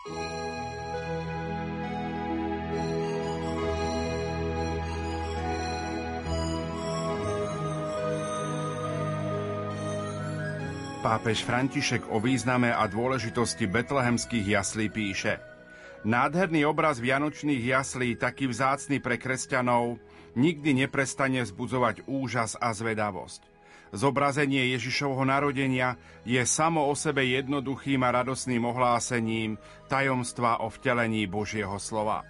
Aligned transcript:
Pápež 0.00 0.16
František 11.44 12.08
o 12.08 12.16
význame 12.16 12.72
a 12.72 12.88
dôležitosti 12.88 13.68
betlehemských 13.68 14.56
jaslí 14.56 14.88
píše 14.88 15.36
Nádherný 16.08 16.64
obraz 16.64 16.96
vianočných 16.96 17.60
jaslí, 17.60 18.16
taký 18.16 18.48
vzácny 18.48 19.04
pre 19.04 19.20
kresťanov, 19.20 20.00
nikdy 20.32 20.80
neprestane 20.80 21.44
vzbudzovať 21.44 22.08
úžas 22.08 22.56
a 22.56 22.72
zvedavosť. 22.72 23.49
Zobrazenie 23.90 24.70
Ježišovho 24.78 25.26
narodenia 25.26 25.98
je 26.22 26.38
samo 26.46 26.86
o 26.86 26.94
sebe 26.94 27.26
jednoduchým 27.26 27.98
a 28.06 28.22
radosným 28.22 28.62
ohlásením 28.62 29.58
tajomstva 29.90 30.62
o 30.62 30.70
vtelení 30.70 31.26
Božieho 31.26 31.74
slova. 31.82 32.22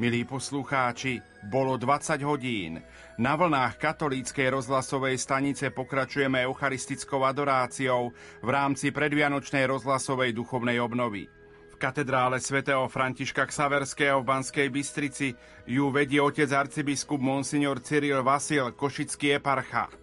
Milí 0.00 0.24
poslucháči, 0.24 1.20
bolo 1.52 1.76
20 1.76 2.24
hodín. 2.24 2.80
Na 3.20 3.36
vlnách 3.36 3.76
katolíckej 3.76 4.48
rozhlasovej 4.48 5.20
stanice 5.20 5.68
pokračujeme 5.68 6.40
eucharistickou 6.48 7.20
adoráciou 7.20 8.08
v 8.40 8.48
rámci 8.48 8.96
predvianočnej 8.96 9.68
rozhlasovej 9.68 10.32
duchovnej 10.32 10.80
obnovy. 10.80 11.28
V 11.70 11.76
katedrále 11.76 12.40
svätého 12.40 12.88
Františka 12.88 13.44
Ksaverského 13.44 14.24
v 14.24 14.28
Banskej 14.32 14.68
Bystrici 14.72 15.36
ju 15.68 15.92
vedie 15.92 16.24
otec 16.24 16.48
arcibiskup 16.48 17.20
Monsignor 17.20 17.84
Cyril 17.84 18.24
Vasil, 18.24 18.72
košický 18.72 19.36
eparcha. 19.36 19.99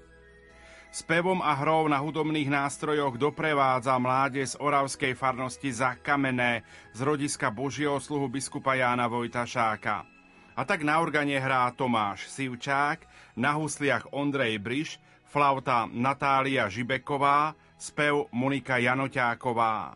Spevom 0.97 1.45
a 1.45 1.53
hrou 1.53 1.85
na 1.85 2.01
hudobných 2.01 2.49
nástrojoch 2.49 3.21
doprevádza 3.21 3.93
mláde 4.01 4.41
z 4.41 4.57
Oravskej 4.57 5.13
farnosti 5.13 5.69
za 5.69 5.93
Kamené 5.93 6.65
z 6.89 7.05
rodiska 7.05 7.53
Božieho 7.53 8.01
sluhu 8.01 8.25
biskupa 8.25 8.73
Jána 8.73 9.05
Vojtašáka. 9.05 10.09
A 10.57 10.61
tak 10.66 10.81
na 10.81 10.97
organe 10.97 11.38
hrá 11.38 11.69
Tomáš 11.69 12.25
Sivčák, 12.33 13.05
na 13.38 13.53
husliach 13.53 14.09
Ondrej 14.09 14.57
Briš, 14.57 14.97
flauta 15.30 15.85
Natália 15.85 16.66
Žibeková, 16.66 17.53
spev 17.77 18.25
Monika 18.33 18.81
Janoťáková. 18.81 19.94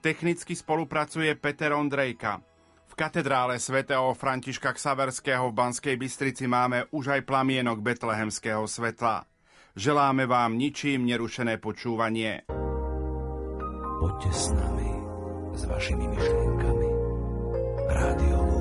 Technicky 0.00 0.56
spolupracuje 0.56 1.36
Peter 1.36 1.76
Ondrejka. 1.76 2.40
V 2.88 2.96
katedrále 2.96 3.60
svätého 3.60 4.08
Františka 4.16 4.72
Ksaverského 4.72 5.52
v 5.52 5.56
Banskej 5.68 6.00
Bystrici 6.00 6.48
máme 6.48 6.88
už 6.96 7.12
aj 7.12 7.28
plamienok 7.28 7.84
betlehemského 7.84 8.64
svetla. 8.64 9.33
Želáme 9.74 10.30
vám 10.30 10.54
ničím 10.54 11.02
nerušené 11.02 11.58
počúvanie. 11.58 12.46
Poďte 13.98 14.30
s 14.30 14.54
nami, 14.54 14.90
s 15.58 15.62
vašimi 15.66 16.06
myšlienkami. 16.14 16.88
Rádio 17.90 18.53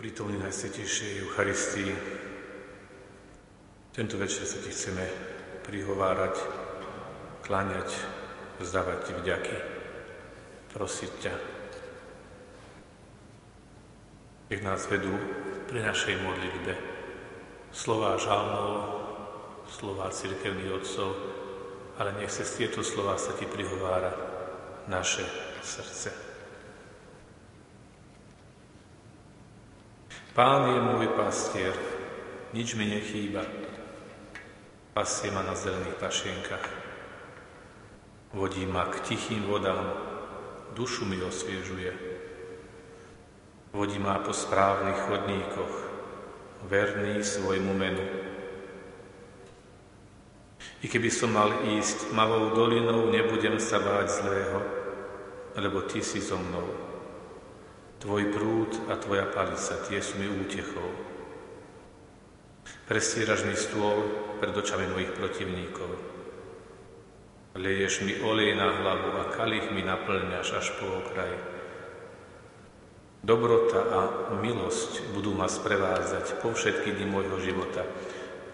tu 0.00 0.08
prítomný 0.08 0.40
Najsvetejšej 0.40 1.28
Eucharistii. 1.28 1.92
Tento 3.92 4.16
večer 4.16 4.48
sa 4.48 4.56
ti 4.56 4.72
chceme 4.72 5.04
prihovárať, 5.68 6.40
kláňať, 7.44 8.00
vzdávať 8.64 8.98
ti 9.04 9.12
vďaky, 9.12 9.56
prosiť 10.72 11.12
ťa. 11.20 11.34
Nech 14.48 14.64
nás 14.64 14.88
vedú 14.88 15.12
pri 15.68 15.84
našej 15.84 16.16
modlitbe 16.24 16.72
slova 17.68 18.16
žalmov, 18.16 18.72
slova 19.68 20.08
cirkevných 20.08 20.80
otcov, 20.80 21.12
ale 22.00 22.16
nech 22.16 22.32
sa 22.32 22.48
z 22.48 22.64
tieto 22.64 22.80
slova 22.80 23.20
sa 23.20 23.36
ti 23.36 23.44
prihovára 23.44 24.16
naše 24.88 25.28
srdce. 25.60 26.29
Pán 30.30 30.62
je 30.70 30.78
môj 30.78 31.10
pastier, 31.18 31.74
nič 32.54 32.78
mi 32.78 32.86
nechýba. 32.86 33.42
Pasie 34.94 35.26
ma 35.34 35.42
na 35.42 35.58
zelených 35.58 35.98
pašienkach. 35.98 36.66
Vodí 38.30 38.62
ma 38.62 38.86
k 38.86 39.02
tichým 39.10 39.42
vodám, 39.50 39.90
dušu 40.78 41.02
mi 41.02 41.18
osviežuje. 41.18 41.90
Vodí 43.74 43.98
ma 43.98 44.22
po 44.22 44.30
správnych 44.30 45.02
chodníkoch, 45.10 45.74
verný 46.70 47.26
svojmu 47.26 47.74
menu. 47.74 48.06
I 50.80 50.86
keby 50.86 51.10
som 51.10 51.34
mal 51.34 51.50
ísť 51.74 52.14
malou 52.14 52.54
dolinou, 52.54 53.10
nebudem 53.10 53.58
sa 53.58 53.82
báť 53.82 54.22
zlého, 54.22 54.58
lebo 55.58 55.82
Ty 55.90 55.98
si 56.06 56.22
so 56.22 56.38
mnou. 56.38 56.79
Tvoj 58.00 58.32
prúd 58.32 58.72
a 58.88 58.96
Tvoja 58.96 59.28
palica, 59.28 59.76
tie 59.84 60.00
sú 60.00 60.16
mi 60.16 60.24
útechou. 60.24 60.88
Prestieraš 62.88 63.44
mi 63.44 63.52
stôl 63.52 64.08
pred 64.40 64.56
očami 64.56 64.88
mojich 64.88 65.12
protivníkov. 65.12 65.90
Leješ 67.60 68.08
mi 68.08 68.16
olej 68.24 68.56
na 68.56 68.72
hlavu 68.72 69.20
a 69.20 69.28
kalich 69.36 69.68
mi 69.68 69.84
naplňaš 69.84 70.48
až 70.48 70.66
po 70.80 71.04
okraj. 71.04 71.28
Dobrota 73.20 73.84
a 73.84 74.00
milosť 74.32 75.12
budú 75.12 75.36
ma 75.36 75.44
sprevádzať 75.44 76.40
po 76.40 76.56
všetky 76.56 76.96
dni 76.96 77.04
môjho 77.04 77.36
života 77.36 77.84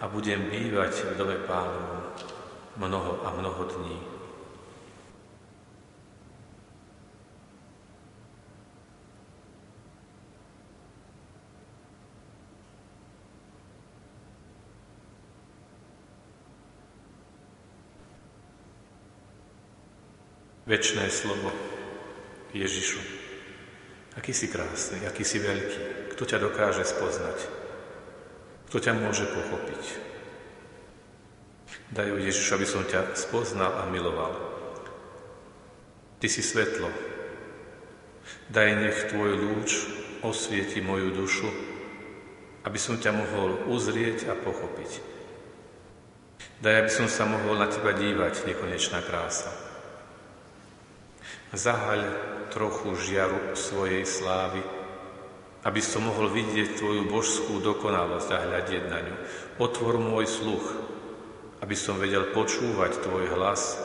a 0.03 0.11
budem 0.11 0.51
bývať 0.51 1.07
v 1.07 1.23
dome 1.23 1.39
pánovom 1.47 2.03
mnoho 2.83 3.23
a 3.23 3.31
mnoho 3.31 3.63
dní. 3.79 4.16
Večné 20.67 21.07
slovo 21.15 21.55
Ježišu. 22.51 22.99
Aký 24.19 24.35
si 24.35 24.51
krásny, 24.51 24.99
aký 25.07 25.23
si 25.23 25.39
veľký. 25.39 26.11
Kto 26.11 26.27
ťa 26.27 26.43
dokáže 26.43 26.83
spoznať? 26.83 27.39
Kto 28.67 28.83
ťa 28.83 28.99
môže 28.99 29.31
pochopiť? 29.31 29.83
Daj, 31.95 32.19
Ježišu, 32.19 32.59
aby 32.59 32.67
som 32.67 32.83
ťa 32.83 33.15
spoznal 33.15 33.79
a 33.79 33.87
miloval. 33.87 34.35
Ty 36.19 36.27
si 36.27 36.43
svetlo. 36.43 36.91
Daj, 38.51 38.69
nech 38.75 38.99
tvoj 39.15 39.39
lúč 39.39 39.87
osvieti 40.27 40.83
moju 40.83 41.15
dušu, 41.15 41.47
aby 42.67 42.79
som 42.83 42.99
ťa 42.99 43.15
mohol 43.15 43.71
uzrieť 43.71 44.27
a 44.27 44.35
pochopiť. 44.35 44.99
Daj, 46.59 46.75
aby 46.75 46.91
som 46.91 47.07
sa 47.07 47.23
mohol 47.23 47.55
na 47.55 47.71
teba 47.71 47.95
dívať, 47.95 48.51
nekonečná 48.51 48.99
krása. 49.07 49.66
Zahaľ 51.57 52.05
trochu 52.53 52.93
žiaru 53.01 53.57
svojej 53.57 54.05
slávy, 54.05 54.61
aby 55.65 55.81
som 55.81 56.05
mohol 56.05 56.29
vidieť 56.29 56.77
Tvoju 56.77 57.09
božskú 57.09 57.65
dokonalosť 57.65 58.29
a 58.29 58.45
hľadieť 58.45 58.85
na 58.93 59.01
ňu. 59.01 59.17
Otvor 59.65 59.97
môj 59.97 60.29
sluch, 60.29 60.77
aby 61.65 61.73
som 61.73 61.97
vedel 61.97 62.29
počúvať 62.37 63.01
Tvoj 63.01 63.33
hlas 63.41 63.81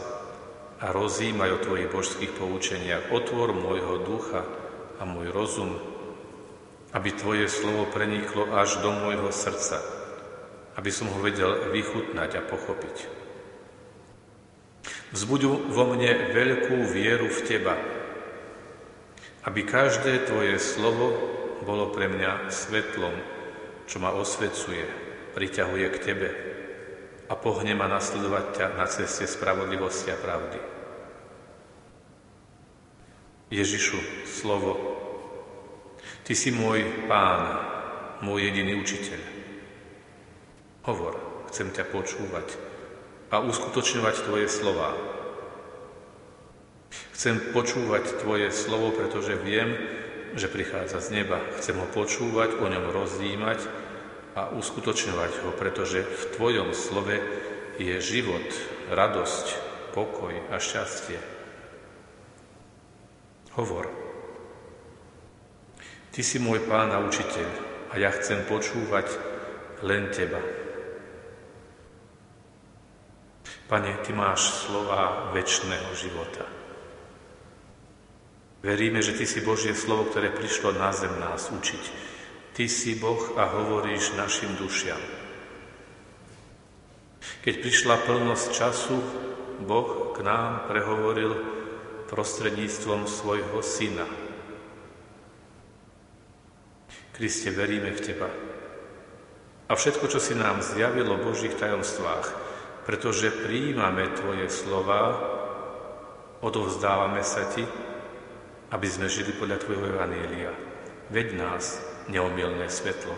a 0.83 0.91
rozímať 0.91 1.49
o 1.55 1.63
Tvojich 1.63 1.89
božských 1.95 2.31
poučeniach. 2.35 3.07
Otvor 3.15 3.55
môjho 3.55 4.03
ducha 4.03 4.43
a 4.99 5.07
môj 5.07 5.31
rozum, 5.31 5.79
aby 6.91 7.15
Tvoje 7.15 7.47
slovo 7.47 7.87
preniklo 7.87 8.51
až 8.51 8.83
do 8.83 8.91
môjho 8.91 9.31
srdca, 9.31 9.79
aby 10.75 10.91
som 10.91 11.07
ho 11.07 11.23
vedel 11.23 11.71
vychutnať 11.71 12.35
a 12.35 12.41
pochopiť. 12.43 13.20
Vzbuď 15.11 15.41
vo 15.75 15.83
mne 15.91 16.31
veľkú 16.31 16.87
vieru 16.87 17.27
v 17.27 17.39
Teba, 17.43 17.75
aby 19.43 19.67
každé 19.67 20.23
Tvoje 20.23 20.55
slovo 20.55 21.11
bolo 21.67 21.91
pre 21.91 22.07
mňa 22.07 22.47
svetlom, 22.47 23.11
čo 23.91 23.99
ma 23.99 24.15
osvecuje, 24.15 24.87
priťahuje 25.35 25.87
k 25.91 25.97
Tebe 25.99 26.29
a 27.27 27.35
pohne 27.35 27.75
ma 27.75 27.91
nasledovať 27.91 28.45
ťa 28.55 28.67
na 28.79 28.87
ceste 28.87 29.27
spravodlivosti 29.27 30.15
a 30.15 30.17
pravdy. 30.19 30.59
Ježišu, 33.51 33.99
slovo, 34.23 34.79
Ty 36.23 36.33
si 36.39 36.55
môj 36.55 36.87
pán, 37.11 37.59
môj 38.23 38.47
jediný 38.47 38.79
učiteľ. 38.79 39.19
Hovor, 40.87 41.19
chcem 41.51 41.67
ťa 41.67 41.83
počúvať, 41.91 42.70
a 43.31 43.39
uskutočňovať 43.39 44.15
Tvoje 44.27 44.47
slova. 44.51 44.91
Chcem 47.15 47.39
počúvať 47.55 48.19
Tvoje 48.19 48.51
slovo, 48.51 48.91
pretože 48.91 49.39
viem, 49.39 49.79
že 50.35 50.51
prichádza 50.51 50.99
z 50.99 51.23
neba. 51.23 51.39
Chcem 51.55 51.79
ho 51.79 51.87
počúvať, 51.87 52.59
o 52.59 52.67
ňom 52.67 52.91
rozjímať 52.91 53.63
a 54.35 54.51
uskutočňovať 54.51 55.31
ho, 55.47 55.49
pretože 55.55 56.03
v 56.03 56.23
Tvojom 56.35 56.75
slove 56.75 57.15
je 57.79 57.95
život, 58.03 58.47
radosť, 58.91 59.45
pokoj 59.95 60.35
a 60.51 60.59
šťastie. 60.59 61.19
Hovor. 63.55 63.87
Ty 66.11 66.21
si 66.23 66.39
môj 66.39 66.67
pán 66.67 66.91
a 66.91 66.99
učiteľ 66.99 67.47
a 67.91 67.99
ja 67.99 68.11
chcem 68.11 68.43
počúvať 68.47 69.07
len 69.83 70.11
Teba. 70.11 70.60
Pane, 73.71 74.03
Ty 74.03 74.11
máš 74.11 74.67
slova 74.67 75.31
väčšného 75.31 75.95
života. 75.95 76.43
Veríme, 78.59 78.99
že 78.99 79.15
Ty 79.15 79.23
si 79.23 79.39
Božie 79.39 79.71
slovo, 79.71 80.11
ktoré 80.11 80.27
prišlo 80.27 80.75
na 80.75 80.91
zem 80.91 81.15
nás 81.15 81.47
učiť. 81.47 81.83
Ty 82.51 82.67
si 82.67 82.99
Boh 82.99 83.31
a 83.39 83.47
hovoríš 83.47 84.11
našim 84.19 84.59
dušiam. 84.59 84.99
Keď 87.47 87.55
prišla 87.63 87.95
plnosť 88.03 88.47
času, 88.51 88.99
Boh 89.63 90.11
k 90.11 90.19
nám 90.19 90.67
prehovoril 90.67 91.31
prostredníctvom 92.11 93.07
svojho 93.07 93.63
Syna. 93.63 94.03
Kriste, 97.15 97.55
veríme 97.55 97.95
v 97.95 98.03
Teba. 98.03 98.27
A 99.71 99.79
všetko, 99.79 100.11
čo 100.11 100.19
si 100.19 100.35
nám 100.35 100.59
zjavilo 100.59 101.15
v 101.15 101.31
Božích 101.31 101.55
tajomstvách, 101.55 102.40
pretože 102.91 103.31
prijímame 103.47 104.11
Tvoje 104.19 104.51
slova, 104.51 105.15
odovzdávame 106.43 107.23
sa 107.23 107.47
Ti, 107.47 107.63
aby 108.67 108.87
sme 108.91 109.07
žili 109.07 109.31
podľa 109.31 109.63
Tvojho 109.63 109.95
Evanília. 109.95 110.51
Veď 111.07 111.39
nás 111.39 111.79
neomilné 112.11 112.67
svetlo. 112.67 113.15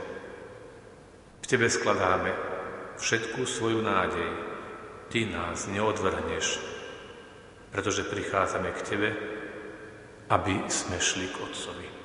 V 1.41 1.45
Tebe 1.49 1.73
skladáme 1.73 2.37
všetkú 3.01 3.49
svoju 3.49 3.81
nádej. 3.81 4.29
Ty 5.09 5.33
nás 5.33 5.65
neodvrhneš, 5.65 6.61
pretože 7.73 8.05
prichádzame 8.05 8.69
k 8.77 8.79
Tebe, 8.85 9.09
aby 10.29 10.69
sme 10.69 11.01
šli 11.01 11.33
k 11.33 11.41
Otcovi. 11.49 12.02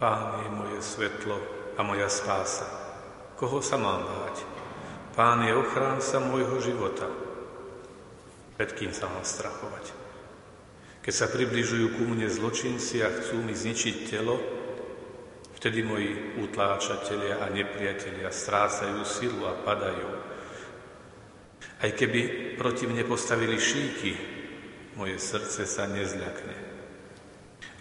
Pán 0.00 0.40
je 0.40 0.48
moje 0.48 0.80
svetlo 0.80 1.36
a 1.76 1.84
moja 1.84 2.08
spása. 2.08 2.64
Koho 3.36 3.60
sa 3.60 3.76
mám 3.76 4.00
báť? 4.00 4.48
Pán 5.12 5.44
je 5.44 5.52
ochránca 5.52 6.16
môjho 6.24 6.56
života. 6.64 7.04
Pred 8.56 8.70
kým 8.80 8.96
sa 8.96 9.12
mám 9.12 9.28
strachovať? 9.28 9.92
Keď 11.04 11.12
sa 11.12 11.28
približujú 11.28 12.00
ku 12.00 12.08
mne 12.08 12.32
zločinci 12.32 13.04
a 13.04 13.12
chcú 13.12 13.44
mi 13.44 13.52
zničiť 13.52 13.96
telo, 14.08 14.40
vtedy 15.60 15.84
moji 15.84 16.40
utláčatelia 16.48 17.44
a 17.44 17.52
nepriatelia 17.52 18.32
strácajú 18.32 19.04
silu 19.04 19.44
a 19.44 19.52
padajú. 19.52 20.08
Aj 21.84 21.92
keby 21.92 22.56
proti 22.56 22.88
mne 22.88 23.04
postavili 23.04 23.60
šíky, 23.60 24.16
moje 24.96 25.20
srdce 25.20 25.68
sa 25.68 25.84
nezľakne. 25.84 26.56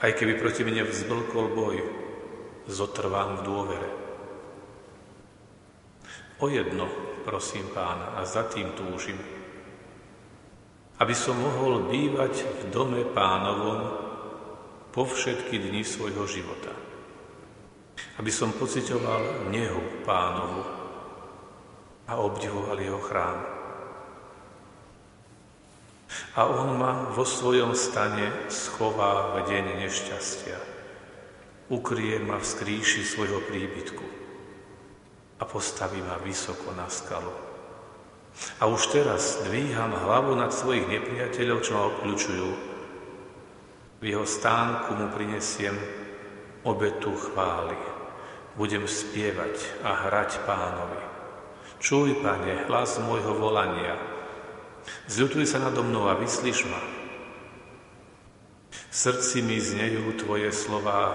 Aj 0.03 0.11
keby 0.11 0.35
proti 0.35 0.67
mne 0.67 0.83
vzblkol 0.83 1.47
boj, 1.55 1.98
zotrvám 2.69 3.41
v 3.41 3.45
dôvere. 3.45 3.89
O 6.39 6.47
jedno 6.47 6.87
prosím 7.25 7.67
pána 7.73 8.15
a 8.15 8.23
za 8.23 8.47
tým 8.47 8.71
túžim, 8.77 9.19
aby 11.01 11.15
som 11.17 11.35
mohol 11.35 11.89
bývať 11.89 12.45
v 12.45 12.61
dome 12.71 13.01
pánovom 13.11 13.81
po 14.93 15.03
všetky 15.03 15.59
dni 15.59 15.83
svojho 15.83 16.23
života. 16.29 16.71
Aby 18.15 18.31
som 18.31 18.55
pocitoval 18.55 19.51
nehu 19.51 20.05
pánovu 20.07 20.63
a 22.07 22.13
obdivoval 22.15 22.79
jeho 22.79 23.01
chrám 23.03 23.59
a 26.35 26.45
on 26.45 26.77
ma 26.77 27.11
vo 27.11 27.25
svojom 27.25 27.75
stane 27.75 28.31
schová 28.47 29.35
v 29.35 29.49
deň 29.49 29.65
nešťastia. 29.85 30.78
Ukrie 31.69 32.17
ma 32.19 32.41
v 32.41 32.45
skríši 32.45 33.05
svojho 33.05 33.45
príbytku 33.45 34.05
a 35.39 35.43
postaví 35.45 36.01
ma 36.01 36.17
vysoko 36.19 36.73
na 36.73 36.89
skalu. 36.89 37.31
A 38.59 38.65
už 38.65 38.89
teraz 38.89 39.45
dvíham 39.45 39.93
hlavu 39.93 40.33
nad 40.33 40.49
svojich 40.49 40.89
nepriateľov, 40.89 41.57
čo 41.61 41.71
ma 41.77 41.83
obklúčujú. 41.93 42.49
V 43.99 44.03
jeho 44.03 44.25
stánku 44.25 44.95
mu 44.97 45.07
prinesiem 45.13 45.75
obetu 46.65 47.13
chvály. 47.13 47.77
Budem 48.57 48.83
spievať 48.89 49.85
a 49.85 50.09
hrať 50.09 50.41
pánovi. 50.43 51.01
Čuj, 51.79 52.19
pane, 52.19 52.67
hlas 52.67 52.99
môjho 52.99 53.31
volania, 53.37 53.95
Zľutuj 55.09 55.45
sa 55.45 55.59
nado 55.61 55.81
mnou 55.83 56.07
a 56.09 56.17
vyslíš 56.17 56.69
ma. 56.69 56.81
V 58.69 58.95
srdci 58.95 59.41
mi 59.45 59.57
znejú 59.61 60.17
tvoje 60.17 60.49
slova, 60.49 61.13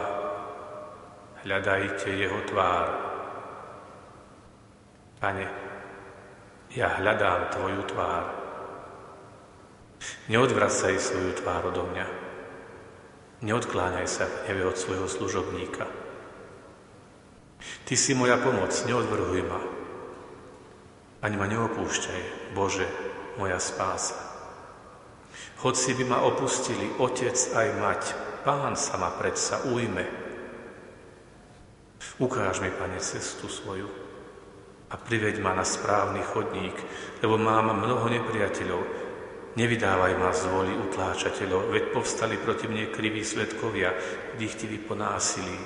hľadajte 1.44 2.08
jeho 2.08 2.40
tvár. 2.48 2.88
Pane, 5.20 5.46
ja 6.72 6.88
hľadám 6.96 7.52
tvoju 7.52 7.82
tvár. 7.92 8.24
Neodvracaj 10.28 10.96
svoju 10.96 11.32
tvár 11.36 11.68
odo 11.68 11.84
mňa. 11.84 12.06
Neodkláňaj 13.44 14.08
sa 14.08 14.24
neve 14.48 14.64
od 14.64 14.76
svojho 14.76 15.04
služobníka. 15.04 15.84
Ty 17.84 17.94
si 17.96 18.16
moja 18.16 18.40
pomoc, 18.40 18.72
neodvrhuj 18.88 19.44
ma. 19.44 19.60
Ani 21.24 21.36
ma 21.36 21.44
neopúšťaj, 21.48 22.52
Bože, 22.56 22.88
moja 23.36 23.60
spása. 23.60 24.16
Hoci 25.60 25.96
by 25.96 26.04
ma 26.04 26.18
opustili 26.24 26.88
otec 27.00 27.36
aj 27.36 27.68
mať, 27.80 28.02
pán 28.44 28.76
sa 28.76 29.00
ma 29.00 29.12
predsa 29.12 29.64
ujme. 29.68 30.23
Ukáž 32.18 32.60
mi, 32.60 32.70
pane, 32.70 33.00
cestu 33.00 33.48
svoju 33.48 33.90
a 34.90 34.96
priveď 34.96 35.42
ma 35.42 35.54
na 35.54 35.66
správny 35.66 36.22
chodník, 36.22 36.76
lebo 37.22 37.34
mám 37.34 37.74
mnoho 37.74 38.06
nepriateľov. 38.06 38.82
Nevydávaj 39.54 40.14
ma 40.18 40.30
z 40.34 40.50
voli 40.50 40.74
utláčateľov, 40.74 41.70
veď 41.70 41.84
povstali 41.94 42.38
proti 42.38 42.66
mne 42.66 42.90
kriví 42.90 43.22
svetkovia, 43.22 43.94
dychtiví 44.38 44.82
po 44.82 44.98
násilí. 44.98 45.58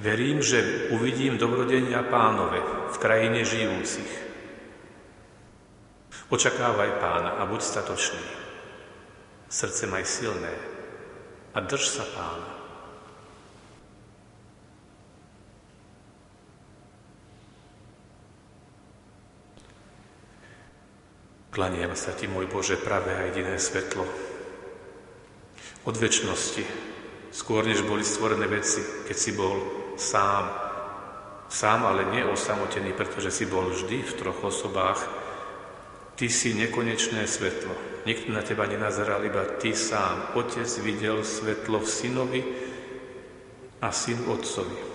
Verím, 0.00 0.40
že 0.40 0.88
uvidím 0.96 1.36
dobrodenia 1.36 2.00
pánove 2.08 2.60
v 2.88 2.96
krajine 2.96 3.44
žijúcich. 3.44 4.12
Očakávaj 6.32 6.90
pána 7.04 7.30
a 7.36 7.44
buď 7.44 7.60
statočný. 7.60 8.24
Srdce 9.50 9.84
maj 9.92 10.08
silné 10.08 10.54
a 11.52 11.60
drž 11.60 11.84
sa 12.00 12.04
pána. 12.16 12.49
Klaniam 21.60 21.92
sa 21.92 22.16
ti, 22.16 22.24
môj 22.24 22.48
Bože, 22.48 22.80
pravé 22.80 23.12
a 23.12 23.28
jediné 23.28 23.60
svetlo. 23.60 24.08
Od 25.84 25.92
väčšnosti, 25.92 26.64
skôr 27.36 27.68
než 27.68 27.84
boli 27.84 28.00
stvorené 28.00 28.48
veci, 28.48 28.80
keď 29.04 29.16
si 29.20 29.36
bol 29.36 29.60
sám. 30.00 30.48
Sám, 31.52 31.84
ale 31.84 32.08
nie 32.16 32.24
osamotený, 32.24 32.96
pretože 32.96 33.28
si 33.28 33.44
bol 33.44 33.68
vždy 33.68 34.00
v 34.00 34.16
troch 34.16 34.40
osobách, 34.40 35.04
Ty 36.16 36.32
si 36.32 36.56
nekonečné 36.56 37.28
svetlo. 37.28 37.76
Nikto 38.08 38.32
na 38.32 38.40
teba 38.40 38.64
nenazeral, 38.64 39.20
iba 39.28 39.44
Ty 39.60 39.76
sám. 39.76 40.40
Otec 40.40 40.64
videl 40.80 41.20
svetlo 41.20 41.84
v 41.84 41.92
synovi 41.92 42.40
a 43.84 43.92
syn 43.92 44.16
otcovi. 44.32 44.89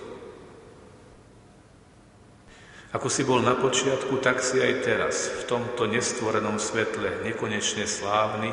Ako 2.96 3.12
si 3.12 3.28
bol 3.28 3.44
na 3.44 3.52
počiatku, 3.52 4.24
tak 4.24 4.40
si 4.40 4.56
aj 4.56 4.80
teraz 4.80 5.28
v 5.28 5.42
tomto 5.44 5.84
nestvorenom 5.84 6.56
svetle 6.56 7.28
nekonečne 7.28 7.84
slávny 7.84 8.48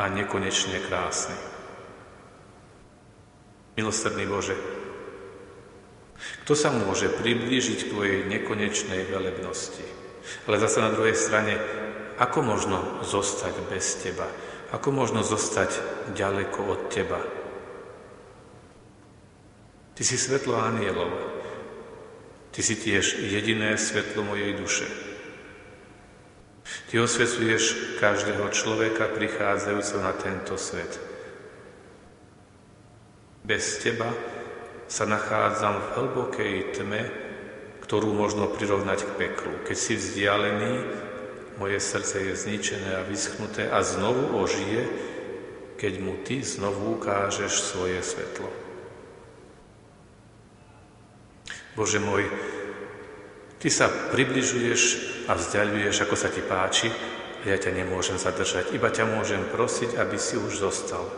a 0.00 0.08
nekonečne 0.08 0.80
krásny. 0.88 1.36
Milostredný 3.76 4.24
Bože, 4.24 4.56
kto 6.44 6.56
sa 6.56 6.72
môže 6.72 7.12
priblížiť 7.12 7.78
k 7.84 7.90
Tvojej 7.92 8.18
nekonečnej 8.32 9.04
velebnosti? 9.12 9.84
Ale 10.48 10.56
zase 10.56 10.80
na 10.80 10.88
druhej 10.88 11.16
strane, 11.16 11.60
ako 12.16 12.40
možno 12.40 13.04
zostať 13.04 13.60
bez 13.68 14.00
Teba? 14.00 14.28
Ako 14.72 14.88
možno 14.88 15.20
zostať 15.20 15.84
ďaleko 16.16 16.64
od 16.64 16.80
Teba? 16.88 17.20
Ty 19.92 20.02
si 20.04 20.16
svetlo 20.16 20.56
anielov. 20.56 21.39
Ty 22.50 22.60
si 22.66 22.74
tiež 22.74 23.22
jediné 23.30 23.78
svetlo 23.78 24.26
mojej 24.26 24.58
duše. 24.58 24.86
Ty 26.90 27.06
osvecuješ 27.06 27.96
každého 28.02 28.50
človeka 28.50 29.10
prichádzajúceho 29.10 30.02
na 30.02 30.14
tento 30.18 30.58
svet. 30.58 30.98
Bez 33.46 33.78
Teba 33.82 34.10
sa 34.90 35.06
nachádzam 35.06 35.78
v 35.78 35.90
hlbokej 35.94 36.54
tme, 36.74 37.02
ktorú 37.86 38.10
možno 38.14 38.50
prirovnať 38.50 39.06
k 39.06 39.10
peklu. 39.18 39.54
Keď 39.66 39.76
si 39.78 39.94
vzdialený, 39.98 40.72
moje 41.58 41.78
srdce 41.78 42.22
je 42.22 42.34
zničené 42.34 42.98
a 42.98 43.06
vyschnuté 43.06 43.70
a 43.70 43.82
znovu 43.82 44.38
ožije, 44.38 44.86
keď 45.78 45.92
mu 46.02 46.14
ty 46.22 46.42
znovu 46.42 46.98
ukážeš 46.98 47.50
svoje 47.50 47.98
svetlo. 48.02 48.69
Bože 51.80 51.96
môj, 51.96 52.28
ty 53.56 53.72
sa 53.72 53.88
približuješ 53.88 54.82
a 55.24 55.32
vzdialuješ, 55.32 56.04
ako 56.04 56.12
sa 56.12 56.28
ti 56.28 56.44
páči, 56.44 56.92
a 57.40 57.44
ja 57.48 57.56
ťa 57.56 57.72
nemôžem 57.72 58.20
zadržať, 58.20 58.76
iba 58.76 58.92
ťa 58.92 59.08
môžem 59.08 59.40
prosiť, 59.48 59.96
aby 59.96 60.20
si 60.20 60.36
už 60.36 60.60
zostal. 60.60 61.08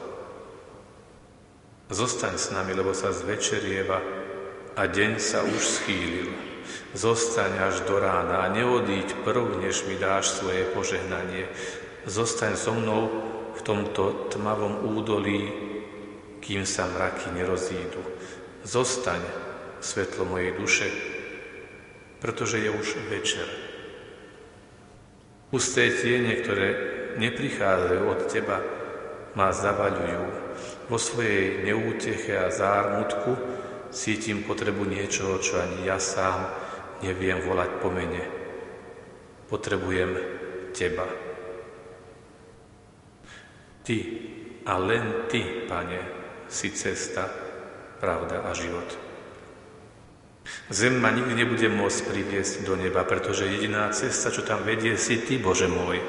Zostaň 1.91 2.39
s 2.39 2.55
nami, 2.55 2.79
lebo 2.79 2.95
sa 2.95 3.11
zvečerieva 3.11 3.99
a 4.79 4.83
deň 4.87 5.19
sa 5.19 5.43
už 5.43 5.83
schýlil. 5.83 6.31
Zostaň 6.95 7.59
až 7.59 7.83
do 7.91 7.99
rána 7.99 8.47
a 8.47 8.53
neodíď 8.55 9.27
prv, 9.27 9.59
než 9.59 9.83
mi 9.91 9.99
dáš 9.99 10.31
svoje 10.31 10.63
požehnanie. 10.71 11.51
Zostaň 12.07 12.55
so 12.55 12.71
mnou 12.71 13.11
v 13.59 13.61
tomto 13.67 14.31
tmavom 14.31 14.95
údolí, 14.95 15.51
kým 16.39 16.63
sa 16.63 16.87
mraky 16.87 17.35
nerozídu. 17.35 17.99
Zostaň, 18.63 19.19
svetlo 19.83 20.25
mojej 20.25 20.55
duše, 20.55 20.89
pretože 22.23 22.63
je 22.63 22.71
už 22.71 22.89
večer. 23.11 23.49
Pusté 25.51 25.93
tiene, 25.93 26.39
ktoré 26.41 26.69
neprichádzajú 27.21 28.03
od 28.09 28.21
Teba, 28.31 28.59
ma 29.37 29.53
zavaľujú. 29.53 30.25
Vo 30.89 30.97
svojej 30.97 31.67
neúteche 31.67 32.39
a 32.39 32.49
zármutku 32.49 33.37
cítim 33.93 34.47
potrebu 34.47 34.89
niečoho, 34.89 35.37
čo 35.43 35.61
ani 35.61 35.85
ja 35.85 36.01
sám 36.01 36.49
neviem 37.05 37.43
volať 37.45 37.71
po 37.83 37.93
mene. 37.93 38.23
Potrebujem 39.53 40.17
Teba. 40.73 41.05
Ty 43.83 43.99
a 44.65 44.75
len 44.79 45.29
Ty, 45.29 45.69
Pane, 45.69 46.01
si 46.49 46.71
cesta, 46.73 47.29
pravda 48.01 48.47
a 48.47 48.57
život. 48.57 49.12
Zem 50.73 50.97
ma 51.03 51.13
nikdy 51.13 51.37
nebude 51.37 51.69
môcť 51.69 52.01
priviesť 52.09 52.65
do 52.65 52.79
neba, 52.81 53.05
pretože 53.05 53.45
jediná 53.45 53.93
cesta, 53.93 54.33
čo 54.33 54.41
tam 54.41 54.65
vedie, 54.65 54.97
si 54.97 55.21
Ty, 55.21 55.37
Bože 55.43 55.69
môj. 55.69 56.01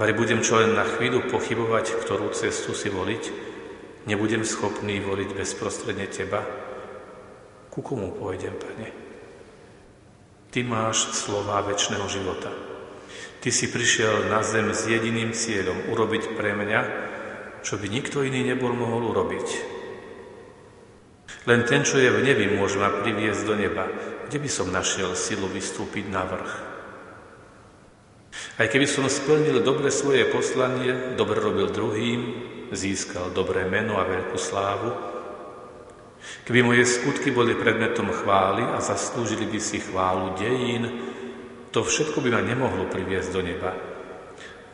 Vari 0.00 0.16
budem 0.16 0.40
čo 0.40 0.56
len 0.56 0.72
na 0.72 0.88
chvíľu 0.88 1.28
pochybovať, 1.28 2.00
ktorú 2.00 2.32
cestu 2.32 2.72
si 2.72 2.88
voliť, 2.88 3.22
nebudem 4.08 4.40
schopný 4.40 5.04
voliť 5.04 5.36
bezprostredne 5.36 6.08
Teba. 6.08 6.40
Ku 7.68 7.84
komu 7.84 8.16
pôjdem, 8.16 8.56
Pane? 8.56 8.88
Ty 10.52 10.60
máš 10.68 11.12
slova 11.16 11.64
väčšného 11.64 12.06
života. 12.08 12.52
Ty 13.42 13.48
si 13.50 13.72
prišiel 13.72 14.30
na 14.30 14.44
zem 14.46 14.70
s 14.70 14.86
jediným 14.86 15.34
cieľom 15.34 15.90
urobiť 15.90 16.36
pre 16.36 16.54
mňa, 16.54 16.80
čo 17.64 17.74
by 17.80 17.88
nikto 17.88 18.22
iný 18.22 18.44
nebol 18.44 18.70
mohol 18.76 19.10
urobiť. 19.10 19.81
Len 21.42 21.66
ten, 21.66 21.82
čo 21.82 21.98
je 21.98 22.10
v 22.10 22.22
nebi, 22.22 22.46
môže 22.54 22.78
ma 22.78 22.90
priviesť 23.02 23.42
do 23.42 23.54
neba. 23.58 23.90
Kde 24.30 24.38
by 24.38 24.50
som 24.50 24.70
našiel 24.70 25.18
silu 25.18 25.50
vystúpiť 25.50 26.06
na 26.06 26.22
vrch? 26.22 26.52
Aj 28.62 28.66
keby 28.68 28.86
som 28.86 29.08
splnil 29.10 29.60
dobre 29.60 29.90
svoje 29.90 30.24
poslanie, 30.30 31.16
dobre 31.18 31.40
robil 31.40 31.68
druhým, 31.68 32.20
získal 32.72 33.34
dobré 33.34 33.68
meno 33.68 34.00
a 34.00 34.08
veľkú 34.08 34.38
slávu, 34.40 34.90
keby 36.48 36.64
moje 36.64 36.84
skutky 36.88 37.34
boli 37.34 37.58
predmetom 37.58 38.08
chvály 38.08 38.64
a 38.64 38.80
zaslúžili 38.80 39.44
by 39.50 39.60
si 39.60 39.82
chválu 39.82 40.38
dejín, 40.38 40.84
to 41.72 41.80
všetko 41.84 42.20
by 42.20 42.28
ma 42.32 42.42
nemohlo 42.44 42.88
priviesť 42.88 43.30
do 43.32 43.40
neba. 43.40 43.72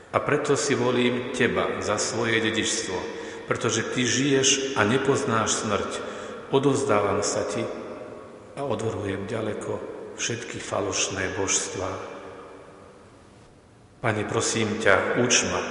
A 0.09 0.19
preto 0.25 0.57
si 0.57 0.75
volím 0.75 1.31
teba 1.37 1.79
za 1.85 2.01
svoje 2.01 2.41
dedičstvo, 2.43 2.97
pretože 3.47 3.87
ty 3.95 4.03
žiješ 4.09 4.75
a 4.75 4.83
nepoznáš 4.83 5.63
smrť. 5.63 6.08
Odozdávam 6.49 7.21
sa 7.21 7.45
ti 7.45 7.61
a 8.57 8.65
odvrhujem 8.65 9.29
ďaleko 9.29 9.77
všetky 10.17 10.59
falošné 10.59 11.37
božstvá. 11.37 11.93
Pane, 13.99 14.23
prosím 14.25 14.79
ťa, 14.79 15.21
uč 15.21 15.45
ma, 15.51 15.63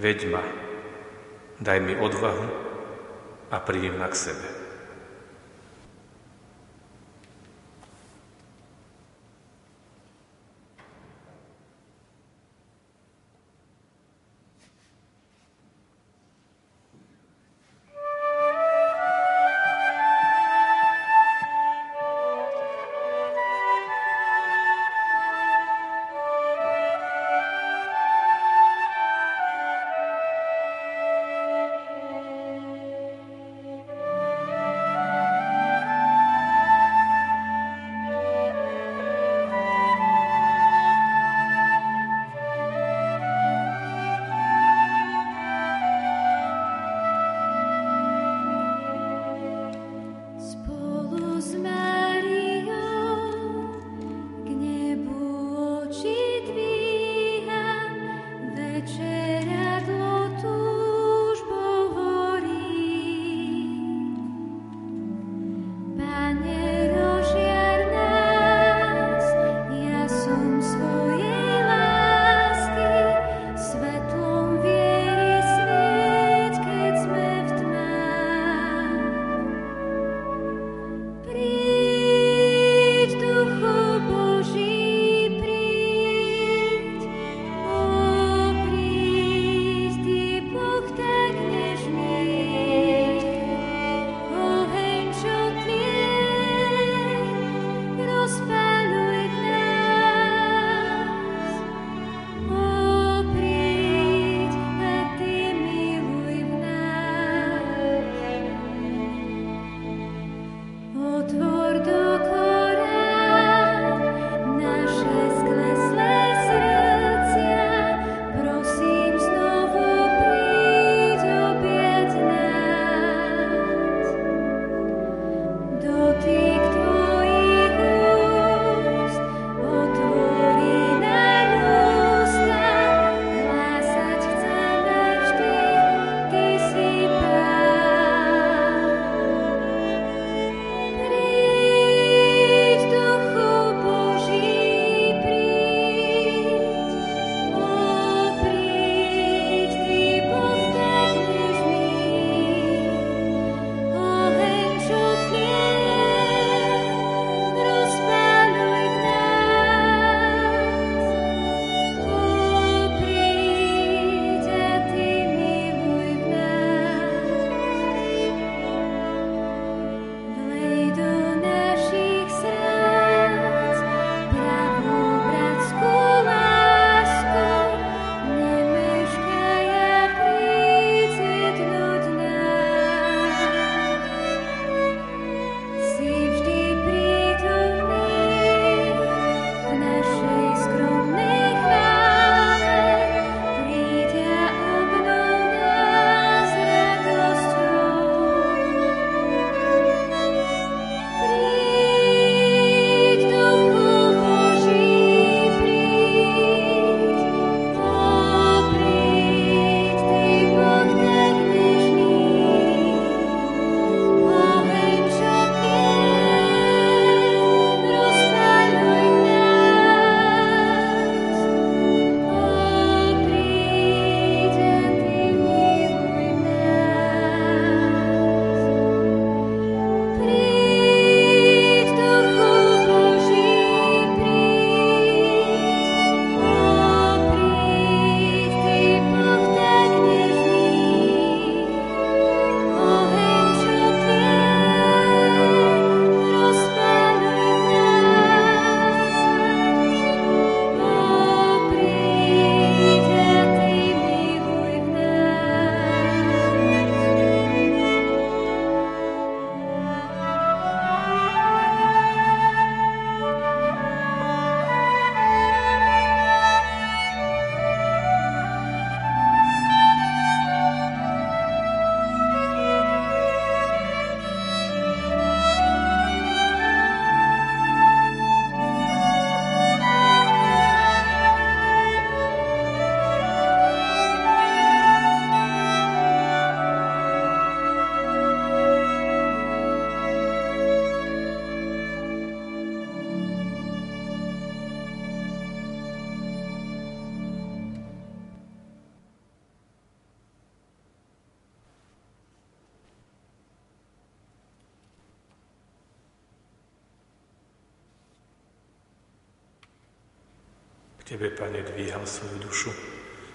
veď 0.00 0.32
ma, 0.32 0.42
daj 1.60 1.78
mi 1.78 1.94
odvahu 1.94 2.46
a 3.52 3.56
príjem 3.60 4.00
ma 4.00 4.08
k 4.08 4.16
sebe. 4.16 4.61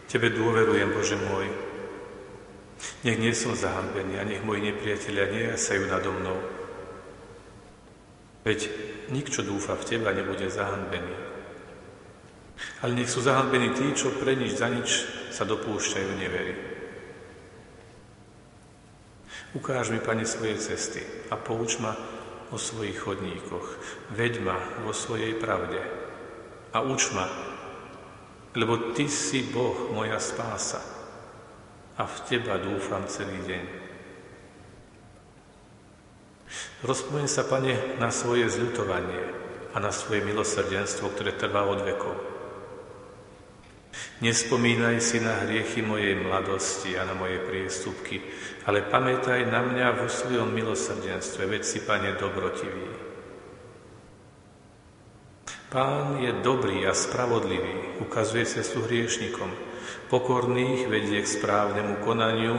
Tebe 0.08 0.32
dôverujem, 0.32 0.90
Bože 0.96 1.20
môj. 1.20 1.52
Nech 3.04 3.20
nie 3.20 3.36
som 3.36 3.52
zahambený 3.52 4.16
a 4.16 4.24
nech 4.24 4.40
moji 4.40 4.72
nepriatelia 4.72 5.28
nejasajú 5.28 5.84
nado 5.92 6.16
mnou. 6.16 6.40
Veď 8.48 8.72
nik, 9.12 9.28
čo 9.28 9.44
dúfa 9.44 9.76
v 9.76 9.84
Teba, 9.84 10.16
nebude 10.16 10.48
zahambený. 10.48 11.16
Ale 12.82 12.96
nech 12.96 13.12
sú 13.12 13.20
zahanbení 13.20 13.76
tí, 13.76 13.92
čo 13.92 14.16
pre 14.16 14.40
nič 14.40 14.56
za 14.56 14.72
nič 14.72 14.90
sa 15.36 15.44
dopúšťajú 15.44 16.10
nevery. 16.16 16.56
Ukáž 19.60 19.92
mi, 19.92 20.00
Pane, 20.00 20.24
svoje 20.24 20.56
cesty 20.56 21.04
a 21.28 21.36
pouč 21.36 21.84
ma 21.84 21.92
o 22.52 22.56
svojich 22.56 22.96
chodníkoch. 22.96 23.68
Veď 24.16 24.40
ma 24.40 24.56
vo 24.88 24.96
svojej 24.96 25.36
pravde 25.36 25.84
a 26.72 26.80
uč 26.84 27.12
ma, 27.12 27.28
lebo 28.58 28.98
Ty 28.98 29.06
si 29.06 29.46
Boh, 29.54 29.94
moja 29.94 30.18
spása 30.18 30.82
a 31.94 32.04
v 32.10 32.16
Teba 32.26 32.58
dúfam 32.58 33.06
celý 33.06 33.38
deň. 33.46 33.66
Rozpomeň 36.82 37.28
sa, 37.30 37.46
Pane, 37.46 37.98
na 38.02 38.10
svoje 38.10 38.50
zľutovanie 38.50 39.22
a 39.74 39.78
na 39.78 39.94
svoje 39.94 40.26
milosrdenstvo, 40.26 41.14
ktoré 41.14 41.38
trvá 41.38 41.70
od 41.70 41.86
vekov. 41.86 42.18
Nespomínaj 44.22 44.98
si 45.02 45.22
na 45.22 45.46
hriechy 45.46 45.86
mojej 45.86 46.18
mladosti 46.18 46.98
a 46.98 47.06
na 47.06 47.14
moje 47.14 47.38
priestupky, 47.46 48.22
ale 48.66 48.86
pamätaj 48.86 49.46
na 49.50 49.62
mňa 49.62 50.02
vo 50.02 50.10
svojom 50.10 50.50
milosrdenstve, 50.50 51.46
veď 51.46 51.62
si, 51.62 51.86
Pane, 51.86 52.18
dobrotivý. 52.18 53.07
Pán 55.68 56.24
je 56.24 56.32
dobrý 56.32 56.88
a 56.88 56.96
spravodlivý, 56.96 58.00
ukazuje 58.00 58.48
cestu 58.48 58.88
hriešnikom, 58.88 59.52
pokorných 60.08 60.88
vedie 60.88 61.20
k 61.20 61.28
správnemu 61.28 62.00
konaniu 62.08 62.56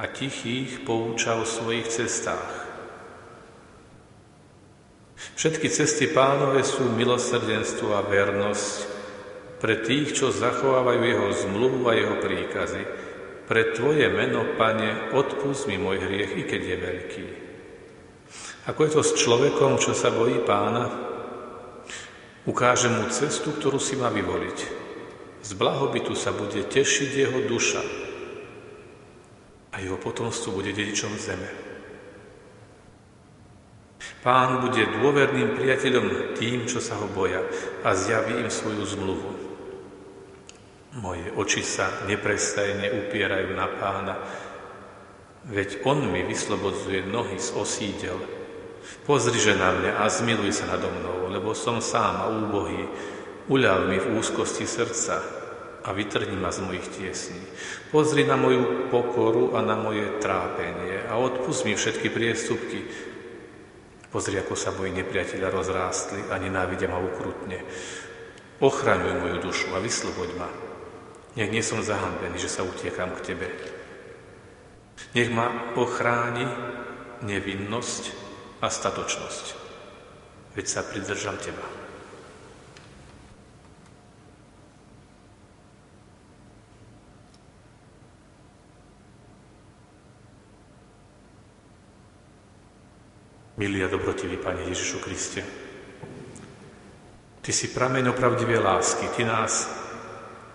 a 0.00 0.08
tichých 0.08 0.80
pouča 0.88 1.36
o 1.36 1.44
svojich 1.44 1.84
cestách. 1.92 2.64
Všetky 5.36 5.68
cesty 5.68 6.08
pánové 6.08 6.64
sú 6.64 6.88
milosrdenstvo 6.88 7.92
a 7.92 8.00
vernosť, 8.00 8.76
pre 9.60 9.84
tých, 9.84 10.16
čo 10.16 10.32
zachovávajú 10.32 11.00
jeho 11.04 11.28
zmluvu 11.44 11.84
a 11.84 12.00
jeho 12.00 12.16
príkazy. 12.16 12.82
Pre 13.44 13.62
Tvoje 13.76 14.08
meno, 14.08 14.56
Pane, 14.56 15.12
odpust 15.12 15.68
mi 15.68 15.76
môj 15.76 16.00
hriech, 16.00 16.32
i 16.32 16.42
keď 16.48 16.62
je 16.64 16.76
veľký. 16.80 17.26
Ako 18.72 18.80
je 18.88 18.90
to 18.96 19.02
s 19.04 19.12
človekom, 19.20 19.76
čo 19.76 19.92
sa 19.92 20.08
bojí 20.08 20.40
pána? 20.48 21.05
Ukáže 22.46 22.86
mu 22.86 23.10
cestu, 23.10 23.50
ktorú 23.50 23.82
si 23.82 23.98
má 23.98 24.06
vyvoliť. 24.06 24.58
Z 25.42 25.50
blahobytu 25.58 26.14
sa 26.14 26.30
bude 26.30 26.62
tešiť 26.62 27.10
jeho 27.10 27.40
duša 27.46 27.82
a 29.74 29.82
jeho 29.82 29.98
potomstvo 29.98 30.54
bude 30.54 30.70
dedičom 30.70 31.14
zeme. 31.18 31.50
Pán 34.26 34.58
bude 34.58 34.82
dôverným 34.82 35.54
priateľom 35.54 36.34
tým, 36.34 36.66
čo 36.66 36.82
sa 36.82 36.98
ho 36.98 37.06
boja 37.06 37.46
a 37.86 37.94
zjaví 37.94 38.42
im 38.42 38.50
svoju 38.50 38.82
zmluvu. 38.82 39.30
Moje 40.98 41.30
oči 41.34 41.62
sa 41.62 42.02
neprestajne 42.10 42.90
upierajú 43.06 43.54
na 43.54 43.70
pána, 43.70 44.14
veď 45.46 45.82
on 45.86 46.10
mi 46.10 46.26
vyslobodzuje 46.26 47.06
nohy 47.06 47.38
z 47.38 47.54
osídel. 47.54 48.18
Že 49.38 49.54
na 49.54 49.70
mňa 49.70 49.92
a 50.02 50.10
zmiluj 50.10 50.50
sa 50.50 50.66
nado 50.66 50.90
mnou, 50.90 51.30
lebo 51.30 51.54
som 51.54 51.78
sám 51.78 52.14
a 52.22 52.26
úbohý. 52.26 52.86
Uľav 53.46 53.86
mi 53.86 54.02
v 54.02 54.18
úzkosti 54.18 54.66
srdca 54.66 55.22
a 55.86 55.94
vytrni 55.94 56.34
ma 56.34 56.50
z 56.50 56.66
mojich 56.66 56.90
tiesní. 56.90 57.38
Pozri 57.94 58.26
na 58.26 58.34
moju 58.34 58.90
pokoru 58.90 59.54
a 59.54 59.62
na 59.62 59.78
moje 59.78 60.18
trápenie 60.18 61.06
a 61.06 61.14
odpust 61.14 61.62
mi 61.62 61.78
všetky 61.78 62.10
priestupky. 62.10 62.82
Pozri, 64.10 64.34
ako 64.42 64.58
sa 64.58 64.74
moji 64.74 64.90
nepriatelia 64.90 65.46
rozrástli 65.46 66.26
a 66.26 66.42
nenávidia 66.42 66.90
ma 66.90 66.98
ukrutne. 66.98 67.62
Ochraňuj 68.58 69.14
moju 69.22 69.36
dušu 69.38 69.70
a 69.76 69.78
vysloboď 69.78 70.30
ma. 70.34 70.50
Nech 71.38 71.52
nie 71.52 71.62
som 71.62 71.84
zahambený, 71.84 72.40
že 72.40 72.50
sa 72.50 72.66
utiekam 72.66 73.14
k 73.14 73.32
Tebe. 73.32 73.48
Nech 75.14 75.30
ma 75.30 75.76
ochráni 75.78 76.48
nevinnosť 77.22 78.25
a 78.60 78.66
statočnosť. 78.70 79.46
Veď 80.56 80.66
sa 80.66 80.80
pridržam 80.80 81.36
Teba. 81.36 81.66
Milý 93.56 93.84
a 93.84 93.88
dobrotivý 93.88 94.36
Pane 94.36 94.68
Ježišu 94.68 95.00
Kriste, 95.00 95.40
Ty 97.40 97.54
si 97.54 97.70
prameň 97.70 98.10
opravdivé 98.10 98.58
lásky, 98.58 99.08
Ty 99.16 99.22
nás 99.24 99.70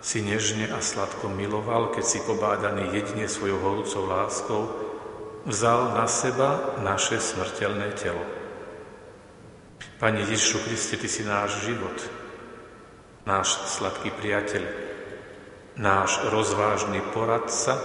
si 0.02 0.20
nežne 0.20 0.68
a 0.70 0.82
sladko 0.82 1.30
miloval, 1.30 1.94
keď 1.94 2.04
si 2.04 2.18
pobádaný 2.20 2.94
jedine 2.94 3.30
svojou 3.30 3.58
horúcou 3.58 4.06
láskou, 4.06 4.91
vzal 5.46 5.94
na 5.98 6.06
seba 6.06 6.78
naše 6.82 7.18
smrteľné 7.18 7.94
telo. 7.98 8.22
Pane 9.98 10.22
Ježišu 10.26 10.66
Kriste, 10.66 10.98
Ty 10.98 11.08
si 11.08 11.22
náš 11.22 11.62
život, 11.66 11.94
náš 13.26 13.54
sladký 13.70 14.10
priateľ, 14.14 14.64
náš 15.78 16.18
rozvážny 16.30 17.02
poradca 17.14 17.78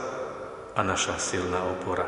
a 0.74 0.82
naša 0.82 1.17
silná 1.17 1.62
opora. 1.65 2.06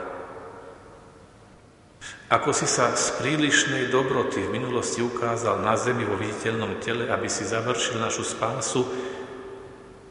Ako 2.30 2.54
si 2.54 2.70
sa 2.70 2.94
z 2.94 3.18
prílišnej 3.18 3.90
dobroty 3.90 4.46
v 4.46 4.54
minulosti 4.54 5.02
ukázal 5.02 5.66
na 5.66 5.74
zemi 5.74 6.06
vo 6.06 6.14
viditeľnom 6.14 6.78
tele, 6.78 7.10
aby 7.10 7.26
si 7.26 7.42
završil 7.42 7.98
našu 7.98 8.22
spásu, 8.22 8.86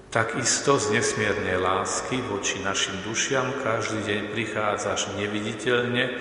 Takisto 0.08 0.80
z 0.80 0.96
nesmiernej 0.96 1.60
lásky 1.60 2.24
voči 2.32 2.64
našim 2.64 2.96
dušiam 3.04 3.52
každý 3.60 4.00
deň 4.08 4.20
prichádzaš 4.32 5.12
neviditeľne 5.20 6.16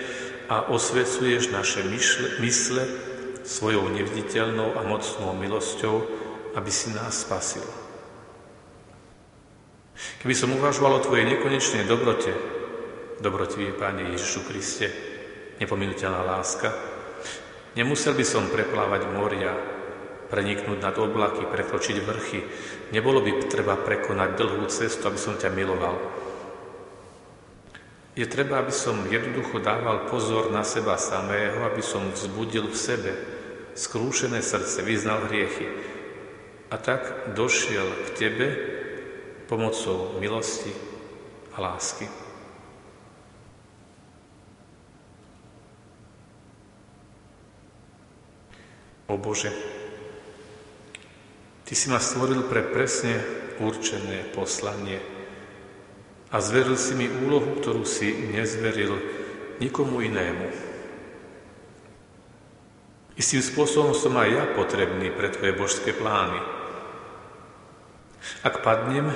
a 0.51 0.67
osvecuješ 0.67 1.55
naše 1.55 1.87
myšle, 1.87 2.43
mysle 2.43 2.83
svojou 3.47 3.87
neviditeľnou 3.87 4.75
a 4.75 4.83
mocnou 4.83 5.31
milosťou, 5.39 6.03
aby 6.59 6.67
si 6.67 6.91
nás 6.91 7.23
spasil. 7.23 7.63
Keby 10.19 10.35
som 10.35 10.51
uvažoval 10.51 10.99
o 10.99 11.05
Tvojej 11.07 11.23
nekonečnej 11.23 11.87
dobrote, 11.87 12.35
dobrotivý 13.23 13.71
Pane 13.71 14.11
Ježišu 14.11 14.51
Kriste, 14.51 14.91
nepominuteľná 15.63 16.27
láska, 16.27 16.75
nemusel 17.79 18.19
by 18.19 18.25
som 18.27 18.51
preplávať 18.51 19.07
moria, 19.15 19.55
preniknúť 20.27 20.79
nad 20.83 20.95
oblaky, 20.99 21.47
prekročiť 21.47 21.97
vrchy. 22.03 22.39
Nebolo 22.87 23.19
by 23.19 23.51
treba 23.51 23.75
prekonať 23.75 24.29
dlhú 24.39 24.63
cestu, 24.71 25.03
aby 25.11 25.19
som 25.19 25.35
ťa 25.35 25.51
miloval. 25.51 25.99
Je 28.17 28.25
treba, 28.25 28.63
aby 28.63 28.73
som 28.73 29.05
jednoducho 29.05 29.61
dával 29.61 30.09
pozor 30.09 30.49
na 30.49 30.65
seba 30.65 30.97
samého, 30.97 31.61
aby 31.67 31.83
som 31.85 32.09
vzbudil 32.09 32.71
v 32.71 32.77
sebe 32.77 33.11
skrúšené 33.77 34.41
srdce, 34.41 34.81
vyznal 34.81 35.29
hriechy. 35.29 35.69
A 36.73 36.81
tak 36.81 37.31
došiel 37.37 37.85
k 37.85 38.07
tebe 38.17 38.47
pomocou 39.45 40.17
milosti 40.17 40.73
a 41.53 41.61
lásky. 41.61 42.09
O 49.07 49.15
Bože, 49.15 49.76
Ty 51.67 51.73
si 51.75 51.91
ma 51.91 51.99
stvoril 51.99 52.47
pre 52.47 52.63
presne 52.63 53.19
určené 53.59 54.23
poslanie 54.31 55.03
a 56.31 56.39
zveril 56.39 56.79
si 56.79 56.95
mi 56.95 57.11
úlohu, 57.11 57.59
ktorú 57.59 57.83
si 57.83 58.07
nezveril 58.31 58.95
nikomu 59.59 59.99
inému. 59.99 60.47
Istým 63.19 63.43
spôsobom 63.43 63.91
som 63.91 64.15
aj 64.15 64.29
ja 64.31 64.43
potrebný 64.55 65.11
pre 65.11 65.27
Tvoje 65.27 65.51
božské 65.59 65.91
plány. 65.91 66.39
Ak 68.47 68.63
padnem, 68.63 69.11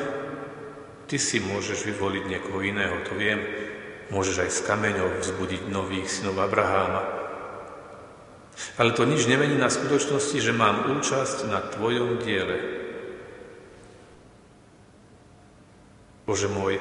Ty 1.07 1.15
si 1.19 1.39
môžeš 1.39 1.87
vyvoliť 1.87 2.23
niekoho 2.27 2.63
iného, 2.63 2.99
to 3.07 3.15
viem. 3.15 3.39
Môžeš 4.11 4.47
aj 4.47 4.51
z 4.51 4.59
kameňov 4.67 5.23
vzbudiť 5.23 5.71
nových 5.71 6.07
synov 6.07 6.43
Abraháma, 6.43 7.20
ale 8.77 8.91
to 8.93 9.03
nič 9.07 9.25
nemení 9.25 9.57
na 9.57 9.71
skutočnosti, 9.71 10.37
že 10.37 10.53
mám 10.53 10.93
účasť 10.97 11.49
na 11.49 11.59
Tvojom 11.61 12.21
diele. 12.21 12.57
Bože 16.25 16.47
môj, 16.47 16.79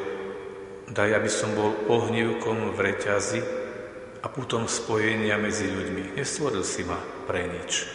daj, 0.93 1.11
aby 1.17 1.31
som 1.31 1.51
bol 1.57 1.73
ohnívkom 1.89 2.77
v 2.77 2.79
reťazi 2.79 3.41
a 4.21 4.27
putom 4.29 4.69
spojenia 4.69 5.41
medzi 5.41 5.67
ľuďmi. 5.67 6.15
Nestvoril 6.15 6.63
si 6.63 6.85
ma 6.85 7.01
pre 7.27 7.49
nič. 7.49 7.89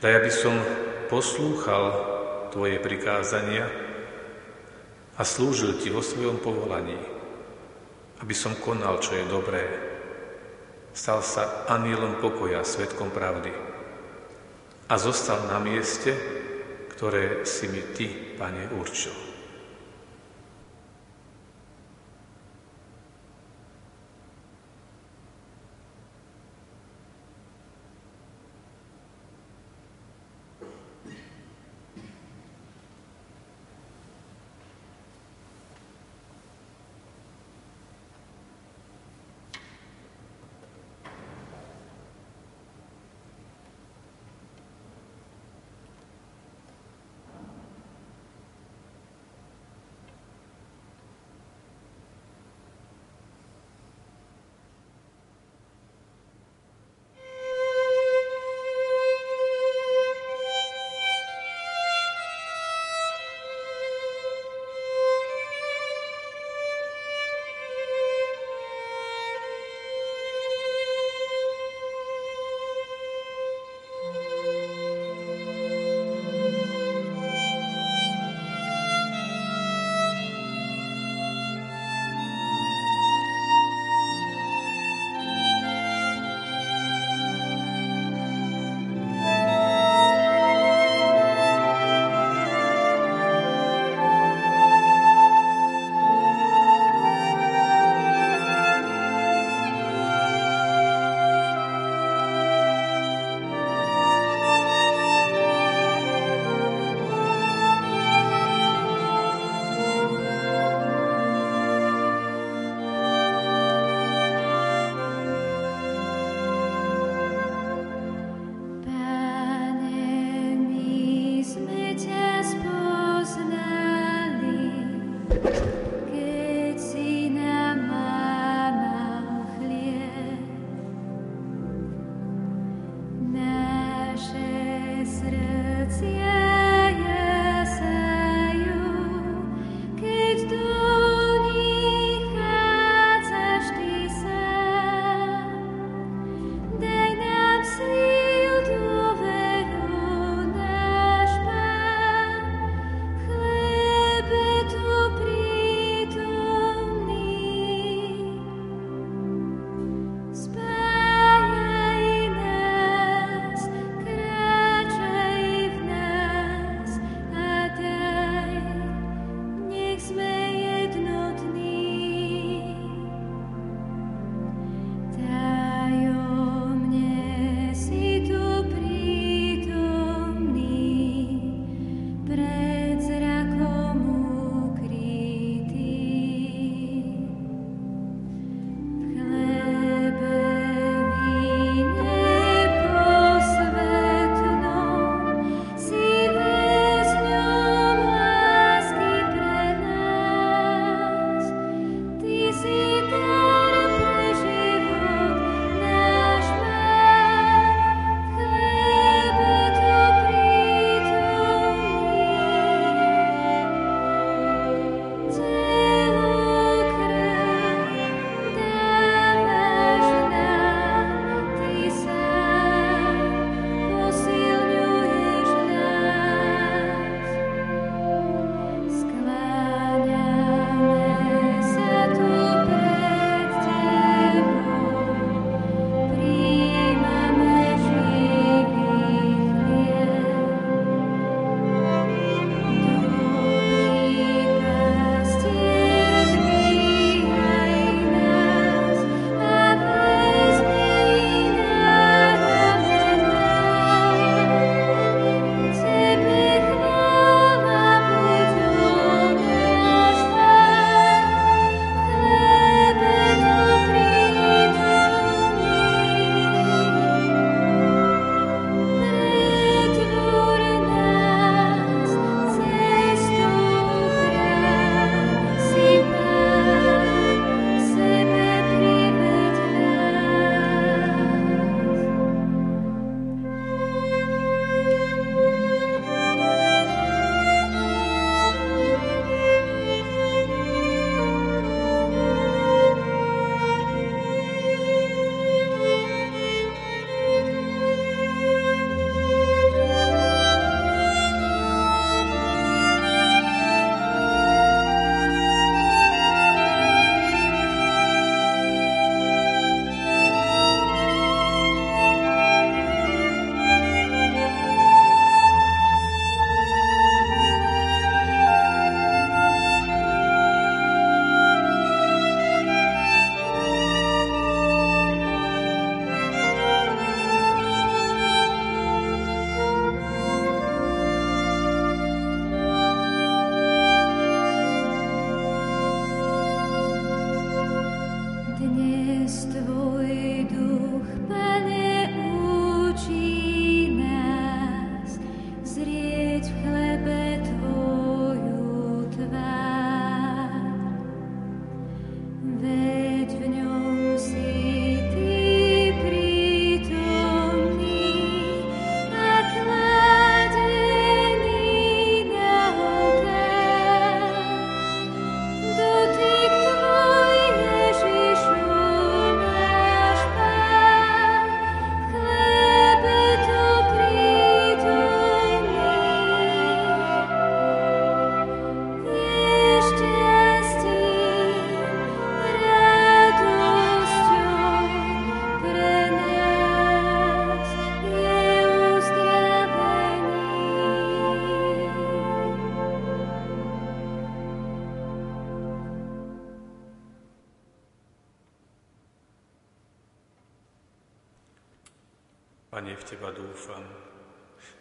Daj, 0.00 0.12
aby 0.20 0.30
som 0.32 0.54
poslúchal 1.12 2.12
Tvoje 2.50 2.78
prikázania 2.78 3.66
a 5.18 5.22
slúžil 5.26 5.78
Ti 5.78 5.90
vo 5.90 6.02
svojom 6.02 6.38
povolaní, 6.38 6.98
aby 8.22 8.34
som 8.34 8.54
konal, 8.58 9.02
čo 9.02 9.14
je 9.18 9.24
dobré. 9.26 9.93
Stal 10.94 11.26
sa 11.26 11.66
anielom 11.66 12.22
pokoja, 12.22 12.62
svetkom 12.62 13.10
pravdy 13.10 13.50
a 14.86 14.94
zostal 14.94 15.42
na 15.50 15.58
mieste, 15.58 16.14
ktoré 16.94 17.42
si 17.42 17.66
mi 17.66 17.82
Ty, 17.82 18.38
Pane, 18.38 18.70
určil. 18.78 19.23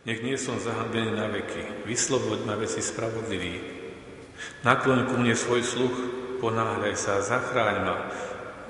Nech 0.04 0.20
nie 0.20 0.36
som 0.36 0.60
zahambený 0.60 1.16
na 1.16 1.32
veky. 1.32 1.88
Vysloboď 1.88 2.40
ma 2.44 2.60
veci 2.60 2.84
spravodlivý. 2.84 3.56
Nakloň 4.68 5.08
ku 5.08 5.16
mne 5.16 5.32
svoj 5.32 5.64
sluch, 5.64 5.96
ponáhľaj 6.44 6.96
sa, 7.00 7.24
zachráň 7.24 7.78
ma. 7.88 7.96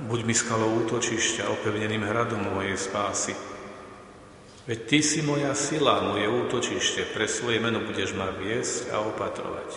Buď 0.05 0.29
mi 0.29 0.37
skalou 0.37 0.85
útočišťa, 0.85 1.49
opevneným 1.49 2.05
hradom 2.05 2.53
mojej 2.53 2.77
spásy. 2.77 3.33
Veď 4.69 4.79
Ty 4.85 4.99
si 5.01 5.19
moja 5.25 5.57
sila, 5.57 6.05
moje 6.05 6.29
útočište, 6.29 7.09
pre 7.17 7.25
svoje 7.25 7.57
meno 7.57 7.81
budeš 7.81 8.13
ma 8.13 8.29
viesť 8.29 8.93
a 8.93 9.01
opatrovať. 9.01 9.69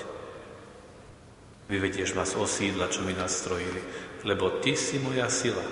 Vyvedieš 1.72 2.14
ma 2.14 2.28
z 2.28 2.36
osídla, 2.36 2.92
čo 2.92 3.00
mi 3.00 3.16
nastrojili, 3.16 3.80
lebo 4.28 4.60
Ty 4.60 4.76
si 4.76 5.00
moja 5.00 5.26
sila. 5.32 5.64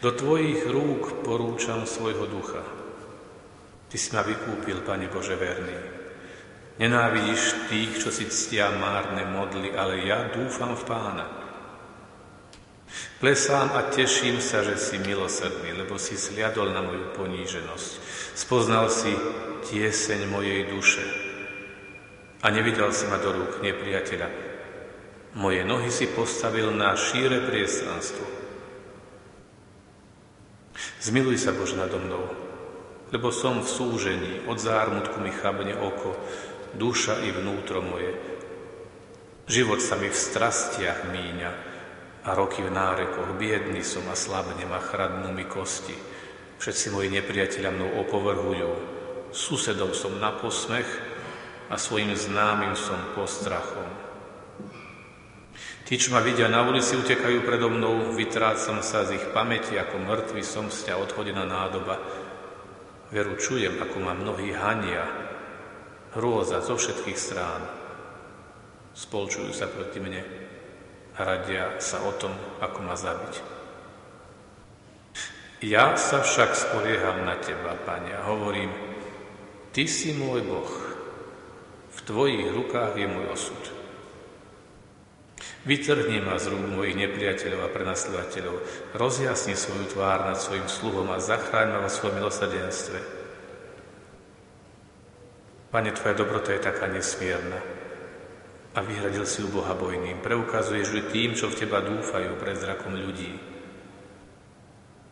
Do 0.00 0.10
Tvojich 0.16 0.64
rúk 0.66 1.20
porúčam 1.20 1.84
svojho 1.84 2.24
ducha. 2.26 2.79
Ty 3.90 3.96
si 3.98 4.14
ma 4.14 4.22
vykúpil, 4.22 4.86
Pane 4.86 5.10
Bože 5.10 5.34
verný. 5.34 5.74
Nenávidíš 6.78 7.68
tých, 7.68 7.98
čo 7.98 8.14
si 8.14 8.30
ctia 8.30 8.70
márne 8.78 9.26
modly, 9.26 9.74
ale 9.74 10.06
ja 10.06 10.30
dúfam 10.30 10.78
v 10.78 10.86
Pána. 10.86 11.26
Plesám 13.20 13.76
a 13.76 13.90
teším 13.92 14.40
sa, 14.40 14.64
že 14.64 14.80
si 14.80 14.96
milosrdný, 14.96 15.76
lebo 15.76 16.00
si 16.00 16.16
sliadol 16.16 16.72
na 16.72 16.80
moju 16.80 17.12
poníženosť. 17.18 17.90
Spoznal 18.32 18.88
si 18.88 19.12
tieseň 19.68 20.24
mojej 20.24 20.72
duše 20.72 21.04
a 22.40 22.48
nevidel 22.48 22.88
si 22.96 23.04
ma 23.12 23.20
do 23.20 23.36
rúk 23.36 23.60
nepriateľa. 23.60 24.28
Moje 25.36 25.62
nohy 25.68 25.92
si 25.92 26.08
postavil 26.08 26.72
na 26.72 26.96
šíre 26.96 27.44
priestranstvo. 27.44 28.24
Zmiluj 31.04 31.44
sa, 31.44 31.52
Bože, 31.52 31.76
nado 31.76 32.00
mnou, 32.00 32.24
lebo 33.10 33.34
som 33.34 33.62
v 33.62 33.68
súžení, 33.68 34.32
od 34.46 34.58
zármutku 34.58 35.18
mi 35.18 35.34
chabne 35.34 35.74
oko, 35.74 36.14
duša 36.74 37.26
i 37.26 37.34
vnútro 37.34 37.82
moje. 37.82 38.14
Život 39.50 39.82
sa 39.82 39.98
mi 39.98 40.06
v 40.06 40.14
strastiach 40.14 41.10
míňa 41.10 41.50
a 42.22 42.30
roky 42.38 42.62
v 42.62 42.70
nárekoch, 42.70 43.34
biedný 43.34 43.82
som 43.82 44.06
a 44.06 44.14
slabnem 44.14 44.70
a 44.70 44.78
chradnú 44.78 45.34
mi 45.34 45.42
kosti. 45.42 45.96
Všetci 46.62 46.94
moji 46.94 47.08
nepriateľa 47.18 47.70
mnou 47.74 47.90
opovrhujú, 48.06 48.70
susedom 49.34 49.90
som 49.90 50.14
na 50.22 50.30
posmech 50.30 50.86
a 51.66 51.74
svojim 51.74 52.14
známym 52.14 52.78
som 52.78 52.98
postrachom. 53.18 54.10
Tí, 55.90 55.98
čo 55.98 56.14
ma 56.14 56.22
vidia 56.22 56.46
na 56.46 56.62
ulici, 56.62 56.94
utekajú 56.94 57.42
predo 57.42 57.66
mnou, 57.66 58.14
vytrácam 58.14 58.78
sa 58.78 59.02
z 59.02 59.18
ich 59.18 59.26
pamäti, 59.34 59.74
ako 59.74 59.98
mŕtvy 59.98 60.42
som 60.46 60.70
z 60.70 60.86
ťa 60.86 61.02
odhodená 61.02 61.42
nádoba. 61.42 61.98
Veru 63.10 63.34
čujem, 63.34 63.74
ako 63.82 63.96
ma 63.98 64.14
mnohí 64.14 64.54
hania, 64.54 65.02
hrôza 66.14 66.62
zo 66.62 66.78
všetkých 66.78 67.18
strán. 67.18 67.62
Spolčujú 68.94 69.50
sa 69.50 69.66
proti 69.66 69.98
mne 69.98 70.22
a 71.14 71.20
radia 71.26 71.78
sa 71.82 72.02
o 72.06 72.14
tom, 72.14 72.30
ako 72.62 72.78
ma 72.86 72.94
zabiť. 72.94 73.34
Ja 75.66 75.98
sa 75.98 76.22
však 76.22 76.54
spolieham 76.54 77.26
na 77.26 77.36
Teba, 77.42 77.76
Pane, 77.82 78.14
hovorím, 78.24 78.70
Ty 79.74 79.84
si 79.90 80.14
môj 80.14 80.46
Boh, 80.46 80.72
v 81.90 81.98
Tvojich 82.06 82.46
rukách 82.54 82.94
je 82.94 83.06
môj 83.10 83.26
osud. 83.34 83.79
Vytrhni 85.60 86.24
ma 86.24 86.40
z 86.40 86.56
rúk 86.56 86.72
mojich 86.72 86.96
nepriateľov 86.96 87.68
a 87.68 87.72
prenasledovateľov, 87.72 88.56
rozjasni 88.96 89.52
svoju 89.52 89.92
tvár 89.92 90.24
nad 90.24 90.40
svojim 90.40 90.64
sluhom 90.64 91.12
a 91.12 91.20
zachráň 91.20 91.76
ma 91.76 91.84
vo 91.84 91.90
svojom 91.92 92.16
milosrdenstve. 92.16 92.98
Pane, 95.68 95.92
Tvoja 95.92 96.16
dobrota 96.16 96.56
je 96.56 96.64
taká 96.64 96.88
nesmierna 96.88 97.60
a 98.72 98.80
vyhradil 98.80 99.28
si 99.28 99.44
ju 99.44 99.52
Boha 99.52 99.76
bojným. 99.76 100.24
Preukazuješ 100.24 100.96
ju 100.96 101.02
tým, 101.12 101.36
čo 101.36 101.52
v 101.52 101.58
Teba 101.60 101.84
dúfajú 101.84 102.40
pred 102.40 102.56
zrakom 102.56 102.96
ľudí. 102.96 103.36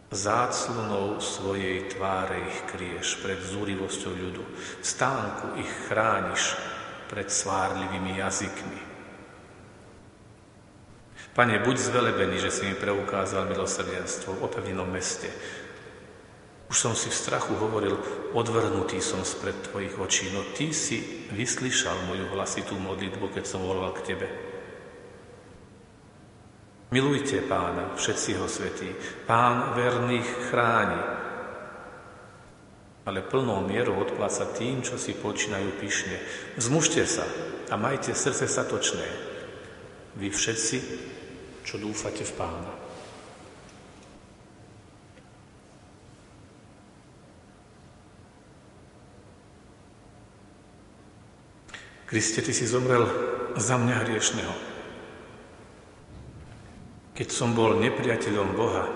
Záclunou 0.09 1.21
svojej 1.21 1.93
tváre 1.93 2.41
ich 2.49 2.59
kryješ 2.73 3.21
pred 3.21 3.37
zúrivosťou 3.37 4.17
ľudu. 4.17 4.41
V 4.81 4.87
stánku 4.87 5.61
ich 5.61 5.69
chrániš 5.85 6.57
pred 7.13 7.29
svárlivými 7.29 8.17
jazykmi. 8.17 8.88
Pane, 11.39 11.63
buď 11.63 11.77
zvelebený, 11.79 12.43
že 12.43 12.51
si 12.51 12.67
mi 12.67 12.75
preukázal 12.75 13.47
milosrdenstvo 13.47 14.35
v 14.35 14.43
opevnenom 14.43 14.91
meste. 14.91 15.31
Už 16.67 16.75
som 16.75 16.99
si 16.99 17.07
v 17.07 17.15
strachu 17.15 17.55
hovoril, 17.55 17.95
odvrhnutý 18.35 18.99
som 18.99 19.23
spred 19.23 19.55
Tvojich 19.71 19.95
očí, 20.03 20.35
no 20.35 20.43
Ty 20.59 20.75
si 20.75 21.31
vyslyšal 21.31 22.11
moju 22.11 22.27
hlasitú 22.35 22.75
modlitbu, 22.83 23.31
keď 23.31 23.45
som 23.47 23.63
volal 23.63 23.95
k 23.95 24.03
Tebe. 24.03 24.29
Milujte 26.91 27.39
Pána, 27.47 27.95
všetci 27.95 28.31
ho 28.35 28.51
svetí. 28.51 28.91
Pán 29.23 29.79
verných 29.79 30.51
chráni, 30.51 31.03
ale 33.07 33.23
plnou 33.23 33.63
mierou 33.63 33.95
odpláca 34.03 34.43
tým, 34.59 34.83
čo 34.83 34.99
si 34.99 35.15
počínajú 35.15 35.71
pyšne. 35.79 36.19
Zmužte 36.59 37.07
sa 37.07 37.23
a 37.71 37.79
majte 37.79 38.11
srdce 38.11 38.51
satočné. 38.51 39.07
Vy 40.19 40.35
všetci, 40.35 40.79
čo 41.69 41.77
dúfate 41.77 42.25
v 42.25 42.33
Pána. 42.33 42.73
Kriste, 52.09 52.41
Ty 52.41 52.57
si 52.57 52.65
zomrel 52.65 53.05
za 53.61 53.77
mňa 53.77 54.01
hriešného. 54.01 54.55
Keď 57.13 57.29
som 57.29 57.53
bol 57.53 57.77
nepriateľom 57.77 58.57
Boha, 58.57 58.89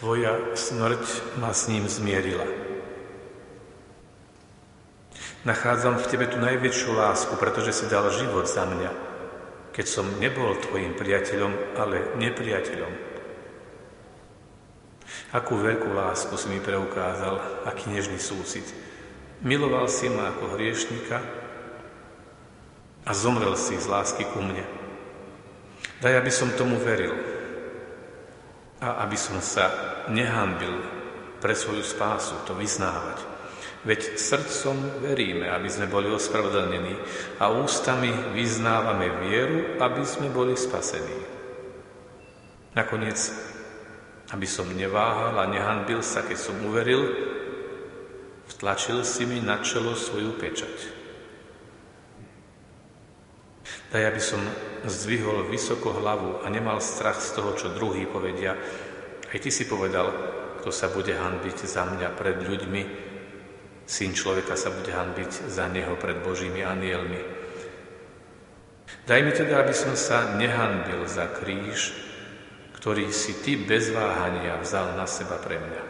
Tvoja 0.00 0.56
smrť 0.56 1.36
ma 1.44 1.52
s 1.52 1.68
ním 1.68 1.84
zmierila. 1.84 2.48
Nachádzam 5.44 6.00
v 6.00 6.08
Tebe 6.08 6.24
tú 6.24 6.40
najväčšiu 6.40 6.96
lásku, 6.96 7.36
pretože 7.36 7.76
si 7.76 7.84
dal 7.92 8.08
život 8.08 8.48
za 8.48 8.64
mňa 8.64 9.13
keď 9.74 9.86
som 9.90 10.06
nebol 10.22 10.54
tvojim 10.62 10.94
priateľom, 10.94 11.74
ale 11.74 12.14
nepriateľom. 12.22 12.94
Akú 15.34 15.58
veľkú 15.58 15.90
lásku 15.90 16.30
si 16.38 16.46
mi 16.46 16.62
preukázal, 16.62 17.66
aký 17.66 17.90
nežný 17.90 18.22
súcit. 18.22 18.70
Miloval 19.42 19.90
si 19.90 20.06
ma 20.06 20.30
ako 20.30 20.54
hriešnika 20.54 21.18
a 23.02 23.10
zomrel 23.10 23.58
si 23.58 23.74
z 23.74 23.90
lásky 23.90 24.22
ku 24.30 24.38
mne. 24.38 24.62
Daj, 25.98 26.22
aby 26.22 26.30
som 26.30 26.54
tomu 26.54 26.78
veril 26.78 27.18
a 28.78 29.02
aby 29.02 29.18
som 29.18 29.42
sa 29.42 29.74
nehanbil 30.06 30.86
pre 31.42 31.52
svoju 31.52 31.82
spásu 31.82 32.38
to 32.46 32.54
vyznávať. 32.54 33.33
Veď 33.84 34.16
srdcom 34.16 35.04
veríme, 35.04 35.52
aby 35.52 35.68
sme 35.68 35.92
boli 35.92 36.08
ospravedlnení 36.08 36.96
a 37.36 37.52
ústami 37.52 38.08
vyznávame 38.32 39.12
vieru, 39.28 39.76
aby 39.76 40.00
sme 40.08 40.32
boli 40.32 40.56
spasení. 40.56 41.20
Nakoniec, 42.72 43.20
aby 44.32 44.48
som 44.48 44.64
neváhal 44.72 45.36
a 45.36 45.52
nehanbil 45.52 46.00
sa, 46.00 46.24
keď 46.24 46.38
som 46.40 46.56
uveril, 46.64 47.12
vtlačil 48.56 49.04
si 49.04 49.28
mi 49.28 49.44
na 49.44 49.60
čelo 49.60 49.92
svoju 49.92 50.32
pečať. 50.40 50.76
Daj, 53.92 54.10
aby 54.10 54.18
som 54.24 54.40
zdvihol 54.88 55.52
vysoko 55.52 55.92
hlavu 55.92 56.40
a 56.40 56.48
nemal 56.48 56.80
strach 56.80 57.20
z 57.20 57.36
toho, 57.36 57.52
čo 57.52 57.76
druhý 57.76 58.08
povedia. 58.08 58.56
Aj 59.28 59.38
ty 59.38 59.52
si 59.52 59.68
povedal, 59.68 60.08
kto 60.64 60.72
sa 60.72 60.88
bude 60.88 61.12
hanbiť 61.12 61.68
za 61.68 61.84
mňa 61.84 62.08
pred 62.16 62.40
ľuďmi, 62.40 63.03
Syn 63.84 64.16
človeka 64.16 64.56
sa 64.56 64.72
bude 64.72 64.88
hanbiť 64.88 65.48
za 65.52 65.68
neho 65.68 65.96
pred 66.00 66.16
Božími 66.24 66.64
anielmi. 66.64 67.20
Daj 69.04 69.20
mi 69.20 69.32
teda, 69.36 69.60
aby 69.60 69.76
som 69.76 69.92
sa 69.92 70.36
nehanbil 70.40 71.04
za 71.04 71.28
kríž, 71.28 71.92
ktorý 72.80 73.12
si 73.12 73.36
Ty 73.44 73.68
bez 73.68 73.92
váhania 73.92 74.56
vzal 74.60 74.96
na 74.96 75.04
seba 75.04 75.36
pre 75.36 75.60
mňa. 75.60 75.82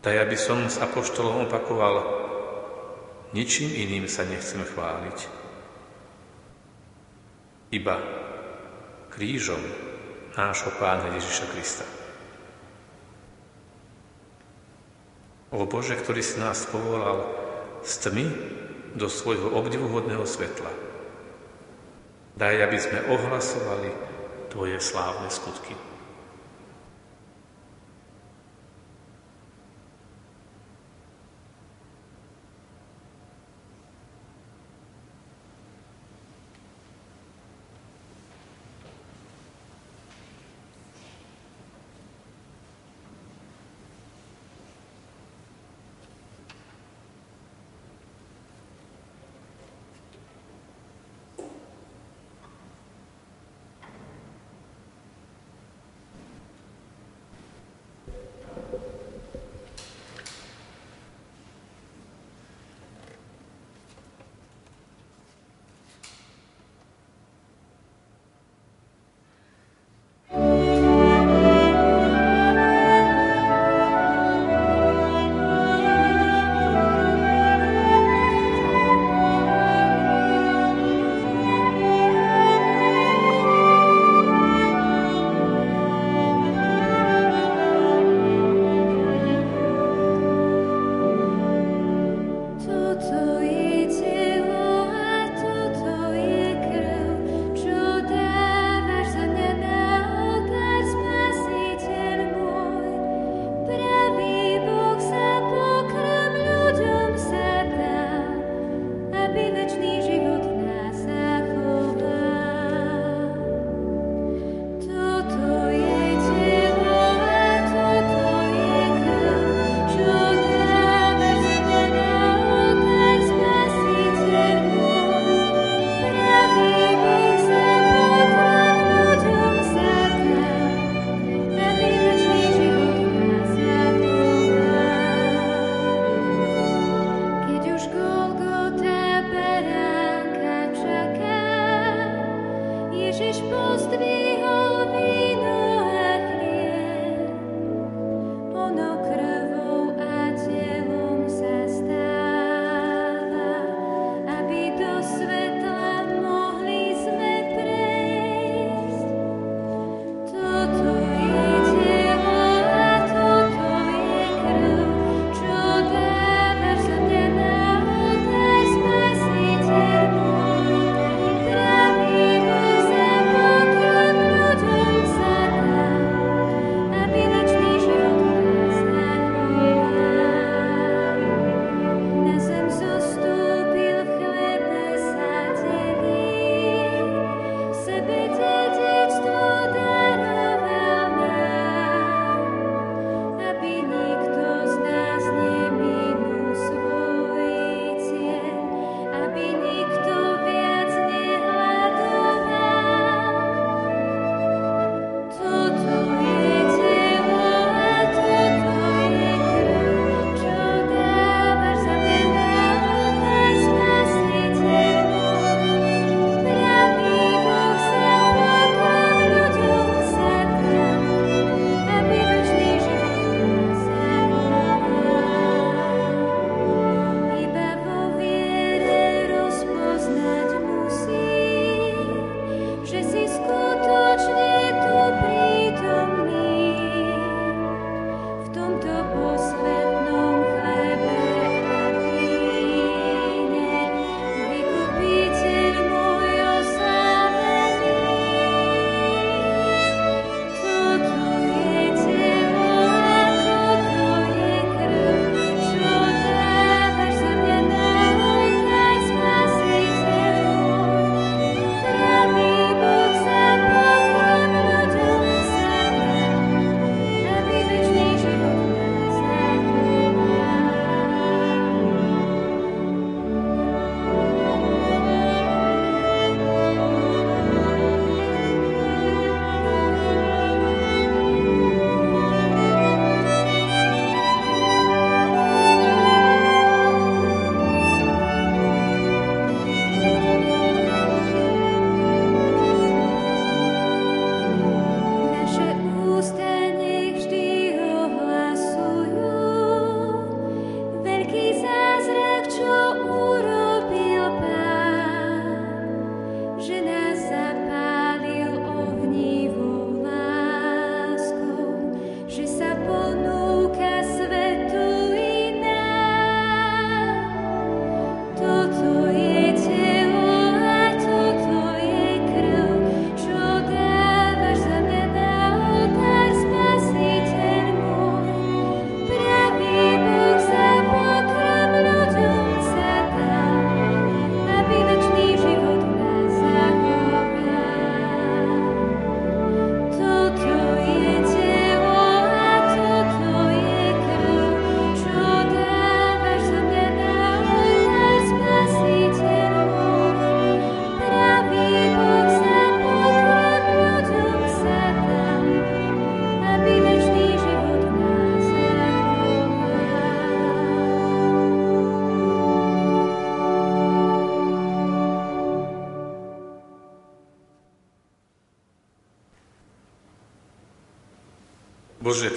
Daj, 0.00 0.16
aby 0.22 0.36
som 0.36 0.64
s 0.68 0.80
apoštolom 0.80 1.48
opakoval, 1.50 1.94
ničím 3.36 3.68
iným 3.72 4.08
sa 4.08 4.24
nechcem 4.24 4.64
chváliť. 4.64 5.18
Iba 7.74 7.96
krížom 9.12 9.60
nášho 10.36 10.72
Pána 10.76 11.12
Ježiša 11.16 11.46
Krista. 11.52 11.95
O 15.54 15.62
Bože, 15.66 15.94
ktorý 15.94 16.22
si 16.22 16.42
nás 16.42 16.66
povolal 16.66 17.22
z 17.86 17.92
tmy 18.10 18.26
do 18.98 19.06
svojho 19.06 19.54
obdivuhodného 19.54 20.26
svetla. 20.26 20.72
Daj, 22.36 22.56
aby 22.66 22.78
sme 22.80 22.98
ohlasovali 23.12 23.90
Tvoje 24.50 24.80
slávne 24.80 25.28
skutky. 25.28 25.76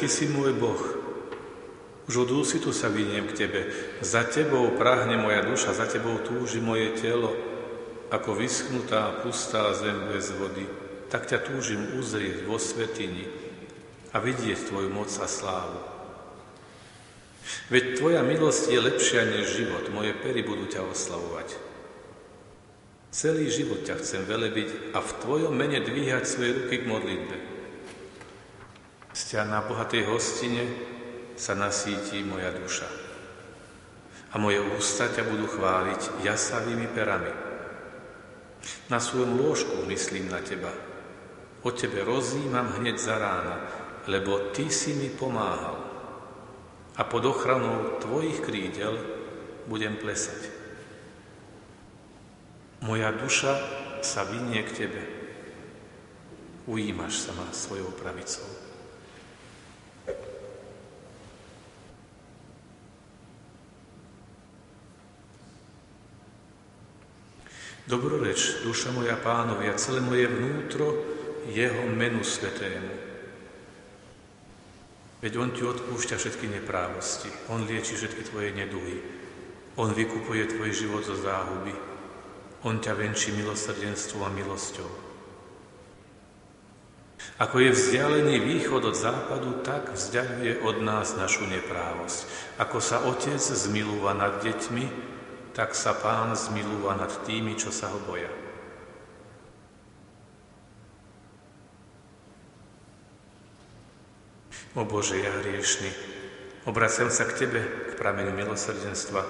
Ty 0.09 0.25
si 0.25 0.33
môj 0.33 0.57
Boh. 0.57 0.81
Už 2.09 2.25
od 2.25 2.41
úsitu 2.41 2.73
sa 2.73 2.89
vyniem 2.89 3.29
k 3.29 3.45
Tebe. 3.45 3.69
Za 4.01 4.25
Tebou 4.25 4.73
prahne 4.73 5.21
moja 5.21 5.45
duša, 5.45 5.77
za 5.77 5.85
Tebou 5.85 6.17
túži 6.25 6.57
moje 6.57 6.97
telo, 6.97 7.29
ako 8.09 8.33
vyschnutá 8.33 9.21
pustá 9.21 9.69
zem 9.77 10.09
bez 10.09 10.33
vody. 10.33 10.65
Tak 11.13 11.29
ťa 11.29 11.45
túžim 11.45 11.93
uzrieť 11.93 12.41
vo 12.41 12.57
svetini 12.57 13.29
a 14.09 14.17
vidieť 14.17 14.73
Tvoju 14.73 14.89
moc 14.89 15.13
a 15.21 15.29
slávu. 15.29 15.77
Veď 17.69 18.01
Tvoja 18.01 18.25
milosť 18.25 18.65
je 18.65 18.79
lepšia 18.81 19.29
než 19.29 19.61
život, 19.61 19.93
moje 19.93 20.17
pery 20.17 20.41
budú 20.41 20.65
ťa 20.65 20.89
oslavovať. 20.89 21.53
Celý 23.13 23.45
život 23.45 23.85
ťa 23.85 24.01
chcem 24.01 24.25
velebiť 24.25 24.89
a 24.97 25.05
v 25.05 25.11
Tvojom 25.21 25.53
mene 25.53 25.85
dvíhať 25.85 26.25
svoje 26.25 26.65
ruky 26.65 26.81
k 26.81 26.89
modlitbe. 26.89 27.38
Z 29.29 29.45
na 29.45 29.61
bohatej 29.61 30.09
hostine 30.09 30.65
sa 31.37 31.53
nasíti 31.53 32.25
moja 32.25 32.49
duša. 32.49 32.89
A 34.33 34.41
moje 34.41 34.57
ústa 34.73 35.05
ťa 35.05 35.21
budú 35.21 35.45
chváliť 35.45 36.25
jasavými 36.25 36.89
perami. 36.89 37.29
Na 38.89 38.97
svojom 38.97 39.37
lôžku 39.37 39.85
myslím 39.85 40.33
na 40.33 40.41
teba. 40.41 40.73
O 41.61 41.69
tebe 41.69 42.01
rozímam 42.01 42.81
hneď 42.81 42.97
za 42.97 43.21
rána, 43.21 43.55
lebo 44.09 44.49
ty 44.49 44.65
si 44.73 44.97
mi 44.97 45.13
pomáhal. 45.13 45.77
A 46.97 47.05
pod 47.05 47.21
ochranou 47.29 48.01
tvojich 48.01 48.41
krídel 48.41 48.97
budem 49.69 49.93
plesať. 50.01 50.49
Moja 52.81 53.13
duša 53.13 53.53
sa 54.01 54.25
vynie 54.25 54.65
k 54.65 54.73
tebe. 54.73 55.01
Ujímaš 56.65 57.29
sa 57.29 57.37
ma 57.37 57.45
svojou 57.53 57.93
pravicou. 57.93 58.68
Dobroreč, 67.89 68.61
duša 68.61 68.93
moja 68.93 69.17
pánovi 69.17 69.65
a 69.65 69.73
celé 69.73 69.97
moje 69.97 70.29
vnútro 70.29 70.93
jeho 71.49 71.89
menu 71.89 72.21
svetému. 72.21 72.93
Veď 75.25 75.33
on 75.41 75.49
ti 75.49 75.65
odpúšťa 75.65 76.21
všetky 76.21 76.53
neprávosti, 76.53 77.33
on 77.49 77.65
lieči 77.65 77.97
všetky 77.97 78.29
tvoje 78.29 78.53
neduhy, 78.53 79.01
on 79.81 79.89
vykupuje 79.89 80.53
tvoj 80.53 80.69
život 80.69 81.01
zo 81.01 81.17
záhuby, 81.17 81.73
on 82.61 82.77
ťa 82.77 82.93
venčí 82.93 83.33
milosrdenstvom 83.33 84.21
a 84.21 84.29
milosťou. 84.37 85.09
Ako 87.41 87.57
je 87.57 87.73
vzdialený 87.73 88.37
východ 88.37 88.85
od 88.85 88.95
západu, 88.95 89.65
tak 89.65 89.97
vzdialuje 89.97 90.61
od 90.61 90.77
nás 90.85 91.17
našu 91.17 91.49
neprávosť. 91.49 92.29
Ako 92.61 92.77
sa 92.77 93.01
otec 93.09 93.41
zmilúva 93.41 94.13
nad 94.13 94.45
deťmi, 94.45 94.85
tak 95.53 95.73
sa 95.73 95.97
pán 95.97 96.35
zmilúva 96.37 96.95
nad 96.95 97.11
tými, 97.25 97.57
čo 97.57 97.73
sa 97.73 97.89
ho 97.89 97.99
boja. 98.05 98.29
O 104.77 104.85
Bože, 104.85 105.17
ja 105.17 105.33
hriešný, 105.33 105.89
obraciam 106.69 107.09
sa 107.09 107.25
k 107.25 107.45
Tebe, 107.45 107.61
k 107.89 107.91
prameniu 107.97 108.31
milosrdenstva, 108.37 109.25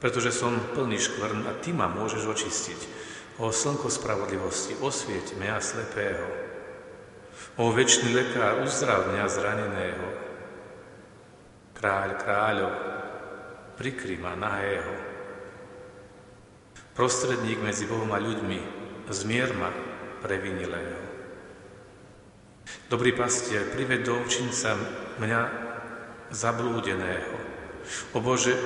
pretože 0.00 0.32
som 0.32 0.56
plný 0.72 0.96
škvrn 0.96 1.44
a 1.44 1.52
Ty 1.60 1.76
ma 1.76 1.86
môžeš 1.86 2.24
očistiť. 2.24 2.80
O 3.36 3.52
slnko 3.52 3.92
spravodlivosti, 3.92 4.80
osvieť 4.80 5.36
mňa 5.36 5.56
slepého. 5.60 6.24
O 7.60 7.68
väčší 7.68 8.08
lekár, 8.16 8.64
uzdrav 8.64 9.12
mňa 9.12 9.24
zraneného. 9.28 10.08
Kráľ 11.76 12.10
kráľov, 12.16 12.72
prikry 13.76 14.16
ma 14.16 14.32
nahého. 14.34 14.96
Prostredník 16.96 17.60
medzi 17.60 17.84
Bohom 17.84 18.08
a 18.10 18.18
ľuďmi, 18.18 18.58
zmier 19.12 19.52
ma 19.52 19.68
previnilého. 20.24 21.04
Dobrý 22.88 23.12
pastier, 23.12 23.68
prived 23.68 24.08
do 24.08 24.16
ovčinca 24.16 24.74
mňa 25.20 25.40
zablúdeného. 26.32 27.36
O 28.16 28.18
Bože, 28.18 28.56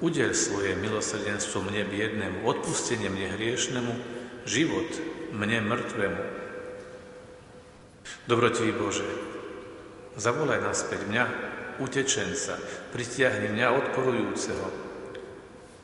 udel 0.00 0.32
svoje 0.32 0.78
milosrdenstvo 0.78 1.60
mne 1.60 1.84
biednemu, 1.84 2.46
odpustenie 2.46 3.10
mne 3.10 3.36
hriešnemu, 3.36 3.92
život 4.48 4.88
mne 5.34 5.58
mŕtvemu. 5.68 6.22
Dobrotivý 8.24 8.72
Bože, 8.72 9.08
zavolaj 10.16 10.64
naspäť 10.64 11.04
mňa, 11.08 11.24
utečenca, 11.80 12.58
pritiahni 12.94 13.50
mňa 13.50 13.68
odporujúceho. 13.70 14.66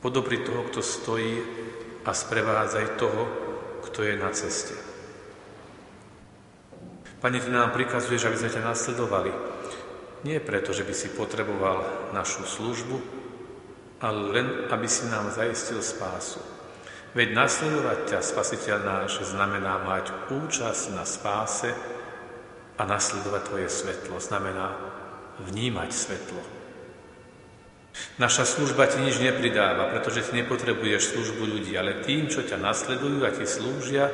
Podobri 0.01 0.41
toho, 0.41 0.65
kto 0.69 0.81
stojí 0.81 1.41
a 2.05 2.11
sprevádzaj 2.11 2.97
toho, 2.97 3.23
kto 3.85 4.05
je 4.05 4.15
na 4.17 4.29
ceste. 4.33 4.75
Pane, 7.21 7.37
Ty 7.37 7.53
nám 7.53 7.69
prikazuješ, 7.77 8.25
aby 8.25 8.37
sme 8.37 8.49
ťa 8.49 8.65
nasledovali. 8.65 9.31
Nie 10.25 10.41
preto, 10.41 10.73
že 10.73 10.85
by 10.85 10.93
si 10.93 11.13
potreboval 11.13 12.09
našu 12.17 12.45
službu, 12.45 12.97
ale 14.01 14.19
len, 14.33 14.47
aby 14.73 14.87
si 14.89 15.05
nám 15.05 15.29
zaistil 15.29 15.85
spásu. 15.85 16.41
Veď 17.13 17.37
nasledovať 17.37 17.99
ťa, 18.09 18.19
Spasiteľ 18.25 18.77
náš, 18.81 19.21
znamená 19.21 19.83
mať 19.85 20.33
účasť 20.33 20.97
na 20.97 21.05
spáse 21.05 21.69
a 22.79 22.81
nasledovať 22.87 23.41
Tvoje 23.45 23.69
svetlo. 23.69 24.17
Znamená 24.17 24.90
vnímať 25.47 25.89
svetlo. 25.93 26.43
Naša 28.17 28.47
služba 28.47 28.87
ti 28.87 29.03
nič 29.03 29.19
nepridáva, 29.19 29.91
pretože 29.91 30.23
ti 30.23 30.39
nepotrebuješ 30.39 31.11
službu 31.11 31.43
ľudí, 31.43 31.75
ale 31.75 32.05
tým, 32.05 32.31
čo 32.31 32.45
ťa 32.45 32.55
nasledujú 32.59 33.19
a 33.27 33.35
ti 33.35 33.43
slúžia, 33.43 34.07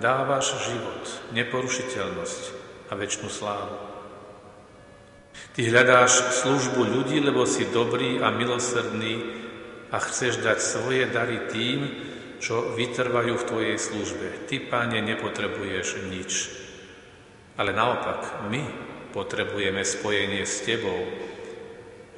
dávaš 0.00 0.56
život, 0.70 1.02
neporušiteľnosť 1.36 2.42
a 2.88 2.92
väčšinu 2.96 3.28
slávu. 3.28 3.76
Ty 5.54 5.60
hľadáš 5.66 6.42
službu 6.42 6.80
ľudí, 6.80 7.18
lebo 7.20 7.44
si 7.44 7.66
dobrý 7.68 8.22
a 8.22 8.30
milosrdný 8.30 9.18
a 9.90 9.98
chceš 9.98 10.40
dať 10.40 10.58
svoje 10.62 11.04
dary 11.10 11.50
tým, 11.50 11.78
čo 12.40 12.72
vytrvajú 12.72 13.34
v 13.36 13.46
tvojej 13.46 13.76
službe. 13.76 14.48
Ty, 14.48 14.56
Páne, 14.70 15.04
nepotrebuješ 15.04 16.08
nič. 16.08 16.30
Ale 17.60 17.76
naopak, 17.76 18.48
my 18.48 18.89
potrebujeme 19.10 19.82
spojenie 19.82 20.46
s 20.46 20.62
Tebou. 20.62 21.06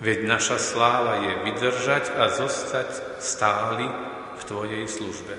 Veď 0.03 0.27
naša 0.27 0.59
sláva 0.59 1.23
je 1.23 1.33
vydržať 1.47 2.17
a 2.19 2.33
zostať 2.33 3.21
stály 3.23 3.87
v 4.39 4.43
Tvojej 4.43 4.85
službe. 4.89 5.35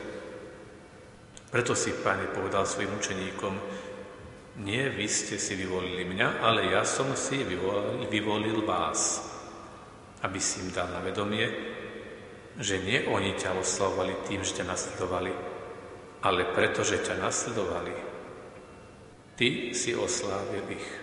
Preto 1.53 1.77
si, 1.77 1.93
Pane, 1.93 2.33
povedal 2.33 2.65
svojim 2.65 2.97
učeníkom, 2.97 3.53
nie 4.65 4.85
vy 4.89 5.09
ste 5.09 5.41
si 5.41 5.57
vyvolili 5.57 6.05
mňa, 6.05 6.41
ale 6.41 6.69
ja 6.69 6.85
som 6.85 7.09
si 7.17 7.41
vyvolil, 7.41 8.05
vyvolil 8.05 8.61
vás, 8.61 9.25
aby 10.21 10.37
si 10.37 10.61
im 10.61 10.69
dal 10.69 10.93
na 10.93 11.01
vedomie, 11.01 11.45
že 12.57 12.77
nie 12.85 13.01
oni 13.09 13.33
ťa 13.33 13.57
oslavovali 13.57 14.29
tým, 14.29 14.45
že 14.45 14.61
ťa 14.61 14.69
nasledovali, 14.69 15.33
ale 16.21 16.41
preto, 16.53 16.85
že 16.85 17.01
ťa 17.01 17.17
nasledovali. 17.17 17.93
Ty 19.33 19.73
si 19.73 19.97
oslávil 19.97 20.61
ich. 20.69 21.02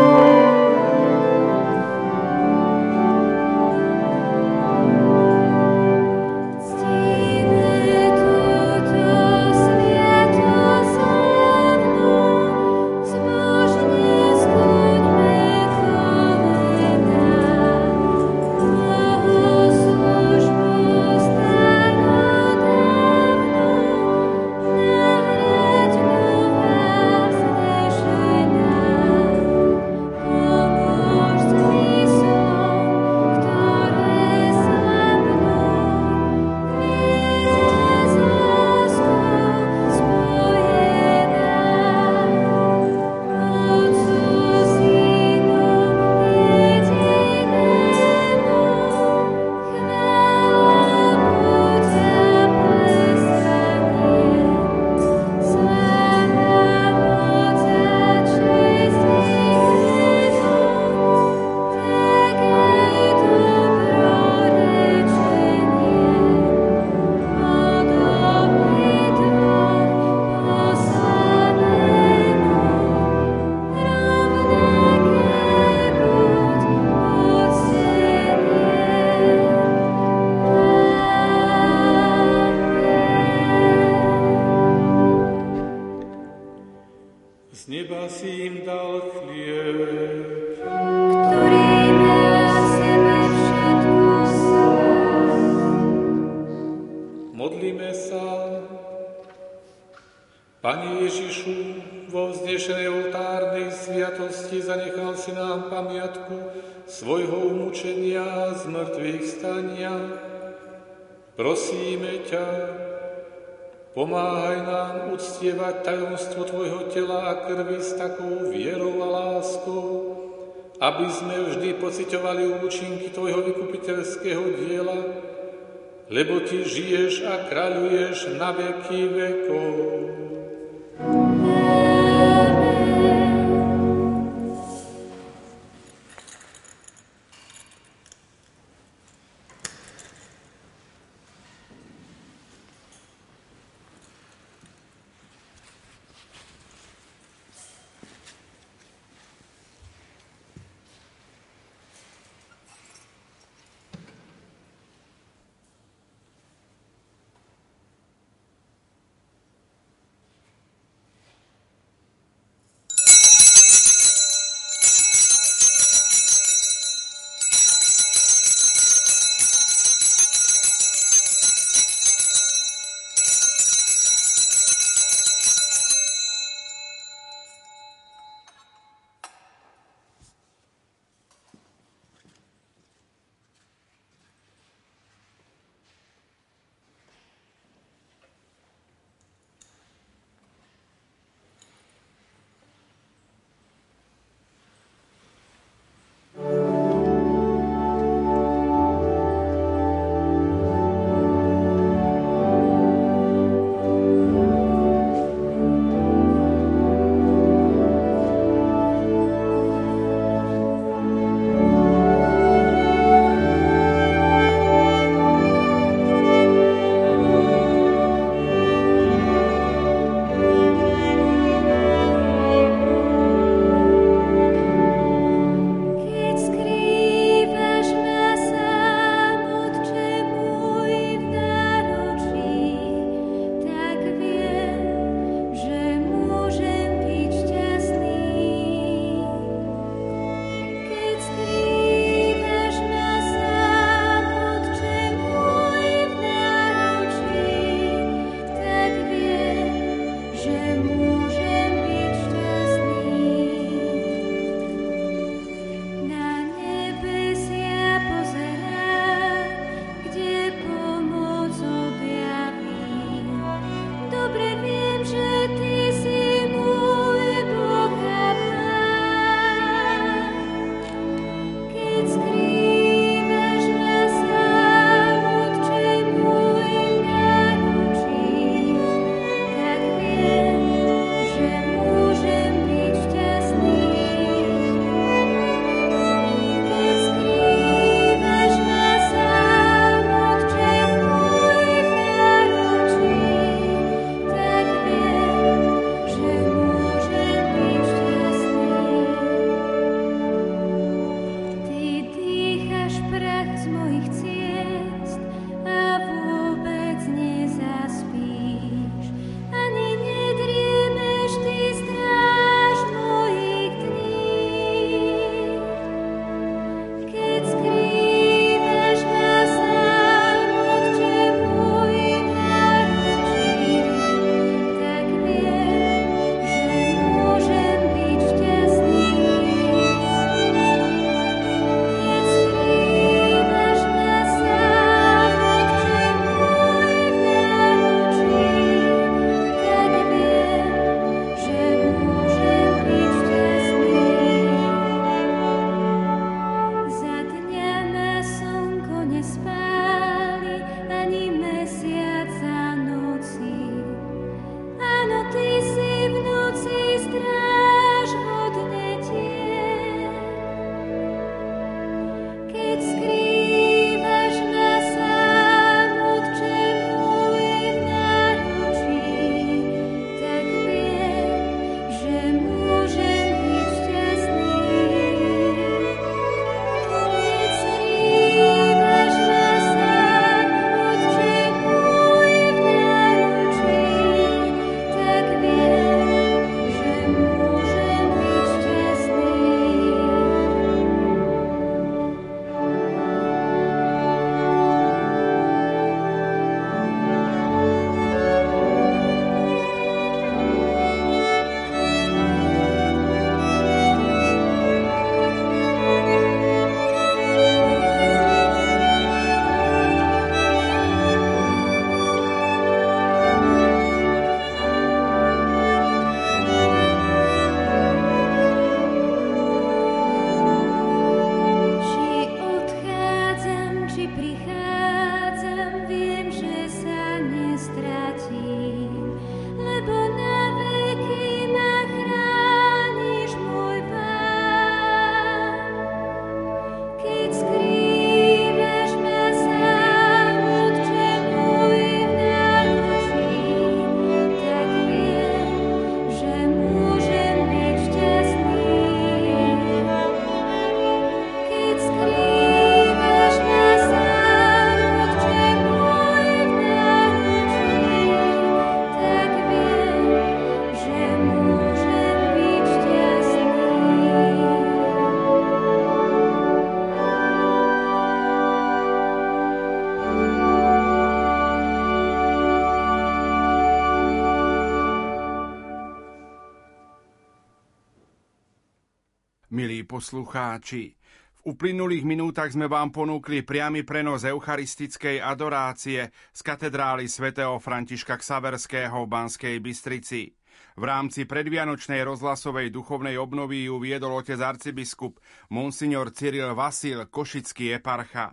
Milí 479.51 479.83
poslucháči, 479.83 480.95
v 481.35 481.41
uplynulých 481.43 482.07
minútach 482.07 482.55
sme 482.55 482.71
vám 482.71 482.87
ponúkli 482.87 483.43
priamy 483.43 483.83
prenos 483.83 484.23
eucharistickej 484.23 485.19
adorácie 485.19 486.07
z 486.31 486.39
katedrály 486.39 487.11
svätého 487.11 487.59
Františka 487.59 488.15
Ksaverského 488.15 489.03
v 489.03 489.11
Banskej 489.11 489.59
Bystrici. 489.59 490.31
V 490.79 490.83
rámci 490.87 491.27
predvianočnej 491.27 491.99
rozhlasovej 491.99 492.71
duchovnej 492.71 493.19
obnovy 493.19 493.67
ju 493.67 493.75
viedol 493.83 494.23
otec 494.23 494.39
arcibiskup 494.39 495.19
Monsignor 495.51 496.15
Cyril 496.15 496.55
Vasil, 496.55 497.11
košický 497.11 497.75
eparcha. 497.75 498.31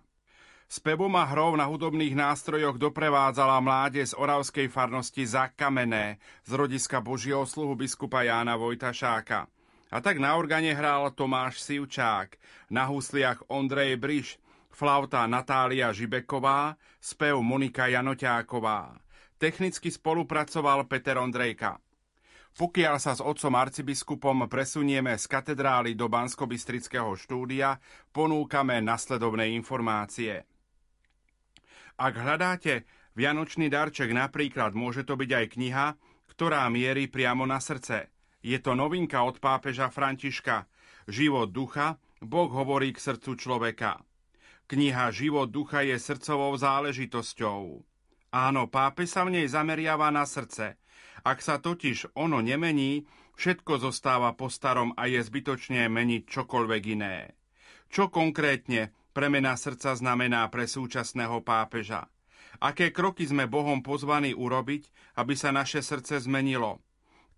Spevom 0.70 1.18
a 1.18 1.26
hrou 1.34 1.58
na 1.58 1.66
hudobných 1.66 2.14
nástrojoch 2.14 2.78
doprevádzala 2.78 3.58
mláde 3.58 4.06
z 4.06 4.14
oravskej 4.14 4.70
farnosti 4.70 5.26
Zakamené 5.26 6.22
z 6.46 6.54
rodiska 6.54 7.02
Božieho 7.02 7.42
sluhu 7.42 7.74
biskupa 7.74 8.22
Jána 8.22 8.54
Vojtašáka. 8.54 9.50
A 9.88 10.04
tak 10.04 10.20
na 10.20 10.36
organe 10.36 10.76
hral 10.76 11.08
Tomáš 11.16 11.64
Sivčák, 11.64 12.36
na 12.68 12.84
husliach 12.84 13.40
Ondrej 13.48 13.96
Briš, 13.96 14.36
flauta 14.68 15.24
Natália 15.24 15.88
Žibeková, 15.96 16.76
spev 17.00 17.40
Monika 17.40 17.88
Janoťáková. 17.88 19.00
Technicky 19.40 19.88
spolupracoval 19.88 20.84
Peter 20.84 21.16
Ondrejka. 21.16 21.80
Pokiaľ 22.58 22.96
sa 23.00 23.16
s 23.16 23.24
otcom 23.24 23.54
arcibiskupom 23.56 24.44
presunieme 24.50 25.16
z 25.16 25.24
katedrály 25.24 25.96
do 25.96 26.10
bansko 26.10 26.44
štúdia, 27.16 27.80
ponúkame 28.12 28.82
nasledovné 28.84 29.56
informácie. 29.56 30.44
Ak 31.96 32.12
hľadáte 32.12 32.84
vianočný 33.16 33.72
darček 33.72 34.12
napríklad, 34.12 34.76
môže 34.76 35.06
to 35.08 35.16
byť 35.16 35.30
aj 35.32 35.46
kniha, 35.54 35.86
ktorá 36.28 36.68
mierí 36.68 37.08
priamo 37.08 37.48
na 37.48 37.56
srdce– 37.56 38.04
je 38.48 38.56
to 38.64 38.72
novinka 38.72 39.20
od 39.20 39.44
pápeža 39.44 39.92
Františka. 39.92 40.64
Život 41.04 41.52
ducha, 41.52 42.00
Boh 42.24 42.48
hovorí 42.48 42.96
k 42.96 43.04
srdcu 43.04 43.36
človeka. 43.36 44.00
Kniha 44.64 45.12
Život 45.12 45.52
ducha 45.52 45.84
je 45.84 46.00
srdcovou 46.00 46.56
záležitosťou. 46.56 47.84
Áno, 48.32 48.62
pápež 48.72 49.12
sa 49.12 49.28
v 49.28 49.36
nej 49.36 49.46
zameriava 49.48 50.08
na 50.08 50.24
srdce. 50.24 50.80
Ak 51.24 51.44
sa 51.44 51.60
totiž 51.60 52.16
ono 52.16 52.40
nemení, 52.40 53.04
všetko 53.36 53.84
zostáva 53.84 54.32
po 54.32 54.48
starom 54.48 54.96
a 54.96 55.08
je 55.08 55.20
zbytočne 55.20 55.84
meniť 55.88 56.22
čokoľvek 56.24 56.82
iné. 56.96 57.36
Čo 57.92 58.08
konkrétne 58.08 58.92
premena 59.12 59.56
srdca 59.56 59.92
znamená 59.96 60.48
pre 60.48 60.64
súčasného 60.64 61.40
pápeža? 61.44 62.08
Aké 62.64 62.92
kroky 62.92 63.28
sme 63.28 63.44
Bohom 63.44 63.84
pozvaní 63.84 64.32
urobiť, 64.32 64.88
aby 65.20 65.36
sa 65.36 65.52
naše 65.52 65.84
srdce 65.84 66.20
zmenilo? 66.24 66.80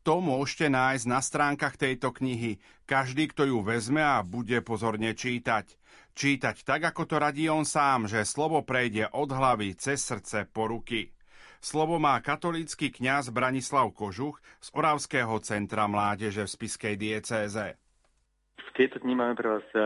To 0.01 0.25
môžete 0.25 0.73
nájsť 0.73 1.05
na 1.05 1.21
stránkach 1.21 1.77
tejto 1.77 2.09
knihy. 2.17 2.57
Každý, 2.89 3.29
kto 3.29 3.45
ju 3.45 3.59
vezme 3.61 4.01
a 4.01 4.25
bude 4.25 4.65
pozorne 4.65 5.13
čítať. 5.13 5.77
Čítať 6.17 6.57
tak, 6.65 6.81
ako 6.89 7.05
to 7.05 7.17
radí 7.21 7.53
on 7.53 7.69
sám, 7.69 8.09
že 8.09 8.25
slovo 8.25 8.65
prejde 8.65 9.13
od 9.13 9.29
hlavy 9.29 9.77
cez 9.77 10.01
srdce 10.01 10.49
po 10.49 10.73
ruky. 10.73 11.13
Slovo 11.61 12.01
má 12.01 12.17
katolícky 12.25 12.89
kňaz 12.89 13.29
Branislav 13.37 13.93
Kožuch 13.93 14.41
z 14.65 14.69
Oravského 14.73 15.37
centra 15.45 15.85
mládeže 15.85 16.49
v 16.49 16.53
Spiskej 16.57 16.97
diecéze. 16.97 17.77
V 18.57 18.71
tejto 18.73 19.05
dni 19.05 19.13
máme 19.13 19.37
pre 19.37 19.61
vás 19.61 19.67
eh, 19.77 19.85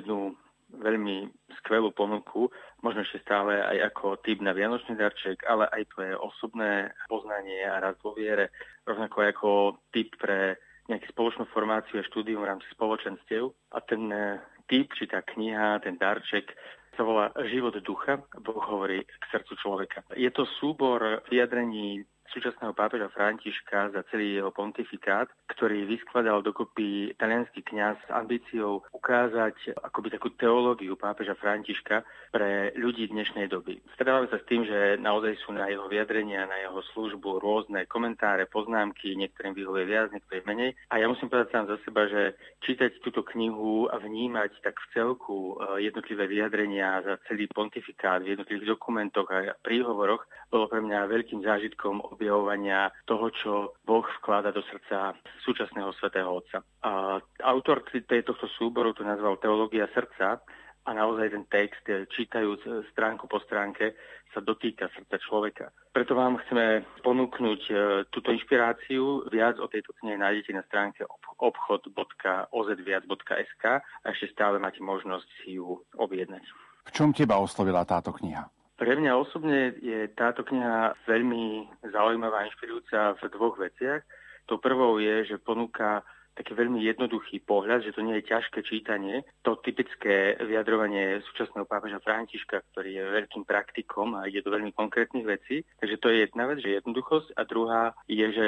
jednu 0.00 0.32
veľmi 0.72 1.28
skvelú 1.60 1.92
ponuku, 1.92 2.48
možno 2.80 3.04
ešte 3.04 3.22
stále 3.24 3.60
aj 3.60 3.92
ako 3.92 4.20
typ 4.24 4.40
na 4.40 4.56
vianočný 4.56 4.96
darček, 4.96 5.44
ale 5.44 5.68
aj 5.70 5.82
pre 5.92 6.08
osobné 6.16 6.92
poznanie 7.06 7.64
a 7.64 7.80
rast 7.80 8.00
vo 8.00 8.16
viere, 8.16 8.52
rovnako 8.88 9.16
ako 9.24 9.50
typ 9.92 10.16
pre 10.16 10.56
nejakú 10.90 11.06
spoločnú 11.14 11.46
formáciu 11.54 12.02
a 12.02 12.08
štúdium 12.10 12.42
v 12.42 12.50
rámci 12.50 12.66
spoločenstiev. 12.74 13.54
A 13.76 13.78
ten 13.84 14.10
eh, 14.10 14.42
typ, 14.66 14.90
či 14.98 15.06
tá 15.06 15.22
kniha, 15.22 15.78
ten 15.86 15.94
darček 16.00 16.50
sa 16.98 17.06
volá 17.06 17.30
Život 17.46 17.78
ducha, 17.86 18.18
Boh 18.42 18.60
hovorí 18.60 19.06
k 19.06 19.24
srdcu 19.30 19.54
človeka. 19.62 19.98
Je 20.18 20.28
to 20.34 20.42
súbor 20.58 21.22
vyjadrení 21.30 22.02
súčasného 22.30 22.72
pápeža 22.72 23.10
Františka 23.10 23.90
za 23.90 24.02
celý 24.10 24.38
jeho 24.38 24.54
pontifikát, 24.54 25.26
ktorý 25.50 25.86
vyskladal 25.86 26.42
dokopy 26.42 27.14
talianský 27.18 27.66
kňaz 27.66 27.98
s 28.06 28.08
ambíciou 28.14 28.86
ukázať 28.94 29.74
akoby 29.82 30.14
takú 30.14 30.30
teológiu 30.38 30.94
pápeža 30.94 31.34
Františka 31.34 32.06
pre 32.30 32.70
ľudí 32.78 33.10
dnešnej 33.10 33.50
doby. 33.50 33.82
Stretávame 33.98 34.30
sa 34.30 34.38
s 34.38 34.46
tým, 34.46 34.62
že 34.62 34.96
naozaj 35.02 35.34
sú 35.42 35.50
na 35.50 35.66
jeho 35.66 35.90
vyjadrenia, 35.90 36.46
na 36.46 36.58
jeho 36.62 36.80
službu 36.94 37.42
rôzne 37.42 37.84
komentáre, 37.90 38.46
poznámky, 38.46 39.18
niektorým 39.18 39.54
vyhovuje 39.54 39.84
viac, 39.90 40.14
niektorým 40.14 40.46
menej. 40.46 40.70
A 40.94 41.02
ja 41.02 41.10
musím 41.10 41.26
povedať 41.26 41.50
sám 41.50 41.66
za 41.66 41.76
seba, 41.82 42.06
že 42.06 42.38
čítať 42.62 43.02
túto 43.02 43.26
knihu 43.34 43.90
a 43.90 43.98
vnímať 43.98 44.62
tak 44.62 44.78
v 44.78 44.86
celku 44.94 45.58
eh, 45.58 45.90
jednotlivé 45.90 46.30
vyjadrenia 46.30 47.02
za 47.02 47.18
celý 47.26 47.50
pontifikát 47.50 48.22
v 48.22 48.38
jednotlivých 48.38 48.78
dokumentoch 48.78 49.26
a 49.34 49.58
príhovoroch 49.60 50.22
bolo 50.50 50.66
pre 50.66 50.82
mňa 50.82 51.10
veľkým 51.10 51.42
zážitkom 51.42 52.02
objavovania 52.20 52.92
toho, 53.08 53.32
čo 53.32 53.72
Boh 53.88 54.04
vklada 54.20 54.52
do 54.52 54.60
srdca 54.68 55.16
súčasného 55.40 55.88
svätého 55.96 56.28
Otca. 56.28 56.60
A 56.84 57.16
autor 57.48 57.88
tohto 57.88 58.44
súboru 58.60 58.92
to 58.92 59.00
nazval 59.00 59.40
Teológia 59.40 59.88
srdca 59.96 60.44
a 60.84 60.92
naozaj 60.92 61.32
ten 61.32 61.48
text, 61.48 61.88
eh, 61.88 62.04
čítajúc 62.08 62.66
eh, 62.68 62.82
stránku 62.92 63.28
po 63.28 63.40
stránke, 63.40 63.94
sa 64.30 64.38
dotýka 64.40 64.88
srdca 64.94 65.18
človeka. 65.18 65.72
Preto 65.92 66.14
vám 66.14 66.36
chceme 66.44 66.84
ponúknuť 67.04 67.70
eh, 67.72 68.04
túto 68.08 68.32
inšpiráciu. 68.32 69.22
Viac 69.28 69.58
o 69.60 69.68
tejto 69.68 69.92
knihe 70.00 70.16
nájdete 70.16 70.52
na 70.56 70.62
stránke 70.68 71.04
obchod.ozviac.sk 71.40 73.64
a 73.80 74.06
ešte 74.08 74.26
stále 74.32 74.58
máte 74.60 74.80
možnosť 74.80 75.28
si 75.40 75.50
ju 75.60 75.84
objednať. 75.96 76.42
V 76.88 76.90
čom 76.96 77.12
teba 77.12 77.36
oslovila 77.36 77.84
táto 77.84 78.12
kniha? 78.16 78.48
Pre 78.80 78.96
mňa 78.96 79.12
osobne 79.12 79.76
je 79.76 80.08
táto 80.16 80.40
kniha 80.40 80.96
veľmi 81.04 81.68
zaujímavá 81.92 82.40
a 82.40 82.48
inšpirujúca 82.48 83.20
v 83.20 83.22
dvoch 83.28 83.60
veciach. 83.60 84.00
To 84.48 84.56
prvou 84.56 84.96
je, 84.96 85.28
že 85.28 85.36
ponúka 85.36 86.00
taký 86.34 86.56
veľmi 86.56 86.80
jednoduchý 86.80 87.44
pohľad, 87.44 87.84
že 87.84 87.92
to 87.92 88.00
nie 88.00 88.16
je 88.18 88.30
ťažké 88.32 88.64
čítanie. 88.64 89.22
To 89.44 89.60
typické 89.60 90.40
vyjadrovanie 90.40 91.20
súčasného 91.30 91.68
pápeža 91.68 92.00
Františka, 92.00 92.64
ktorý 92.72 92.90
je 92.96 93.14
veľkým 93.20 93.44
praktikom 93.44 94.16
a 94.16 94.24
ide 94.24 94.40
do 94.40 94.54
veľmi 94.54 94.72
konkrétnych 94.72 95.26
vecí. 95.28 95.66
Takže 95.76 95.96
to 96.00 96.08
je 96.08 96.16
jedna 96.24 96.48
vec, 96.48 96.64
že 96.64 96.80
jednoduchosť. 96.80 97.36
A 97.36 97.42
druhá 97.44 97.82
je, 98.08 98.26
že 98.32 98.46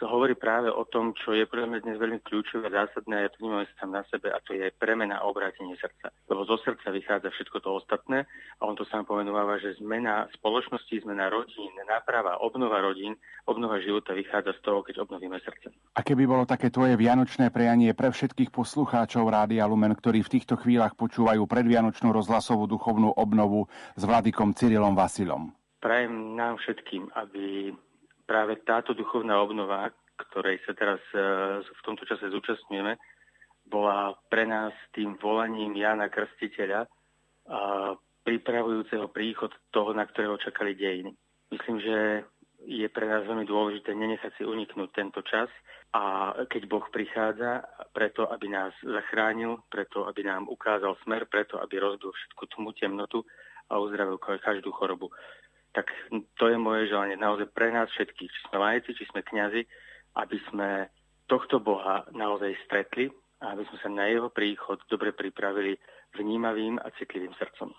hovorí 0.00 0.32
práve 0.32 0.72
o 0.72 0.88
tom, 0.88 1.12
čo 1.12 1.36
je 1.36 1.44
pre 1.44 1.68
mňa 1.68 1.84
dnes 1.84 2.00
veľmi 2.00 2.24
kľúčové 2.24 2.72
a 2.72 2.86
zásadné, 2.86 3.14
a 3.18 3.24
ja 3.28 3.30
to 3.30 3.40
vnímam 3.44 3.68
sám 3.76 3.90
na 3.92 4.02
sebe, 4.08 4.32
a 4.32 4.38
to 4.40 4.56
je 4.56 4.72
premena 4.80 5.20
a 5.20 5.28
obrátenie 5.28 5.76
srdca. 5.76 6.08
Lebo 6.30 6.48
zo 6.48 6.56
srdca 6.62 6.88
vychádza 6.88 7.28
všetko 7.28 7.60
to 7.60 7.76
ostatné 7.76 8.24
a 8.56 8.62
on 8.64 8.78
to 8.78 8.88
sám 8.88 9.04
pomenúva, 9.04 9.60
že 9.60 9.76
zmena 9.82 10.30
spoločnosti, 10.40 11.04
zmena 11.04 11.28
rodín, 11.28 11.76
náprava, 11.84 12.40
obnova 12.40 12.80
rodín, 12.80 13.12
obnova 13.44 13.76
života 13.84 14.16
vychádza 14.16 14.56
z 14.56 14.60
toho, 14.64 14.80
keď 14.80 15.04
obnovíme 15.04 15.36
srdce. 15.44 15.68
A 15.94 16.00
keby 16.00 16.24
bolo 16.24 16.48
také 16.48 16.72
tvoje 16.72 16.96
vianočné 16.96 17.23
vianočné 17.24 17.48
prianie 17.56 17.96
pre 17.96 18.12
všetkých 18.12 18.52
poslucháčov 18.52 19.32
Rádia 19.32 19.64
Lumen, 19.64 19.96
ktorí 19.96 20.20
v 20.20 20.36
týchto 20.36 20.60
chvíľach 20.60 20.92
počúvajú 20.92 21.48
predvianočnú 21.48 22.12
rozhlasovú 22.12 22.68
duchovnú 22.68 23.16
obnovu 23.16 23.64
s 23.96 24.04
vladikom 24.04 24.52
Cyrilom 24.52 24.92
Vasilom. 24.92 25.48
Prajem 25.80 26.36
nám 26.36 26.60
všetkým, 26.60 27.08
aby 27.16 27.72
práve 28.28 28.60
táto 28.68 28.92
duchovná 28.92 29.40
obnova, 29.40 29.88
ktorej 30.20 30.60
sa 30.68 30.76
teraz 30.76 31.00
e, 31.16 31.64
v 31.64 31.80
tomto 31.88 32.04
čase 32.04 32.28
zúčastňujeme, 32.28 32.92
bola 33.72 34.12
pre 34.28 34.44
nás 34.44 34.76
tým 34.92 35.16
volaním 35.16 35.72
Jana 35.80 36.12
Krstiteľa, 36.12 36.84
pripravujúceho 38.20 39.08
príchod 39.08 39.48
toho, 39.72 39.96
na 39.96 40.04
ktorého 40.04 40.36
čakali 40.36 40.76
dejiny. 40.76 41.16
Myslím, 41.48 41.80
že 41.80 42.28
je 42.64 42.88
pre 42.88 43.04
nás 43.04 43.24
veľmi 43.28 43.44
dôležité 43.44 43.92
nenechať 43.92 44.40
si 44.40 44.42
uniknúť 44.44 44.90
tento 44.92 45.20
čas 45.22 45.48
a 45.94 46.34
keď 46.50 46.62
Boh 46.66 46.84
prichádza 46.90 47.62
preto, 47.94 48.26
aby 48.26 48.50
nás 48.50 48.74
zachránil, 48.82 49.62
preto, 49.70 50.08
aby 50.10 50.26
nám 50.26 50.50
ukázal 50.50 50.98
smer, 51.06 51.30
preto, 51.30 51.60
aby 51.62 51.78
rozbil 51.78 52.10
všetku 52.10 52.42
tmu 52.56 52.74
temnotu 52.74 53.22
a 53.70 53.78
uzdravil 53.78 54.18
každú 54.18 54.74
chorobu. 54.74 55.14
Tak 55.70 55.86
to 56.38 56.50
je 56.50 56.58
moje 56.58 56.90
želanie 56.90 57.14
naozaj 57.14 57.50
pre 57.54 57.70
nás 57.70 57.90
všetkých, 57.94 58.30
či 58.30 58.40
sme 58.48 58.58
lajci, 58.58 58.90
či 58.94 59.04
sme 59.10 59.22
kňazi, 59.22 59.62
aby 60.18 60.38
sme 60.50 60.68
tohto 61.26 61.58
Boha 61.58 62.06
naozaj 62.14 62.54
stretli 62.66 63.10
a 63.42 63.54
aby 63.54 63.66
sme 63.70 63.78
sa 63.82 63.88
na 63.90 64.06
jeho 64.10 64.30
príchod 64.30 64.78
dobre 64.86 65.10
pripravili 65.14 65.76
vnímavým 66.14 66.78
a 66.78 66.90
citlivým 66.94 67.34
srdcom. 67.34 67.74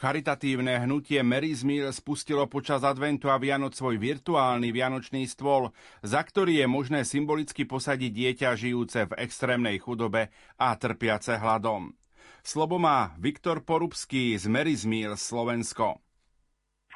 Charitatívne 0.00 0.80
hnutie 0.80 1.20
Mary's 1.20 1.60
spustilo 1.92 2.48
počas 2.48 2.80
adventu 2.88 3.28
a 3.28 3.36
Vianoc 3.36 3.76
svoj 3.76 4.00
virtuálny 4.00 4.72
vianočný 4.72 5.28
stôl, 5.28 5.76
za 6.00 6.24
ktorý 6.24 6.64
je 6.64 6.66
možné 6.72 7.04
symbolicky 7.04 7.68
posadiť 7.68 8.08
dieťa 8.08 8.56
žijúce 8.56 9.12
v 9.12 9.16
extrémnej 9.20 9.76
chudobe 9.76 10.32
a 10.56 10.72
trpiace 10.72 11.36
hladom. 11.36 11.92
Slobo 12.40 12.80
má 12.80 13.12
Viktor 13.20 13.60
Porubský 13.60 14.40
z 14.40 14.48
Mary's 14.48 14.88
Slovensko. 15.20 16.00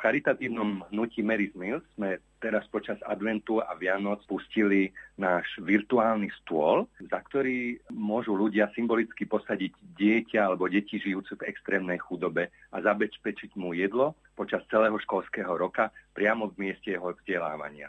Charitatívnom 0.04 0.84
hnutí 0.92 1.24
Mary's 1.24 1.56
Meal 1.56 1.80
sme 1.96 2.20
teraz 2.36 2.68
počas 2.68 3.00
adventu 3.08 3.64
a 3.64 3.72
Vianoc 3.72 4.20
pustili 4.28 4.92
náš 5.16 5.48
virtuálny 5.64 6.28
stôl, 6.44 6.84
za 7.08 7.24
ktorý 7.24 7.80
môžu 7.88 8.36
ľudia 8.36 8.68
symbolicky 8.76 9.24
posadiť 9.24 9.72
dieťa 9.96 10.44
alebo 10.44 10.68
deti 10.68 11.00
žijúce 11.00 11.40
v 11.40 11.48
extrémnej 11.48 11.96
chudobe 12.04 12.52
a 12.68 12.84
zabezpečiť 12.84 13.56
mu 13.56 13.72
jedlo 13.72 14.12
počas 14.36 14.60
celého 14.68 15.00
školského 15.00 15.56
roka 15.56 15.88
priamo 16.12 16.52
v 16.52 16.68
mieste 16.68 16.92
jeho 16.92 17.16
vzdelávania. 17.16 17.88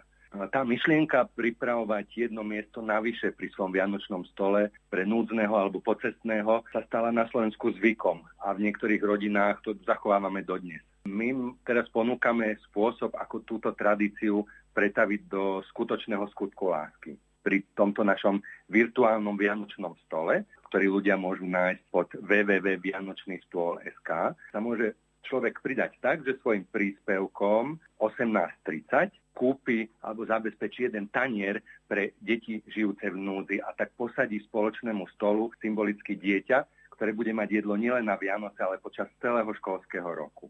Tá 0.55 0.63
myšlienka 0.63 1.27
pripravovať 1.35 2.31
jedno 2.31 2.47
miesto 2.47 2.79
navyše 2.79 3.35
pri 3.35 3.51
svojom 3.51 3.75
vianočnom 3.75 4.23
stole 4.31 4.71
pre 4.87 5.03
núdzneho 5.03 5.51
alebo 5.51 5.83
pocestného 5.83 6.63
sa 6.71 6.79
stala 6.87 7.11
na 7.11 7.27
Slovensku 7.27 7.75
zvykom 7.75 8.23
a 8.39 8.55
v 8.55 8.71
niektorých 8.71 9.03
rodinách 9.03 9.67
to 9.67 9.75
zachovávame 9.83 10.39
dodnes. 10.47 10.79
My 11.05 11.29
teraz 11.61 11.85
ponúkame 11.93 12.57
spôsob, 12.69 13.13
ako 13.13 13.45
túto 13.45 13.69
tradíciu 13.77 14.41
pretaviť 14.73 15.21
do 15.29 15.61
skutočného 15.69 16.25
skutku 16.33 16.73
lásky. 16.73 17.13
Pri 17.45 17.61
tomto 17.77 18.01
našom 18.01 18.41
virtuálnom 18.73 19.37
vianočnom 19.37 19.93
stole, 20.09 20.49
ktorý 20.73 20.97
ľudia 20.99 21.13
môžu 21.13 21.45
nájsť 21.45 21.83
pod 21.93 22.09
www.vianočnystôl.sk, 22.09 24.09
sa 24.33 24.57
môže 24.57 24.97
človek 25.29 25.61
pridať 25.61 25.93
tak, 26.01 26.25
že 26.25 26.41
svojim 26.41 26.65
príspevkom 26.73 27.77
18.30 28.01 29.13
kúpi 29.37 29.85
alebo 30.01 30.25
zabezpečí 30.25 30.89
jeden 30.89 31.05
tanier 31.13 31.61
pre 31.85 32.17
deti 32.17 32.65
žijúce 32.65 33.13
v 33.13 33.17
núdzi 33.19 33.61
a 33.61 33.77
tak 33.77 33.93
posadí 33.93 34.41
spoločnému 34.47 35.05
stolu 35.13 35.53
symbolicky 35.59 36.17
dieťa, 36.17 36.65
ktoré 36.95 37.11
bude 37.11 37.35
mať 37.35 37.61
jedlo 37.61 37.75
nielen 37.75 38.07
na 38.07 38.15
Vianoce, 38.15 38.55
ale 38.63 38.79
počas 38.79 39.11
celého 39.19 39.51
školského 39.59 40.07
roku. 40.07 40.47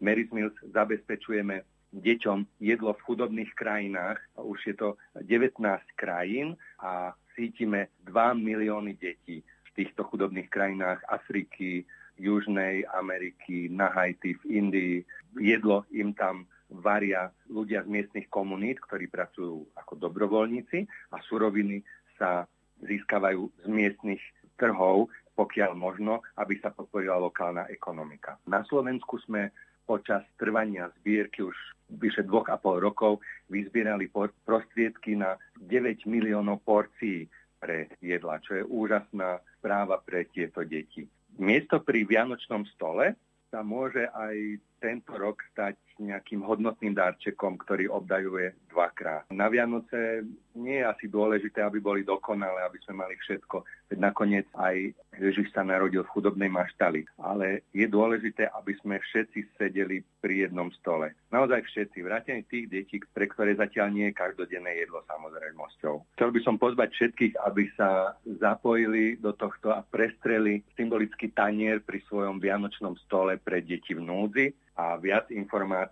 Mary's 0.00 0.30
Mills 0.32 0.56
zabezpečujeme 0.72 1.64
deťom 1.96 2.60
jedlo 2.60 2.92
v 2.92 3.04
chudobných 3.06 3.52
krajinách. 3.56 4.20
Už 4.36 4.60
je 4.68 4.74
to 4.76 5.00
19 5.16 5.56
krajín 5.96 6.58
a 6.82 7.16
cítime 7.36 7.88
2 8.04 8.36
milióny 8.36 8.96
detí 9.00 9.40
v 9.40 9.70
týchto 9.72 10.04
chudobných 10.08 10.48
krajinách 10.52 11.00
Afriky, 11.08 11.84
Južnej 12.16 12.88
Ameriky, 12.96 13.68
na 13.68 13.92
Haiti, 13.92 14.36
v 14.40 14.44
Indii. 14.48 14.96
Jedlo 15.36 15.84
im 15.92 16.16
tam 16.16 16.48
varia 16.72 17.28
ľudia 17.52 17.84
z 17.84 17.88
miestnych 17.92 18.26
komunít, 18.32 18.80
ktorí 18.80 19.06
pracujú 19.12 19.68
ako 19.76 19.92
dobrovoľníci 20.00 20.88
a 21.12 21.20
suroviny 21.28 21.84
sa 22.16 22.48
získavajú 22.82 23.52
z 23.64 23.66
miestnych 23.68 24.20
trhov, 24.56 25.12
pokiaľ 25.36 25.76
možno, 25.76 26.24
aby 26.40 26.56
sa 26.64 26.72
podporila 26.72 27.20
lokálna 27.20 27.68
ekonomika. 27.68 28.40
Na 28.48 28.64
Slovensku 28.64 29.20
sme 29.28 29.52
počas 29.86 30.26
trvania 30.36 30.90
zbierky 31.00 31.46
už 31.46 31.56
vyše 32.02 32.26
dvoch 32.26 32.50
a 32.50 32.58
pol 32.58 32.82
rokov 32.82 33.22
vyzbierali 33.46 34.10
prostriedky 34.42 35.14
na 35.14 35.38
9 35.62 36.02
miliónov 36.10 36.66
porcií 36.66 37.30
pre 37.62 37.88
jedla, 38.02 38.42
čo 38.42 38.58
je 38.58 38.64
úžasná 38.66 39.38
správa 39.56 40.02
pre 40.02 40.26
tieto 40.28 40.66
deti. 40.66 41.06
Miesto 41.38 41.80
pri 41.80 42.04
Vianočnom 42.04 42.66
stole 42.74 43.14
sa 43.48 43.62
môže 43.62 44.10
aj 44.10 44.58
tento 44.82 45.14
rok 45.14 45.40
stať 45.54 45.78
nejakým 45.98 46.44
hodnotným 46.44 46.92
darčekom, 46.92 47.56
ktorý 47.60 47.88
obdajuje 47.88 48.52
dvakrát. 48.72 49.24
Na 49.32 49.48
Vianoce 49.48 50.24
nie 50.56 50.80
je 50.80 50.88
asi 50.88 51.06
dôležité, 51.08 51.64
aby 51.64 51.80
boli 51.80 52.04
dokonalé, 52.04 52.64
aby 52.64 52.76
sme 52.84 53.04
mali 53.04 53.16
všetko. 53.16 53.64
Veď 53.92 53.98
nakoniec 54.00 54.46
aj 54.56 54.92
Ježiš 55.16 55.52
sa 55.52 55.64
narodil 55.64 56.04
v 56.04 56.12
chudobnej 56.12 56.52
maštali. 56.52 57.08
Ale 57.20 57.64
je 57.72 57.88
dôležité, 57.88 58.48
aby 58.52 58.76
sme 58.80 59.00
všetci 59.00 59.56
sedeli 59.56 60.04
pri 60.20 60.48
jednom 60.48 60.68
stole. 60.80 61.16
Naozaj 61.32 61.64
všetci, 61.64 61.98
vrátane 62.04 62.44
tých 62.48 62.68
detí, 62.68 63.00
pre 63.12 63.28
ktoré 63.28 63.56
zatiaľ 63.56 63.92
nie 63.92 64.12
je 64.12 64.18
každodenné 64.18 64.84
jedlo 64.84 65.00
samozrejmosťou. 65.08 65.94
Chcel 66.16 66.30
by 66.32 66.40
som 66.44 66.60
pozvať 66.60 66.92
všetkých, 66.92 67.34
aby 67.48 67.64
sa 67.76 68.16
zapojili 68.40 69.16
do 69.20 69.32
tohto 69.32 69.72
a 69.72 69.80
prestreli 69.84 70.60
symbolický 70.76 71.32
tanier 71.32 71.80
pri 71.80 72.04
svojom 72.08 72.40
vianočnom 72.40 72.96
stole 73.08 73.40
pre 73.40 73.64
deti 73.64 73.96
v 73.96 74.04
núdzi 74.04 74.46
a 74.76 75.00
viac 75.00 75.32
informácií 75.32 75.85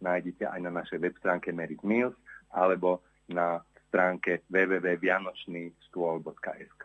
nájdete 0.00 0.46
aj 0.46 0.60
na 0.60 0.70
našej 0.70 0.98
web 0.98 1.16
stránke 1.18 1.52
Merit 1.52 1.82
Mills 1.86 2.14
alebo 2.50 3.00
na 3.30 3.62
stránke 3.90 4.42
www.vianočnystôl.sk. 4.50 6.84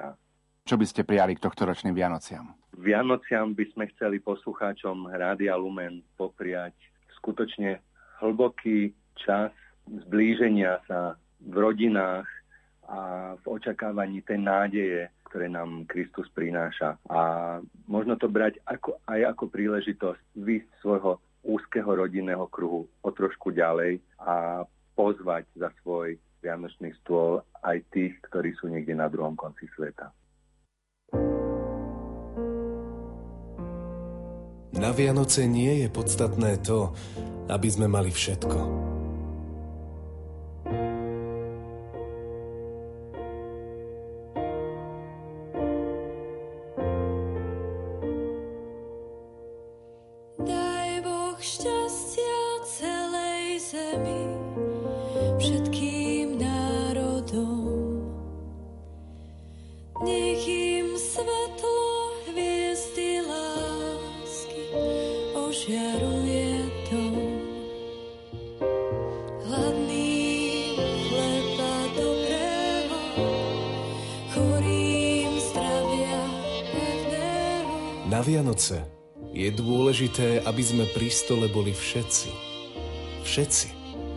Čo 0.66 0.82
by 0.82 0.86
ste 0.90 1.06
prijali 1.06 1.38
k 1.38 1.44
tohtoročným 1.46 1.94
Vianociam? 1.94 2.58
Vianociam 2.74 3.54
by 3.54 3.70
sme 3.72 3.86
chceli 3.94 4.18
poslucháčom 4.18 5.14
Rádia 5.14 5.54
Lumen 5.54 6.02
popriať 6.18 6.74
skutočne 7.22 7.78
hlboký 8.22 8.94
čas 9.14 9.54
zblíženia 9.86 10.82
sa 10.90 11.14
v 11.46 11.54
rodinách 11.54 12.26
a 12.86 13.34
v 13.42 13.46
očakávaní 13.46 14.22
tej 14.22 14.38
nádeje, 14.42 15.10
ktoré 15.30 15.50
nám 15.50 15.86
Kristus 15.90 16.30
prináša. 16.34 16.98
A 17.10 17.58
možno 17.90 18.18
to 18.18 18.30
brať 18.30 18.62
ako, 18.66 18.98
aj 19.10 19.34
ako 19.34 19.44
príležitosť 19.50 20.22
výsť 20.38 20.70
svojho 20.82 21.18
úzkeho 21.46 21.88
rodinného 21.88 22.50
kruhu 22.50 22.90
o 23.06 23.10
trošku 23.14 23.54
ďalej 23.54 24.02
a 24.18 24.66
pozvať 24.98 25.46
za 25.54 25.70
svoj 25.82 26.18
vianočný 26.42 26.94
stôl 27.02 27.42
aj 27.62 27.82
tých, 27.94 28.18
ktorí 28.30 28.54
sú 28.58 28.70
niekde 28.70 28.98
na 28.98 29.10
druhom 29.10 29.38
konci 29.38 29.70
sveta. 29.78 30.10
Na 34.76 34.92
Vianoce 34.92 35.48
nie 35.48 35.86
je 35.86 35.88
podstatné 35.88 36.60
to, 36.62 36.92
aby 37.48 37.68
sme 37.72 37.88
mali 37.88 38.12
všetko 38.12 38.95
sme 80.66 80.90
pri 80.90 81.14
stole 81.14 81.46
boli 81.46 81.70
všetci. 81.70 82.30
Všetci. 83.22 83.68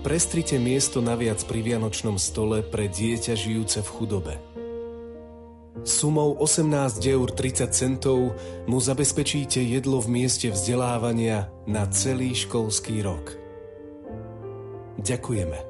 Prestrite 0.01 0.57
miesto 0.57 1.05
naviac 1.05 1.45
pri 1.45 1.61
Vianočnom 1.61 2.17
stole 2.17 2.65
pre 2.65 2.89
dieťa 2.89 3.37
žijúce 3.37 3.85
v 3.85 3.89
chudobe. 3.93 4.35
Sumou 5.85 6.35
18 6.41 7.05
eur 7.05 7.29
30 7.29 7.71
centov 7.71 8.33
mu 8.65 8.79
zabezpečíte 8.81 9.61
jedlo 9.61 10.01
v 10.01 10.25
mieste 10.25 10.49
vzdelávania 10.49 11.53
na 11.69 11.85
celý 11.93 12.33
školský 12.33 13.05
rok. 13.05 13.37
Ďakujeme. 14.99 15.68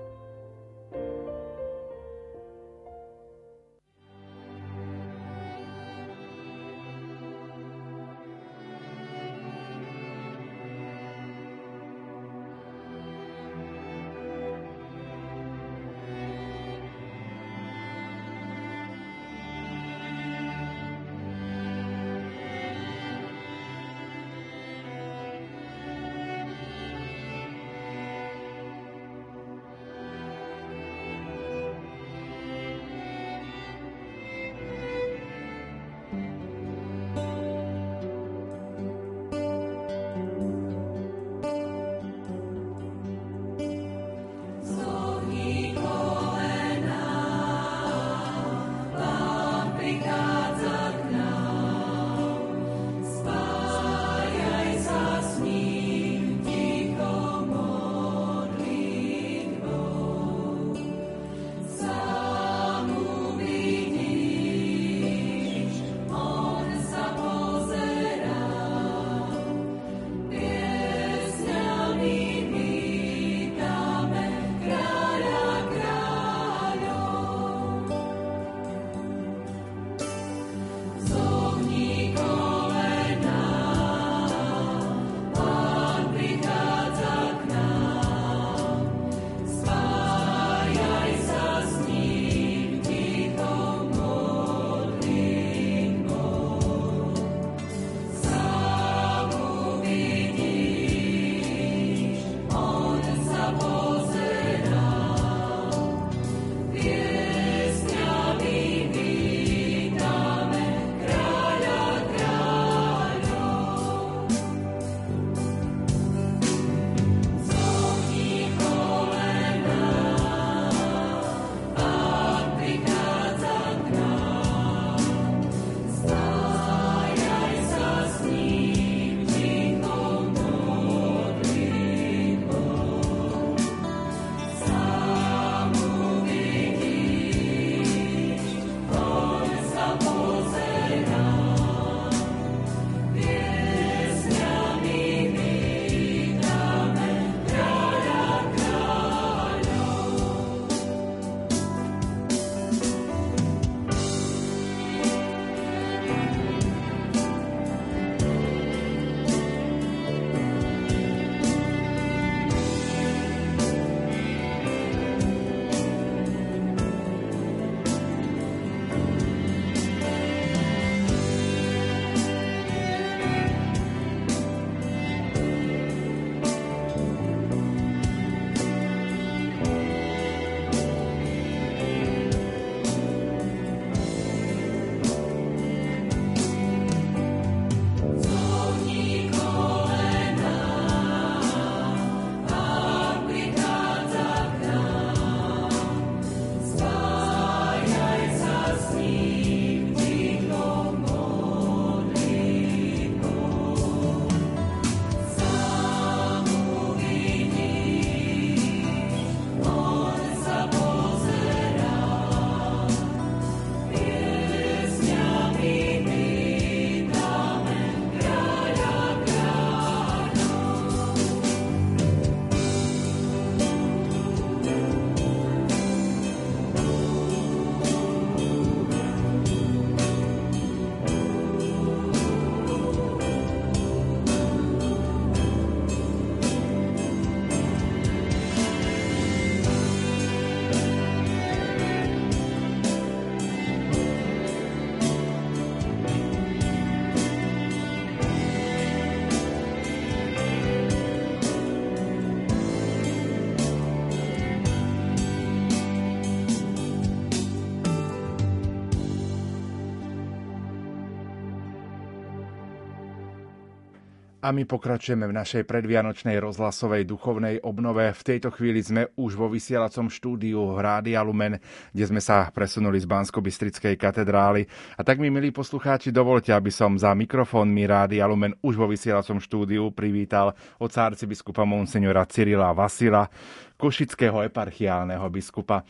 A 264.48 264.52
my 264.56 264.64
pokračujeme 264.64 265.28
v 265.28 265.36
našej 265.36 265.68
predvianočnej 265.68 266.40
rozhlasovej 266.40 267.04
duchovnej 267.04 267.60
obnove. 267.60 268.16
V 268.16 268.22
tejto 268.24 268.48
chvíli 268.48 268.80
sme 268.80 269.12
už 269.20 269.36
vo 269.36 269.52
vysielacom 269.52 270.08
štúdiu 270.08 270.72
Rádia 270.80 271.20
Lumen, 271.20 271.60
kde 271.92 272.04
sme 272.08 272.16
sa 272.16 272.48
presunuli 272.48 272.96
z 272.96 273.04
bansko 273.04 273.44
bystrickej 273.44 274.00
katedrály. 274.00 274.64
A 274.96 275.04
tak 275.04 275.20
mi, 275.20 275.28
milí 275.28 275.52
poslucháči, 275.52 276.16
dovolte, 276.16 276.56
aby 276.56 276.72
som 276.72 276.96
za 276.96 277.12
mikrofónmi 277.12 277.84
Rádia 277.84 278.24
Lumen 278.24 278.56
už 278.64 278.80
vo 278.80 278.88
vysielacom 278.88 279.36
štúdiu 279.36 279.92
privítal 279.92 280.56
oca 280.80 281.12
arcibiskupa 281.12 281.68
Monsignora 281.68 282.24
Cyrila 282.24 282.72
Vasila, 282.72 283.28
košického 283.76 284.48
eparchiálneho 284.48 285.28
biskupa. 285.28 285.84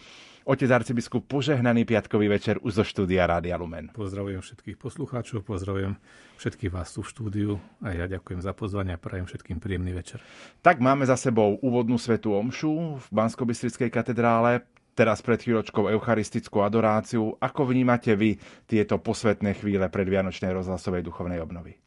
Otec 0.50 0.66
arcibiskup, 0.66 1.30
požehnaný 1.30 1.86
piatkový 1.86 2.26
večer 2.26 2.58
už 2.58 2.82
zo 2.82 2.82
štúdia 2.82 3.22
Rádia 3.22 3.54
Lumen. 3.54 3.94
Pozdravujem 3.94 4.42
všetkých 4.42 4.82
poslucháčov, 4.82 5.46
pozdravujem 5.46 5.94
všetkých 6.38 6.70
vás 6.70 6.94
tu 6.94 7.02
v 7.02 7.10
štúdiu 7.10 7.50
a 7.82 7.90
ja 7.92 8.06
ďakujem 8.06 8.38
za 8.38 8.54
pozvanie 8.54 8.94
a 8.94 9.02
prajem 9.02 9.26
všetkým 9.26 9.58
príjemný 9.58 9.90
večer. 9.90 10.22
Tak 10.62 10.78
máme 10.78 11.02
za 11.02 11.18
sebou 11.18 11.58
úvodnú 11.58 11.98
svetú 11.98 12.38
omšu 12.38 13.02
v 13.02 13.06
bansko 13.10 13.42
katedrále, 13.90 14.62
teraz 14.94 15.22
pred 15.22 15.38
chvíľočkou 15.42 15.90
eucharistickú 15.90 16.62
adoráciu. 16.62 17.34
Ako 17.38 17.66
vnímate 17.66 18.14
vy 18.14 18.38
tieto 18.66 18.98
posvetné 18.98 19.58
chvíle 19.58 19.86
pred 19.90 20.06
Vianočnej 20.06 20.54
rozhlasovej 20.54 21.06
duchovnej 21.06 21.42
obnovy? 21.42 21.78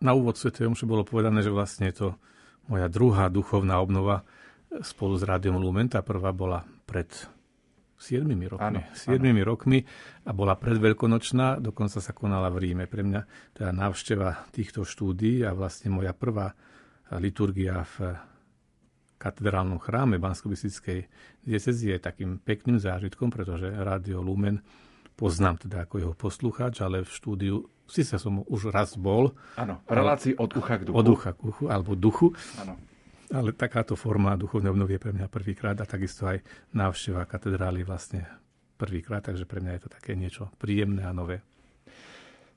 Na 0.00 0.12
úvod 0.12 0.36
svetej 0.36 0.68
omše 0.68 0.84
bolo 0.84 1.04
povedané, 1.04 1.40
že 1.40 1.52
vlastne 1.52 1.88
je 1.88 1.96
to 2.04 2.08
moja 2.68 2.88
druhá 2.88 3.32
duchovná 3.32 3.80
obnova 3.80 4.24
spolu 4.84 5.16
s 5.16 5.24
Rádiom 5.24 5.56
Lumen. 5.56 5.88
Tá 5.88 6.04
prvá 6.04 6.32
bola 6.36 6.68
pred 6.84 7.08
7 7.96 8.28
rokmi. 8.28 8.62
Áno, 8.62 8.80
7 8.92 9.18
áno. 9.18 9.40
rokmi 9.42 9.82
a 10.28 10.30
bola 10.36 10.54
predveľkonočná, 10.56 11.64
dokonca 11.64 11.98
sa 11.98 12.12
konala 12.12 12.52
v 12.52 12.68
Ríme. 12.68 12.84
Pre 12.84 13.02
mňa 13.02 13.20
teda 13.56 13.70
návšteva 13.72 14.48
týchto 14.52 14.84
štúdí 14.84 15.42
a 15.42 15.56
vlastne 15.56 15.88
moja 15.92 16.12
prvá 16.12 16.52
liturgia 17.16 17.86
v 17.96 18.18
katedrálnom 19.16 19.80
chráme 19.80 20.20
bansko 20.20 20.52
diecezie 21.40 21.96
je 21.96 22.00
takým 22.00 22.36
pekným 22.36 22.76
zážitkom, 22.76 23.32
pretože 23.32 23.72
Rádio 23.72 24.20
Lumen 24.20 24.60
poznám 25.16 25.64
teda 25.64 25.88
ako 25.88 25.94
jeho 25.96 26.14
poslucháč, 26.14 26.84
ale 26.84 27.00
v 27.00 27.10
štúdiu 27.10 27.56
síce 27.88 28.20
som 28.20 28.44
už 28.44 28.68
raz 28.68 28.94
bol. 29.00 29.32
Áno, 29.56 29.80
relácii 29.88 30.36
od 30.36 30.50
ucha 30.52 30.76
k 30.76 30.82
duchu. 30.90 30.96
Od 31.00 31.06
ucha 31.08 31.30
k 31.32 31.40
uchu, 31.48 31.64
alebo 31.72 31.96
duchu. 31.96 32.36
Áno. 32.60 32.76
Ale 33.34 33.50
takáto 33.50 33.98
forma 33.98 34.38
duchovnej 34.38 34.70
obnovy 34.70 34.96
je 34.96 35.02
pre 35.02 35.12
mňa 35.14 35.26
prvýkrát 35.26 35.74
a 35.82 35.86
takisto 35.88 36.30
aj 36.30 36.42
návšteva 36.70 37.26
katedrály 37.26 37.82
vlastne 37.82 38.22
prvýkrát, 38.78 39.24
takže 39.24 39.48
pre 39.48 39.58
mňa 39.58 39.72
je 39.76 39.82
to 39.82 39.90
také 39.90 40.14
niečo 40.14 40.52
príjemné 40.60 41.02
a 41.02 41.10
nové. 41.10 41.42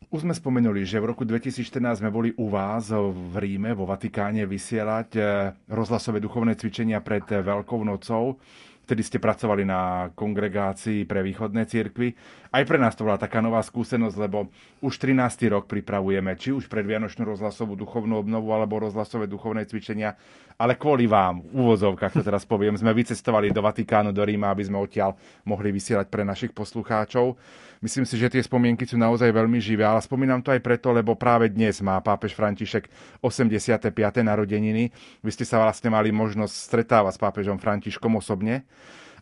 Už 0.10 0.26
sme 0.26 0.34
spomenuli, 0.34 0.90
že 0.90 0.98
v 0.98 1.14
roku 1.14 1.22
2014 1.22 2.02
sme 2.02 2.10
boli 2.10 2.34
u 2.34 2.50
vás 2.50 2.90
v 2.90 3.34
Ríme, 3.36 3.78
vo 3.78 3.86
Vatikáne, 3.86 4.48
vysielať 4.50 5.10
eh, 5.20 5.26
rozhlasové 5.70 6.18
duchovné 6.18 6.58
cvičenia 6.58 7.04
pred 7.04 7.26
Veľkou 7.26 7.84
nocou. 7.86 8.42
Vtedy 8.90 9.06
ste 9.06 9.22
pracovali 9.22 9.70
na 9.70 10.10
kongregácii 10.18 11.06
pre 11.06 11.22
východné 11.22 11.70
cirkvy. 11.70 12.10
Aj 12.50 12.66
pre 12.66 12.82
nás 12.82 12.98
to 12.98 13.06
bola 13.06 13.22
taká 13.22 13.38
nová 13.38 13.62
skúsenosť, 13.62 14.18
lebo 14.18 14.50
už 14.82 14.98
13. 14.98 15.46
rok 15.54 15.70
pripravujeme, 15.70 16.34
či 16.34 16.50
už 16.50 16.66
pred 16.66 16.82
Vianočnú 16.90 17.22
rozhlasovú 17.22 17.78
duchovnú 17.78 18.18
obnovu 18.18 18.50
alebo 18.50 18.82
rozhlasové 18.82 19.30
duchovné 19.30 19.70
cvičenia, 19.70 20.18
ale 20.58 20.74
kvôli 20.74 21.06
vám, 21.06 21.46
v 21.46 21.70
úvozovkách 21.70 22.18
to 22.18 22.26
teraz 22.26 22.50
poviem, 22.50 22.74
sme 22.82 22.90
vycestovali 22.90 23.54
do 23.54 23.62
Vatikánu, 23.62 24.10
do 24.10 24.26
Ríma, 24.26 24.50
aby 24.50 24.66
sme 24.66 24.82
odtiaľ 24.82 25.14
mohli 25.46 25.70
vysielať 25.70 26.10
pre 26.10 26.26
našich 26.26 26.50
poslucháčov. 26.50 27.38
Myslím 27.80 28.04
si, 28.04 28.20
že 28.20 28.28
tie 28.28 28.44
spomienky 28.44 28.84
sú 28.84 29.00
naozaj 29.00 29.32
veľmi 29.32 29.56
živé, 29.64 29.88
ale 29.88 30.04
spomínam 30.04 30.44
to 30.44 30.52
aj 30.52 30.60
preto, 30.60 30.92
lebo 30.92 31.16
práve 31.16 31.48
dnes 31.48 31.80
má 31.80 31.96
pápež 32.04 32.36
František 32.36 32.92
85. 33.24 33.96
narodeniny. 34.20 34.92
Vy 35.24 35.32
ste 35.32 35.48
sa 35.48 35.64
vlastne 35.64 35.88
mali 35.88 36.12
možnosť 36.12 36.52
stretávať 36.52 37.16
s 37.16 37.24
pápežom 37.24 37.56
Františkom 37.56 38.20
osobne 38.20 38.68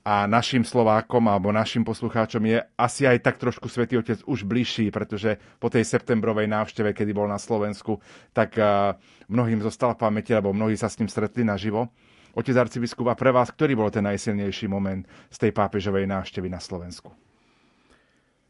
a 0.02 0.26
našim 0.26 0.66
Slovákom 0.66 1.22
alebo 1.30 1.54
našim 1.54 1.86
poslucháčom 1.86 2.42
je 2.50 2.58
asi 2.82 3.06
aj 3.06 3.30
tak 3.30 3.38
trošku 3.38 3.70
Svetý 3.70 4.02
Otec 4.02 4.26
už 4.26 4.42
bližší, 4.42 4.90
pretože 4.90 5.38
po 5.62 5.70
tej 5.70 5.86
septembrovej 5.86 6.50
návšteve, 6.50 6.98
kedy 6.98 7.14
bol 7.14 7.30
na 7.30 7.38
Slovensku, 7.38 8.02
tak 8.34 8.58
mnohým 9.30 9.62
zostala 9.62 9.94
v 9.94 10.02
pamäti, 10.02 10.34
lebo 10.34 10.50
mnohí 10.50 10.74
sa 10.74 10.90
s 10.90 10.98
ním 10.98 11.14
stretli 11.14 11.46
naživo. 11.46 11.94
Otec 12.34 12.58
arcibiskup, 12.58 13.06
a 13.06 13.14
pre 13.14 13.30
vás, 13.30 13.54
ktorý 13.54 13.78
bol 13.78 13.94
ten 13.94 14.02
najsilnejší 14.02 14.66
moment 14.66 15.06
z 15.30 15.38
tej 15.46 15.52
pápežovej 15.54 16.10
návštevy 16.10 16.50
na 16.50 16.58
Slovensku? 16.58 17.27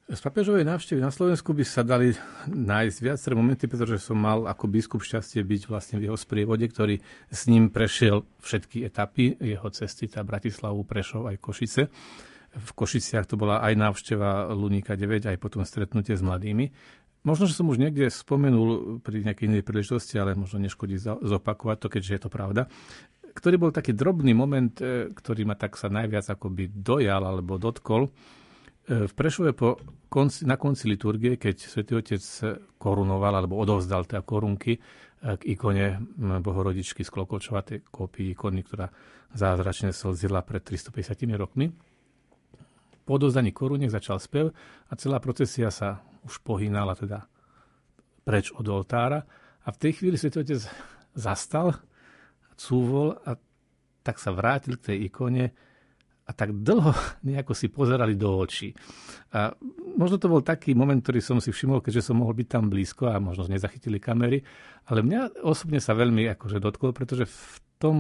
Z 0.08 0.24
papežovej 0.24 0.64
návštevy 0.64 1.04
na 1.04 1.12
Slovensku 1.12 1.52
by 1.52 1.68
sa 1.68 1.84
dali 1.84 2.16
nájsť 2.48 2.98
viaceré 3.04 3.36
momenty, 3.36 3.68
pretože 3.68 4.00
som 4.00 4.16
mal 4.16 4.48
ako 4.48 4.72
biskup 4.72 5.04
šťastie 5.04 5.44
byť 5.44 5.68
vlastne 5.68 6.00
v 6.00 6.08
jeho 6.08 6.16
sprievode, 6.16 6.64
ktorý 6.64 7.04
s 7.28 7.52
ním 7.52 7.68
prešiel 7.68 8.24
všetky 8.40 8.88
etapy 8.88 9.36
jeho 9.36 9.68
cesty, 9.68 10.08
tá 10.08 10.24
Bratislavu, 10.24 10.88
Prešov 10.88 11.28
aj 11.28 11.44
Košice. 11.44 11.92
V 12.56 12.72
Košiciach 12.72 13.28
to 13.28 13.36
bola 13.36 13.60
aj 13.60 13.76
návšteva 13.76 14.48
Luníka 14.56 14.96
9, 14.96 15.28
aj 15.28 15.44
potom 15.44 15.68
stretnutie 15.68 16.16
s 16.16 16.24
mladými. 16.24 16.72
Možno, 17.28 17.44
že 17.44 17.60
som 17.60 17.68
už 17.68 17.76
niekde 17.76 18.08
spomenul 18.08 19.04
pri 19.04 19.28
nejakej 19.28 19.52
inej 19.52 19.68
príležitosti, 19.68 20.16
ale 20.16 20.40
možno 20.40 20.64
neškodí 20.64 20.96
zopakovať 21.04 21.84
to, 21.84 21.88
keďže 21.92 22.12
je 22.16 22.22
to 22.24 22.30
pravda 22.32 22.72
ktorý 23.38 23.62
bol 23.62 23.70
taký 23.70 23.94
drobný 23.94 24.34
moment, 24.34 24.74
e, 24.82 25.14
ktorý 25.14 25.46
ma 25.46 25.54
tak 25.54 25.78
sa 25.78 25.94
najviac 25.94 26.26
akoby 26.26 26.74
dojal 26.74 27.22
alebo 27.22 27.62
dotkol 27.62 28.10
v 28.88 29.12
Prešove 29.12 29.52
po 29.52 29.76
konci, 30.08 30.48
na 30.48 30.56
konci 30.56 30.88
liturgie, 30.88 31.36
keď 31.36 31.56
svätý 31.60 32.00
Otec 32.00 32.24
korunoval 32.80 33.36
alebo 33.36 33.60
odovzdal 33.60 34.08
teda 34.08 34.24
korunky 34.24 34.80
eh, 34.80 35.36
k 35.36 35.44
ikone 35.44 36.00
Bohorodičky 36.40 37.04
z 37.04 37.12
Klokočova, 37.12 37.68
tej 37.68 37.84
kópii 37.84 38.32
ikony, 38.32 38.64
ktorá 38.64 38.88
zázračne 39.36 39.92
slzila 39.92 40.40
pred 40.48 40.64
350 40.64 41.20
rokmi. 41.36 41.68
Po 43.04 43.20
odovzdaní 43.20 43.52
koruniek 43.52 43.92
začal 43.92 44.24
spev 44.24 44.56
a 44.88 44.94
celá 44.96 45.20
procesia 45.20 45.68
sa 45.68 46.00
už 46.24 46.40
pohynala 46.44 46.96
teda 46.96 47.28
preč 48.24 48.56
od 48.56 48.68
oltára 48.72 49.24
a 49.64 49.70
v 49.72 49.80
tej 49.84 49.92
chvíli 50.00 50.16
svätý 50.16 50.48
Otec 50.48 50.64
zastal, 51.12 51.76
cúvol 52.56 53.20
a 53.28 53.36
tak 54.00 54.16
sa 54.24 54.32
vrátil 54.32 54.80
k 54.80 54.96
tej 54.96 55.12
ikone 55.12 55.52
a 56.28 56.32
tak 56.36 56.52
dlho 56.52 56.92
nejako 57.28 57.56
si 57.56 57.72
pozerali 57.72 58.20
do 58.20 58.36
očí. 58.36 58.76
A 59.32 59.56
možno 59.96 60.20
to 60.20 60.28
bol 60.28 60.44
taký 60.44 60.76
moment, 60.76 61.00
ktorý 61.00 61.24
som 61.24 61.40
si 61.40 61.56
všimol, 61.56 61.80
keďže 61.80 62.12
som 62.12 62.20
mohol 62.20 62.36
byť 62.36 62.48
tam 62.52 62.68
blízko 62.68 63.08
a 63.08 63.24
možno 63.24 63.48
nezachytili 63.48 64.04
kamery, 64.04 64.44
ale 64.92 65.00
mňa 65.04 65.44
osobne 65.48 65.80
sa 65.80 65.96
veľmi 65.96 66.28
akože 66.36 66.60
dotklo, 66.60 66.92
pretože 66.92 67.24
v 67.28 67.56
tom 67.80 67.96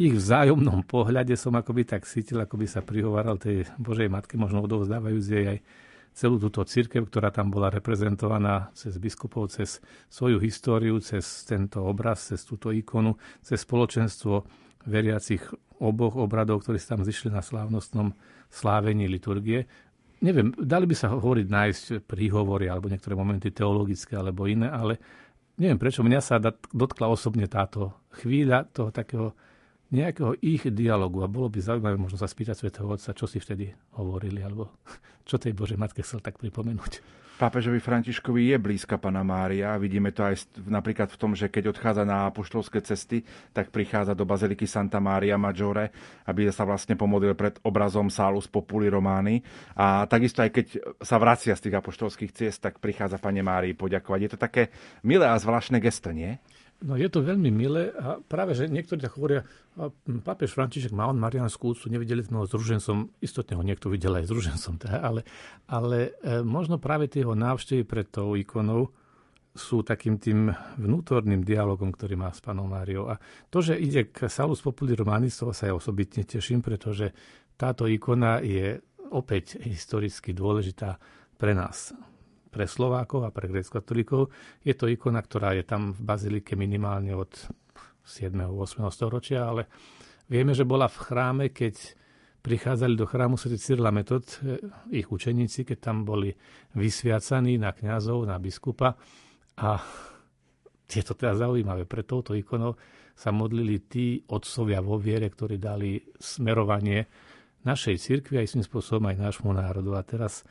ich 0.00 0.16
vzájomnom 0.16 0.82
pohľade 0.88 1.36
som 1.36 1.52
akoby 1.54 1.84
tak 1.84 2.08
cítil, 2.08 2.40
akoby 2.42 2.66
sa 2.66 2.80
prihovaral 2.80 3.36
tej 3.36 3.68
Božej 3.76 4.08
Matke, 4.08 4.40
možno 4.40 4.64
odovzdávajúc 4.64 5.24
jej 5.28 5.46
aj 5.46 5.58
celú 6.12 6.36
túto 6.36 6.60
církev, 6.64 7.08
ktorá 7.08 7.32
tam 7.32 7.48
bola 7.48 7.72
reprezentovaná 7.72 8.72
cez 8.76 8.96
biskupov, 9.00 9.48
cez 9.52 9.80
svoju 10.12 10.40
históriu, 10.40 11.00
cez 11.00 11.24
tento 11.48 11.80
obraz, 11.84 12.32
cez 12.32 12.44
túto 12.44 12.68
ikonu, 12.72 13.16
cez 13.40 13.64
spoločenstvo 13.64 14.44
veriacich 14.88 15.40
oboch 15.82 16.14
obradov, 16.14 16.62
ktorí 16.62 16.78
sa 16.78 16.94
tam 16.94 17.02
zišli 17.02 17.34
na 17.34 17.42
slávnostnom 17.42 18.14
slávení 18.46 19.10
liturgie. 19.10 19.66
Neviem, 20.22 20.54
dali 20.54 20.86
by 20.86 20.94
sa 20.94 21.10
hovoriť, 21.10 21.46
nájsť 21.50 21.84
príhovory 22.06 22.70
alebo 22.70 22.86
niektoré 22.86 23.18
momenty 23.18 23.50
teologické 23.50 24.14
alebo 24.14 24.46
iné, 24.46 24.70
ale 24.70 25.02
neviem 25.58 25.82
prečo 25.82 26.06
mňa 26.06 26.20
sa 26.22 26.38
dotkla 26.70 27.10
osobne 27.10 27.50
táto 27.50 27.90
chvíľa 28.22 28.70
toho 28.70 28.94
takého 28.94 29.34
nejakého 29.92 30.40
ich 30.40 30.64
dialogu 30.72 31.20
a 31.20 31.28
bolo 31.28 31.52
by 31.52 31.60
zaujímavé 31.60 32.00
možno 32.00 32.16
sa 32.16 32.24
spýtať 32.24 32.56
svätého 32.56 32.88
Otca, 32.88 33.12
čo 33.12 33.28
si 33.28 33.36
vtedy 33.36 33.68
hovorili 33.98 34.40
alebo 34.40 34.72
čo 35.28 35.36
tej 35.36 35.52
Božej 35.52 35.76
Matke 35.76 36.00
chcel 36.00 36.24
tak 36.24 36.40
pripomenúť. 36.40 37.21
Pápežovi 37.42 37.82
Františkovi 37.82 38.54
je 38.54 38.56
blízka 38.62 39.02
Pana 39.02 39.26
Mária. 39.26 39.74
Vidíme 39.74 40.14
to 40.14 40.22
aj 40.22 40.46
napríklad 40.62 41.10
v 41.10 41.18
tom, 41.18 41.34
že 41.34 41.50
keď 41.50 41.74
odchádza 41.74 42.06
na 42.06 42.30
apoštolské 42.30 42.78
cesty, 42.86 43.26
tak 43.50 43.74
prichádza 43.74 44.14
do 44.14 44.22
baziliky 44.22 44.62
Santa 44.62 45.02
Maria 45.02 45.34
Maggiore, 45.34 45.90
aby 46.30 46.46
sa 46.54 46.62
vlastne 46.62 46.94
pomodlil 46.94 47.34
pred 47.34 47.58
obrazom 47.66 48.14
Salus 48.14 48.46
Populi 48.46 48.86
Romány. 48.86 49.42
A 49.74 50.06
takisto 50.06 50.38
aj 50.38 50.54
keď 50.54 50.66
sa 51.02 51.18
vracia 51.18 51.58
z 51.58 51.66
tých 51.66 51.82
apoštolských 51.82 52.30
ciest, 52.30 52.62
tak 52.62 52.78
prichádza 52.78 53.18
Pane 53.18 53.42
Márii 53.42 53.74
poďakovať. 53.74 54.20
Je 54.22 54.30
to 54.30 54.38
také 54.38 54.70
milé 55.02 55.26
a 55.26 55.34
zvláštne 55.34 55.82
gesto, 55.82 56.14
nie? 56.14 56.38
No 56.82 56.98
je 56.98 57.06
to 57.06 57.22
veľmi 57.22 57.50
milé 57.54 57.94
a 57.94 58.18
práve, 58.18 58.58
že 58.58 58.66
niektorí 58.66 58.98
tak 58.98 59.14
hovoria, 59.14 59.46
pápež 60.26 60.50
František 60.50 60.90
má 60.90 61.06
on 61.06 61.14
Marianskú 61.14 61.72
úctu, 61.72 61.86
nevideli 61.86 62.26
sme 62.26 62.42
ho 62.42 62.46
s 62.46 62.52
ružencom, 62.52 63.14
istotne 63.22 63.54
ho 63.54 63.62
niekto 63.62 63.86
videl 63.86 64.18
aj 64.18 64.26
s 64.26 64.32
ružencom, 64.34 64.74
teda, 64.82 64.98
ale, 64.98 65.22
ale 65.70 66.18
e, 66.18 66.42
možno 66.42 66.82
práve 66.82 67.06
tie 67.06 67.22
jeho 67.22 67.38
návštevy 67.38 67.86
pred 67.86 68.10
tou 68.10 68.34
ikonou 68.34 68.90
sú 69.54 69.86
takým 69.86 70.18
tým 70.18 70.50
vnútorným 70.80 71.44
dialogom, 71.44 71.92
ktorý 71.92 72.18
má 72.18 72.32
s 72.32 72.40
panom 72.40 72.66
Máriou. 72.66 73.12
A 73.12 73.20
to, 73.52 73.60
že 73.60 73.76
ide 73.76 74.08
k 74.08 74.26
Salus 74.26 74.64
Populi 74.64 74.96
Romani, 74.96 75.28
z 75.28 75.44
toho 75.44 75.52
sa 75.52 75.68
ja 75.70 75.76
osobitne 75.76 76.24
teším, 76.24 76.64
pretože 76.64 77.12
táto 77.54 77.84
ikona 77.86 78.40
je 78.40 78.80
opäť 79.12 79.60
historicky 79.60 80.32
dôležitá 80.32 80.96
pre 81.36 81.52
nás 81.52 81.92
pre 82.52 82.68
Slovákov 82.68 83.24
a 83.24 83.32
pre 83.32 83.48
grécko-katolíkov. 83.48 84.28
Je 84.60 84.76
to 84.76 84.92
ikona, 84.92 85.24
ktorá 85.24 85.56
je 85.56 85.64
tam 85.64 85.96
v 85.96 86.00
bazilike 86.04 86.52
minimálne 86.52 87.16
od 87.16 87.32
7. 88.04 88.36
8. 88.36 88.84
storočia, 88.92 89.48
ale 89.48 89.72
vieme, 90.28 90.52
že 90.52 90.68
bola 90.68 90.92
v 90.92 91.00
chráme, 91.00 91.44
keď 91.48 91.96
prichádzali 92.42 92.94
do 92.98 93.06
chrámu 93.06 93.40
Sv. 93.40 93.56
Cyrila 93.56 93.94
Metod, 93.94 94.26
eh, 94.44 94.60
ich 94.92 95.08
učeníci, 95.08 95.64
keď 95.64 95.78
tam 95.80 96.04
boli 96.04 96.34
vysviacaní 96.76 97.56
na 97.56 97.72
kňazov, 97.72 98.28
na 98.28 98.36
biskupa. 98.36 98.98
A 99.56 99.80
je 100.92 101.02
to 101.06 101.16
teda 101.16 101.38
zaujímavé. 101.38 101.88
Pre 101.88 102.04
touto 102.04 102.36
ikonou 102.36 102.76
sa 103.16 103.32
modlili 103.32 103.86
tí 103.88 104.20
otcovia 104.28 104.84
vo 104.84 105.00
viere, 105.00 105.30
ktorí 105.30 105.56
dali 105.56 106.00
smerovanie 106.20 107.06
našej 107.62 107.96
cirkvi 107.96 108.42
a 108.42 108.44
istým 108.44 108.66
spôsobom 108.66 109.06
aj 109.08 109.16
nášmu 109.22 109.50
národu. 109.54 109.94
A 109.94 110.02
teraz 110.02 110.42
e, 110.42 110.44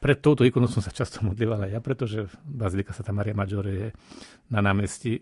pred 0.00 0.18
touto 0.20 0.44
ikonou 0.44 0.68
som 0.68 0.84
sa 0.84 0.92
často 0.92 1.24
modlíval 1.24 1.64
aj 1.64 1.70
ja, 1.72 1.80
pretože 1.80 2.18
Bazilika 2.44 2.92
Santa 2.92 3.16
Maria 3.16 3.32
Maggiore 3.32 3.72
je 3.72 3.88
na 4.52 4.60
námestí 4.60 5.20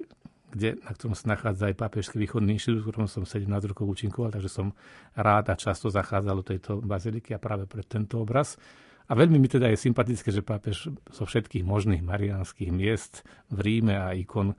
kde, 0.49 0.81
na 0.81 0.91
ktorom 0.97 1.13
sa 1.13 1.37
nachádza 1.37 1.69
aj 1.69 1.77
Pápežský 1.77 2.17
východný 2.17 2.57
inštitút, 2.57 2.81
v 2.81 2.89
ktorom 2.89 3.09
som 3.11 3.29
17 3.29 3.45
rokov 3.69 3.85
účinkoval, 3.85 4.33
takže 4.33 4.49
som 4.49 4.73
rád 5.13 5.53
a 5.53 5.55
často 5.61 5.93
zachádzal 5.93 6.35
do 6.41 6.45
tejto 6.45 6.71
baziliky 6.81 7.37
a 7.37 7.43
práve 7.43 7.69
pre 7.69 7.85
tento 7.85 8.25
obraz. 8.25 8.57
A 9.09 9.17
veľmi 9.17 9.41
mi 9.41 9.49
teda 9.49 9.73
je 9.73 9.81
sympatické, 9.81 10.29
že 10.33 10.45
pápež 10.45 10.93
zo 10.93 11.25
všetkých 11.25 11.65
možných 11.65 12.05
mariánskych 12.05 12.73
miest 12.73 13.25
v 13.49 13.59
Ríme 13.61 13.97
a 13.97 14.13
ikon 14.13 14.53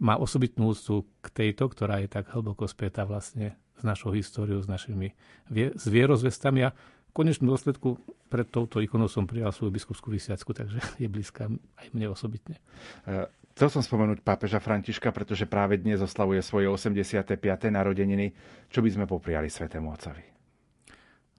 má 0.00 0.20
osobitnú 0.20 0.72
úctu 0.72 1.08
k 1.24 1.32
tejto, 1.32 1.72
ktorá 1.72 2.00
je 2.04 2.08
tak 2.12 2.28
hlboko 2.32 2.68
spätá 2.68 3.08
vlastne 3.08 3.56
s 3.80 3.82
našou 3.84 4.12
históriou, 4.12 4.60
s 4.60 4.68
našimi 4.68 5.16
s 5.52 5.84
vierozvestami. 5.88 6.68
A 6.68 6.76
konečnom 7.14 7.54
dôsledku 7.54 7.96
pred 8.26 8.50
touto 8.50 8.82
ikonou 8.82 9.06
som 9.06 9.24
prijal 9.24 9.54
svoju 9.54 9.70
biskupskú 9.70 10.10
vysiacku, 10.10 10.50
takže 10.50 10.82
je 11.02 11.08
blízka 11.08 11.46
aj 11.78 11.86
mne 11.94 12.10
osobitne. 12.10 12.58
E, 13.06 13.30
Chcel 13.54 13.70
som 13.70 13.86
spomenúť 13.86 14.26
pápeža 14.26 14.58
Františka, 14.58 15.14
pretože 15.14 15.46
práve 15.46 15.78
dnes 15.78 16.02
oslavuje 16.02 16.42
svoje 16.42 16.66
85. 16.66 17.38
narodeniny. 17.70 18.34
Čo 18.66 18.82
by 18.82 18.90
sme 18.90 19.04
popriali 19.06 19.46
Svetému 19.46 19.94
Otcovi? 19.94 20.26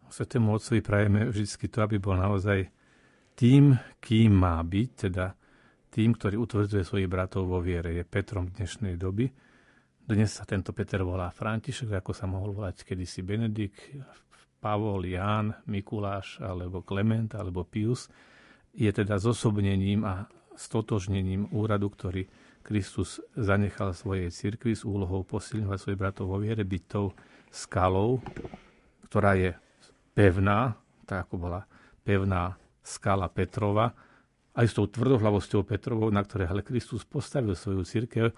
Svetému 0.07 0.55
Otcovi 0.55 0.79
prajeme 0.79 1.27
vždy 1.27 1.67
to, 1.67 1.83
aby 1.83 1.99
bol 1.99 2.15
naozaj 2.15 2.71
tým, 3.35 3.75
kým 3.99 4.31
má 4.31 4.63
byť, 4.63 4.89
teda 4.95 5.35
tým, 5.91 6.15
ktorý 6.15 6.39
utvrdzuje 6.39 6.87
svojich 6.87 7.11
bratov 7.11 7.51
vo 7.51 7.59
viere. 7.59 7.91
Je 7.91 8.07
Petrom 8.07 8.47
dnešnej 8.47 8.95
doby. 8.95 9.27
Dnes 10.07 10.31
sa 10.31 10.47
tento 10.47 10.71
Peter 10.71 11.03
volá 11.03 11.27
František, 11.35 11.99
ako 11.99 12.15
sa 12.15 12.31
mohol 12.31 12.55
volať 12.55 12.87
kedysi 12.87 13.27
Benedikt, 13.27 13.91
Pavol, 14.65 15.05
Ján, 15.05 15.53
Mikuláš, 15.69 16.41
alebo 16.41 16.81
Klement, 16.81 17.37
alebo 17.37 17.61
Pius. 17.61 18.09
Je 18.73 18.89
teda 18.89 19.21
zosobnením 19.21 20.01
a 20.01 20.25
stotožnením 20.57 21.53
úradu, 21.53 21.93
ktorý 21.93 22.25
Kristus 22.65 23.21
zanechal 23.37 23.93
svojej 23.93 24.33
cirkvi 24.33 24.73
s 24.73 24.81
úlohou 24.81 25.21
posilňovať 25.21 25.77
svojich 25.77 26.01
bratov 26.01 26.33
vo 26.33 26.41
viere, 26.41 26.65
byť 26.65 26.83
tou 26.89 27.13
skalou, 27.53 28.25
ktorá 29.05 29.37
je 29.37 29.53
pevná, 30.17 30.73
tak 31.05 31.29
ako 31.29 31.45
bola 31.45 31.61
pevná 32.01 32.57
skala 32.81 33.29
Petrova, 33.29 33.93
aj 34.57 34.65
s 34.65 34.73
tou 34.73 34.89
tvrdohlavosťou 34.89 35.61
Petrovou, 35.61 36.09
na 36.09 36.25
ktorej 36.25 36.49
ale 36.49 36.65
Kristus 36.65 37.05
postavil 37.05 37.53
svoju 37.53 37.85
církev, 37.85 38.33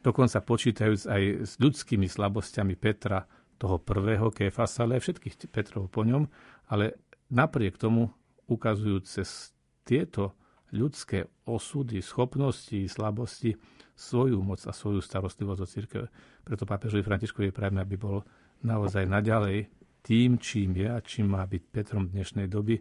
dokonca 0.00 0.40
počítajúc 0.40 1.04
aj 1.04 1.22
s 1.44 1.52
ľudskými 1.60 2.08
slabosťami 2.08 2.72
Petra, 2.72 3.20
toho 3.58 3.82
prvého 3.82 4.30
Kéfasa, 4.30 4.86
ale 4.86 4.96
aj 4.96 5.02
všetkých 5.04 5.50
Petrov 5.50 5.90
po 5.90 6.06
ňom, 6.06 6.30
ale 6.70 6.96
napriek 7.28 7.76
tomu 7.76 8.08
ukazujúc 8.48 9.04
cez 9.04 9.52
tieto 9.84 10.38
ľudské 10.70 11.26
osudy, 11.48 12.00
schopnosti, 12.04 12.76
slabosti, 12.88 13.56
svoju 13.98 14.38
moc 14.44 14.62
a 14.68 14.72
svoju 14.72 15.02
starostlivosť 15.02 15.60
o 15.60 15.66
církev. 15.66 16.02
Preto 16.44 16.64
pápežovi 16.68 17.02
Františkovi 17.02 17.50
prajeme, 17.50 17.82
aby 17.82 17.96
bol 17.98 18.22
naozaj 18.62 19.08
naďalej 19.08 19.68
tým, 20.04 20.38
čím 20.38 20.78
je 20.78 20.88
a 20.88 21.02
čím 21.02 21.34
má 21.34 21.42
byť 21.44 21.62
Petrom 21.68 22.06
dnešnej 22.08 22.46
doby, 22.46 22.78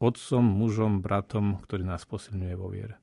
otcom, 0.00 0.44
mužom, 0.44 1.04
bratom, 1.04 1.60
ktorý 1.62 1.84
nás 1.84 2.08
posilňuje 2.08 2.54
vo 2.56 2.72
viere. 2.72 2.96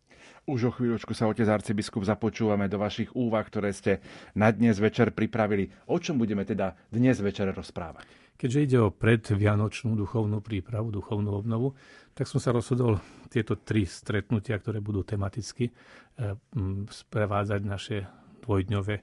Už 0.48 0.70
o 0.70 0.72
chvíľočku 0.72 1.12
sa, 1.12 1.28
otec 1.28 1.44
arcibiskup, 1.44 2.08
započúvame 2.08 2.72
do 2.72 2.80
vašich 2.80 3.12
úvah, 3.12 3.44
ktoré 3.44 3.76
ste 3.76 4.00
na 4.32 4.48
dnes 4.48 4.80
večer 4.80 5.12
pripravili. 5.12 5.68
O 5.92 6.00
čom 6.00 6.16
budeme 6.16 6.48
teda 6.48 6.72
dnes 6.88 7.20
večer 7.20 7.52
rozprávať? 7.52 8.28
Keďže 8.38 8.64
ide 8.70 8.78
o 8.86 8.94
predvianočnú 8.94 9.98
duchovnú 9.98 10.46
prípravu, 10.46 10.94
duchovnú 10.94 11.42
obnovu, 11.42 11.74
tak 12.14 12.30
som 12.30 12.38
sa 12.38 12.54
rozhodol 12.54 13.02
tieto 13.34 13.58
tri 13.58 13.90
stretnutia, 13.90 14.62
ktoré 14.62 14.78
budú 14.78 15.02
tematicky 15.02 15.74
eh, 15.74 16.38
sprevádzať 16.86 17.62
naše 17.66 17.98
dvojdňové 18.46 18.96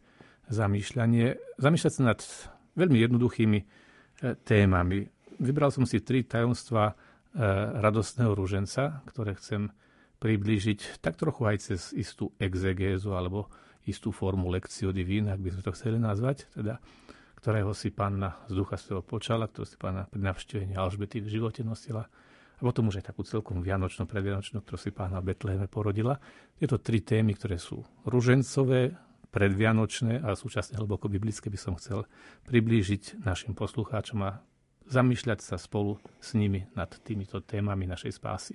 zamýšľanie. 0.54 1.58
Zamýšľať 1.58 1.92
sa 1.92 2.02
nad 2.14 2.20
veľmi 2.78 2.98
jednoduchými 3.02 3.58
eh, 3.58 3.66
témami. 4.38 5.02
Vybral 5.42 5.74
som 5.74 5.82
si 5.82 5.98
tri 5.98 6.22
tajomstva 6.22 6.94
eh, 6.94 6.94
radostného 7.82 8.38
rúženca, 8.38 9.02
ktoré 9.10 9.34
chcem 9.34 9.66
priblížiť 10.24 11.04
tak 11.04 11.20
trochu 11.20 11.44
aj 11.44 11.56
cez 11.60 11.92
istú 11.92 12.32
exegézu 12.40 13.12
alebo 13.12 13.52
istú 13.84 14.08
formu 14.08 14.48
lekcio 14.48 14.88
divín, 14.88 15.28
ak 15.28 15.36
by 15.36 15.52
sme 15.52 15.62
to 15.62 15.76
chceli 15.76 16.00
nazvať, 16.00 16.48
teda 16.56 16.80
ktorého 17.36 17.76
si 17.76 17.92
pána 17.92 18.40
z 18.48 18.56
ducha 18.56 18.80
svojho 18.80 19.04
počala, 19.04 19.44
ktorého 19.44 19.68
si 19.68 19.76
pána 19.76 20.08
pri 20.08 20.24
navštívení 20.24 20.80
Alžbety 20.80 21.20
v 21.20 21.28
živote 21.28 21.60
nosila 21.60 22.08
a 22.56 22.60
potom 22.64 22.88
už 22.88 23.04
aj 23.04 23.12
takú 23.12 23.20
celkom 23.20 23.60
vianočnú, 23.60 24.08
predvianočnú, 24.08 24.64
ktorú 24.64 24.78
si 24.80 24.96
pána 24.96 25.20
Betleheme 25.20 25.68
porodila. 25.68 26.16
Tieto 26.56 26.80
tri 26.80 27.04
témy, 27.04 27.36
ktoré 27.36 27.60
sú 27.60 27.84
ružencové, 28.08 28.96
predvianočné 29.28 30.24
a 30.24 30.32
súčasne 30.32 30.80
hlboko 30.80 31.10
biblické 31.10 31.52
by 31.52 31.58
som 31.60 31.74
chcel 31.76 32.08
priblížiť 32.48 33.26
našim 33.26 33.52
poslucháčom 33.52 34.22
a 34.24 34.40
zamýšľať 34.88 35.42
sa 35.42 35.60
spolu 35.60 35.98
s 36.22 36.32
nimi 36.38 36.64
nad 36.78 36.88
týmito 37.02 37.42
témami 37.42 37.84
našej 37.84 38.12
spásy. 38.14 38.54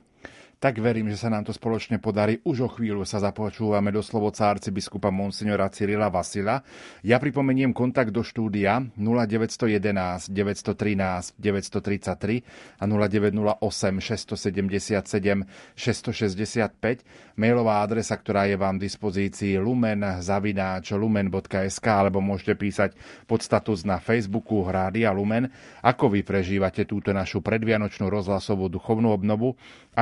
Tak 0.60 0.76
verím, 0.76 1.08
že 1.08 1.16
sa 1.16 1.32
nám 1.32 1.48
to 1.48 1.56
spoločne 1.56 2.04
podarí. 2.04 2.44
Už 2.44 2.68
o 2.68 2.70
chvíľu 2.70 3.08
sa 3.08 3.24
započúvame 3.24 3.96
do 3.96 4.04
slovoca 4.04 4.52
arcibiskupa 4.52 5.08
Monsignora 5.08 5.72
Cyrila 5.72 6.12
Vasila. 6.12 6.60
Ja 7.00 7.16
pripomeniem 7.16 7.72
kontakt 7.72 8.12
do 8.12 8.28
štúdia 8.28 8.84
0911 9.00 10.28
913 10.28 11.40
933 11.40 12.44
a 12.76 12.84
0908 12.84 14.04
677 14.04 15.48
665. 15.80 17.40
Mailová 17.40 17.80
adresa, 17.80 18.20
ktorá 18.20 18.44
je 18.52 18.60
vám 18.60 18.84
v 18.84 18.92
dispozícii 18.92 19.56
lumen 19.56 20.04
zavináč 20.20 20.92
lumen.sk 20.92 21.88
alebo 21.88 22.20
môžete 22.20 22.60
písať 22.60 23.00
pod 23.32 23.40
status 23.40 23.88
na 23.88 23.96
Facebooku 24.04 24.60
Rádia 24.68 25.16
Lumen. 25.16 25.48
Ako 25.88 26.12
vy 26.12 26.28
prežívate 26.28 26.84
túto 26.84 27.16
našu 27.16 27.40
predvianočnú 27.40 28.12
rozhlasovú 28.12 28.68
duchovnú 28.68 29.16
obnovu? 29.16 29.56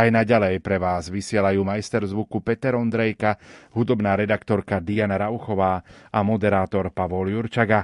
Aj 0.08 0.24
naďalej 0.24 0.64
pre 0.64 0.80
vás 0.80 1.12
vysielajú 1.12 1.68
majster 1.68 2.00
zvuku 2.08 2.40
Peter 2.40 2.80
Ondrejka, 2.80 3.36
hudobná 3.76 4.16
redaktorka 4.16 4.80
Diana 4.80 5.20
Rauchová 5.20 5.84
a 6.08 6.24
moderátor 6.24 6.96
Pavol 6.96 7.36
Jurčaga. 7.36 7.84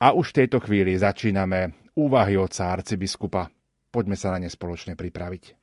A 0.00 0.16
už 0.16 0.32
v 0.32 0.36
tejto 0.40 0.64
chvíli 0.64 0.96
začíname 0.96 1.92
úvahy 1.92 2.40
otca 2.40 2.72
arcibiskupa. 2.72 3.52
Poďme 3.92 4.16
sa 4.16 4.32
na 4.32 4.40
ne 4.40 4.48
spoločne 4.48 4.96
pripraviť. 4.96 5.61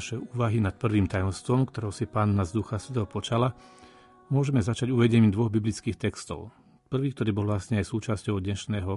Naše 0.00 0.16
úvahy 0.16 0.64
nad 0.64 0.80
prvým 0.80 1.04
tajomstvom, 1.04 1.68
ktorého 1.68 1.92
si 1.92 2.08
pán 2.08 2.32
z 2.32 2.56
Ducha 2.56 2.80
Svetého 2.80 3.04
počala, 3.04 3.52
môžeme 4.32 4.64
začať 4.64 4.88
uvedením 4.88 5.28
dvoch 5.28 5.52
biblických 5.52 6.00
textov. 6.00 6.56
Prvý, 6.88 7.12
ktorý 7.12 7.36
bol 7.36 7.44
vlastne 7.44 7.84
aj 7.84 7.92
súčasťou 7.92 8.40
dnešného 8.40 8.96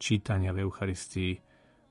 čítania 0.00 0.56
v 0.56 0.64
Eucharistii. 0.64 1.36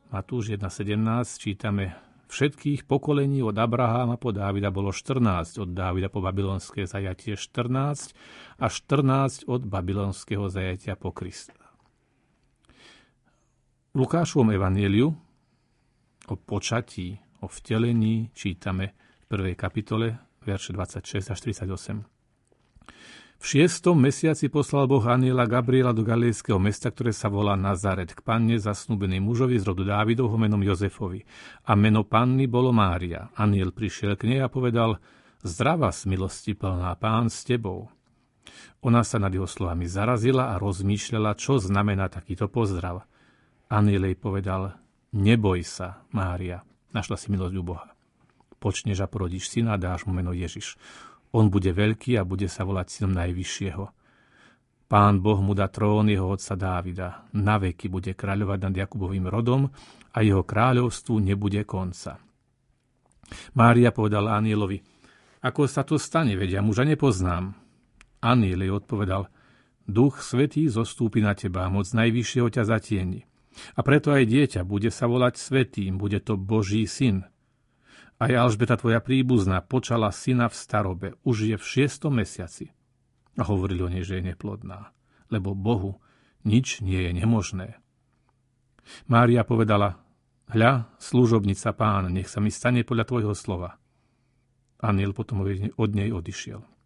Matúš 0.09 0.57
1.17 0.57 0.97
čítame 1.37 2.01
všetkých 2.33 2.89
pokolení 2.89 3.45
od 3.45 3.53
Abraháma 3.53 4.17
po 4.17 4.33
Dávida 4.33 4.73
bolo 4.73 4.89
14, 4.89 5.61
od 5.61 5.77
Dávida 5.77 6.09
po 6.09 6.25
babylonské 6.25 6.89
zajatie 6.89 7.37
14 7.37 8.57
a 8.57 8.73
14 8.73 9.45
od 9.45 9.69
babylonského 9.69 10.49
zajatia 10.49 10.97
po 10.97 11.13
Krista. 11.13 11.53
V 13.93 14.01
Lukášovom 14.01 14.49
evanieliu 14.49 15.13
o 16.25 16.35
počatí 16.41 17.26
o 17.41 17.47
vtelení 17.47 18.31
čítame 18.33 18.93
v 19.23 19.25
prvej 19.29 19.55
kapitole, 19.55 20.17
verše 20.45 20.73
26 20.73 21.33
až 21.33 21.39
38. 21.41 22.17
V 23.37 23.45
šiestom 23.45 24.01
mesiaci 24.01 24.49
poslal 24.49 24.89
Boh 24.89 25.05
aniela 25.05 25.45
Gabriela 25.45 25.93
do 25.93 26.01
galilejského 26.01 26.57
mesta, 26.57 26.89
ktoré 26.89 27.13
sa 27.13 27.29
volá 27.29 27.53
Nazaret, 27.53 28.09
k 28.09 28.25
panne 28.25 28.57
zasnúbenej 28.57 29.21
mužovi 29.21 29.61
z 29.61 29.63
rodu 29.69 29.85
Dávidovho 29.85 30.41
menom 30.41 30.57
Jozefovi. 30.65 31.21
A 31.69 31.77
meno 31.77 32.01
panny 32.01 32.49
bolo 32.49 32.73
Mária. 32.73 33.29
Aniel 33.37 33.69
prišiel 33.69 34.17
k 34.17 34.25
nej 34.25 34.41
a 34.41 34.49
povedal, 34.49 34.97
Zdrava, 35.45 35.93
milosti 36.09 36.57
plná, 36.57 36.97
pán 36.97 37.29
s 37.29 37.45
tebou. 37.45 37.93
Ona 38.81 39.05
sa 39.05 39.21
nad 39.21 39.29
jeho 39.29 39.45
slovami 39.45 39.85
zarazila 39.85 40.49
a 40.49 40.57
rozmýšľala, 40.57 41.37
čo 41.37 41.61
znamená 41.61 42.09
takýto 42.09 42.49
pozdrav. 42.49 43.05
Aniel 43.69 44.09
jej 44.09 44.17
povedal, 44.17 44.81
neboj 45.13 45.61
sa, 45.61 46.01
Mária, 46.09 46.65
našla 46.97 47.21
si 47.21 47.29
milosť 47.29 47.53
u 47.53 47.63
Boha. 47.63 47.93
Počneš 48.57 49.05
a 49.05 49.07
porodíš 49.07 49.53
syna 49.53 49.77
a 49.77 49.81
dáš 49.81 50.09
mu 50.09 50.17
meno 50.17 50.33
Ježiš. 50.33 50.81
On 51.29 51.45
bude 51.53 51.69
veľký 51.69 52.17
a 52.17 52.25
bude 52.25 52.49
sa 52.49 52.65
volať 52.65 52.89
synom 52.89 53.13
Najvyššieho. 53.13 53.85
Pán 54.87 55.19
Boh 55.19 55.37
mu 55.43 55.53
dá 55.53 55.67
trón 55.67 56.09
jeho 56.09 56.25
otca 56.31 56.55
Dávida. 56.57 57.27
Na 57.37 57.59
veky 57.61 57.91
bude 57.91 58.15
kráľovať 58.17 58.59
nad 58.65 58.73
Jakubovým 58.73 59.27
rodom 59.29 59.67
a 60.15 60.17
jeho 60.23 60.41
kráľovstvu 60.41 61.21
nebude 61.21 61.61
konca. 61.67 62.17
Mária 63.59 63.91
povedala 63.91 64.39
anielovi, 64.39 64.79
ako 65.43 65.67
sa 65.67 65.83
to 65.83 65.99
stane, 65.99 66.39
vedia 66.39 66.63
muža 66.63 66.87
nepoznám. 66.87 67.51
Aniel 68.23 68.63
jej 68.63 68.71
odpovedal, 68.71 69.27
Duch 69.83 70.23
Svetý 70.23 70.71
zostúpi 70.71 71.19
na 71.19 71.35
teba, 71.35 71.67
moc 71.67 71.85
Najvyššieho 71.91 72.47
ťa 72.47 72.63
zatieni. 72.63 73.26
A 73.75 73.81
preto 73.81 74.13
aj 74.13 74.29
dieťa 74.29 74.61
bude 74.65 74.93
sa 74.93 75.09
volať 75.09 75.37
Svetým, 75.37 75.97
bude 75.97 76.21
to 76.21 76.37
Boží 76.37 76.85
syn. 76.85 77.25
Aj 78.17 78.33
Alžbeta 78.33 78.77
tvoja 78.77 78.97
príbuzná 78.97 79.61
počala 79.61 80.09
syna 80.09 80.49
v 80.49 80.55
starobe, 80.57 81.07
už 81.21 81.53
je 81.53 81.55
v 81.57 81.65
šiestom 81.65 82.17
mesiaci. 82.17 82.73
A 83.37 83.45
hovorili 83.45 83.81
o 83.85 83.89
nej, 83.89 84.01
že 84.01 84.17
je 84.17 84.33
neplodná, 84.33 84.89
lebo 85.29 85.53
Bohu 85.53 86.01
nič 86.41 86.81
nie 86.81 86.97
je 87.05 87.11
nemožné. 87.13 87.77
Mária 89.05 89.45
povedala, 89.45 90.01
hľa, 90.49 90.89
služobnica 90.97 91.75
pán, 91.77 92.09
nech 92.09 92.31
sa 92.31 92.41
mi 92.41 92.49
stane 92.49 92.81
podľa 92.81 93.05
tvojho 93.05 93.33
slova. 93.37 93.77
Aniel 94.81 95.13
potom 95.13 95.45
od 95.45 95.89
nej 95.93 96.09
odišiel. 96.09 96.76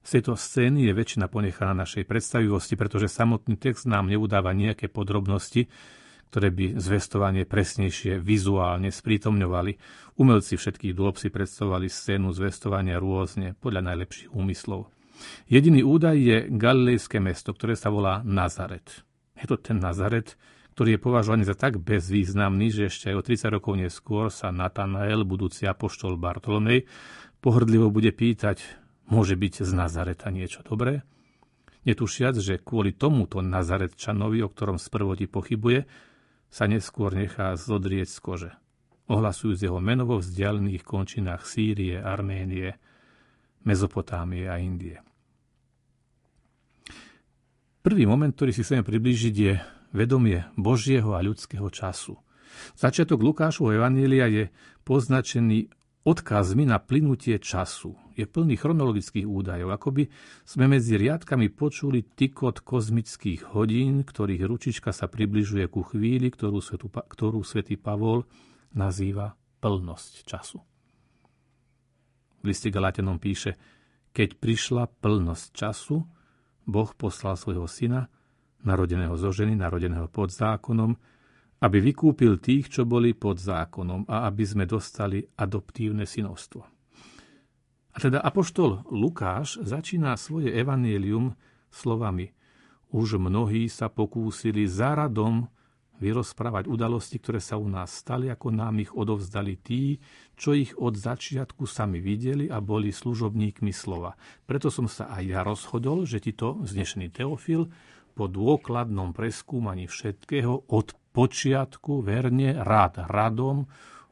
Z 0.00 0.20
tejto 0.20 0.32
scény 0.32 0.88
je 0.88 0.92
väčšina 0.96 1.28
ponechaná 1.28 1.76
našej 1.76 2.08
predstavivosti, 2.08 2.74
pretože 2.74 3.12
samotný 3.12 3.60
text 3.60 3.84
nám 3.84 4.08
neudáva 4.08 4.56
nejaké 4.56 4.88
podrobnosti, 4.88 5.68
ktoré 6.30 6.48
by 6.54 6.78
zvestovanie 6.78 7.44
presnejšie 7.44 8.22
vizuálne 8.22 8.88
sprítomňovali. 8.88 9.72
Umelci 10.16 10.56
všetkých 10.56 10.94
dôb 10.94 11.18
si 11.18 11.28
predstavovali 11.28 11.90
scénu 11.90 12.30
zvestovania 12.32 13.02
rôzne, 13.02 13.58
podľa 13.58 13.92
najlepších 13.92 14.30
úmyslov. 14.32 14.88
Jediný 15.50 15.84
údaj 15.84 16.16
je 16.16 16.36
galilejské 16.48 17.20
mesto, 17.20 17.52
ktoré 17.52 17.76
sa 17.76 17.92
volá 17.92 18.24
Nazaret. 18.24 19.04
Je 19.36 19.44
to 19.44 19.60
ten 19.60 19.76
Nazaret, 19.76 20.38
ktorý 20.72 20.96
je 20.96 21.04
považovaný 21.04 21.44
za 21.44 21.52
tak 21.52 21.76
bezvýznamný, 21.76 22.72
že 22.72 22.88
ešte 22.88 23.12
aj 23.12 23.16
o 23.20 23.26
30 23.26 23.56
rokov 23.60 23.76
neskôr 23.76 24.32
sa 24.32 24.48
Natanael, 24.48 25.28
budúci 25.28 25.68
apoštol 25.68 26.16
Bartolomej, 26.16 26.88
pohrdlivo 27.44 27.92
bude 27.92 28.16
pýtať, 28.16 28.79
môže 29.10 29.34
byť 29.34 29.66
z 29.66 29.72
Nazareta 29.74 30.30
niečo 30.30 30.62
dobré? 30.64 31.02
Netušiac, 31.84 32.36
že 32.38 32.60
kvôli 32.60 32.94
tomuto 32.94 33.40
Nazaretčanovi, 33.40 34.44
o 34.44 34.48
ktorom 34.52 34.76
sprvoti 34.76 35.26
pochybuje, 35.26 35.88
sa 36.50 36.66
neskôr 36.66 37.14
nechá 37.14 37.54
zodrieť 37.56 38.08
z 38.10 38.18
kože. 38.20 38.52
Ohlasujú 39.10 39.58
z 39.58 39.70
jeho 39.70 39.80
meno 39.82 40.06
vo 40.06 40.22
vzdialených 40.22 40.86
končinách 40.86 41.42
Sýrie, 41.42 41.98
Arménie, 41.98 42.78
Mezopotámie 43.66 44.46
a 44.46 44.56
Indie. 44.62 45.02
Prvý 47.80 48.04
moment, 48.04 48.30
ktorý 48.30 48.52
si 48.52 48.60
chceme 48.60 48.84
priblížiť, 48.84 49.34
je 49.34 49.56
vedomie 49.96 50.44
Božieho 50.54 51.16
a 51.16 51.24
ľudského 51.24 51.66
času. 51.72 52.20
Začiatok 52.76 53.24
Lukášovho 53.24 53.72
Evanília 53.72 54.28
je 54.28 54.52
poznačený 54.84 55.70
odkazmi 56.04 56.68
na 56.68 56.76
plynutie 56.76 57.40
času. 57.40 57.96
Je 58.20 58.28
plný 58.28 58.60
chronologických 58.60 59.24
údajov, 59.24 59.72
ako 59.72 59.88
by 59.96 60.04
sme 60.44 60.68
medzi 60.68 61.00
riadkami 61.00 61.48
počuli 61.48 62.04
tykot 62.04 62.60
kozmických 62.60 63.56
hodín, 63.56 64.04
ktorých 64.04 64.44
ručička 64.44 64.92
sa 64.92 65.08
približuje 65.08 65.64
ku 65.72 65.80
chvíli, 65.80 66.28
ktorú, 66.28 66.60
svetu, 66.60 66.92
ktorú 66.92 67.40
svätý 67.40 67.80
Pavol 67.80 68.28
nazýva 68.76 69.32
plnosť 69.64 70.12
času. 70.28 70.60
V 72.40 72.44
liste 72.44 72.68
Galatenom 72.68 73.16
píše, 73.16 73.56
keď 74.12 74.36
prišla 74.36 74.84
plnosť 75.00 75.48
času, 75.56 76.04
Boh 76.68 76.90
poslal 76.92 77.40
svojho 77.40 77.64
syna, 77.64 78.04
narodeného 78.68 79.16
zo 79.16 79.32
ženy, 79.32 79.56
narodeného 79.56 80.12
pod 80.12 80.28
zákonom, 80.28 80.92
aby 81.60 81.78
vykúpil 81.80 82.40
tých, 82.40 82.68
čo 82.68 82.88
boli 82.88 83.16
pod 83.16 83.40
zákonom 83.40 84.08
a 84.08 84.28
aby 84.28 84.44
sme 84.44 84.64
dostali 84.68 85.20
adoptívne 85.20 86.04
synovstvo. 86.04 86.79
A 87.90 87.96
teda 87.98 88.22
apoštol 88.22 88.86
Lukáš 88.86 89.58
začína 89.62 90.14
svoje 90.14 90.54
evanielium 90.54 91.34
slovami 91.74 92.30
Už 92.94 93.18
mnohí 93.18 93.66
sa 93.66 93.90
pokúsili 93.90 94.66
za 94.66 94.94
radom 94.94 95.50
vyrozprávať 96.00 96.64
udalosti, 96.66 97.20
ktoré 97.20 97.38
sa 97.44 97.60
u 97.60 97.68
nás 97.68 97.92
stali, 97.92 98.32
ako 98.32 98.48
nám 98.50 98.80
ich 98.80 98.90
odovzdali 98.90 99.60
tí, 99.60 100.00
čo 100.34 100.56
ich 100.56 100.72
od 100.80 100.96
začiatku 100.96 101.68
sami 101.68 102.00
videli 102.00 102.48
a 102.48 102.58
boli 102.58 102.88
služobníkmi 102.88 103.70
slova. 103.70 104.16
Preto 104.48 104.72
som 104.72 104.88
sa 104.88 105.12
aj 105.12 105.24
ja 105.28 105.40
rozhodol, 105.44 106.08
že 106.08 106.18
ti 106.24 106.32
to, 106.32 106.64
znešený 106.64 107.12
Teofil, 107.12 107.68
po 108.16 108.26
dôkladnom 108.26 109.12
preskúmaní 109.14 109.86
všetkého 109.86 110.72
od 110.72 110.96
počiatku 111.14 112.00
verne 112.02 112.58
rád 112.58 113.06
radom 113.06 113.68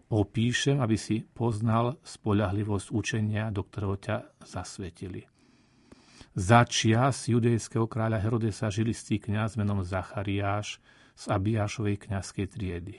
opíšem, 0.09 0.81
aby 0.81 0.97
si 0.97 1.25
poznal 1.25 2.01
spoľahlivosť 2.01 2.93
učenia, 2.93 3.53
do 3.53 3.65
ktorého 3.65 3.97
ťa 4.01 4.17
zasvetili. 4.45 5.29
Za 6.39 6.65
čias 6.69 7.27
judejského 7.27 7.91
kráľa 7.91 8.23
Herodesa 8.23 8.71
žil 8.71 8.93
istý 8.93 9.19
kniaz 9.19 9.59
menom 9.59 9.83
Zachariáš 9.83 10.79
z 11.19 11.25
Abiášovej 11.35 12.09
kňazskej 12.09 12.47
triedy. 12.47 12.97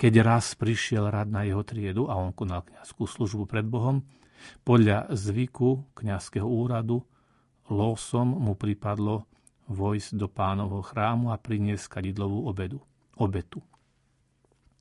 Keď 0.00 0.12
raz 0.24 0.56
prišiel 0.56 1.06
rad 1.12 1.28
na 1.28 1.44
jeho 1.44 1.60
triedu 1.62 2.08
a 2.08 2.16
on 2.16 2.32
konal 2.32 2.64
kňazskú 2.64 3.04
službu 3.04 3.44
pred 3.44 3.62
Bohom, 3.62 4.02
podľa 4.64 5.12
zvyku 5.12 5.84
kňazského 5.94 6.46
úradu 6.46 7.04
losom 7.68 8.34
mu 8.34 8.56
pripadlo 8.56 9.26
vojsť 9.66 10.10
do 10.14 10.26
pánovho 10.30 10.82
chrámu 10.82 11.34
a 11.34 11.36
priniesť 11.38 11.98
kadidlovú 11.98 12.46
obedu, 12.46 12.78
obetu. 13.18 13.62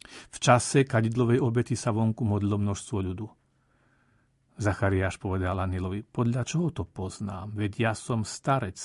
V 0.07 0.38
čase 0.38 0.88
kadidlovej 0.88 1.41
obety 1.41 1.73
sa 1.73 1.91
vonku 1.91 2.23
modlilo 2.23 2.61
množstvo 2.61 2.98
ľudu. 3.02 3.27
Zachariáš 4.56 5.19
povedal 5.19 5.60
Anilovi, 5.60 6.07
podľa 6.07 6.48
čoho 6.48 6.72
to 6.72 6.88
poznám, 6.88 7.52
veď 7.52 7.91
ja 7.91 7.94
som 7.94 8.23
starec 8.23 8.80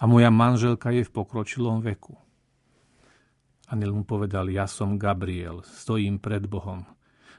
a 0.00 0.08
moja 0.08 0.32
manželka 0.32 0.88
je 0.94 1.04
v 1.04 1.12
pokročilom 1.12 1.84
veku. 1.84 2.16
Aniel 3.68 3.92
mu 3.92 4.08
povedal, 4.08 4.48
ja 4.48 4.64
som 4.64 4.96
Gabriel, 4.96 5.60
stojím 5.60 6.16
pred 6.16 6.48
Bohom 6.48 6.88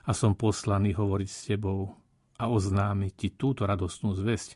a 0.06 0.12
som 0.14 0.38
poslaný 0.38 0.94
hovoriť 0.94 1.30
s 1.30 1.40
tebou 1.50 1.98
a 2.38 2.46
oznámiť 2.46 3.14
ti 3.18 3.30
túto 3.34 3.66
radostnú 3.66 4.14
zväzť, 4.14 4.56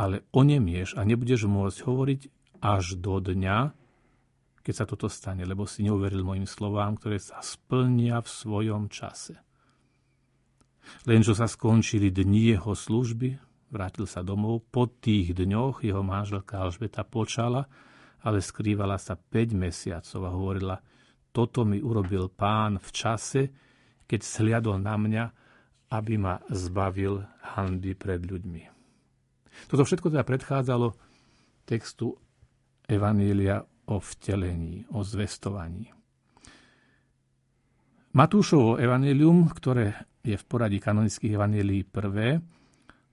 ale 0.00 0.24
onemieš 0.32 0.96
a 0.96 1.04
nebudeš 1.04 1.44
môcť 1.44 1.78
hovoriť 1.84 2.20
až 2.64 2.96
do 2.96 3.20
dňa, 3.20 3.76
keď 4.66 4.74
sa 4.74 4.90
toto 4.90 5.06
stane, 5.06 5.46
lebo 5.46 5.62
si 5.62 5.86
neuveril 5.86 6.26
mojim 6.26 6.42
slovám, 6.42 6.98
ktoré 6.98 7.22
sa 7.22 7.38
splnia 7.38 8.18
v 8.18 8.26
svojom 8.26 8.90
čase. 8.90 9.38
Len 11.06 11.22
čo 11.22 11.38
sa 11.38 11.46
skončili 11.46 12.10
dni 12.10 12.58
jeho 12.58 12.74
služby, 12.74 13.38
vrátil 13.70 14.10
sa 14.10 14.26
domov, 14.26 14.66
po 14.66 14.90
tých 14.90 15.38
dňoch 15.38 15.86
jeho 15.86 16.02
manželka 16.02 16.58
Alžbeta 16.58 17.06
počala, 17.06 17.70
ale 18.26 18.42
skrývala 18.42 18.98
sa 18.98 19.14
5 19.14 19.54
mesiacov 19.54 20.20
a 20.26 20.34
hovorila, 20.34 20.76
toto 21.30 21.62
mi 21.62 21.78
urobil 21.78 22.26
pán 22.26 22.82
v 22.82 22.88
čase, 22.90 23.42
keď 24.02 24.20
sliadol 24.26 24.82
na 24.82 24.98
mňa, 24.98 25.24
aby 25.94 26.18
ma 26.18 26.42
zbavil 26.50 27.22
handy 27.54 27.94
pred 27.94 28.18
ľuďmi. 28.18 28.62
Toto 29.70 29.86
všetko 29.86 30.10
teda 30.10 30.26
predchádzalo 30.26 30.90
textu 31.62 32.18
Evanília 32.90 33.62
o 33.86 34.02
vtelení, 34.02 34.86
o 34.90 35.02
zvestovaní. 35.06 35.90
Matúšovo 38.16 38.80
evanílium, 38.80 39.50
ktoré 39.52 39.92
je 40.24 40.34
v 40.34 40.44
poradí 40.48 40.80
kanonických 40.80 41.36
evanílií 41.36 41.84
prvé, 41.84 42.40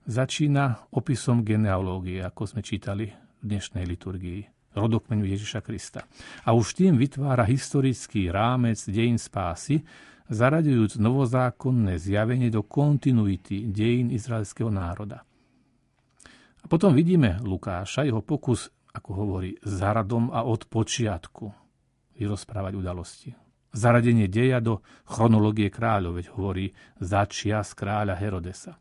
začína 0.08 0.90
opisom 0.96 1.44
genealógie, 1.44 2.24
ako 2.24 2.56
sme 2.56 2.60
čítali 2.64 3.12
v 3.12 3.44
dnešnej 3.44 3.84
liturgii. 3.84 4.40
rodokmeňu 4.74 5.24
Ježiša 5.30 5.62
Krista. 5.62 6.02
A 6.42 6.50
už 6.50 6.74
tým 6.74 6.98
vytvára 6.98 7.46
historický 7.46 8.28
rámec 8.34 8.82
dejín 8.90 9.22
spásy, 9.22 9.86
zaraďujúc 10.26 10.98
novozákonné 10.98 11.94
zjavenie 12.00 12.50
do 12.50 12.66
kontinuity 12.66 13.70
dejín 13.70 14.10
izraelského 14.10 14.72
národa. 14.74 15.22
A 16.58 16.66
potom 16.66 16.96
vidíme 16.96 17.38
Lukáša, 17.44 18.08
jeho 18.08 18.24
pokus, 18.24 18.72
ako 18.94 19.10
hovorí, 19.12 19.58
zaradom 19.66 20.30
a 20.30 20.46
od 20.46 20.70
počiatku 20.70 21.50
vyrozprávať 22.14 22.72
udalosti. 22.78 23.30
Zaradenie 23.74 24.30
deja 24.30 24.62
do 24.62 24.86
chronológie 25.02 25.66
kráľov, 25.66 26.22
veď 26.22 26.26
hovorí 26.38 26.66
začia 27.02 27.66
z 27.66 27.74
kráľa 27.74 28.14
Herodesa. 28.14 28.78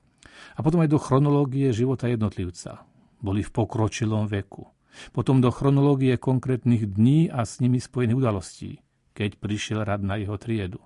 A 0.53 0.59
potom 0.61 0.85
aj 0.85 0.93
do 0.93 1.01
chronológie 1.01 1.73
života 1.73 2.05
jednotlivca. 2.05 2.85
Boli 3.17 3.41
v 3.41 3.49
pokročilom 3.49 4.29
veku. 4.29 4.69
Potom 5.09 5.41
do 5.41 5.49
chronológie 5.49 6.21
konkrétnych 6.21 6.85
dní 6.85 7.25
a 7.33 7.41
s 7.41 7.57
nimi 7.57 7.81
spojených 7.81 8.19
udalostí, 8.21 8.71
keď 9.17 9.41
prišiel 9.41 9.81
rad 9.81 10.05
na 10.05 10.21
jeho 10.21 10.37
triedu 10.37 10.77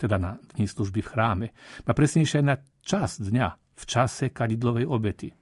teda 0.00 0.16
na 0.16 0.40
dní 0.56 0.64
služby 0.64 1.04
v 1.04 1.10
chráme, 1.12 1.46
a 1.84 1.92
presnejšie 1.92 2.40
aj 2.40 2.46
na 2.48 2.56
čas 2.80 3.20
dňa, 3.20 3.48
v 3.76 3.84
čase 3.84 4.32
kadidlovej 4.32 4.88
obety. 4.88 5.36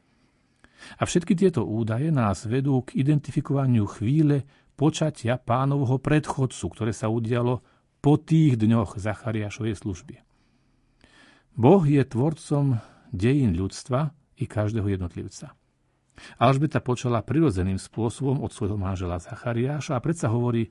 A 0.98 1.02
všetky 1.06 1.34
tieto 1.34 1.66
údaje 1.66 2.08
nás 2.14 2.46
vedú 2.46 2.82
k 2.86 2.98
identifikovaniu 3.02 3.86
chvíle 3.90 4.46
počatia 4.78 5.36
pánovho 5.36 5.98
predchodcu, 5.98 6.64
ktoré 6.70 6.94
sa 6.94 7.10
udialo 7.10 7.60
po 7.98 8.14
tých 8.14 8.54
dňoch 8.54 8.94
Zachariášovej 8.98 9.74
služby. 9.74 10.14
Boh 11.58 11.82
je 11.82 12.02
tvorcom 12.06 12.78
dejín 13.10 13.58
ľudstva 13.58 14.14
i 14.38 14.46
každého 14.46 14.86
jednotlivca. 14.86 15.58
Alžbeta 16.38 16.78
počala 16.82 17.22
prirodzeným 17.22 17.78
spôsobom 17.78 18.42
od 18.42 18.50
svojho 18.54 18.78
manžela 18.78 19.18
Zachariáša 19.18 19.98
a 19.98 20.02
predsa 20.02 20.30
hovorí, 20.30 20.70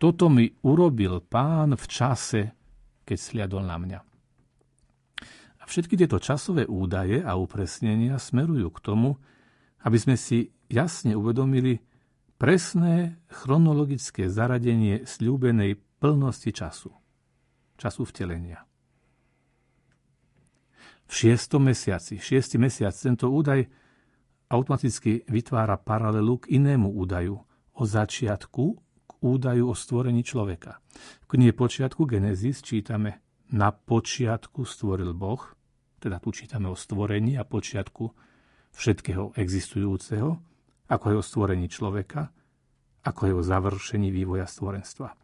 toto 0.00 0.28
mi 0.32 0.48
urobil 0.64 1.20
pán 1.24 1.76
v 1.76 1.84
čase, 1.88 2.42
keď 3.04 3.18
sliadol 3.20 3.64
na 3.64 3.76
mňa. 3.76 4.00
A 5.60 5.62
všetky 5.64 5.96
tieto 5.96 6.20
časové 6.20 6.68
údaje 6.68 7.24
a 7.24 7.36
upresnenia 7.40 8.20
smerujú 8.20 8.68
k 8.68 8.82
tomu, 8.84 9.16
aby 9.84 9.98
sme 10.00 10.16
si 10.16 10.50
jasne 10.72 11.12
uvedomili 11.12 11.78
presné 12.40 13.20
chronologické 13.28 14.32
zaradenie 14.32 15.04
slúbenej 15.04 15.78
plnosti 16.00 16.50
času, 16.50 16.90
času 17.76 18.02
vtelenia. 18.08 18.64
V 21.04 21.12
šiestom 21.12 21.68
mesiaci, 21.68 22.16
šiestý 22.16 22.56
mesiac, 22.56 22.96
tento 22.96 23.28
údaj 23.28 23.68
automaticky 24.48 25.28
vytvára 25.28 25.76
paralelu 25.76 26.40
k 26.40 26.56
inému 26.56 26.88
údaju 26.96 27.36
o 27.76 27.82
začiatku 27.84 28.64
údaju 29.24 29.64
o 29.72 29.74
stvorení 29.76 30.20
človeka. 30.20 30.80
V 31.24 31.26
knihe 31.36 31.56
počiatku 31.56 32.04
Genesis 32.04 32.60
čítame 32.60 33.24
na 33.56 33.72
počiatku 33.72 34.68
stvoril 34.68 35.16
Boh, 35.16 35.40
teda 35.96 36.20
tu 36.20 36.32
čítame 36.32 36.68
o 36.68 36.76
stvorení 36.76 37.40
a 37.40 37.48
počiatku 37.48 38.04
všetkého 38.74 39.38
existujúceho, 39.38 40.38
ako 40.90 41.04
je 41.10 41.16
o 41.16 41.24
stvorení 41.24 41.66
človeka, 41.70 42.28
ako 43.04 43.22
je 43.30 43.34
o 43.34 43.42
završení 43.42 44.10
vývoja 44.10 44.44
stvorenstva. 44.44 45.14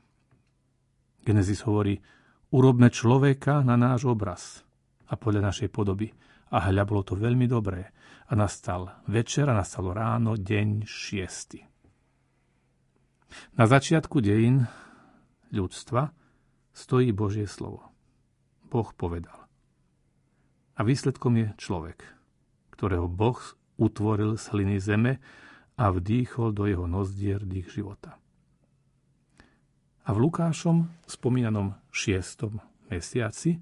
Genesis 1.20 1.60
hovorí, 1.68 2.00
urobme 2.54 2.88
človeka 2.88 3.60
na 3.60 3.76
náš 3.76 4.08
obraz 4.08 4.64
a 5.10 5.18
podľa 5.18 5.52
našej 5.52 5.68
podoby. 5.68 6.14
A 6.50 6.66
hľa, 6.66 6.82
bolo 6.82 7.02
to 7.06 7.14
veľmi 7.14 7.46
dobré. 7.46 7.94
A 8.30 8.34
nastal 8.34 8.90
večer 9.06 9.46
a 9.46 9.54
nastalo 9.54 9.94
ráno, 9.94 10.34
deň 10.34 10.82
šiesty. 10.82 11.62
Na 13.54 13.70
začiatku 13.70 14.18
dejín 14.18 14.66
ľudstva 15.54 16.10
stojí 16.74 17.14
Božie 17.14 17.46
slovo. 17.46 17.86
Boh 18.66 18.90
povedal. 18.94 19.46
A 20.74 20.80
výsledkom 20.82 21.38
je 21.38 21.46
človek, 21.58 22.02
ktorého 22.80 23.12
Boh 23.12 23.36
utvoril 23.76 24.40
z 24.40 24.56
hliny 24.56 24.80
zeme 24.80 25.20
a 25.76 25.92
vdýchol 25.92 26.56
do 26.56 26.64
jeho 26.64 26.88
nozdier 26.88 27.44
dých 27.44 27.68
života. 27.76 28.16
A 30.08 30.16
v 30.16 30.24
Lukášom 30.24 30.88
spomínanom 31.04 31.76
šiestom 31.92 32.56
mesiaci 32.88 33.60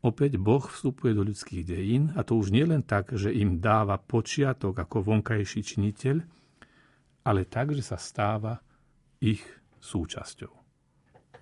opäť 0.00 0.40
Boh 0.40 0.64
vstupuje 0.64 1.12
do 1.12 1.20
ľudských 1.20 1.68
dejín 1.68 2.16
a 2.16 2.24
to 2.24 2.40
už 2.40 2.48
nie 2.48 2.64
len 2.64 2.80
tak, 2.80 3.12
že 3.12 3.28
im 3.28 3.60
dáva 3.60 4.00
počiatok 4.00 4.72
ako 4.88 5.04
vonkajší 5.04 5.60
činiteľ, 5.60 6.16
ale 7.28 7.44
tak, 7.44 7.76
že 7.76 7.84
sa 7.84 8.00
stáva 8.00 8.56
ich 9.20 9.44
súčasťou. 9.84 10.64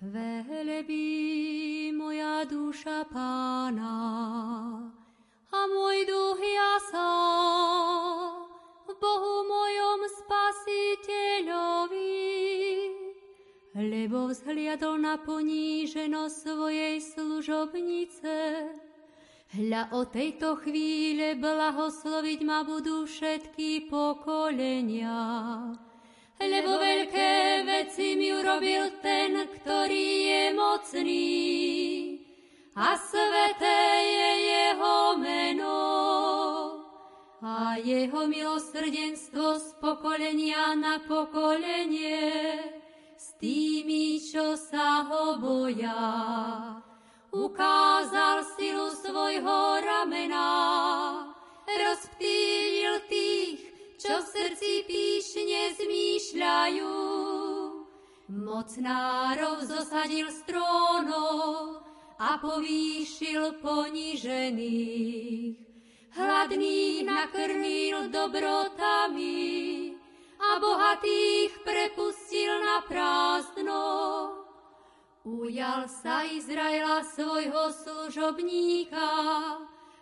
Velebí 0.03 1.95
moja 1.95 2.43
duša 2.43 3.07
pána 3.07 3.95
a 5.53 5.69
môj 5.69 6.09
duch 6.09 6.41
jasá 6.41 7.13
Bohu 8.89 9.45
mojom 9.45 10.09
spasiteľovi, 10.09 12.25
lebo 13.77 14.33
vzhliadol 14.33 14.97
na 14.97 15.21
poníženosť 15.21 16.33
svojej 16.33 16.97
služobnice. 17.03 18.33
Hľa 19.53 19.93
o 19.93 20.01
tejto 20.09 20.57
chvíle 20.65 21.37
blahosloviť 21.37 22.39
ma 22.41 22.65
budú 22.65 23.05
všetky 23.05 23.85
pokolenia 23.85 25.13
lebo 26.49 26.75
veľké 26.75 27.63
veci 27.63 28.19
mi 28.19 28.33
urobil 28.33 28.99
ten, 28.99 29.47
ktorý 29.47 30.07
je 30.27 30.43
mocný 30.57 31.27
a 32.73 32.97
sveté 32.97 33.81
je 34.01 34.31
jeho 34.49 34.97
meno 35.21 35.81
a 37.45 37.77
jeho 37.77 38.25
milosrdenstvo 38.25 39.61
z 39.61 39.67
pokolenia 39.77 40.73
na 40.73 40.97
pokolenie 41.05 42.33
s 43.13 43.37
tými, 43.37 44.17
čo 44.17 44.57
sa 44.57 45.05
ho 45.05 45.37
boja. 45.37 46.01
Ukázal 47.29 48.41
silu 48.57 48.89
svojho 48.89 49.81
ramena, 49.85 50.49
rozptýlil 51.67 53.05
tých, 53.05 53.59
čo 54.01 54.17
v 54.17 54.25
srdci 54.33 54.71
píšne 54.89 55.77
zmýšľajú. 55.77 56.95
Mocnárov 58.33 59.61
zosadil 59.61 60.31
z 60.31 60.39
trónov 60.47 61.82
a 62.23 62.39
povýšil 62.39 63.59
ponižených. 63.59 65.59
Hladných 66.13 67.03
nakrmil 67.03 68.07
dobrotami 68.13 69.97
a 70.39 70.49
bohatých 70.61 71.51
prepustil 71.67 72.53
na 72.63 72.79
prázdno. 72.87 73.83
Ujal 75.23 75.87
sa 75.89 76.23
Izraela 76.23 77.03
svojho 77.03 77.71
služobníka, 77.71 79.07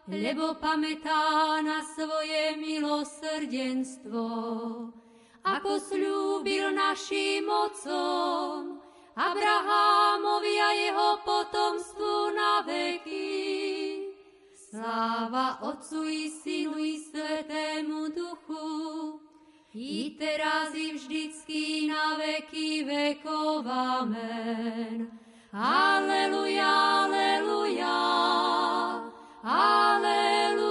lebo 0.09 0.55
pamätá 0.61 1.61
na 1.61 1.85
svoje 1.85 2.57
milosrdenstvo, 2.57 4.25
ako 5.41 5.71
slúbil 5.77 6.73
našim 6.73 7.45
mocom, 7.45 8.80
Abrahámovi 9.15 10.55
a 10.61 10.71
jeho 10.71 11.09
potomstvu 11.27 12.31
na 12.35 12.61
veky. 12.63 14.07
Sláva 14.55 15.59
Otcu 15.67 16.07
i 16.07 16.31
Synu 16.31 16.79
i 16.79 16.95
Svetému 16.95 18.07
Duchu, 18.15 19.19
i 19.75 20.15
teraz 20.15 20.71
i 20.75 20.95
vždycky 20.95 21.91
na 21.91 22.15
veky 22.15 22.87
vekov. 22.87 23.67
Amen. 23.67 25.11
Aleluja, 25.51 26.71
aleluja. 27.03 27.99
Aleluja. 29.43 30.70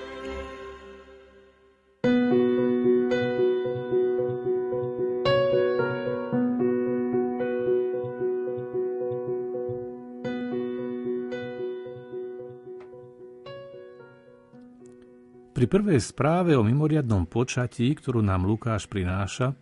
Prvej 15.71 16.03
správe 16.03 16.51
o 16.59 16.67
mimoriadnom 16.67 17.23
počatí, 17.23 17.95
ktorú 17.95 18.19
nám 18.19 18.43
Lukáš 18.43 18.91
prináša, 18.91 19.55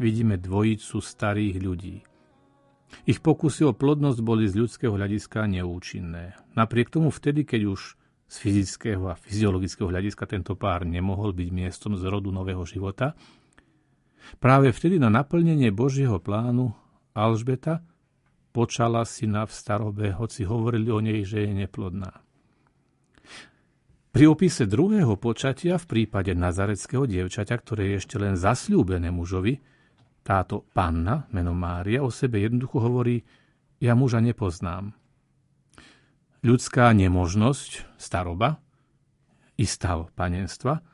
vidíme 0.00 0.40
dvojicu 0.40 0.96
starých 0.96 1.56
ľudí. 1.60 1.96
Ich 3.04 3.20
pokusy 3.20 3.68
o 3.68 3.76
plodnosť 3.76 4.24
boli 4.24 4.48
z 4.48 4.64
ľudského 4.64 4.96
hľadiska 4.96 5.44
neúčinné. 5.44 6.40
Napriek 6.56 6.88
tomu 6.88 7.12
vtedy, 7.12 7.44
keď 7.44 7.68
už 7.68 7.80
z 8.32 8.36
fyzického 8.40 9.12
a 9.12 9.14
fyziologického 9.20 9.92
hľadiska 9.92 10.24
tento 10.24 10.56
pár 10.56 10.88
nemohol 10.88 11.36
byť 11.36 11.48
miestom 11.52 12.00
zrodu 12.00 12.32
nového 12.32 12.64
života, 12.64 13.12
práve 14.40 14.72
vtedy 14.72 14.96
na 14.96 15.12
naplnenie 15.12 15.68
Božieho 15.68 16.16
plánu 16.16 16.72
Alžbeta 17.12 17.84
počala 18.56 19.04
syna 19.04 19.44
v 19.44 19.52
starobe, 19.52 20.16
hoci 20.16 20.48
hovorili 20.48 20.88
o 20.88 21.00
nej, 21.04 21.28
že 21.28 21.44
je 21.44 21.52
neplodná. 21.52 22.24
Pri 24.12 24.28
opise 24.28 24.68
druhého 24.68 25.16
počatia 25.16 25.80
v 25.80 25.88
prípade 25.88 26.36
nazareckého 26.36 27.08
dievčaťa, 27.08 27.56
ktoré 27.56 27.96
je 27.96 28.04
ešte 28.04 28.20
len 28.20 28.36
zasľúbené 28.36 29.08
mužovi, 29.08 29.56
táto 30.20 30.68
panna, 30.76 31.24
meno 31.32 31.56
Mária, 31.56 32.04
o 32.04 32.12
sebe 32.12 32.36
jednoducho 32.44 32.76
hovorí, 32.76 33.24
ja 33.80 33.96
muža 33.96 34.20
nepoznám. 34.20 34.92
Ľudská 36.44 36.92
nemožnosť, 36.92 37.96
staroba, 37.96 38.60
i 39.56 39.64
stav 39.64 40.12
panenstva, 40.12 40.84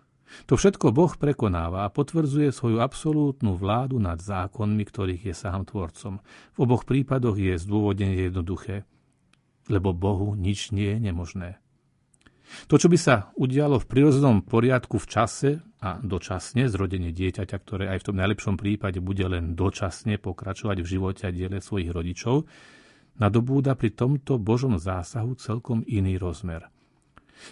to 0.46 0.54
všetko 0.54 0.94
Boh 0.94 1.10
prekonáva 1.10 1.90
a 1.90 1.92
potvrdzuje 1.92 2.54
svoju 2.54 2.78
absolútnu 2.78 3.58
vládu 3.58 3.98
nad 3.98 4.22
zákonmi, 4.22 4.86
ktorých 4.86 5.32
je 5.32 5.34
sám 5.34 5.66
tvorcom. 5.66 6.22
V 6.54 6.58
oboch 6.62 6.86
prípadoch 6.86 7.34
je 7.34 7.58
zdôvodnenie 7.58 8.30
jednoduché, 8.30 8.86
lebo 9.66 9.90
Bohu 9.90 10.38
nič 10.38 10.70
nie 10.70 10.94
je 10.94 10.98
nemožné. 11.02 11.58
To, 12.68 12.80
čo 12.80 12.88
by 12.88 12.98
sa 12.98 13.28
udialo 13.36 13.76
v 13.80 13.88
prirodzenom 13.88 14.44
poriadku 14.44 14.96
v 14.96 15.06
čase 15.08 15.50
a 15.84 16.00
dočasne, 16.00 16.66
zrodenie 16.66 17.12
dieťaťa, 17.12 17.56
ktoré 17.60 17.84
aj 17.92 18.02
v 18.02 18.06
tom 18.10 18.16
najlepšom 18.18 18.56
prípade 18.56 18.98
bude 18.98 19.24
len 19.28 19.52
dočasne 19.54 20.16
pokračovať 20.18 20.80
v 20.80 20.90
živote 20.90 21.22
a 21.28 21.34
diele 21.34 21.60
svojich 21.60 21.92
rodičov, 21.92 22.48
nadobúda 23.20 23.76
pri 23.76 23.94
tomto 23.94 24.40
Božom 24.40 24.80
zásahu 24.80 25.36
celkom 25.36 25.84
iný 25.86 26.16
rozmer. 26.16 26.66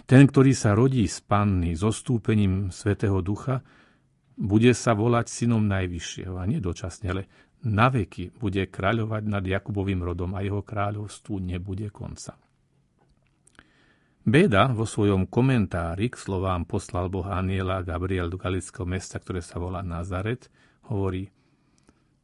Ten, 0.03 0.27
ktorý 0.27 0.51
sa 0.51 0.75
rodí 0.75 1.07
z 1.07 1.23
panny 1.23 1.71
so 1.77 1.95
stúpením 1.95 2.75
Svetého 2.75 3.23
Ducha, 3.23 3.63
bude 4.37 4.69
sa 4.75 4.93
volať 4.93 5.31
synom 5.31 5.63
Najvyššieho 5.65 6.35
a 6.37 6.43
nie 6.45 6.59
dočasne, 6.61 7.07
ale 7.09 7.23
na 7.65 7.89
veky 7.89 8.37
bude 8.37 8.69
kráľovať 8.69 9.23
nad 9.25 9.41
Jakubovým 9.41 10.03
rodom 10.05 10.37
a 10.37 10.45
jeho 10.45 10.61
kráľovstvu 10.61 11.41
nebude 11.41 11.89
konca. 11.89 12.37
Beda 14.27 14.67
vo 14.75 14.83
svojom 14.83 15.23
komentári 15.23 16.11
k 16.11 16.19
slovám 16.19 16.67
poslal 16.67 17.07
Boha 17.07 17.39
aniela 17.39 17.79
Gabriel 17.79 18.27
do 18.27 18.35
galického 18.35 18.83
mesta, 18.83 19.23
ktoré 19.23 19.39
sa 19.39 19.55
volá 19.55 19.79
Nazaret, 19.79 20.51
hovorí 20.91 21.31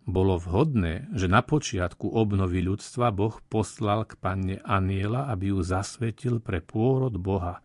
Bolo 0.03 0.35
vhodné, 0.35 1.07
že 1.15 1.31
na 1.31 1.39
počiatku 1.39 2.11
obnovy 2.11 2.59
ľudstva 2.59 3.07
Boh 3.15 3.39
poslal 3.47 4.03
k 4.03 4.19
panne 4.19 4.59
aniela, 4.67 5.31
aby 5.31 5.55
ju 5.55 5.63
zasvetil 5.63 6.43
pre 6.43 6.59
pôrod 6.59 7.15
Boha. 7.15 7.63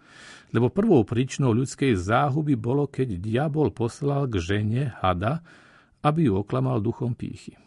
Lebo 0.55 0.71
prvou 0.71 1.03
príčinou 1.03 1.51
ľudskej 1.51 1.99
záhuby 1.99 2.55
bolo, 2.55 2.87
keď 2.87 3.19
diabol 3.19 3.75
poslal 3.75 4.31
k 4.31 4.39
žene 4.39 4.95
hada, 5.03 5.43
aby 6.07 6.31
ju 6.31 6.39
oklamal 6.39 6.79
duchom 6.79 7.19
pýchy. 7.19 7.59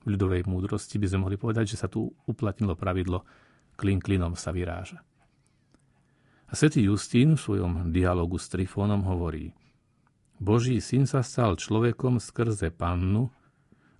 V 0.00 0.16
ľudovej 0.16 0.48
múdrosti 0.48 0.96
by 0.96 1.12
sme 1.12 1.28
mohli 1.28 1.36
povedať, 1.36 1.76
že 1.76 1.84
sa 1.84 1.92
tu 1.92 2.08
uplatnilo 2.24 2.72
pravidlo 2.72 3.20
klin 3.76 4.00
klinom 4.00 4.32
sa 4.32 4.48
vyráža. 4.48 5.04
A 6.54 6.62
svätý 6.62 6.86
Justín 6.86 7.34
v 7.34 7.42
svojom 7.42 7.90
dialogu 7.90 8.38
s 8.38 8.46
Trifónom 8.46 9.02
hovorí 9.10 9.50
Boží 10.38 10.78
syn 10.78 11.02
sa 11.02 11.26
stal 11.26 11.58
človekom 11.58 12.22
skrze 12.22 12.70
pannu, 12.70 13.26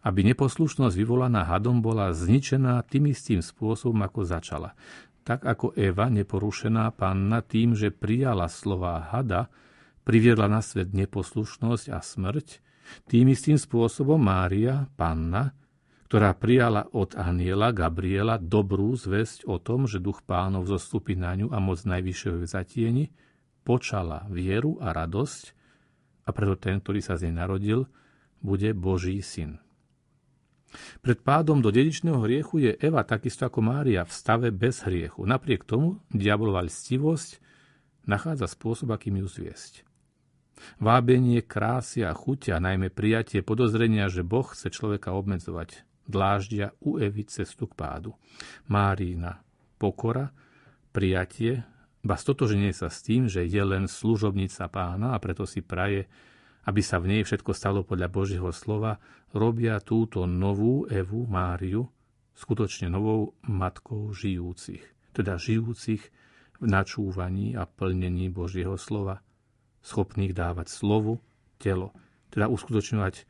aby 0.06 0.22
neposlušnosť 0.22 0.94
vyvolaná 0.94 1.50
hadom 1.50 1.82
bola 1.82 2.14
zničená 2.14 2.78
tým 2.86 3.10
istým 3.10 3.42
spôsobom, 3.42 3.98
ako 4.06 4.22
začala. 4.22 4.70
Tak 5.26 5.42
ako 5.42 5.74
Eva, 5.74 6.06
neporušená 6.06 6.94
panna, 6.94 7.42
tým, 7.42 7.74
že 7.74 7.90
prijala 7.90 8.46
slová 8.46 9.02
hada, 9.02 9.50
priviedla 10.06 10.46
na 10.46 10.62
svet 10.62 10.94
neposlušnosť 10.94 11.90
a 11.90 11.98
smrť, 11.98 12.62
tým 13.10 13.34
istým 13.34 13.58
spôsobom 13.58 14.22
Mária, 14.22 14.86
panna, 14.94 15.58
ktorá 16.14 16.30
prijala 16.30 16.86
od 16.94 17.18
aniela 17.18 17.74
Gabriela 17.74 18.38
dobrú 18.38 18.94
zväzť 18.94 19.50
o 19.50 19.58
tom, 19.58 19.90
že 19.90 19.98
duch 19.98 20.22
pánov 20.22 20.62
zostupí 20.70 21.18
na 21.18 21.34
ňu 21.34 21.50
a 21.50 21.58
moc 21.58 21.82
najvyššieho 21.82 22.38
zatieni, 22.46 23.10
počala 23.66 24.22
vieru 24.30 24.78
a 24.78 24.94
radosť 24.94 25.44
a 26.22 26.30
preto 26.30 26.54
ten, 26.54 26.78
ktorý 26.78 27.02
sa 27.02 27.18
z 27.18 27.26
nej 27.26 27.42
narodil, 27.42 27.90
bude 28.38 28.70
Boží 28.78 29.18
syn. 29.26 29.58
Pred 31.02 31.26
pádom 31.26 31.58
do 31.58 31.74
dedičného 31.74 32.22
hriechu 32.22 32.62
je 32.62 32.78
Eva 32.78 33.02
takisto 33.02 33.50
ako 33.50 33.66
Mária 33.66 34.06
v 34.06 34.14
stave 34.14 34.54
bez 34.54 34.86
hriechu. 34.86 35.26
Napriek 35.26 35.66
tomu 35.66 35.98
diabolová 36.14 36.62
lstivosť 36.62 37.42
nachádza 38.06 38.46
spôsob, 38.46 38.94
akým 38.94 39.18
ju 39.18 39.26
zviesť. 39.26 39.82
Vábenie 40.78 41.42
krásy 41.42 42.06
a 42.06 42.14
chuťa, 42.14 42.62
najmä 42.62 42.94
prijatie 42.94 43.42
podozrenia, 43.42 44.06
že 44.06 44.22
Boh 44.22 44.46
chce 44.46 44.70
človeka 44.70 45.10
obmedzovať, 45.10 45.82
dláždia 46.04 46.72
u 46.84 47.00
Evy 47.00 47.24
cestu 47.24 47.68
k 47.68 47.76
pádu. 47.76 48.12
Márína 48.68 49.40
pokora, 49.80 50.32
prijatie, 50.94 51.64
ba 52.04 52.20
stotoženie 52.20 52.72
sa 52.76 52.92
s 52.92 53.00
tým, 53.00 53.26
že 53.26 53.48
je 53.48 53.62
len 53.64 53.88
služobnica 53.88 54.68
pána 54.68 55.16
a 55.16 55.18
preto 55.18 55.48
si 55.48 55.64
praje, 55.64 56.04
aby 56.64 56.80
sa 56.80 57.00
v 57.00 57.16
nej 57.16 57.22
všetko 57.24 57.52
stalo 57.52 57.80
podľa 57.84 58.08
Božieho 58.12 58.50
slova, 58.52 59.00
robia 59.32 59.80
túto 59.80 60.24
novú 60.24 60.88
Evu 60.88 61.24
Máriu 61.28 61.88
skutočne 62.34 62.90
novou 62.90 63.36
matkou 63.46 64.10
žijúcich, 64.10 64.82
teda 65.14 65.38
žijúcich 65.38 66.02
v 66.58 66.66
načúvaní 66.66 67.54
a 67.54 67.64
plnení 67.68 68.28
Božieho 68.30 68.74
slova, 68.74 69.22
schopných 69.84 70.34
dávať 70.34 70.72
slovu 70.72 71.20
telo, 71.60 71.94
teda 72.32 72.50
uskutočňovať 72.50 73.28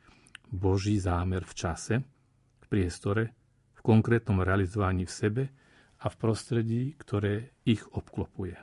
Boží 0.49 0.97
zámer 0.97 1.43
v 1.45 1.53
čase, 1.53 1.95
priestore, 2.75 3.31
v 3.71 3.79
konkrétnom 3.79 4.43
realizovaní 4.43 5.07
v 5.07 5.15
sebe 5.15 5.43
a 6.03 6.11
v 6.11 6.15
prostredí, 6.19 6.91
ktoré 6.99 7.55
ich 7.63 7.79
obklopuje. 7.95 8.59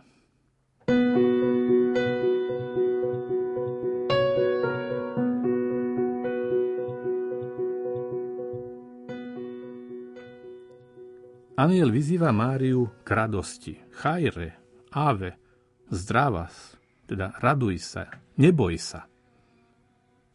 Aniel 11.56 11.88
vyzýva 11.88 12.36
Máriu 12.36 12.92
k 13.00 13.08
radosti. 13.16 13.80
Chajre, 13.96 14.60
ave, 14.92 15.40
zdravas, 15.88 16.76
teda 17.08 17.32
raduj 17.40 17.80
sa, 17.80 18.12
neboj 18.36 18.76
sa. 18.76 19.08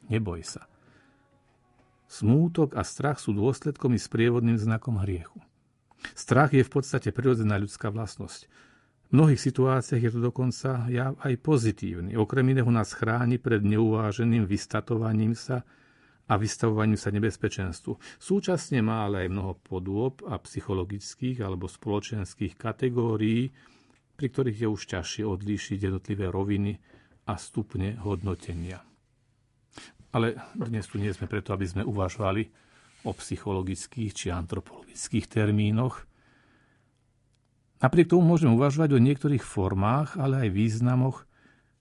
Neboj 0.09 0.41
sa. 0.41 0.65
Smútok 2.07 2.79
a 2.79 2.87
strach 2.87 3.19
sú 3.19 3.35
dôsledkom 3.35 3.91
i 3.91 3.99
sprievodným 3.99 4.55
znakom 4.55 4.95
hriechu. 5.03 5.43
Strach 6.15 6.55
je 6.55 6.63
v 6.63 6.71
podstate 6.71 7.11
prirodzená 7.11 7.59
ľudská 7.59 7.91
vlastnosť. 7.91 8.47
V 9.07 9.11
mnohých 9.15 9.39
situáciách 9.39 10.03
je 10.03 10.11
to 10.11 10.19
dokonca 10.19 10.87
ja 10.91 11.15
aj 11.15 11.33
pozitívny. 11.39 12.19
Okrem 12.19 12.51
iného 12.51 12.67
nás 12.67 12.91
chráni 12.91 13.39
pred 13.39 13.63
neuváženým 13.63 14.43
vystatovaním 14.43 15.31
sa 15.31 15.63
a 16.27 16.33
vystavovaním 16.35 16.99
sa 16.99 17.07
nebezpečenstvu. 17.15 18.19
Súčasne 18.19 18.83
má 18.83 19.07
ale 19.07 19.27
aj 19.27 19.31
mnoho 19.31 19.53
podôb 19.63 20.27
a 20.27 20.35
psychologických 20.35 21.39
alebo 21.39 21.71
spoločenských 21.71 22.59
kategórií, 22.59 23.47
pri 24.19 24.27
ktorých 24.27 24.59
je 24.63 24.67
už 24.67 24.81
ťažšie 24.91 25.23
odlíšiť 25.23 25.87
jednotlivé 25.87 26.27
roviny 26.27 26.75
a 27.31 27.39
stupne 27.39 27.95
hodnotenia. 28.03 28.83
Ale 30.15 30.39
dnes 30.55 30.87
tu 30.87 30.99
nie 30.99 31.11
sme 31.11 31.27
preto, 31.27 31.51
aby 31.51 31.67
sme 31.67 31.83
uvažovali 31.83 32.47
o 33.05 33.11
psychologických 33.11 34.11
či 34.11 34.27
antropologických 34.31 35.25
termínoch. 35.27 36.07
Napriek 37.77 38.09
tomu 38.09 38.25
môžeme 38.25 38.57
uvažovať 38.57 38.97
o 38.97 39.03
niektorých 39.03 39.43
formách, 39.45 40.17
ale 40.17 40.47
aj 40.47 40.55
významoch 40.55 41.27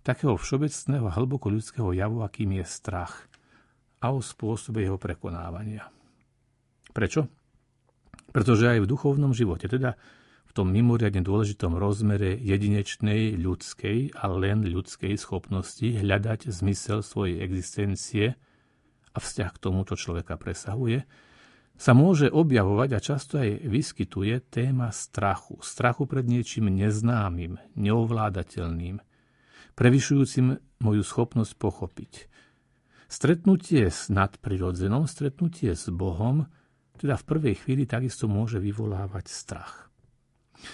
takého 0.04 0.36
všeobecného 0.36 1.08
hlboko 1.08 1.48
ľudského 1.48 1.90
javu, 1.96 2.20
akým 2.22 2.60
je 2.60 2.64
strach 2.68 3.26
a 3.98 4.12
o 4.12 4.20
spôsobe 4.20 4.84
jeho 4.84 5.00
prekonávania. 5.00 5.88
Prečo? 6.92 7.26
Pretože 8.30 8.76
aj 8.76 8.84
v 8.84 8.90
duchovnom 8.90 9.32
živote, 9.32 9.66
teda 9.66 9.96
tom 10.56 10.72
mimoriadne 10.72 11.20
dôležitom 11.20 11.76
rozmere 11.76 12.32
jedinečnej 12.40 13.36
ľudskej 13.36 14.16
a 14.16 14.24
len 14.32 14.64
ľudskej 14.64 15.12
schopnosti 15.20 15.84
hľadať 15.84 16.48
zmysel 16.48 17.04
svojej 17.04 17.44
existencie 17.44 18.32
a 19.12 19.18
vzťah 19.20 19.50
k 19.52 19.60
tomu, 19.60 19.84
čo 19.84 20.00
človeka 20.00 20.40
presahuje, 20.40 21.04
sa 21.76 21.92
môže 21.92 22.32
objavovať 22.32 22.88
a 22.96 23.04
často 23.04 23.36
aj 23.36 23.68
vyskytuje 23.68 24.48
téma 24.48 24.88
strachu. 24.88 25.60
Strachu 25.60 26.08
pred 26.08 26.24
niečím 26.24 26.72
neznámym, 26.72 27.60
neovládateľným, 27.76 29.04
prevyšujúcim 29.76 30.56
moju 30.80 31.02
schopnosť 31.04 31.52
pochopiť. 31.60 32.12
Stretnutie 33.12 33.92
s 33.92 34.08
nadprirodzenom, 34.08 35.04
stretnutie 35.04 35.76
s 35.76 35.92
Bohom, 35.92 36.48
teda 36.96 37.20
v 37.20 37.24
prvej 37.28 37.54
chvíli 37.60 37.84
takisto 37.84 38.24
môže 38.24 38.56
vyvolávať 38.56 39.28
strach. 39.28 39.85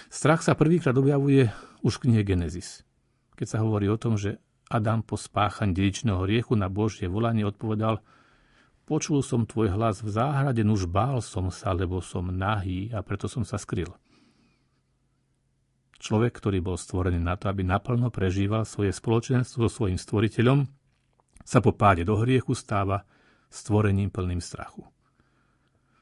Strach 0.07 0.41
sa 0.45 0.55
prvýkrát 0.55 0.95
objavuje 0.95 1.51
už 1.83 1.99
v 1.99 2.09
knihe 2.09 2.21
Genesis, 2.23 2.87
keď 3.35 3.47
sa 3.47 3.57
hovorí 3.61 3.91
o 3.91 3.99
tom, 3.99 4.15
že 4.15 4.39
Adam 4.71 5.03
po 5.03 5.19
spáchaní 5.19 5.75
dedičného 5.75 6.23
riechu 6.23 6.55
na 6.55 6.71
Božie 6.71 7.11
volanie 7.11 7.43
odpovedal 7.43 7.99
Počul 8.83 9.23
som 9.23 9.47
tvoj 9.47 9.71
hlas 9.79 10.03
v 10.03 10.11
záhrade, 10.11 10.59
nuž 10.59 10.91
bál 10.91 11.23
som 11.23 11.47
sa, 11.47 11.71
lebo 11.71 12.03
som 12.03 12.27
nahý 12.27 12.91
a 12.91 12.99
preto 12.99 13.31
som 13.31 13.47
sa 13.47 13.55
skryl. 13.55 13.87
Človek, 16.03 16.35
ktorý 16.35 16.59
bol 16.59 16.75
stvorený 16.75 17.15
na 17.15 17.39
to, 17.39 17.47
aby 17.47 17.63
naplno 17.63 18.11
prežíval 18.11 18.67
svoje 18.67 18.91
spoločenstvo 18.91 19.71
so 19.71 19.87
svojim 19.87 19.95
stvoriteľom, 19.95 20.67
sa 21.47 21.63
po 21.63 21.71
páde 21.71 22.03
do 22.03 22.19
hriechu 22.19 22.51
stáva 22.51 23.07
stvorením 23.47 24.11
plným 24.11 24.43
strachu. 24.43 24.83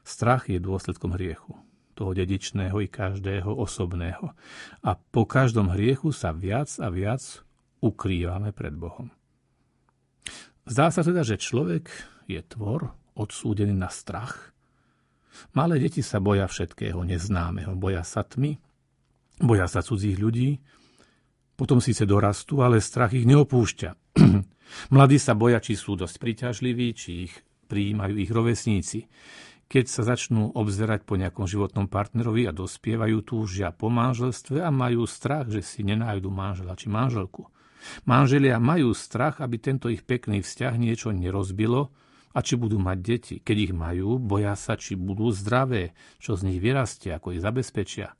Strach 0.02 0.50
je 0.50 0.58
dôsledkom 0.58 1.14
hriechu, 1.14 1.54
toho 2.02 2.18
dedičného 2.18 2.82
i 2.82 2.90
každého 2.90 3.46
osobného. 3.46 4.34
A 4.82 4.90
po 4.98 5.22
každom 5.22 5.70
hriechu 5.70 6.10
sa 6.10 6.34
viac 6.34 6.66
a 6.82 6.90
viac 6.90 7.22
ukrývame 7.78 8.50
pred 8.50 8.74
Bohom. 8.74 9.14
Zdá 10.66 10.90
sa 10.90 11.06
teda, 11.06 11.22
že 11.22 11.38
človek 11.38 11.86
je 12.26 12.42
tvor 12.42 12.90
odsúdený 13.14 13.78
na 13.78 13.86
strach. 13.86 14.50
Malé 15.54 15.78
deti 15.78 16.02
sa 16.02 16.18
boja 16.18 16.50
všetkého 16.50 17.06
neznámeho, 17.06 17.78
boja 17.78 18.02
sa 18.02 18.26
tmy, 18.26 18.58
boja 19.38 19.70
sa 19.70 19.82
cudzích 19.82 20.18
ľudí, 20.18 20.58
potom 21.54 21.78
síce 21.78 22.02
dorastú, 22.02 22.66
ale 22.66 22.82
strach 22.82 23.14
ich 23.14 23.26
neopúšťa. 23.26 24.18
Mladí 24.94 25.18
sa 25.22 25.38
boja, 25.38 25.62
či 25.62 25.78
sú 25.78 25.94
dosť 25.94 26.16
príťažliví, 26.18 26.86
či 26.98 27.30
ich 27.30 27.34
prijímajú 27.70 28.14
ich 28.18 28.30
rovesníci. 28.30 29.06
Keď 29.72 29.88
sa 29.88 30.04
začnú 30.04 30.52
obzerať 30.52 31.08
po 31.08 31.16
nejakom 31.16 31.48
životnom 31.48 31.88
partnerovi 31.88 32.44
a 32.44 32.52
dospievajú, 32.52 33.24
túžia 33.24 33.72
po 33.72 33.88
manželstve 33.88 34.60
a 34.60 34.68
majú 34.68 35.08
strach, 35.08 35.48
že 35.48 35.64
si 35.64 35.80
nenájdu 35.80 36.28
manžela 36.28 36.76
či 36.76 36.92
manželku. 36.92 37.48
Manželia 38.04 38.60
majú 38.60 38.92
strach, 38.92 39.40
aby 39.40 39.56
tento 39.56 39.88
ich 39.88 40.04
pekný 40.04 40.44
vzťah 40.44 40.76
niečo 40.76 41.08
nerozbilo 41.08 41.88
a 42.36 42.38
či 42.44 42.60
budú 42.60 42.76
mať 42.76 42.98
deti. 43.00 43.34
Keď 43.40 43.56
ich 43.56 43.72
majú, 43.72 44.20
boja 44.20 44.52
sa, 44.60 44.76
či 44.76 44.92
budú 44.92 45.32
zdravé, 45.32 45.96
čo 46.20 46.36
z 46.36 46.52
nich 46.52 46.60
vyrastie, 46.60 47.16
ako 47.16 47.32
ich 47.32 47.40
zabezpečia. 47.40 48.12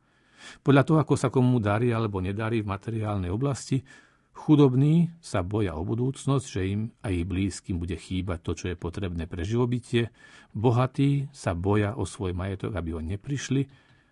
Podľa 0.64 0.82
toho, 0.88 0.98
ako 1.04 1.14
sa 1.20 1.28
komu 1.28 1.60
darí 1.60 1.92
alebo 1.92 2.24
nedarí 2.24 2.64
v 2.64 2.72
materiálnej 2.72 3.28
oblasti, 3.28 3.84
chudobní 4.32 5.12
sa 5.22 5.44
boja 5.44 5.76
o 5.78 5.86
budúcnosť, 5.86 6.46
že 6.48 6.60
im 6.66 6.90
a 7.04 7.12
ich 7.12 7.28
blízkym 7.28 7.78
bude 7.78 7.94
chýbať 7.94 8.38
to, 8.42 8.52
čo 8.56 8.66
je 8.72 8.76
potrebné 8.76 9.30
pre 9.30 9.46
živobytie. 9.46 10.10
Bohatí 10.52 11.30
sa 11.30 11.54
boja 11.54 11.94
o 11.94 12.08
svoj 12.08 12.34
majetok, 12.34 12.74
aby 12.74 12.96
ho 12.96 13.00
neprišli 13.00 13.68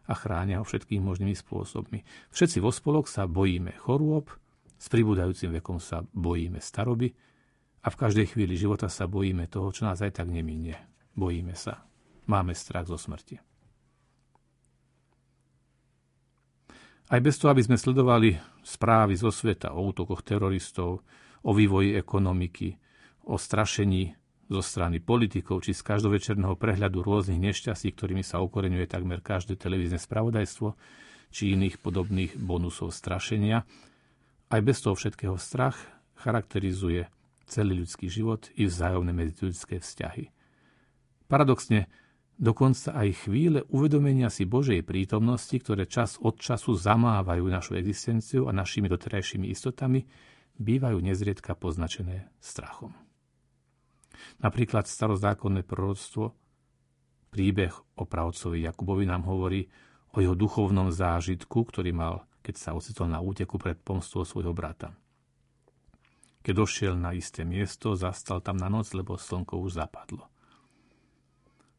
a 0.07 0.15
chránia 0.15 0.63
ho 0.63 0.65
všetkými 0.65 1.03
možnými 1.03 1.35
spôsobmi. 1.35 2.03
Všetci 2.31 2.59
vo 2.63 2.71
spolok 2.71 3.07
sa 3.07 3.27
bojíme 3.27 3.75
chorôb, 3.79 4.31
s 4.81 4.89
pribúdajúcim 4.89 5.53
vekom 5.61 5.77
sa 5.77 6.01
bojíme 6.17 6.57
staroby 6.57 7.13
a 7.85 7.89
v 7.93 8.01
každej 8.01 8.33
chvíli 8.33 8.57
života 8.57 8.89
sa 8.89 9.05
bojíme 9.05 9.45
toho, 9.49 9.69
čo 9.73 9.85
nás 9.85 10.01
aj 10.01 10.25
tak 10.25 10.29
neminie. 10.33 10.77
Bojíme 11.13 11.53
sa. 11.53 11.85
Máme 12.25 12.57
strach 12.57 12.89
zo 12.89 12.97
smrti. 12.97 13.50
Aj 17.11 17.19
bez 17.19 17.43
toho, 17.43 17.51
aby 17.51 17.67
sme 17.67 17.75
sledovali 17.75 18.39
správy 18.63 19.19
zo 19.19 19.35
sveta 19.35 19.75
o 19.75 19.83
útokoch 19.83 20.23
teroristov, 20.23 21.03
o 21.43 21.51
vývoji 21.51 21.99
ekonomiky, 21.99 22.79
o 23.27 23.35
strašení 23.35 24.15
zo 24.51 24.63
strany 24.63 25.03
politikov 25.03 25.67
či 25.67 25.75
z 25.75 25.83
každovečerného 25.83 26.55
prehľadu 26.55 27.03
rôznych 27.03 27.39
nešťastí, 27.39 27.95
ktorými 27.95 28.23
sa 28.23 28.39
okoreňuje 28.43 28.87
takmer 28.87 29.23
každé 29.23 29.59
televízne 29.59 29.99
spravodajstvo, 29.99 30.75
či 31.31 31.55
iných 31.55 31.83
podobných 31.83 32.39
bonusov 32.39 32.95
strašenia. 32.95 33.63
Aj 34.51 34.61
bez 34.63 34.83
toho 34.83 34.95
všetkého 34.95 35.39
strach 35.39 35.79
charakterizuje 36.19 37.07
celý 37.47 37.83
ľudský 37.83 38.07
život 38.07 38.51
i 38.55 38.67
vzájomné 38.67 39.11
medziľudské 39.11 39.83
vzťahy. 39.83 40.31
Paradoxne, 41.31 41.87
dokonca 42.41 42.97
aj 42.97 43.29
chvíle 43.29 43.69
uvedomenia 43.69 44.33
si 44.33 44.49
Božej 44.49 44.81
prítomnosti, 44.81 45.53
ktoré 45.53 45.85
čas 45.85 46.17
od 46.17 46.41
času 46.41 46.73
zamávajú 46.73 47.45
našu 47.45 47.77
existenciu 47.77 48.49
a 48.49 48.57
našimi 48.57 48.89
doterajšími 48.89 49.53
istotami, 49.53 50.09
bývajú 50.57 50.99
nezriedka 51.05 51.53
poznačené 51.53 52.33
strachom. 52.41 52.97
Napríklad 54.41 54.89
starozákonné 54.89 55.69
proroctvo, 55.69 56.33
príbeh 57.29 57.77
o 58.01 58.09
pravcovi 58.09 58.65
Jakubovi 58.65 59.05
nám 59.05 59.29
hovorí 59.29 59.69
o 60.17 60.25
jeho 60.25 60.33
duchovnom 60.33 60.89
zážitku, 60.89 61.69
ktorý 61.69 61.93
mal, 61.93 62.25
keď 62.41 62.55
sa 62.57 62.71
ocitol 62.73 63.13
na 63.13 63.21
úteku 63.21 63.61
pred 63.61 63.77
pomstou 63.77 64.25
svojho 64.25 64.57
brata. 64.57 64.97
Keď 66.41 66.55
došiel 66.57 66.95
na 66.97 67.13
isté 67.13 67.45
miesto, 67.45 67.93
zastal 67.93 68.41
tam 68.41 68.57
na 68.57 68.73
noc, 68.73 68.97
lebo 68.97 69.21
slnko 69.21 69.61
už 69.61 69.77
zapadlo. 69.77 70.30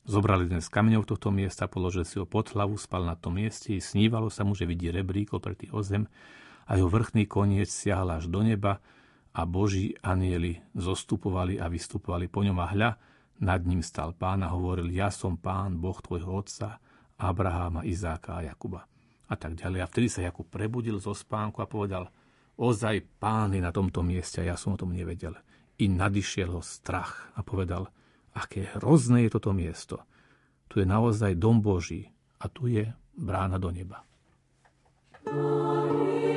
Zobrali 0.01 0.49
dnes 0.49 0.65
kameňov 0.65 1.05
tohto 1.05 1.29
miesta, 1.29 1.69
položil 1.69 2.01
si 2.09 2.17
ho 2.17 2.25
pod 2.25 2.49
hlavu, 2.57 2.73
spal 2.73 3.05
na 3.05 3.13
tom 3.13 3.37
mieste 3.37 3.77
snívalo 3.77 4.33
sa 4.33 4.41
mu, 4.41 4.57
že 4.57 4.65
vidí 4.65 4.89
rebrík 4.89 5.29
opretý 5.29 5.69
o 5.69 5.85
zem 5.85 6.09
a 6.65 6.73
jeho 6.73 6.89
vrchný 6.89 7.29
koniec 7.29 7.69
siahal 7.69 8.17
až 8.17 8.25
do 8.25 8.41
neba 8.41 8.81
a 9.29 9.45
boží 9.45 9.93
anieli 10.01 10.57
zostupovali 10.73 11.61
a 11.61 11.69
vystupovali 11.69 12.25
po 12.33 12.41
ňom 12.41 12.57
a 12.57 12.67
hľa, 12.73 12.89
nad 13.45 13.61
ním 13.61 13.85
stal 13.85 14.17
pán 14.17 14.41
a 14.41 14.49
hovoril, 14.49 14.89
ja 14.89 15.13
som 15.13 15.37
pán, 15.37 15.77
boh 15.77 15.97
tvojho 16.01 16.33
otca, 16.33 16.81
Abraháma, 17.21 17.85
Izáka 17.85 18.41
a 18.41 18.45
Jakuba. 18.45 18.89
A 19.29 19.33
tak 19.37 19.53
ďalej. 19.53 19.85
A 19.85 19.89
vtedy 19.89 20.07
sa 20.09 20.25
Jakub 20.25 20.49
prebudil 20.49 20.97
zo 20.97 21.13
spánku 21.13 21.61
a 21.61 21.69
povedal, 21.69 22.09
ozaj 22.57 23.05
pán 23.21 23.53
je 23.53 23.61
na 23.61 23.69
tomto 23.69 24.01
mieste 24.01 24.41
a 24.41 24.49
ja 24.49 24.55
som 24.57 24.73
o 24.73 24.81
tom 24.81 24.97
nevedel. 24.97 25.37
I 25.77 25.85
nadišiel 25.89 26.57
ho 26.57 26.61
strach 26.65 27.29
a 27.37 27.45
povedal, 27.45 27.89
aké 28.33 28.67
hrozné 28.77 29.27
je 29.27 29.33
toto 29.35 29.51
miesto. 29.51 30.03
Tu 30.71 30.83
je 30.83 30.87
naozaj 30.87 31.35
dom 31.35 31.59
Boží 31.59 32.07
a 32.39 32.47
tu 32.47 32.71
je 32.71 32.87
brána 33.17 33.59
do 33.59 33.71
neba. 33.71 34.07
Amen. 35.27 36.30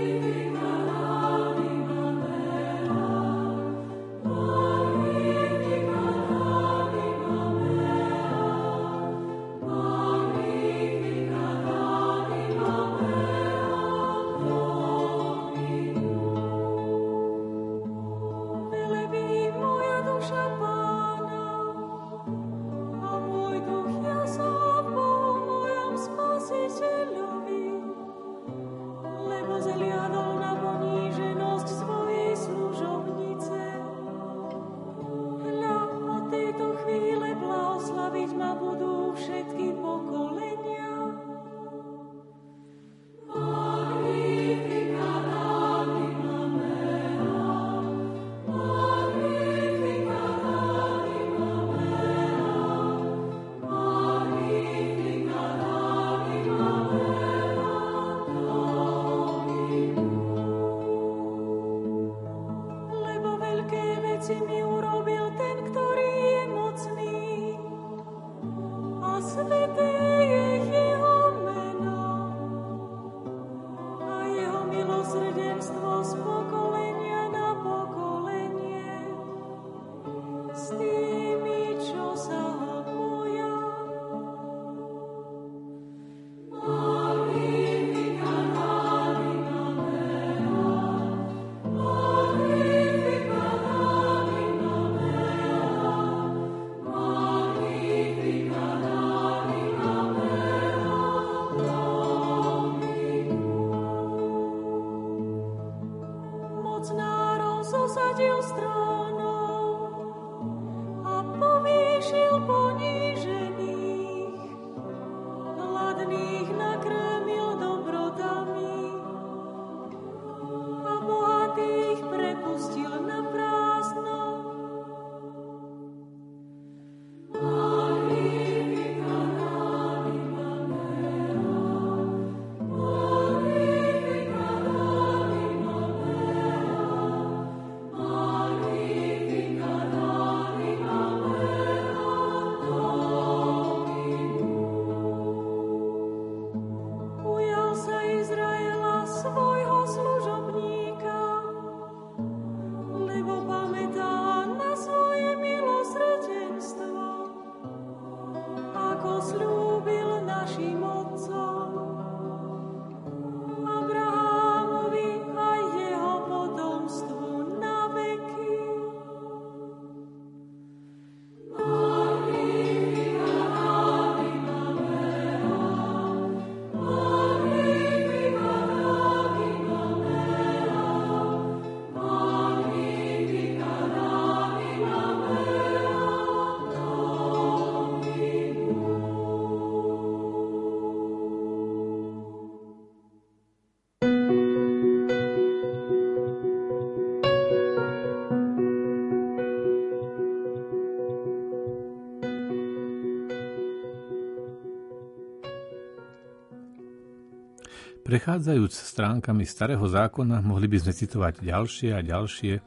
Prechádzajúc 208.05 208.69
stránkami 208.69 209.49
Starého 209.49 209.81
zákona, 209.81 210.45
mohli 210.45 210.69
by 210.69 210.77
sme 210.77 210.93
citovať 210.93 211.41
ďalšie 211.41 211.97
a 211.97 212.05
ďalšie 212.05 212.61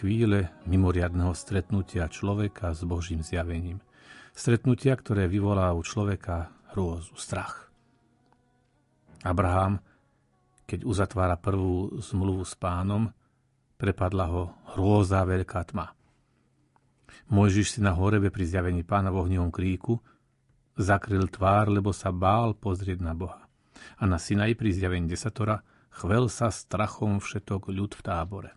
chvíle 0.00 0.56
mimoriadného 0.64 1.36
stretnutia 1.36 2.08
človeka 2.08 2.72
s 2.72 2.80
Božím 2.88 3.20
zjavením. 3.20 3.84
Stretnutia, 4.32 4.96
ktoré 4.96 5.28
vyvolá 5.28 5.68
u 5.76 5.84
človeka 5.84 6.48
hrôzu, 6.72 7.12
strach. 7.12 7.68
Abraham, 9.20 9.84
keď 10.64 10.88
uzatvára 10.88 11.36
prvú 11.36 12.00
zmluvu 12.00 12.48
s 12.48 12.56
pánom, 12.56 13.12
prepadla 13.76 14.32
ho 14.32 14.42
hrôza 14.72 15.20
veľká 15.28 15.60
tma. 15.76 15.92
Mojžiš 17.28 17.68
si 17.68 17.80
na 17.84 17.92
horebe 17.92 18.32
pri 18.32 18.48
zjavení 18.48 18.80
pána 18.80 19.12
v 19.12 19.28
ohnivom 19.28 19.52
kríku 19.52 20.00
zakryl 20.80 21.28
tvár, 21.28 21.68
lebo 21.68 21.92
sa 21.92 22.08
bál 22.08 22.56
pozrieť 22.56 23.04
na 23.04 23.12
Boha 23.12 23.43
a 24.00 24.04
na 24.08 24.16
Sinaj 24.20 24.56
pri 24.56 24.70
zjavení 24.72 25.06
desatora 25.10 25.60
chvel 25.90 26.26
sa 26.32 26.50
strachom 26.50 27.22
všetok 27.22 27.70
ľud 27.70 27.92
v 27.94 28.02
tábore. 28.02 28.50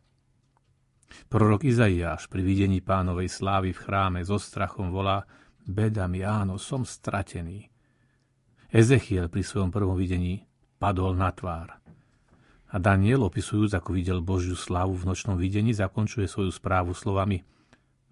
Prorok 1.32 1.64
Izaiáš 1.64 2.28
pri 2.28 2.44
videní 2.44 2.84
pánovej 2.84 3.32
slávy 3.32 3.72
v 3.72 3.80
chráme 3.80 4.20
so 4.28 4.36
strachom 4.38 4.91
volá 4.91 5.24
Beda 5.68 6.08
áno, 6.08 6.56
som 6.56 6.88
stratený. 6.88 7.68
Ezechiel 8.72 9.28
pri 9.28 9.44
svojom 9.44 9.72
prvom 9.72 9.95
videní 9.95 10.48
padol 10.80 11.16
na 11.16 11.32
tvár. 11.32 11.80
A 12.68 12.76
Daniel, 12.84 13.24
opisujúc, 13.24 13.72
ako 13.72 13.95
videl 13.95 14.20
Božiu 14.20 14.56
slávu 14.56 14.99
v 14.99 15.08
nočnom 15.08 15.40
videní, 15.40 15.72
zakončuje 15.72 16.28
svoju 16.28 16.52
správu 16.52 16.91
slovami– 16.91 17.44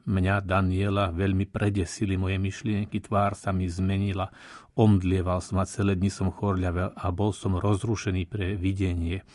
Mňa, 0.05 0.45
Daniela, 0.45 1.09
veľmi 1.09 1.49
predesili 1.49 2.13
moje 2.13 2.37
myšlienky, 2.37 3.01
tvár 3.01 3.33
sa 3.33 3.49
mi 3.49 3.65
zmenila, 3.65 4.29
omdlieval 4.77 5.41
som 5.41 5.57
a 5.57 5.65
celé 5.65 5.97
dni 5.97 6.13
som 6.13 6.29
chorľavel 6.29 6.93
a 6.93 7.05
bol 7.09 7.33
som 7.33 7.57
rozrušený 7.57 8.29
pre 8.29 8.53
videnie. 8.53 9.25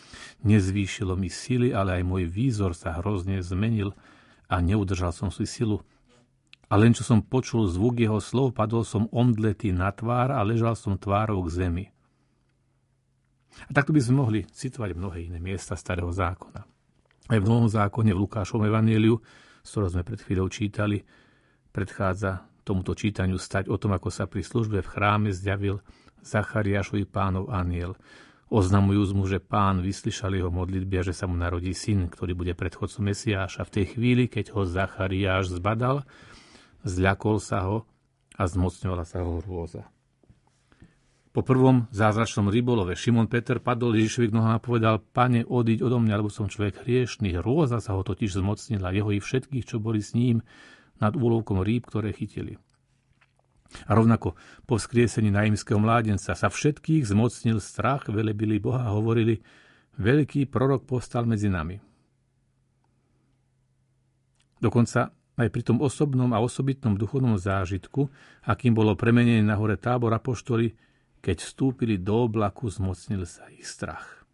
Nezvýšilo 0.46 1.18
mi 1.18 1.26
sily, 1.26 1.74
ale 1.74 1.98
aj 1.98 2.02
môj 2.06 2.30
výzor 2.30 2.78
sa 2.78 2.94
hrozne 3.02 3.42
zmenil 3.42 3.98
a 4.46 4.62
neudržal 4.62 5.10
som 5.10 5.34
si 5.34 5.42
silu. 5.42 5.82
A 6.70 6.78
len 6.78 6.94
čo 6.94 7.02
som 7.02 7.18
počul 7.18 7.66
zvuk 7.66 7.98
jeho 7.98 8.22
slov, 8.22 8.54
padol 8.54 8.86
som 8.86 9.10
omdletý 9.10 9.74
na 9.74 9.90
tvár 9.90 10.30
a 10.30 10.38
ležal 10.46 10.78
som 10.78 10.94
tvárou 10.94 11.42
k 11.50 11.66
zemi. 11.66 11.84
A 13.66 13.74
takto 13.74 13.90
by 13.90 13.98
sme 13.98 14.22
mohli 14.22 14.46
citovať 14.46 14.94
mnohé 14.94 15.26
iné 15.26 15.42
miesta 15.42 15.74
Starého 15.74 16.14
zákona. 16.14 16.62
Aj 17.26 17.38
v 17.42 17.46
Novom 17.46 17.66
zákone 17.66 18.14
v 18.14 18.22
Lukášovom 18.22 18.70
evaníliu 18.70 19.18
z 19.62 19.68
ktorého 19.68 19.92
sme 19.92 20.02
pred 20.06 20.20
chvíľou 20.20 20.48
čítali, 20.48 21.04
predchádza 21.70 22.50
tomuto 22.64 22.94
čítaniu 22.94 23.40
stať 23.40 23.66
o 23.72 23.76
tom, 23.80 23.96
ako 23.96 24.08
sa 24.12 24.30
pri 24.30 24.44
službe 24.44 24.84
v 24.84 24.90
chráme 24.90 25.30
zjavil 25.34 25.82
Zachariášovi 26.22 27.08
pánov 27.08 27.48
aniel. 27.50 27.96
Oznamujúc 28.50 29.10
mu, 29.14 29.30
že 29.30 29.38
pán 29.38 29.78
vyslyšal 29.78 30.34
jeho 30.34 30.50
modlitby 30.50 31.00
a 31.00 31.06
že 31.06 31.14
sa 31.14 31.30
mu 31.30 31.38
narodí 31.38 31.70
syn, 31.70 32.10
ktorý 32.10 32.34
bude 32.34 32.52
predchodcom 32.58 33.06
Mesiáša. 33.06 33.62
V 33.62 33.74
tej 33.78 33.86
chvíli, 33.94 34.26
keď 34.26 34.50
ho 34.58 34.66
Zachariáš 34.66 35.54
zbadal, 35.54 36.02
zľakol 36.82 37.38
sa 37.38 37.62
ho 37.70 37.86
a 38.34 38.42
zmocňovala 38.50 39.06
sa 39.06 39.22
ho 39.22 39.38
hrôza. 39.38 39.86
Po 41.30 41.46
prvom 41.46 41.86
zázračnom 41.94 42.50
rybolove 42.50 42.98
Šimon 42.98 43.30
Peter 43.30 43.62
padol 43.62 43.94
Ježišovi 43.94 44.26
k 44.30 44.34
nohám 44.34 44.58
a 44.58 44.62
povedal, 44.62 44.98
pane, 44.98 45.46
odiť 45.46 45.78
odo 45.78 46.02
mňa, 46.02 46.18
lebo 46.18 46.26
som 46.26 46.50
človek 46.50 46.82
hriešný. 46.82 47.38
Hrôza 47.38 47.78
sa 47.78 47.94
ho 47.94 48.02
totiž 48.02 48.34
zmocnila, 48.42 48.90
jeho 48.90 49.14
i 49.14 49.22
všetkých, 49.22 49.62
čo 49.62 49.78
boli 49.78 50.02
s 50.02 50.18
ním 50.18 50.42
nad 50.98 51.14
úlovkom 51.14 51.62
rýb, 51.62 51.86
ktoré 51.86 52.10
chytili. 52.10 52.58
A 53.86 53.94
rovnako 53.94 54.34
po 54.66 54.74
vzkriesení 54.74 55.30
naimského 55.30 55.78
mládenca 55.78 56.34
sa 56.34 56.48
všetkých 56.50 57.06
zmocnil 57.06 57.62
strach, 57.62 58.10
velebili 58.10 58.58
Boha 58.58 58.82
a 58.82 58.90
hovorili, 58.90 59.38
veľký 60.02 60.50
prorok 60.50 60.82
postal 60.82 61.30
medzi 61.30 61.46
nami. 61.46 61.78
Dokonca 64.58 65.14
aj 65.38 65.48
pri 65.48 65.62
tom 65.62 65.78
osobnom 65.78 66.34
a 66.34 66.42
osobitnom 66.42 66.98
duchovnom 66.98 67.38
zážitku, 67.38 68.10
akým 68.50 68.74
bolo 68.74 68.98
premenenie 68.98 69.46
na 69.46 69.54
hore 69.54 69.78
tábor 69.78 70.10
apoštoli, 70.10 70.89
keď 71.20 71.44
vstúpili 71.44 72.00
do 72.00 72.28
oblaku, 72.28 72.68
zmocnil 72.72 73.28
sa 73.28 73.48
ich 73.52 73.68
strach. 73.68 74.24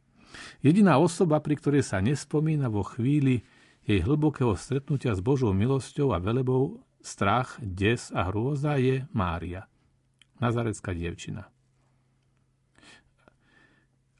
Jediná 0.62 0.98
osoba, 0.98 1.42
pri 1.42 1.58
ktorej 1.58 1.82
sa 1.82 1.98
nespomína 2.02 2.70
vo 2.70 2.86
chvíli 2.86 3.42
jej 3.86 4.02
hlbokého 4.02 4.54
stretnutia 4.58 5.14
s 5.14 5.22
Božou 5.22 5.54
milosťou 5.54 6.10
a 6.14 6.18
velebou 6.18 6.82
strach, 7.02 7.58
des 7.62 8.10
a 8.10 8.26
hrôza 8.26 8.74
je 8.82 9.06
Mária, 9.14 9.70
nazarecká 10.42 10.90
dievčina. 10.90 11.46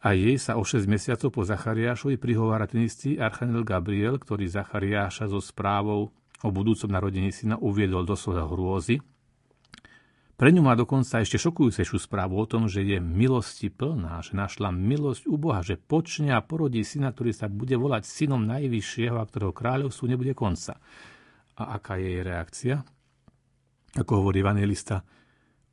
A 0.06 0.14
jej 0.14 0.38
sa 0.38 0.54
o 0.54 0.62
6 0.62 0.86
mesiacov 0.86 1.34
po 1.34 1.42
Zachariášovi 1.42 2.14
prihovára 2.14 2.70
ten 2.70 2.86
istý 2.86 3.18
Archaniel 3.18 3.66
Gabriel, 3.66 4.22
ktorý 4.22 4.46
Zachariáša 4.46 5.26
so 5.26 5.42
správou 5.42 6.14
o 6.46 6.48
budúcom 6.54 6.86
narodení 6.86 7.34
syna 7.34 7.58
uviedol 7.58 8.06
do 8.06 8.14
svojho 8.14 8.46
hrôzy, 8.46 9.02
pre 10.36 10.52
ňu 10.52 10.60
má 10.60 10.76
dokonca 10.76 11.24
ešte 11.24 11.40
šokujúcejšiu 11.40 11.96
správu 11.96 12.36
o 12.36 12.44
tom, 12.44 12.68
že 12.68 12.84
je 12.84 13.00
milosti 13.00 13.72
plná, 13.72 14.20
že 14.20 14.36
našla 14.36 14.68
milosť 14.68 15.24
u 15.24 15.40
Boha, 15.40 15.64
že 15.64 15.80
počne 15.80 16.36
a 16.36 16.44
porodí 16.44 16.84
syna, 16.84 17.16
ktorý 17.16 17.32
sa 17.32 17.48
bude 17.48 17.72
volať 17.72 18.04
synom 18.04 18.44
najvyššieho 18.44 19.16
a 19.16 19.24
ktorého 19.24 19.56
kráľovstvu 19.56 20.04
nebude 20.12 20.36
konca. 20.36 20.76
A 21.56 21.80
aká 21.80 21.96
je 21.96 22.08
jej 22.12 22.20
reakcia? 22.20 22.76
Ako 23.96 24.20
hovorí 24.20 24.44
evangelista, 24.44 25.00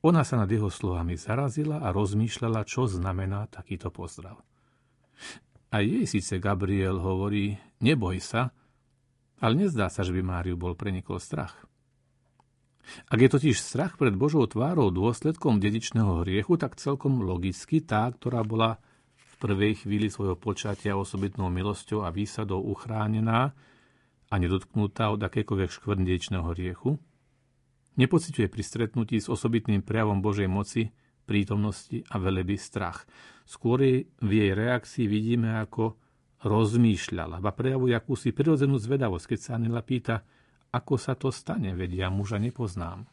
ona 0.04 0.24
sa 0.24 0.40
nad 0.40 0.48
jeho 0.48 0.72
slovami 0.72 1.20
zarazila 1.20 1.84
a 1.84 1.92
rozmýšľala, 1.92 2.64
čo 2.64 2.88
znamená 2.88 3.52
takýto 3.52 3.92
pozdrav. 3.92 4.40
A 5.72 5.84
jej 5.84 6.08
síce 6.08 6.40
Gabriel 6.40 7.04
hovorí, 7.04 7.60
neboj 7.84 8.20
sa, 8.24 8.52
ale 9.44 9.60
nezdá 9.60 9.92
sa, 9.92 10.08
že 10.08 10.16
by 10.16 10.24
Máriu 10.24 10.56
bol 10.56 10.76
prenikol 10.76 11.20
strach. 11.20 11.68
Ak 13.08 13.20
je 13.20 13.30
totiž 13.32 13.56
strach 13.56 13.96
pred 13.96 14.14
Božou 14.14 14.44
tvárou 14.46 14.92
dôsledkom 14.92 15.58
dedičného 15.58 16.24
hriechu, 16.24 16.60
tak 16.60 16.76
celkom 16.78 17.24
logicky 17.24 17.80
tá, 17.80 18.12
ktorá 18.12 18.44
bola 18.44 18.80
v 19.16 19.34
prvej 19.40 19.86
chvíli 19.86 20.08
svojho 20.12 20.36
počatia 20.36 21.00
osobitnou 21.00 21.48
milosťou 21.48 22.04
a 22.04 22.14
výsadou 22.14 22.64
uchránená 22.64 23.56
a 24.32 24.36
nedotknutá 24.36 25.14
od 25.14 25.22
akékoľvek 25.24 25.70
škvrn 25.70 26.04
dedičného 26.04 26.48
hriechu, 26.56 27.00
nepociťuje 27.96 28.48
pri 28.50 28.64
stretnutí 28.66 29.18
s 29.22 29.30
osobitným 29.30 29.86
prejavom 29.86 30.20
Božej 30.20 30.50
moci 30.50 30.90
prítomnosti 31.24 32.04
a 32.12 32.20
veleby 32.20 32.60
strach. 32.60 33.08
Skôr 33.48 33.84
v 34.04 34.32
jej 34.32 34.52
reakcii 34.52 35.06
vidíme, 35.08 35.56
ako 35.60 35.96
rozmýšľala, 36.44 37.40
ba 37.40 37.56
prejavuje 37.56 37.96
akúsi 37.96 38.36
prirodzenú 38.36 38.76
zvedavosť, 38.76 39.26
keď 39.36 39.40
sa 39.40 39.56
Anila 39.56 39.80
pýta, 39.80 40.28
ako 40.74 40.98
sa 40.98 41.14
to 41.14 41.30
stane, 41.30 41.78
vedia 41.78 42.10
muža 42.10 42.42
nepoznám. 42.42 43.06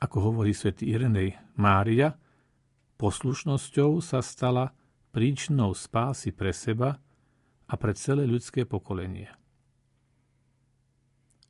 Ako 0.00 0.32
hovorí 0.32 0.56
svätý 0.56 0.88
Irenej, 0.94 1.36
Mária 1.58 2.16
poslušnosťou 2.96 4.00
sa 4.00 4.24
stala 4.24 4.72
príčnou 5.12 5.76
spásy 5.76 6.32
pre 6.32 6.56
seba 6.56 7.02
a 7.68 7.74
pre 7.76 7.92
celé 7.92 8.24
ľudské 8.24 8.64
pokolenie. 8.64 9.28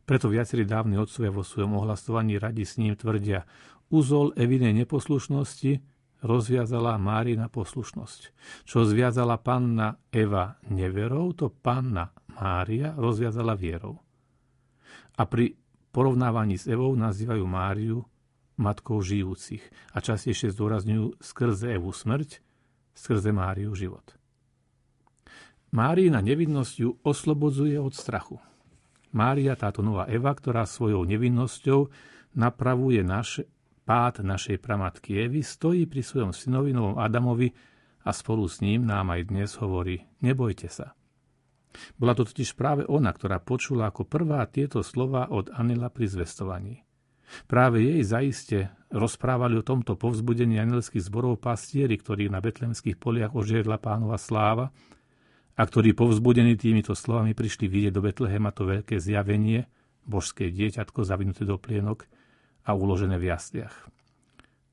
Preto 0.08 0.32
viacerí 0.32 0.64
dávni 0.64 0.96
otcovia 0.96 1.28
vo 1.28 1.44
svojom 1.44 1.76
ohlasovaní 1.84 2.40
radi 2.40 2.64
s 2.64 2.80
ním 2.80 2.96
tvrdia, 2.96 3.44
úzol 3.92 4.32
evinej 4.40 4.72
neposlušnosti 4.72 5.84
rozviazala 6.22 6.98
Márina 6.98 7.46
poslušnosť. 7.46 8.20
Čo 8.66 8.86
zviazala 8.86 9.38
panna 9.38 9.98
Eva 10.10 10.58
neverou, 10.70 11.34
to 11.34 11.50
panna 11.50 12.10
Mária 12.38 12.94
rozviazala 12.94 13.54
vierou. 13.58 13.98
A 15.18 15.26
pri 15.26 15.58
porovnávaní 15.90 16.58
s 16.58 16.70
Evou 16.70 16.94
nazývajú 16.94 17.44
Máriu 17.46 17.98
matkou 18.58 18.98
žijúcich 19.02 19.62
a 19.94 20.02
častejšie 20.02 20.50
zdôrazňujú 20.54 21.22
skrze 21.22 21.74
Evu 21.74 21.90
smrť, 21.94 22.42
skrze 22.94 23.30
Máriu 23.30 23.74
život. 23.74 24.18
Márina 25.70 26.24
nevinnosť 26.24 26.74
ju 26.80 26.90
oslobodzuje 27.04 27.76
od 27.76 27.92
strachu. 27.92 28.40
Mária, 29.12 29.56
táto 29.56 29.80
nová 29.84 30.08
Eva, 30.08 30.32
ktorá 30.32 30.64
svojou 30.64 31.04
nevinnosťou 31.04 31.88
napravuje 32.36 33.00
naš, 33.04 33.44
pád 33.88 34.20
našej 34.20 34.60
pramatky 34.60 35.24
Evy, 35.24 35.40
stojí 35.40 35.88
pri 35.88 36.04
svojom 36.04 36.36
synovi 36.36 36.76
novom 36.76 37.00
Adamovi 37.00 37.48
a 38.04 38.12
spolu 38.12 38.44
s 38.44 38.60
ním 38.60 38.84
nám 38.84 39.16
aj 39.16 39.32
dnes 39.32 39.56
hovorí, 39.56 40.04
nebojte 40.20 40.68
sa. 40.68 40.92
Bola 41.96 42.12
to 42.12 42.28
totiž 42.28 42.52
práve 42.52 42.84
ona, 42.84 43.08
ktorá 43.08 43.40
počula 43.40 43.88
ako 43.88 44.04
prvá 44.04 44.44
tieto 44.44 44.84
slova 44.84 45.32
od 45.32 45.48
Anila 45.56 45.88
pri 45.88 46.04
zvestovaní. 46.04 46.84
Práve 47.48 47.80
jej 47.80 48.04
zaiste 48.04 48.58
rozprávali 48.92 49.56
o 49.56 49.64
tomto 49.64 49.96
povzbudení 49.96 50.60
anielských 50.60 51.08
zborov 51.08 51.40
pastieri, 51.40 51.96
ktorí 51.96 52.28
na 52.28 52.44
betlemských 52.44 53.00
poliach 53.00 53.32
ožiedla 53.32 53.80
pánova 53.80 54.20
sláva 54.20 54.68
a 55.56 55.62
ktorí 55.64 55.96
povzbudení 55.96 56.60
týmito 56.60 56.92
slovami 56.92 57.32
prišli 57.32 57.68
vidieť 57.68 57.92
do 57.92 58.04
Betlehema 58.04 58.52
to 58.52 58.68
veľké 58.68 59.00
zjavenie, 59.00 59.64
božské 60.04 60.52
dieťatko 60.52 61.04
zavinuté 61.08 61.48
do 61.48 61.56
plienok 61.56 62.08
a 62.64 62.70
uložené 62.74 63.20
v 63.20 63.30
jasliach. 63.30 63.74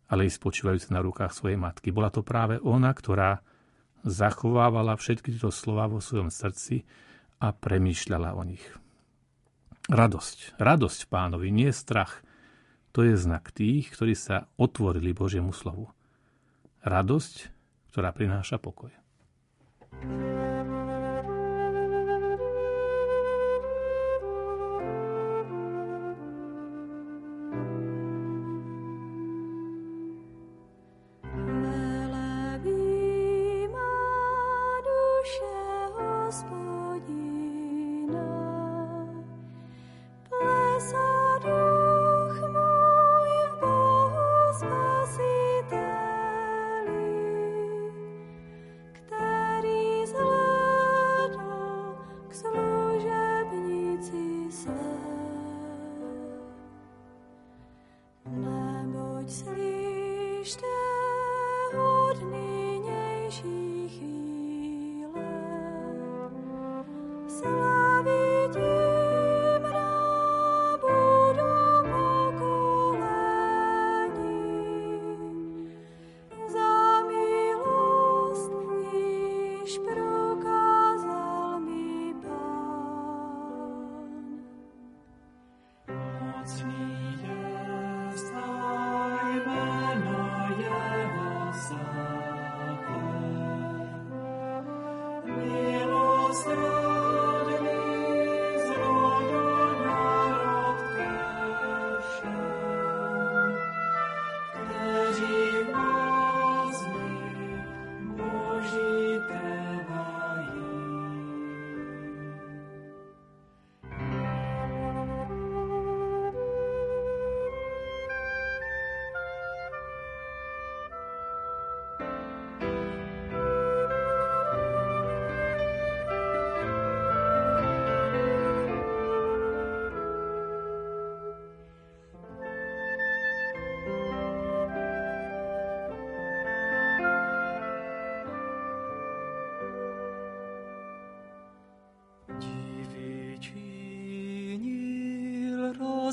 Ale 0.06 0.30
i 0.30 0.32
spočívajúce 0.32 0.94
na 0.94 1.02
rukách 1.02 1.34
svojej 1.34 1.58
matky. 1.58 1.90
Bola 1.90 2.14
to 2.14 2.22
práve 2.22 2.62
ona, 2.62 2.94
ktorá 2.94 3.42
zachovávala 4.06 4.94
všetky 4.94 5.34
tieto 5.34 5.50
slova 5.50 5.90
vo 5.90 5.98
svojom 5.98 6.30
srdci 6.30 6.86
a 7.42 7.50
premýšľala 7.52 8.38
o 8.38 8.44
nich. 8.46 8.64
Radosť, 9.90 10.58
radosť 10.62 11.10
pánovi, 11.10 11.50
nie 11.50 11.70
strach. 11.74 12.22
To 12.94 13.06
je 13.06 13.18
znak 13.18 13.54
tých, 13.54 13.94
ktorí 13.94 14.14
sa 14.14 14.50
otvorili 14.58 15.14
Božiemu 15.14 15.54
slovu. 15.54 15.90
Radosť, 16.86 17.36
ktorá 17.94 18.14
prináša 18.14 18.62
pokoj. 18.62 18.94
thank 19.96 20.90
you 20.90 20.95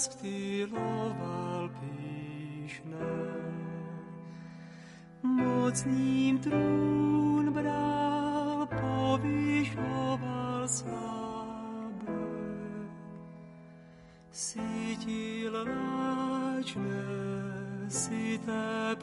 rozptýloval 0.03 1.71
píšne. 1.79 3.07
Mocným 5.23 6.43
trún 6.43 7.47
bral, 7.55 8.67
povyšoval 8.67 10.67
slabé. 10.67 12.19
Sítil 14.35 15.55
lačné, 15.55 17.07
si 17.87 18.43
te 18.43 18.99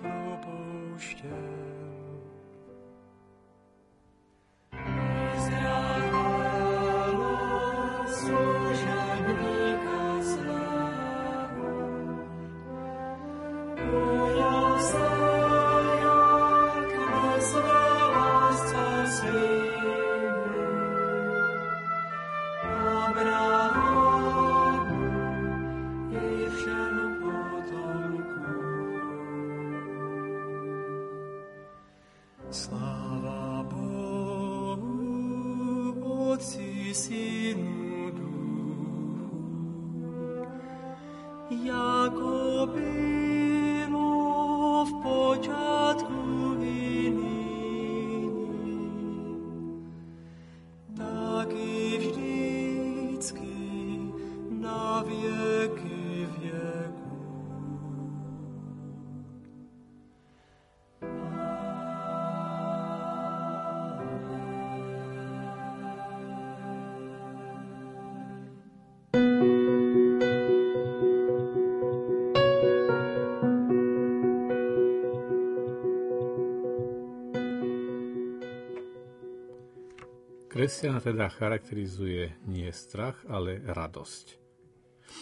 Kresťana 80.60 80.99
teda 80.99 81.31
charakterizuje 81.31 82.36
nie 82.44 82.68
strach, 82.76 83.15
ale 83.31 83.64
radosť. 83.64 84.26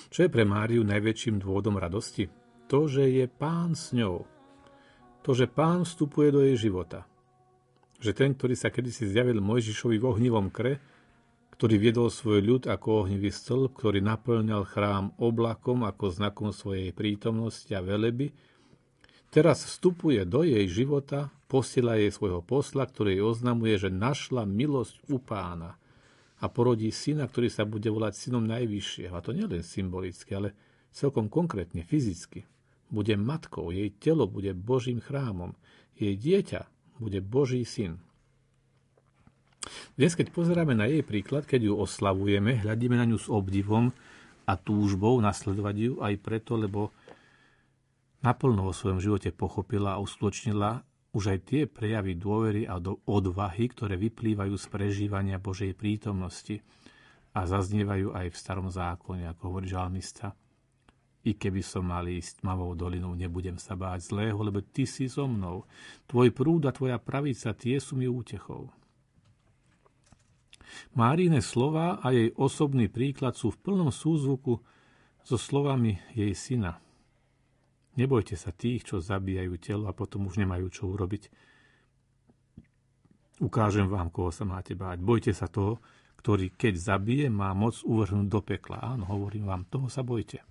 Čo 0.09 0.25
je 0.25 0.33
pre 0.33 0.49
Máriu 0.49 0.81
najväčším 0.81 1.37
dôvodom 1.45 1.77
radosti? 1.77 2.25
To, 2.65 2.89
že 2.89 3.05
je 3.05 3.29
pán 3.29 3.77
s 3.77 3.93
ňou. 3.93 4.25
To, 5.21 5.37
že 5.37 5.45
pán 5.45 5.85
vstupuje 5.85 6.33
do 6.33 6.41
jej 6.41 6.57
života. 6.57 7.05
Že 8.01 8.17
ten, 8.17 8.29
ktorý 8.33 8.57
sa 8.57 8.73
kedysi 8.73 9.13
zjavil 9.13 9.37
Mojžišovi 9.37 10.01
v 10.01 10.09
ohnivom 10.09 10.49
kre, 10.49 10.81
ktorý 11.53 11.85
viedol 11.85 12.09
svoj 12.09 12.41
ľud 12.41 12.63
ako 12.65 13.05
ohnivý 13.05 13.29
stĺp, 13.29 13.77
ktorý 13.77 14.01
naplňal 14.01 14.65
chrám 14.65 15.13
oblakom 15.21 15.85
ako 15.85 16.17
znakom 16.17 16.49
svojej 16.49 16.89
prítomnosti 16.97 17.69
a 17.77 17.85
veleby, 17.85 18.33
teraz 19.29 19.69
vstupuje 19.69 20.25
do 20.25 20.41
jej 20.41 20.65
života 20.65 21.29
posiela 21.47 21.95
jej 21.95 22.11
svojho 22.11 22.43
posla, 22.43 22.83
ktorý 22.83 23.17
jej 23.17 23.23
oznamuje, 23.23 23.75
že 23.79 23.89
našla 23.89 24.43
milosť 24.43 25.07
u 25.07 25.17
pána 25.17 25.79
a 26.37 26.45
porodí 26.51 26.93
syna, 26.93 27.25
ktorý 27.25 27.49
sa 27.49 27.65
bude 27.65 27.89
volať 27.89 28.13
synom 28.13 28.45
najvyššieho. 28.45 29.13
A 29.15 29.23
to 29.23 29.33
nielen 29.33 29.65
symbolicky, 29.65 30.37
ale 30.37 30.53
celkom 30.93 31.31
konkrétne, 31.31 31.81
fyzicky. 31.81 32.45
Bude 32.87 33.17
matkou, 33.17 33.73
jej 33.73 33.89
telo 33.97 34.29
bude 34.29 34.53
Božím 34.53 35.01
chrámom, 35.03 35.57
jej 35.97 36.13
dieťa 36.13 36.69
bude 37.01 37.19
Boží 37.19 37.65
syn. 37.67 37.99
Dnes, 39.99 40.15
keď 40.15 40.31
pozeráme 40.31 40.77
na 40.77 40.87
jej 40.87 41.03
príklad, 41.03 41.43
keď 41.43 41.67
ju 41.67 41.73
oslavujeme, 41.75 42.63
hľadíme 42.63 42.95
na 42.95 43.03
ňu 43.03 43.17
s 43.19 43.27
obdivom 43.27 43.91
a 44.47 44.53
túžbou 44.55 45.19
nasledovať 45.19 45.75
ju 45.75 45.93
aj 45.99 46.13
preto, 46.23 46.55
lebo 46.55 46.95
naplno 48.23 48.71
vo 48.71 48.73
svojom 48.73 49.03
živote 49.03 49.35
pochopila 49.35 49.99
a 49.99 50.01
uskutočnila 50.01 50.86
už 51.17 51.33
aj 51.33 51.39
tie 51.49 51.61
prejavy 51.65 52.13
dôvery 52.13 52.69
a 52.69 52.77
odvahy, 53.09 53.65
ktoré 53.73 53.97
vyplývajú 53.97 54.53
z 54.53 54.65
prežívania 54.69 55.41
Božej 55.41 55.73
prítomnosti 55.73 56.61
a 57.33 57.41
zaznievajú 57.49 58.13
aj 58.13 58.27
v 58.29 58.37
starom 58.37 58.69
zákone, 58.69 59.25
ako 59.25 59.41
hovorí 59.49 59.65
žalmista. 59.65 60.37
I 61.25 61.33
keby 61.33 61.65
som 61.65 61.89
mal 61.89 62.05
ísť 62.05 62.45
tmavou 62.45 62.77
dolinou, 62.77 63.17
nebudem 63.17 63.57
sa 63.57 63.73
báť 63.73 64.13
zlého, 64.13 64.37
lebo 64.37 64.61
ty 64.61 64.85
si 64.85 65.09
so 65.09 65.25
mnou. 65.25 65.65
Tvoj 66.05 66.29
prúd 66.29 66.69
a 66.69 66.71
tvoja 66.71 67.01
pravica, 67.01 67.57
tie 67.57 67.81
sú 67.81 67.97
mi 67.97 68.05
útechou. 68.05 68.69
Márine 70.93 71.41
slova 71.41 71.97
a 71.97 72.13
jej 72.13 72.29
osobný 72.37 72.93
príklad 72.93 73.33
sú 73.33 73.49
v 73.49 73.59
plnom 73.65 73.89
súzvuku 73.89 74.61
so 75.25 75.35
slovami 75.35 75.97
jej 76.13 76.31
syna– 76.37 76.77
Nebojte 77.97 78.37
sa 78.37 78.53
tých, 78.53 78.85
čo 78.85 79.01
zabíjajú 79.01 79.53
telo 79.57 79.85
a 79.89 79.97
potom 79.97 80.29
už 80.29 80.37
nemajú 80.37 80.69
čo 80.69 80.85
urobiť. 80.93 81.33
Ukážem 83.41 83.89
vám, 83.89 84.13
koho 84.13 84.29
sa 84.29 84.45
máte 84.45 84.77
báť. 84.77 85.01
Bojte 85.01 85.33
sa 85.33 85.49
toho, 85.49 85.81
ktorý 86.21 86.53
keď 86.53 86.73
zabije, 86.77 87.25
má 87.29 87.53
moc 87.57 87.81
uvrhnúť 87.81 88.27
do 88.29 88.41
pekla. 88.41 88.97
Áno, 88.97 89.09
hovorím 89.09 89.49
vám, 89.49 89.65
toho 89.69 89.89
sa 89.89 90.05
bojte. 90.05 90.41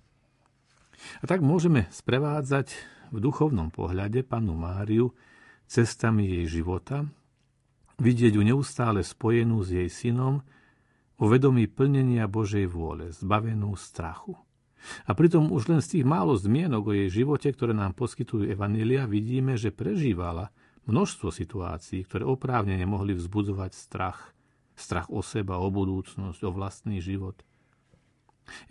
A 1.21 1.25
tak 1.27 1.43
môžeme 1.43 1.87
sprevádzať 1.91 2.73
v 3.11 3.17
duchovnom 3.21 3.71
pohľade 3.71 4.23
panu 4.27 4.55
Máriu 4.55 5.13
cestami 5.67 6.27
jej 6.27 6.59
života, 6.59 7.03
vidieť 7.99 8.39
ju 8.39 8.43
neustále 8.43 9.03
spojenú 9.03 9.61
s 9.61 9.75
jej 9.75 9.91
synom, 9.91 10.41
o 11.17 11.25
vedomí 11.27 11.67
plnenia 11.67 12.29
Božej 12.29 12.69
vôle, 12.69 13.11
zbavenú 13.11 13.75
strachu. 13.75 14.37
A 15.05 15.11
pritom 15.17 15.51
už 15.51 15.67
len 15.67 15.81
z 15.83 15.99
tých 15.99 16.05
málo 16.07 16.37
zmienok 16.37 16.89
o 16.89 16.95
jej 16.95 17.09
živote, 17.23 17.51
ktoré 17.51 17.75
nám 17.75 17.97
poskytujú 17.97 18.47
Evanília, 18.47 19.09
vidíme, 19.09 19.59
že 19.59 19.73
prežívala 19.73 20.53
množstvo 20.87 21.29
situácií, 21.29 22.07
ktoré 22.07 22.23
oprávne 22.23 22.79
nemohli 22.79 23.11
vzbudzovať 23.17 23.71
strach. 23.75 24.31
Strach 24.77 25.09
o 25.09 25.25
seba, 25.25 25.59
o 25.59 25.67
budúcnosť, 25.73 26.39
o 26.45 26.49
vlastný 26.53 27.01
život. 27.01 27.41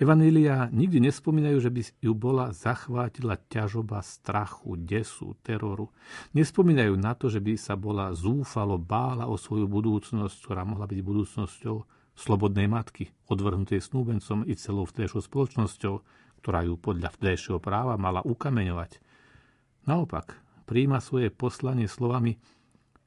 Evanília 0.00 0.72
nikdy 0.72 1.04
nespomínajú, 1.04 1.58
že 1.60 1.68
by 1.68 1.80
ju 2.00 2.12
bola 2.16 2.48
zachvátila 2.48 3.36
ťažoba 3.52 4.00
strachu, 4.00 4.80
desu, 4.80 5.36
teroru. 5.44 5.92
Nespomínajú 6.32 6.96
na 6.96 7.12
to, 7.12 7.28
že 7.28 7.44
by 7.44 7.60
sa 7.60 7.76
bola 7.76 8.08
zúfalo 8.16 8.80
bála 8.80 9.28
o 9.28 9.36
svoju 9.36 9.68
budúcnosť, 9.68 10.36
ktorá 10.48 10.64
mohla 10.64 10.88
byť 10.88 11.00
budúcnosťou 11.04 11.76
slobodnej 12.16 12.66
matky, 12.66 13.12
odvrhnutej 13.28 13.84
snúbencom 13.84 14.43
i 14.48 14.56
celou 14.56 14.88
vtedajšou 14.88 15.22
spoločnosťou, 15.28 15.94
ktorá 16.40 16.64
ju 16.64 16.74
podľa 16.80 17.12
vtedajšieho 17.12 17.60
práva 17.60 18.01
mala 18.01 18.24
ukameňovať. 18.24 18.98
Naopak, 19.86 20.34
príjma 20.64 20.98
svoje 20.98 21.30
poslanie 21.30 21.86
slovami 21.86 22.40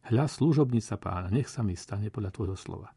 Hľa 0.09 0.25
služobnica 0.31 0.95
pána, 0.95 1.27
nech 1.29 1.51
sa 1.51 1.61
mi 1.61 1.75
stane 1.75 2.07
podľa 2.09 2.31
tvojho 2.31 2.57
slova. 2.57 2.89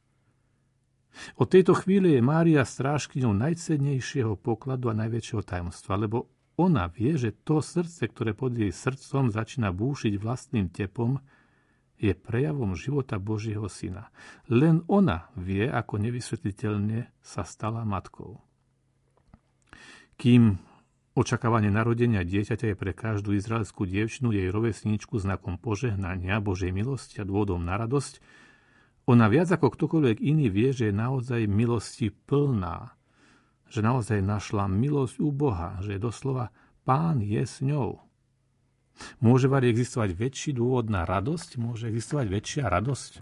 Od 1.36 1.44
tejto 1.44 1.76
chvíle 1.76 2.16
je 2.16 2.24
Mária 2.24 2.64
strážkyňou 2.64 3.36
najcennejšieho 3.36 4.40
pokladu 4.40 4.88
a 4.88 4.96
najväčšieho 4.96 5.44
tajomstva, 5.44 6.00
lebo 6.00 6.32
ona 6.56 6.88
vie, 6.88 7.16
že 7.20 7.36
to 7.44 7.60
srdce, 7.60 8.08
ktoré 8.08 8.32
pod 8.32 8.56
jej 8.56 8.72
srdcom 8.72 9.28
začína 9.28 9.76
búšiť 9.76 10.16
vlastným 10.16 10.72
tepom, 10.72 11.20
je 12.02 12.18
prejavom 12.18 12.74
života 12.74 13.22
Božieho 13.22 13.70
syna. 13.70 14.10
Len 14.50 14.82
ona 14.90 15.30
vie, 15.38 15.70
ako 15.70 16.02
nevysvetliteľne 16.02 17.06
sa 17.22 17.46
stala 17.46 17.86
matkou. 17.86 18.42
Kým 20.18 20.58
očakávanie 21.14 21.70
narodenia 21.70 22.26
dieťaťa 22.26 22.74
je 22.74 22.76
pre 22.76 22.90
každú 22.90 23.38
izraelskú 23.38 23.86
dievčinu 23.86 24.34
jej 24.34 24.50
rovesničku 24.50 25.14
znakom 25.22 25.62
požehnania, 25.62 26.42
Božej 26.42 26.74
milosti 26.74 27.22
a 27.22 27.24
dôvodom 27.24 27.62
na 27.62 27.78
radosť, 27.78 28.18
ona 29.06 29.26
viac 29.30 29.50
ako 29.50 29.70
ktokoľvek 29.70 30.18
iný 30.22 30.50
vie, 30.50 30.70
že 30.74 30.90
je 30.90 30.94
naozaj 30.94 31.50
milosti 31.50 32.10
plná, 32.10 32.94
že 33.70 33.80
naozaj 33.82 34.22
našla 34.22 34.70
milosť 34.70 35.16
u 35.22 35.30
Boha, 35.30 35.78
že 35.82 35.98
je 35.98 36.00
doslova 36.02 36.54
Pán 36.82 37.22
je 37.22 37.42
s 37.46 37.62
ňou. 37.62 38.02
Môže 39.18 39.46
vari 39.46 39.70
existovať 39.70 40.10
väčší 40.14 40.50
dôvod 40.56 40.90
na 40.90 41.02
radosť? 41.06 41.58
Môže 41.58 41.88
existovať 41.88 42.26
väčšia 42.28 42.64
radosť? 42.68 43.12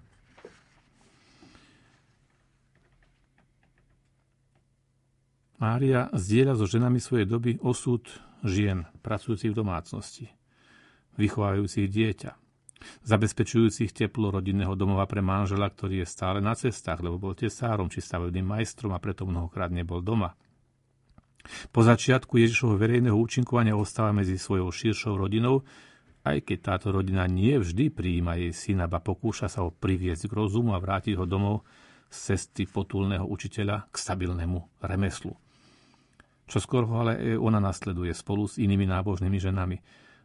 Mária 5.61 6.09
zdieľa 6.17 6.57
so 6.57 6.65
ženami 6.65 6.97
svojej 6.97 7.29
doby 7.29 7.61
osud 7.61 8.09
žien, 8.41 8.89
pracujúcich 9.05 9.53
v 9.53 9.61
domácnosti, 9.61 10.27
vychovávajúcich 11.21 11.85
dieťa, 11.85 12.33
zabezpečujúcich 13.05 13.93
teplo 13.93 14.33
rodinného 14.33 14.73
domova 14.73 15.05
pre 15.05 15.21
manžela, 15.21 15.69
ktorý 15.69 16.01
je 16.01 16.09
stále 16.09 16.41
na 16.41 16.57
cestách, 16.57 17.05
lebo 17.05 17.21
bol 17.21 17.37
tesárom 17.37 17.93
či 17.93 18.01
stavebným 18.01 18.57
majstrom 18.57 18.97
a 18.97 19.03
preto 19.05 19.29
mnohokrát 19.29 19.69
nebol 19.69 20.01
doma– 20.01 20.33
po 21.73 21.81
začiatku 21.81 22.37
Ježišovho 22.37 22.77
verejného 22.77 23.17
účinkovania 23.17 23.77
ostáva 23.77 24.13
medzi 24.13 24.37
svojou 24.37 24.69
širšou 24.69 25.17
rodinou, 25.17 25.65
aj 26.21 26.45
keď 26.45 26.59
táto 26.61 26.93
rodina 26.93 27.25
nie 27.25 27.57
vždy 27.57 27.89
prijíma 27.89 28.37
jej 28.37 28.53
syna, 28.53 28.85
ba 28.85 29.01
pokúša 29.01 29.49
sa 29.49 29.65
ho 29.65 29.73
priviesť 29.73 30.29
k 30.29 30.37
rozumu 30.37 30.77
a 30.77 30.83
vrátiť 30.83 31.17
ho 31.17 31.25
domov 31.25 31.65
z 32.13 32.35
cesty 32.35 32.69
potulného 32.69 33.25
učiteľa 33.25 33.89
k 33.89 33.95
stabilnému 33.97 34.85
remeslu. 34.85 35.33
Čo 36.51 36.59
skôr 36.59 36.83
ho 36.85 36.95
ale 37.07 37.39
ona 37.39 37.63
nasleduje 37.63 38.11
spolu 38.11 38.51
s 38.51 38.59
inými 38.59 38.85
nábožnými 38.91 39.39
ženami 39.39 39.77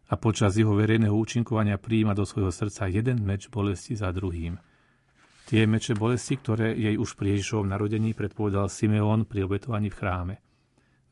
a 0.10 0.14
počas 0.18 0.58
jeho 0.58 0.74
verejného 0.74 1.14
účinkovania 1.14 1.78
prijíma 1.78 2.18
do 2.18 2.26
svojho 2.26 2.50
srdca 2.50 2.90
jeden 2.90 3.22
meč 3.22 3.48
bolesti 3.48 3.94
za 3.94 4.10
druhým. 4.10 4.58
Tie 5.46 5.70
meče 5.70 5.94
bolesti, 5.94 6.42
ktoré 6.42 6.74
jej 6.74 6.98
už 6.98 7.14
pri 7.14 7.38
Ježišovom 7.38 7.70
narodení 7.70 8.18
predpovedal 8.18 8.66
Simeón 8.66 9.30
pri 9.30 9.46
obetovaní 9.46 9.94
v 9.94 9.98
chráme. 10.02 10.36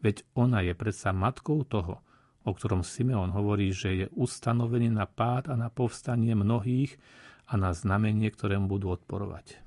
Veď 0.03 0.27
ona 0.35 0.59
je 0.59 0.75
predsa 0.75 1.15
matkou 1.15 1.63
toho, 1.63 2.03
o 2.43 2.51
ktorom 2.51 2.83
Simeon 2.83 3.31
hovorí, 3.31 3.71
že 3.71 3.89
je 4.03 4.07
ustanovený 4.11 4.91
na 4.91 5.07
pád 5.07 5.47
a 5.47 5.55
na 5.55 5.71
povstanie 5.71 6.35
mnohých 6.35 6.99
a 7.47 7.55
na 7.55 7.71
znamenie, 7.71 8.27
ktorému 8.27 8.67
budú 8.67 8.91
odporovať. 8.91 9.63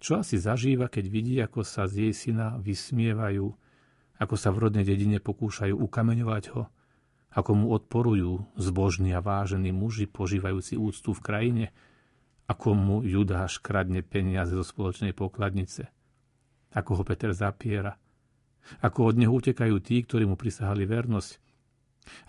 Čo 0.00 0.24
asi 0.24 0.40
zažíva, 0.40 0.88
keď 0.88 1.04
vidí, 1.12 1.36
ako 1.36 1.60
sa 1.66 1.84
z 1.84 2.08
jej 2.08 2.14
syna 2.16 2.56
vysmievajú 2.56 3.52
ako 4.22 4.38
sa 4.38 4.54
v 4.54 4.70
rodnej 4.70 4.86
dedine 4.86 5.18
pokúšajú 5.18 5.74
ukameňovať 5.74 6.44
ho, 6.54 6.70
ako 7.34 7.50
mu 7.58 7.66
odporujú 7.74 8.46
zbožní 8.54 9.10
a 9.10 9.24
vážení 9.24 9.74
muži 9.74 10.06
požívajúci 10.06 10.78
úctu 10.78 11.10
v 11.10 11.24
krajine, 11.24 11.64
ako 12.46 12.78
mu 12.78 12.96
Judáš 13.02 13.58
kradne 13.58 14.06
peniaze 14.06 14.54
zo 14.54 14.62
spoločnej 14.62 15.10
pokladnice, 15.10 15.90
ako 16.70 17.00
ho 17.00 17.02
Peter 17.02 17.34
zapiera, 17.34 17.98
ako 18.82 19.12
od 19.12 19.14
neho 19.18 19.32
utekajú 19.34 19.76
tí, 19.82 20.02
ktorí 20.02 20.26
mu 20.26 20.38
prisahali 20.38 20.86
vernosť, 20.86 21.42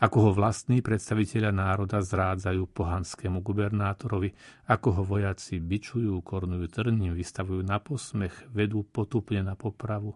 ako 0.05 0.18
ho 0.30 0.31
vlastní 0.38 0.85
predstaviteľa 0.85 1.49
národa 1.49 1.97
zrádzajú 2.01 2.69
pohanskému 2.69 3.41
gubernátorovi, 3.41 4.30
ako 4.69 5.01
ho 5.01 5.03
vojaci 5.03 5.57
bičujú, 5.57 6.14
kornujú 6.22 6.69
trním, 6.69 7.18
vystavujú 7.18 7.65
na 7.65 7.81
posmech, 7.81 8.53
vedú 8.53 8.85
potupne 8.85 9.41
na 9.41 9.57
popravu. 9.57 10.14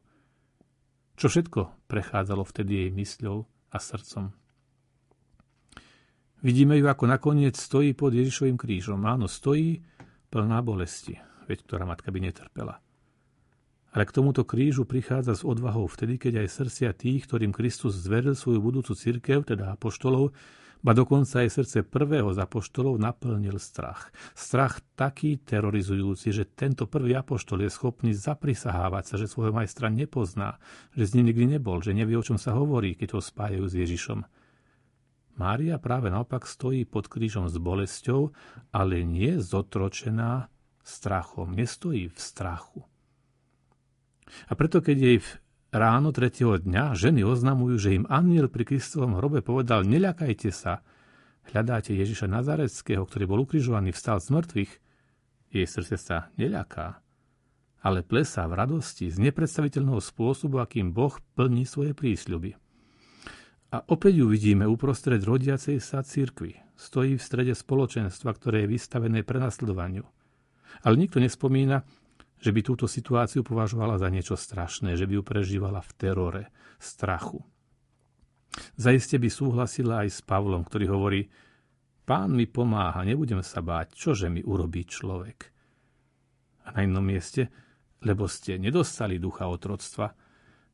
Čo 1.18 1.34
všetko 1.34 1.90
prechádzalo 1.90 2.46
vtedy 2.46 2.86
jej 2.86 2.92
mysľou 2.94 3.38
a 3.74 3.78
srdcom. 3.82 4.30
Vidíme 6.46 6.78
ju, 6.78 6.86
ako 6.86 7.10
nakoniec 7.10 7.58
stojí 7.58 7.98
pod 7.98 8.14
Ježišovým 8.14 8.62
krížom. 8.62 9.02
Áno, 9.10 9.26
stojí 9.26 9.82
plná 10.30 10.62
bolesti, 10.62 11.18
veď 11.50 11.66
ktorá 11.66 11.90
matka 11.90 12.14
by 12.14 12.20
netrpela. 12.22 12.78
Ale 13.98 14.06
k 14.06 14.14
tomuto 14.14 14.46
krížu 14.46 14.86
prichádza 14.86 15.34
s 15.34 15.42
odvahou 15.42 15.90
vtedy, 15.90 16.22
keď 16.22 16.46
aj 16.46 16.54
srdcia 16.54 16.94
tých, 16.94 17.26
ktorým 17.26 17.50
Kristus 17.50 17.98
zveril 17.98 18.38
svoju 18.38 18.62
budúcu 18.62 18.94
cirkev, 18.94 19.42
teda 19.42 19.74
apoštolov, 19.74 20.38
ba 20.86 20.94
dokonca 20.94 21.42
aj 21.42 21.50
srdce 21.50 21.82
prvého 21.82 22.30
z 22.30 22.46
apoštolov 22.46 23.02
naplnil 23.02 23.58
strach. 23.58 24.14
Strach 24.38 24.86
taký 24.94 25.42
terorizujúci, 25.42 26.30
že 26.30 26.46
tento 26.46 26.86
prvý 26.86 27.18
apoštol 27.18 27.66
je 27.66 27.74
schopný 27.74 28.14
zaprisahávať 28.14 29.04
sa, 29.10 29.16
že 29.18 29.26
svojho 29.26 29.58
majstra 29.58 29.90
nepozná, 29.90 30.62
že 30.94 31.10
z 31.10 31.18
ním 31.18 31.34
nikdy 31.34 31.58
nebol, 31.58 31.82
že 31.82 31.98
nevie, 31.98 32.22
o 32.22 32.22
čom 32.22 32.38
sa 32.38 32.54
hovorí, 32.54 32.94
keď 32.94 33.18
ho 33.18 33.22
spájajú 33.26 33.66
s 33.66 33.82
Ježišom. 33.82 34.20
Mária 35.42 35.82
práve 35.82 36.14
naopak 36.14 36.46
stojí 36.46 36.86
pod 36.86 37.10
krížom 37.10 37.50
s 37.50 37.58
bolesťou, 37.58 38.30
ale 38.70 39.02
nie 39.02 39.42
zotročená 39.42 40.54
strachom, 40.86 41.58
nestojí 41.58 42.14
v 42.14 42.20
strachu. 42.22 42.86
A 44.48 44.54
preto, 44.56 44.84
keď 44.84 44.98
jej 44.98 45.18
ráno 45.72 46.16
tretieho 46.16 46.56
dňa 46.60 46.96
ženy 46.96 47.24
oznamujú, 47.28 47.76
že 47.80 47.96
im 47.96 48.06
aniel 48.08 48.48
pri 48.48 48.68
Kristovom 48.68 49.20
hrobe 49.20 49.44
povedal, 49.44 49.84
neľakajte 49.84 50.50
sa, 50.52 50.84
hľadáte 51.52 51.96
Ježiša 51.96 52.28
Nazareckého, 52.28 53.04
ktorý 53.04 53.24
bol 53.28 53.40
ukrižovaný, 53.44 53.92
vstal 53.96 54.20
z 54.20 54.32
mŕtvych, 54.32 54.72
jej 55.52 55.68
srdce 55.68 55.96
sa 55.96 56.18
neľaká, 56.36 57.00
ale 57.84 58.04
plesá 58.04 58.44
v 58.52 58.58
radosti 58.60 59.08
z 59.08 59.18
nepredstaviteľného 59.32 60.04
spôsobu, 60.04 60.60
akým 60.60 60.92
Boh 60.92 61.16
plní 61.40 61.64
svoje 61.64 61.96
prísľuby. 61.96 62.56
A 63.68 63.84
opäť 63.92 64.24
ju 64.24 64.32
vidíme 64.32 64.64
uprostred 64.64 65.20
rodiacej 65.20 65.84
sa 65.84 66.00
cirkvi. 66.00 66.56
Stojí 66.80 67.20
v 67.20 67.24
strede 67.24 67.52
spoločenstva, 67.52 68.32
ktoré 68.32 68.64
je 68.64 68.80
vystavené 68.80 69.28
prenasledovaniu. 69.28 70.08
Ale 70.88 70.96
nikto 70.96 71.20
nespomína, 71.20 71.84
že 72.38 72.54
by 72.54 72.62
túto 72.62 72.86
situáciu 72.86 73.42
považovala 73.42 73.98
za 73.98 74.08
niečo 74.14 74.38
strašné, 74.38 74.94
že 74.94 75.10
by 75.10 75.22
ju 75.22 75.24
prežívala 75.26 75.82
v 75.82 75.92
terore, 75.98 76.44
strachu. 76.78 77.42
Zaiste 78.78 79.18
by 79.18 79.30
súhlasila 79.30 80.06
aj 80.06 80.10
s 80.10 80.20
Pavlom, 80.22 80.66
ktorý 80.66 80.86
hovorí, 80.90 81.22
pán 82.06 82.34
mi 82.34 82.50
pomáha, 82.50 83.06
nebudem 83.06 83.42
sa 83.42 83.62
báť, 83.62 83.94
čože 83.94 84.30
mi 84.30 84.42
urobí 84.42 84.86
človek. 84.86 85.40
A 86.70 86.78
na 86.78 86.86
inom 86.86 87.06
mieste, 87.06 87.50
lebo 88.06 88.30
ste 88.30 88.62
nedostali 88.62 89.18
ducha 89.18 89.50
otroctva, 89.50 90.14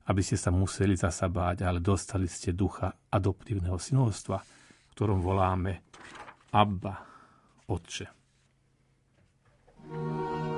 aby 0.04 0.20
ste 0.20 0.36
sa 0.36 0.52
museli 0.52 1.00
zasa 1.00 1.32
báť, 1.32 1.64
ale 1.64 1.80
dostali 1.80 2.28
ste 2.28 2.52
ducha 2.52 2.92
adoptívneho 3.08 3.80
synovstva, 3.80 4.44
ktorom 4.92 5.24
voláme 5.24 5.88
Abba, 6.52 6.96
Otče. 7.72 8.08
thank 9.84 10.48
you 10.48 10.53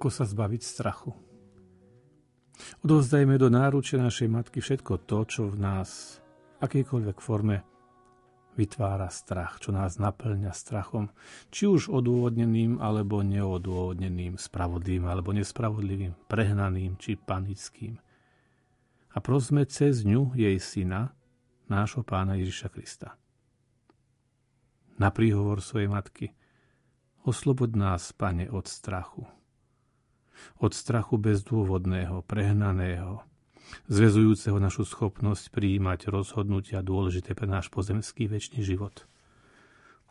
Ako 0.00 0.08
sa 0.08 0.24
zbaviť 0.24 0.64
strachu? 0.64 1.12
Odovzdajme 2.80 3.36
do 3.36 3.52
náručia 3.52 4.00
našej 4.00 4.32
matky 4.32 4.64
všetko 4.64 5.04
to, 5.04 5.28
čo 5.28 5.42
v 5.52 5.60
nás, 5.60 6.16
akejkoľvek 6.64 7.20
forme, 7.20 7.60
vytvára 8.56 9.12
strach, 9.12 9.60
čo 9.60 9.76
nás 9.76 10.00
naplňa 10.00 10.56
strachom, 10.56 11.12
či 11.52 11.68
už 11.68 11.92
odôvodneným 11.92 12.80
alebo 12.80 13.20
neodôvodneným, 13.20 14.40
spravodlivým 14.40 15.04
alebo 15.04 15.36
nespravodlivým, 15.36 16.16
prehnaným 16.32 16.96
či 16.96 17.20
panickým. 17.20 18.00
A 19.12 19.20
prosme 19.20 19.68
cez 19.68 20.00
ňu 20.08 20.32
jej 20.32 20.56
syna, 20.56 21.12
nášho 21.68 22.08
pána 22.08 22.40
Ježiša 22.40 22.72
Krista. 22.72 23.20
Na 24.96 25.12
príhovor 25.12 25.60
svojej 25.60 25.92
matky, 25.92 26.32
oslobod 27.28 27.76
nás, 27.76 28.16
pane, 28.16 28.48
od 28.48 28.64
strachu. 28.64 29.28
Od 30.60 30.72
strachu 30.72 31.16
bezdôvodného, 31.16 32.22
prehnaného, 32.28 33.24
zväzujúceho 33.86 34.58
našu 34.58 34.84
schopnosť 34.84 35.54
prijímať 35.54 36.10
rozhodnutia 36.10 36.82
dôležité 36.82 37.32
pre 37.38 37.46
náš 37.46 37.70
pozemský 37.70 38.26
väčší 38.26 38.62
život. 38.62 39.06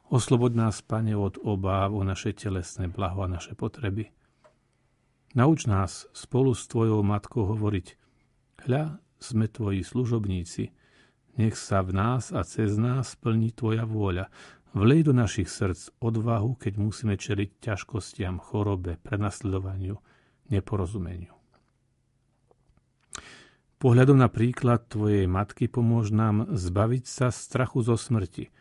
Oslobod 0.09 0.57
nás, 0.57 0.81
Pane, 0.81 1.13
od 1.13 1.37
obáv 1.37 1.93
o 1.93 2.01
naše 2.01 2.33
telesné 2.33 2.89
blaho 2.89 3.21
a 3.23 3.29
naše 3.29 3.53
potreby. 3.53 4.09
Nauč 5.37 5.69
nás 5.69 6.09
spolu 6.17 6.57
s 6.57 6.65
Tvojou 6.65 7.05
matkou 7.05 7.45
hovoriť 7.45 7.87
Hľa, 8.65 8.97
sme 9.21 9.45
Tvoji 9.45 9.85
služobníci, 9.85 10.73
nech 11.37 11.53
sa 11.53 11.85
v 11.85 11.93
nás 11.93 12.33
a 12.33 12.41
cez 12.41 12.73
nás 12.81 13.13
plní 13.21 13.53
Tvoja 13.53 13.85
vôľa. 13.85 14.33
Vlej 14.73 15.09
do 15.09 15.13
našich 15.13 15.49
srdc 15.49 15.93
odvahu, 16.01 16.57
keď 16.57 16.73
musíme 16.81 17.13
čeliť 17.13 17.61
ťažkostiam, 17.61 18.41
chorobe, 18.41 18.97
prenasledovaniu, 19.01 20.01
neporozumeniu. 20.49 21.33
Pohľadom 23.79 24.19
na 24.19 24.27
príklad 24.27 24.91
tvojej 24.91 25.23
matky 25.23 25.71
pomôž 25.71 26.11
nám 26.11 26.51
zbaviť 26.51 27.03
sa 27.07 27.31
strachu 27.31 27.79
zo 27.79 27.95
smrti. 27.95 28.51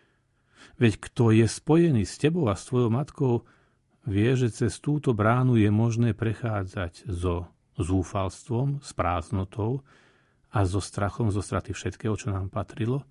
Veď 0.79 1.03
kto 1.03 1.35
je 1.35 1.43
spojený 1.51 2.07
s 2.07 2.23
tebou 2.23 2.47
a 2.47 2.55
s 2.55 2.71
tvojou 2.71 2.95
matkou, 2.95 3.43
vie, 4.07 4.31
že 4.39 4.55
cez 4.55 4.79
túto 4.79 5.11
bránu 5.11 5.59
je 5.59 5.67
možné 5.75 6.15
prechádzať 6.15 7.11
so 7.11 7.51
zúfalstvom, 7.75 8.79
s 8.79 8.95
prázdnotou 8.95 9.83
a 10.55 10.63
so 10.63 10.79
strachom 10.79 11.35
zo 11.35 11.43
straty 11.43 11.75
všetkého, 11.75 12.15
čo 12.15 12.31
nám 12.31 12.47
patrilo, 12.47 13.03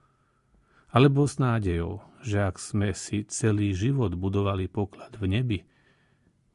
alebo 0.95 1.27
s 1.27 1.43
nádejou, 1.43 1.99
že 2.23 2.39
ak 2.39 2.55
sme 2.55 2.95
si 2.95 3.27
celý 3.27 3.75
život 3.75 4.15
budovali 4.15 4.71
poklad 4.71 5.11
v 5.19 5.27
nebi, 5.27 5.59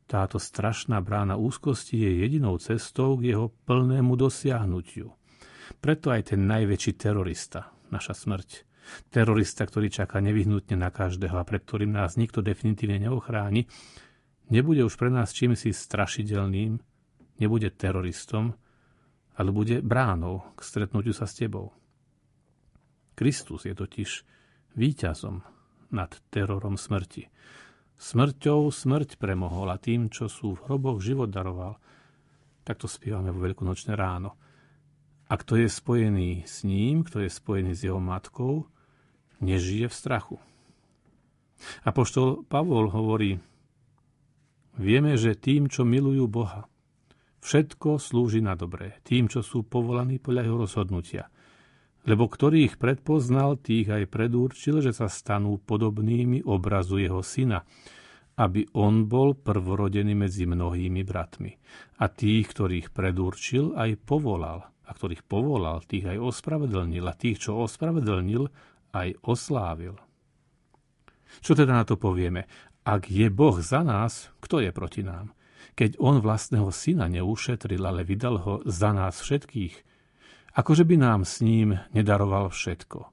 táto 0.06 0.36
strašná 0.36 1.00
brána 1.00 1.40
úzkosti 1.40 1.98
je 1.98 2.10
jedinou 2.26 2.58
cestou 2.58 3.16
k 3.16 3.32
jeho 3.34 3.46
plnému 3.64 4.16
dosiahnutiu– 4.16 5.12
preto 5.78 6.12
aj 6.12 6.34
ten 6.34 6.44
najväčší 6.44 6.98
terorista, 6.98 7.72
naša 7.88 8.12
smrť, 8.12 8.48
terorista, 9.08 9.64
ktorý 9.64 9.88
čaká 9.88 10.18
nevyhnutne 10.20 10.76
na 10.76 10.92
každého 10.92 11.38
a 11.38 11.46
pred 11.46 11.62
ktorým 11.62 11.94
nás 11.94 12.18
nikto 12.18 12.44
definitívne 12.44 13.08
neochráni, 13.08 13.70
nebude 14.52 14.82
už 14.84 14.98
pre 14.98 15.08
nás 15.08 15.32
čím 15.32 15.56
si 15.56 15.72
strašidelným, 15.72 16.76
nebude 17.40 17.72
teroristom, 17.72 18.52
ale 19.32 19.48
bude 19.48 19.80
bránou 19.80 20.44
k 20.58 20.60
stretnutiu 20.60 21.16
sa 21.16 21.24
s 21.24 21.40
tebou. 21.40 21.72
Kristus 23.16 23.64
je 23.64 23.72
totiž 23.72 24.10
víťazom 24.76 25.40
nad 25.92 26.10
terorom 26.32 26.76
smrti. 26.76 27.28
Smrťou 27.96 28.68
smrť 28.68 29.16
premohol 29.16 29.72
a 29.72 29.80
tým, 29.80 30.12
čo 30.12 30.28
sú 30.28 30.58
v 30.58 30.64
hroboch 30.68 31.00
život 31.00 31.32
daroval. 31.32 31.80
Takto 32.62 32.86
spievame 32.86 33.32
vo 33.32 33.42
veľkonočné 33.42 33.96
ráno. 33.96 34.36
A 35.32 35.34
kto 35.40 35.56
je 35.56 35.66
spojený 35.70 36.44
s 36.44 36.62
ním, 36.68 37.08
kto 37.08 37.24
je 37.24 37.30
spojený 37.32 37.72
s 37.72 37.88
jeho 37.88 37.96
matkou, 37.96 38.68
nežije 39.40 39.88
v 39.88 39.94
strachu. 39.96 40.36
Apoštol 41.88 42.44
Pavol 42.44 42.92
hovorí, 42.92 43.40
vieme, 44.76 45.16
že 45.16 45.38
tým, 45.38 45.72
čo 45.72 45.88
milujú 45.88 46.28
Boha, 46.28 46.68
všetko 47.40 47.96
slúži 47.96 48.44
na 48.44 48.52
dobré, 48.54 49.00
tým, 49.08 49.32
čo 49.32 49.40
sú 49.40 49.64
povolaní 49.64 50.20
podľa 50.20 50.42
jeho 50.44 50.58
rozhodnutia. 50.60 51.31
Lebo 52.02 52.26
ktorých 52.26 52.82
predpoznal, 52.82 53.62
tých 53.62 53.86
aj 53.86 54.10
predurčil, 54.10 54.82
že 54.82 54.90
sa 54.90 55.06
stanú 55.06 55.62
podobnými 55.62 56.42
obrazu 56.42 56.98
jeho 56.98 57.22
syna, 57.22 57.62
aby 58.42 58.66
on 58.74 59.06
bol 59.06 59.38
prvorodený 59.38 60.16
medzi 60.18 60.48
mnohými 60.48 61.02
bratmi. 61.06 61.52
A 62.02 62.10
tých, 62.10 62.50
ktorých 62.50 62.90
predurčil, 62.90 63.78
aj 63.78 64.02
povolal 64.02 64.66
a 64.82 64.90
ktorých 64.90 65.22
povolal, 65.24 65.80
tých 65.86 66.10
aj 66.10 66.18
ospravedlnil 66.18 67.06
a 67.06 67.14
tých, 67.14 67.48
čo 67.48 67.62
ospravedlnil, 67.62 68.50
aj 68.92 69.08
oslávil. 69.22 69.94
Čo 71.40 71.56
teda 71.56 71.72
na 71.72 71.84
to 71.86 71.96
povieme? 71.96 72.44
Ak 72.82 73.06
je 73.08 73.30
Boh 73.30 73.56
za 73.62 73.86
nás, 73.86 74.34
kto 74.42 74.58
je 74.58 74.74
proti 74.74 75.06
nám? 75.06 75.32
Keď 75.72 75.96
on 76.02 76.20
vlastného 76.20 76.68
syna 76.74 77.08
neušetril, 77.08 77.80
ale 77.80 78.04
vydal 78.04 78.36
ho 78.42 78.54
za 78.66 78.90
nás 78.92 79.22
všetkých, 79.22 79.91
akože 80.52 80.84
by 80.84 80.96
nám 81.00 81.20
s 81.24 81.40
ním 81.44 81.80
nedaroval 81.92 82.52
všetko. 82.52 83.12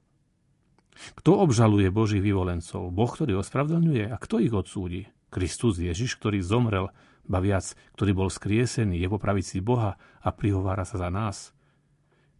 Kto 1.16 1.30
obžaluje 1.40 1.88
Božích 1.88 2.20
vyvolencov? 2.20 2.92
Boh, 2.92 3.08
ktorý 3.08 3.40
ospravedlňuje? 3.40 4.12
A 4.12 4.16
kto 4.20 4.36
ich 4.36 4.52
odsúdi? 4.52 5.08
Kristus 5.32 5.80
Ježiš, 5.80 6.20
ktorý 6.20 6.44
zomrel, 6.44 6.92
ba 7.24 7.38
viac, 7.38 7.72
ktorý 7.96 8.12
bol 8.12 8.28
skriesený, 8.28 8.98
je 8.98 9.08
po 9.08 9.22
pravici 9.22 9.62
Boha 9.62 9.96
a 10.20 10.28
prihovára 10.34 10.82
sa 10.82 10.98
za 10.98 11.08
nás. 11.08 11.54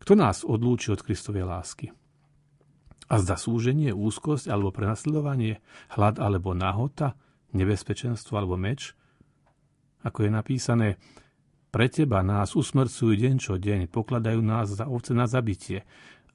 Kto 0.02 0.18
nás 0.18 0.43
odlúči 0.43 0.90
od 0.90 1.01
Kristovej 1.01 1.47
lásky? 1.47 1.94
A 3.10 3.18
zda 3.18 3.39
súženie, 3.39 3.94
úzkosť 3.94 4.51
alebo 4.51 4.74
prenasledovanie, 4.74 5.62
hlad 5.94 6.18
alebo 6.18 6.55
nahota, 6.55 7.14
nebezpečenstvo 7.55 8.39
alebo 8.39 8.59
meč? 8.59 8.94
Ako 10.02 10.27
je 10.27 10.31
napísané, 10.31 10.89
pre 11.70 11.86
teba 11.86 12.26
nás 12.26 12.59
usmrcujú 12.59 13.14
deň 13.14 13.34
čo 13.38 13.55
deň, 13.55 13.86
pokladajú 13.94 14.42
nás 14.42 14.74
za 14.74 14.90
ovce 14.90 15.14
na 15.14 15.30
zabitie, 15.30 15.86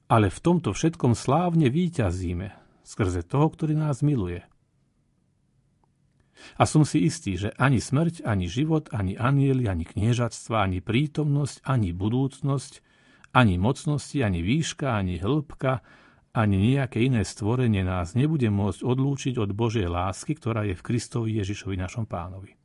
ale 0.08 0.32
v 0.32 0.38
tomto 0.40 0.72
všetkom 0.72 1.12
slávne 1.12 1.68
výťazíme, 1.68 2.56
skrze 2.82 3.20
toho, 3.20 3.52
ktorý 3.52 3.76
nás 3.76 4.00
miluje. 4.00 4.40
A 6.56 6.64
som 6.64 6.84
si 6.84 7.04
istý, 7.04 7.36
že 7.36 7.52
ani 7.56 7.80
smrť, 7.80 8.24
ani 8.24 8.48
život, 8.48 8.92
ani 8.92 9.16
anieli, 9.16 9.68
ani 9.68 9.84
kniežatstva, 9.84 10.68
ani 10.68 10.80
prítomnosť, 10.80 11.64
ani 11.64 11.92
budúcnosť, 11.92 12.72
ani 13.36 13.60
mocnosti, 13.60 14.24
ani 14.24 14.40
výška, 14.40 14.96
ani 14.96 15.20
hĺbka, 15.20 15.84
ani 16.36 16.76
nejaké 16.76 17.04
iné 17.04 17.24
stvorenie 17.24 17.84
nás 17.84 18.12
nebude 18.12 18.48
môcť 18.48 18.80
odlúčiť 18.84 19.34
od 19.40 19.56
Božej 19.56 19.88
lásky, 19.88 20.36
ktorá 20.36 20.68
je 20.68 20.76
v 20.76 20.84
Kristovi 20.84 21.36
Ježišovi 21.40 21.76
našom 21.76 22.04
pánovi. 22.04 22.55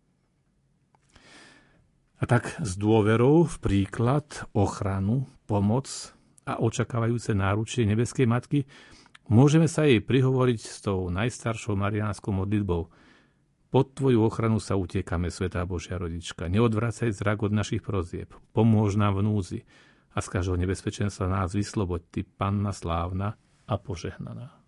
A 2.21 2.29
tak 2.29 2.53
s 2.61 2.77
dôverou 2.77 3.49
v 3.49 3.55
príklad, 3.57 4.45
ochranu, 4.53 5.25
pomoc 5.49 5.89
a 6.45 6.61
očakávajúce 6.61 7.33
náručie 7.33 7.81
nebeskej 7.89 8.29
matky 8.29 8.69
môžeme 9.25 9.65
sa 9.65 9.89
jej 9.89 10.05
prihovoriť 10.05 10.59
s 10.61 10.85
tou 10.85 11.09
najstaršou 11.09 11.73
mariánskou 11.73 12.29
modlitbou. 12.29 12.93
Pod 13.73 13.85
Tvoju 13.97 14.21
ochranu 14.21 14.61
sa 14.61 14.77
utiekame, 14.77 15.33
Svetá 15.33 15.65
Božia 15.65 15.97
rodička. 15.97 16.45
Neodvracaj 16.45 17.09
zrak 17.09 17.41
od 17.41 17.57
našich 17.57 17.81
prozieb. 17.81 18.29
Pomôž 18.53 19.01
nám 19.01 19.17
v 19.17 19.25
núzi 19.25 19.59
a 20.13 20.21
z 20.21 20.27
každého 20.29 20.61
nebezpečenstva 20.61 21.25
nás 21.25 21.57
vysloboď, 21.57 22.05
Ty, 22.13 22.21
Panna 22.37 22.69
slávna 22.69 23.33
a 23.65 23.75
požehnaná. 23.81 24.60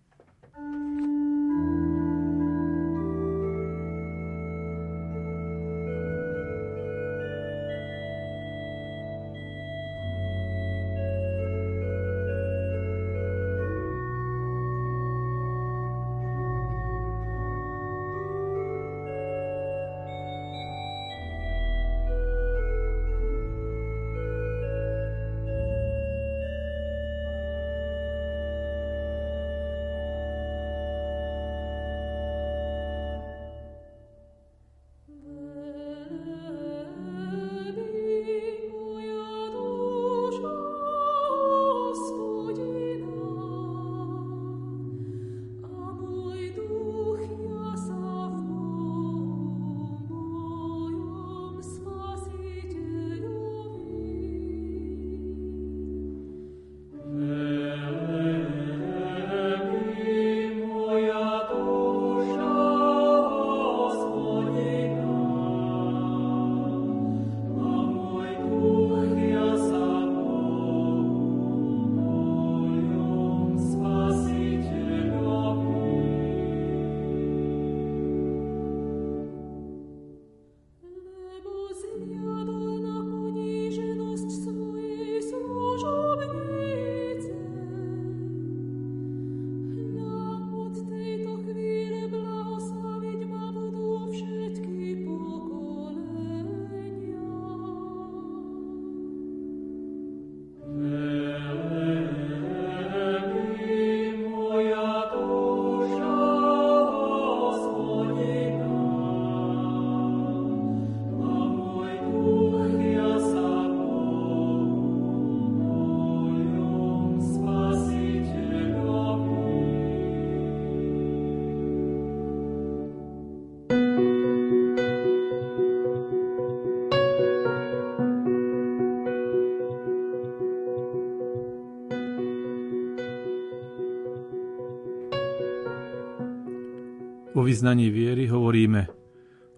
Vyznaní 137.64 137.88
viery 137.88 138.28
hovoríme 138.28 138.92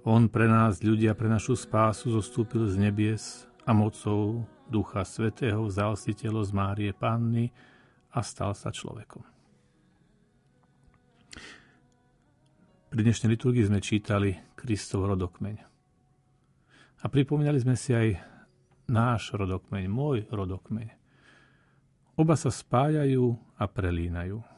On 0.07 0.31
pre 0.31 0.47
nás, 0.47 0.78
ľudia, 0.78 1.19
pre 1.19 1.27
našu 1.27 1.59
spásu 1.59 2.15
zostúpil 2.15 2.70
z 2.70 2.78
nebies 2.78 3.51
a 3.66 3.74
mocou 3.74 4.47
Ducha 4.70 5.03
Svetého 5.03 5.66
vzal 5.66 5.99
si 5.99 6.15
telo 6.15 6.39
z 6.47 6.55
Márie 6.55 6.95
Panny 6.95 7.51
a 8.15 8.23
stal 8.23 8.55
sa 8.55 8.70
človekom. 8.70 9.27
Pri 12.95 13.01
dnešnej 13.03 13.35
liturgii 13.35 13.66
sme 13.66 13.83
čítali 13.83 14.39
Kristov 14.55 15.11
rodokmeň. 15.11 15.57
A 17.03 17.11
pripomínali 17.11 17.59
sme 17.59 17.74
si 17.74 17.91
aj 17.91 18.23
náš 18.87 19.35
rodokmeň, 19.35 19.83
môj 19.91 20.31
rodokmeň. 20.31 20.95
Oba 22.15 22.39
sa 22.39 22.55
spájajú 22.55 23.35
a 23.59 23.66
prelínajú. 23.66 24.56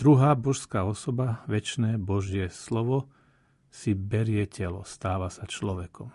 Druhá 0.00 0.32
božská 0.32 0.88
osoba, 0.88 1.44
väčšné 1.44 2.00
Božie 2.00 2.48
slovo, 2.48 3.12
si 3.68 3.92
berie 3.92 4.48
telo, 4.48 4.80
stáva 4.88 5.28
sa 5.28 5.44
človekom. 5.44 6.08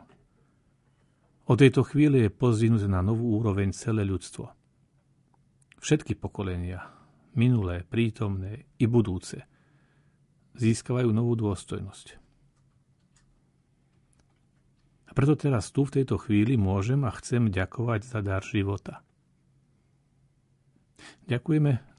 O 1.45 1.53
tejto 1.53 1.85
chvíli 1.85 2.25
je 2.25 2.33
pozvinuté 2.33 2.89
na 2.89 3.05
novú 3.05 3.37
úroveň 3.37 3.69
celé 3.77 4.01
ľudstvo. 4.01 4.49
Všetky 5.77 6.17
pokolenia, 6.17 6.81
minulé, 7.37 7.85
prítomné 7.85 8.65
i 8.81 8.89
budúce, 8.89 9.45
získavajú 10.57 11.13
novú 11.13 11.37
dôstojnosť. 11.37 12.17
A 15.05 15.11
preto 15.13 15.37
teraz 15.37 15.69
tu 15.69 15.85
v 15.85 16.01
tejto 16.01 16.17
chvíli 16.17 16.57
môžem 16.57 17.05
a 17.05 17.13
chcem 17.21 17.53
ďakovať 17.53 18.01
za 18.01 18.25
dar 18.25 18.41
života. 18.41 19.05
Ďakujeme 21.29 21.94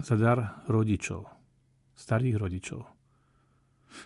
za 0.00 0.16
dar 0.16 0.64
rodičov, 0.66 1.28
starých 1.96 2.36
rodičov. 2.40 2.80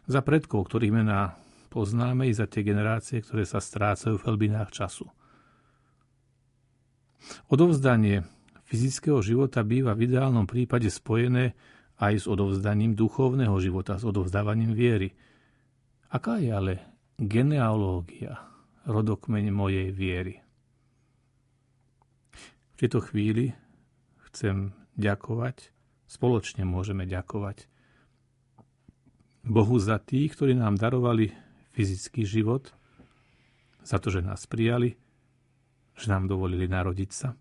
Za 0.09 0.21
predkov, 0.25 0.67
ktorých 0.67 0.95
mená 0.95 1.37
poznáme 1.69 2.31
i 2.31 2.33
za 2.35 2.47
tie 2.47 2.63
generácie, 2.63 3.21
ktoré 3.21 3.43
sa 3.43 3.59
strácajú 3.59 4.17
v 4.19 4.27
hlbinách 4.31 4.71
času. 4.71 5.07
Odovzdanie 7.51 8.23
fyzického 8.69 9.19
života 9.25 9.67
býva 9.67 9.97
v 9.97 10.07
ideálnom 10.07 10.47
prípade 10.47 10.87
spojené 10.87 11.57
aj 11.99 12.15
s 12.23 12.27
odovzdaním 12.31 12.95
duchovného 12.95 13.55
života, 13.59 13.99
s 13.99 14.05
odovzdávaním 14.07 14.75
viery. 14.75 15.15
Aká 16.11 16.39
je 16.39 16.51
ale 16.51 16.75
genealógia, 17.19 18.39
rodokmeň 18.87 19.45
mojej 19.51 19.89
viery? 19.91 20.35
V 22.75 22.77
tejto 22.79 23.03
chvíli 23.03 23.55
chcem 24.31 24.75
ďakovať 24.99 25.74
Spoločne 26.15 26.63
môžeme 26.63 27.11
ďakovať 27.11 27.67
Bohu 29.43 29.83
za 29.83 29.99
tých, 29.99 30.39
ktorí 30.39 30.55
nám 30.55 30.79
darovali 30.79 31.35
fyzický 31.75 32.23
život, 32.23 32.71
za 33.83 33.99
to, 33.99 34.15
že 34.15 34.23
nás 34.23 34.47
prijali, 34.47 34.95
že 35.99 36.07
nám 36.15 36.31
dovolili 36.31 36.71
narodiť 36.71 37.11
sa. 37.11 37.35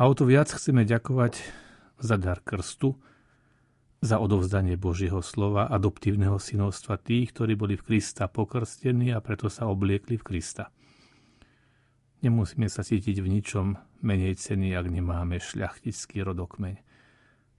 A 0.00 0.08
o 0.08 0.16
to 0.16 0.24
viac 0.24 0.48
chceme 0.48 0.88
ďakovať 0.88 1.44
za 2.00 2.16
dar 2.16 2.40
krstu, 2.40 2.96
za 4.00 4.16
odovzdanie 4.16 4.80
Božieho 4.80 5.20
slova, 5.20 5.68
adoptívneho 5.68 6.40
synovstva 6.40 6.96
tých, 6.96 7.36
ktorí 7.36 7.60
boli 7.60 7.76
v 7.76 7.92
Krista 7.92 8.24
pokrstení 8.24 9.12
a 9.12 9.20
preto 9.20 9.52
sa 9.52 9.68
obliekli 9.68 10.16
v 10.16 10.24
Krista. 10.32 10.72
Nemusíme 12.24 12.72
sa 12.72 12.80
cítiť 12.80 13.20
v 13.20 13.28
ničom 13.36 13.66
menej 14.00 14.40
ceny, 14.40 14.72
ak 14.72 14.86
nemáme 14.88 15.36
šľachtický 15.36 16.24
rodokmeň. 16.24 16.85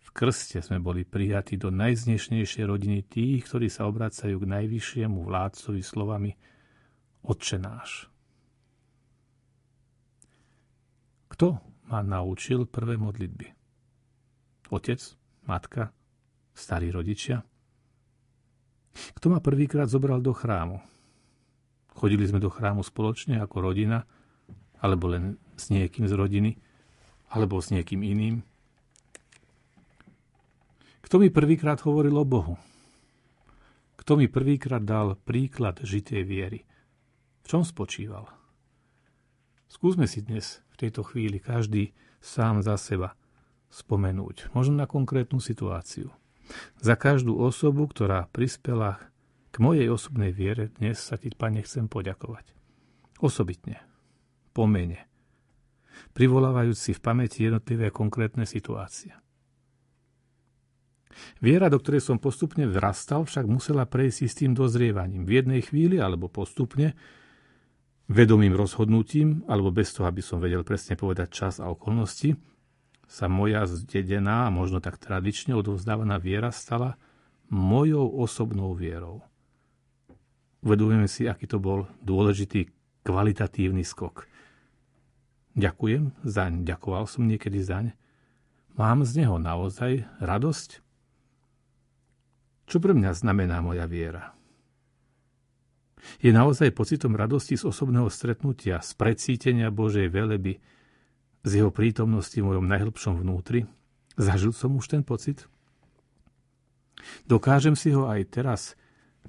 V 0.07 0.09
krste 0.15 0.63
sme 0.63 0.79
boli 0.79 1.03
prijatí 1.03 1.59
do 1.59 1.67
najznešnejšej 1.67 2.63
rodiny 2.63 3.03
tých, 3.03 3.43
ktorí 3.43 3.67
sa 3.67 3.91
obracajú 3.91 4.39
k 4.39 4.49
najvyššiemu 4.55 5.19
vládcovi 5.19 5.81
slovami 5.83 6.31
Otče 7.27 7.59
náš. 7.59 8.07
Kto 11.27 11.59
ma 11.91 11.99
naučil 11.99 12.63
prvé 12.71 12.95
modlitby? 12.95 13.47
Otec, 14.71 14.99
matka, 15.43 15.91
starí 16.55 16.87
rodičia? 16.87 17.43
Kto 19.13 19.27
ma 19.29 19.43
prvýkrát 19.43 19.91
zobral 19.91 20.23
do 20.23 20.31
chrámu? 20.31 20.79
Chodili 21.93 22.23
sme 22.25 22.39
do 22.39 22.47
chrámu 22.47 22.81
spoločne 22.81 23.43
ako 23.43 23.69
rodina, 23.69 24.07
alebo 24.79 25.11
len 25.11 25.35
s 25.59 25.67
niekým 25.67 26.07
z 26.07 26.13
rodiny, 26.15 26.51
alebo 27.27 27.59
s 27.59 27.75
niekým 27.75 28.01
iným? 28.07 28.41
Kto 31.07 31.23
mi 31.23 31.31
prvýkrát 31.31 31.79
hovoril 31.87 32.19
o 32.19 32.27
Bohu? 32.27 32.59
Kto 33.95 34.19
mi 34.19 34.27
prvýkrát 34.27 34.83
dal 34.83 35.15
príklad 35.15 35.79
žitej 35.79 36.27
viery? 36.27 36.67
V 37.39 37.45
čom 37.47 37.63
spočíval? 37.63 38.27
Skúsme 39.71 40.03
si 40.03 40.19
dnes 40.19 40.59
v 40.75 40.83
tejto 40.83 41.07
chvíli 41.07 41.39
každý 41.39 41.95
sám 42.19 42.59
za 42.59 42.75
seba 42.75 43.15
spomenúť, 43.71 44.51
možno 44.51 44.83
na 44.83 44.83
konkrétnu 44.83 45.39
situáciu. 45.39 46.11
Za 46.83 46.99
každú 46.99 47.39
osobu, 47.39 47.87
ktorá 47.87 48.27
prispela 48.27 48.99
k 49.55 49.63
mojej 49.63 49.87
osobnej 49.87 50.35
viere, 50.35 50.75
dnes 50.75 50.99
sa 50.99 51.15
ti, 51.15 51.31
Pane, 51.31 51.63
chcem 51.63 51.87
poďakovať. 51.87 52.51
Osobitne, 53.23 53.79
po 54.51 54.67
mene, 54.67 55.07
si 56.75 56.91
v 56.91 56.99
pamäti 56.99 57.47
jednotlivé 57.47 57.95
konkrétne 57.95 58.43
situácie. 58.43 59.15
Viera, 61.39 61.69
do 61.69 61.77
ktorej 61.81 62.01
som 62.01 62.21
postupne 62.21 62.65
vrastal, 62.65 63.25
však 63.25 63.45
musela 63.45 63.85
prejsť 63.85 64.19
s 64.25 64.37
tým 64.43 64.51
dozrievaním. 64.57 65.23
V 65.23 65.43
jednej 65.43 65.61
chvíli, 65.61 66.01
alebo 66.01 66.27
postupne, 66.31 66.97
vedomým 68.07 68.55
rozhodnutím, 68.55 69.43
alebo 69.45 69.69
bez 69.69 69.91
toho, 69.91 70.07
aby 70.07 70.23
som 70.23 70.39
vedel 70.39 70.63
presne 70.63 70.95
povedať 70.95 71.27
čas 71.31 71.53
a 71.59 71.67
okolnosti, 71.67 72.39
sa 73.07 73.31
moja 73.31 73.63
zdedená 73.67 74.47
a 74.47 74.53
možno 74.53 74.83
tak 74.83 74.99
tradične 74.99 75.55
odovzdávaná 75.55 76.19
viera 76.19 76.51
stala 76.51 76.99
mojou 77.47 78.03
osobnou 78.19 78.75
vierou. 78.75 79.23
Uvedujeme 80.59 81.07
si, 81.07 81.23
aký 81.23 81.47
to 81.47 81.63
bol 81.63 81.87
dôležitý 82.03 82.67
kvalitatívny 83.07 83.87
skok. 83.87 84.27
Ďakujem 85.55 86.11
zaň, 86.27 86.67
ďakoval 86.67 87.07
som 87.07 87.23
niekedy 87.23 87.63
zaň. 87.63 87.95
Mám 88.75 89.07
z 89.07 89.23
neho 89.23 89.39
naozaj 89.39 90.05
radosť? 90.21 90.85
Čo 92.67 92.83
pre 92.83 92.91
mňa 92.91 93.15
znamená 93.15 93.63
moja 93.63 93.87
viera? 93.87 94.35
Je 96.19 96.35
naozaj 96.35 96.75
pocitom 96.75 97.15
radosti 97.15 97.55
z 97.55 97.67
osobného 97.67 98.11
stretnutia, 98.11 98.83
z 98.83 98.91
precítenia 98.99 99.71
Božej 99.71 100.11
veleby, 100.11 100.59
z 101.47 101.51
jeho 101.63 101.71
prítomnosti 101.71 102.35
v 102.35 102.47
mojom 102.47 102.67
najhlbšom 102.67 103.23
vnútri? 103.23 103.63
Zažil 104.19 104.51
som 104.51 104.75
už 104.75 104.91
ten 104.91 105.01
pocit? 105.07 105.47
Dokážem 107.23 107.79
si 107.79 107.95
ho 107.95 108.11
aj 108.11 108.21
teraz 108.27 108.61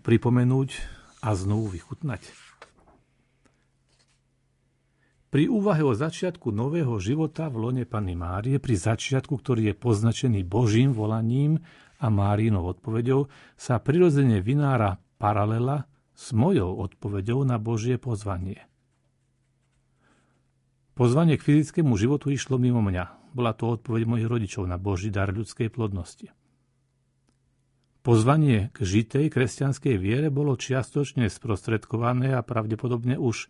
pripomenúť 0.02 0.82
a 1.22 1.34
znovu 1.38 1.70
vychutnať? 1.70 2.26
Pri 5.28 5.44
úvahe 5.44 5.84
o 5.84 5.92
začiatku 5.92 6.48
nového 6.48 6.96
života 6.96 7.52
v 7.52 7.68
lone 7.68 7.84
Panny 7.84 8.16
Márie, 8.16 8.56
pri 8.56 8.80
začiatku, 8.80 9.36
ktorý 9.36 9.70
je 9.70 9.74
poznačený 9.76 10.40
Božím 10.40 10.96
volaním 10.96 11.60
a 11.98 12.06
Márinou 12.10 12.66
odpovedou 12.66 13.26
sa 13.58 13.82
prirodzene 13.82 14.38
vynára 14.38 15.02
paralela 15.18 15.86
s 16.18 16.34
mojou 16.34 16.78
odpovedou 16.82 17.46
na 17.46 17.62
Božie 17.62 17.94
pozvanie. 17.98 18.66
Pozvanie 20.98 21.38
k 21.38 21.46
fyzickému 21.46 21.94
životu 21.94 22.34
išlo 22.34 22.58
mimo 22.58 22.82
mňa. 22.82 23.30
Bola 23.30 23.54
to 23.54 23.78
odpoveď 23.78 24.02
mojich 24.02 24.26
rodičov 24.26 24.66
na 24.66 24.82
Boží 24.82 25.14
dar 25.14 25.30
ľudskej 25.30 25.70
plodnosti. 25.70 26.34
Pozvanie 28.02 28.74
k 28.74 28.78
žitej 28.82 29.30
kresťanskej 29.30 29.94
viere 29.94 30.26
bolo 30.34 30.58
čiastočne 30.58 31.30
sprostredkované 31.30 32.34
a 32.34 32.42
pravdepodobne 32.42 33.14
už 33.14 33.46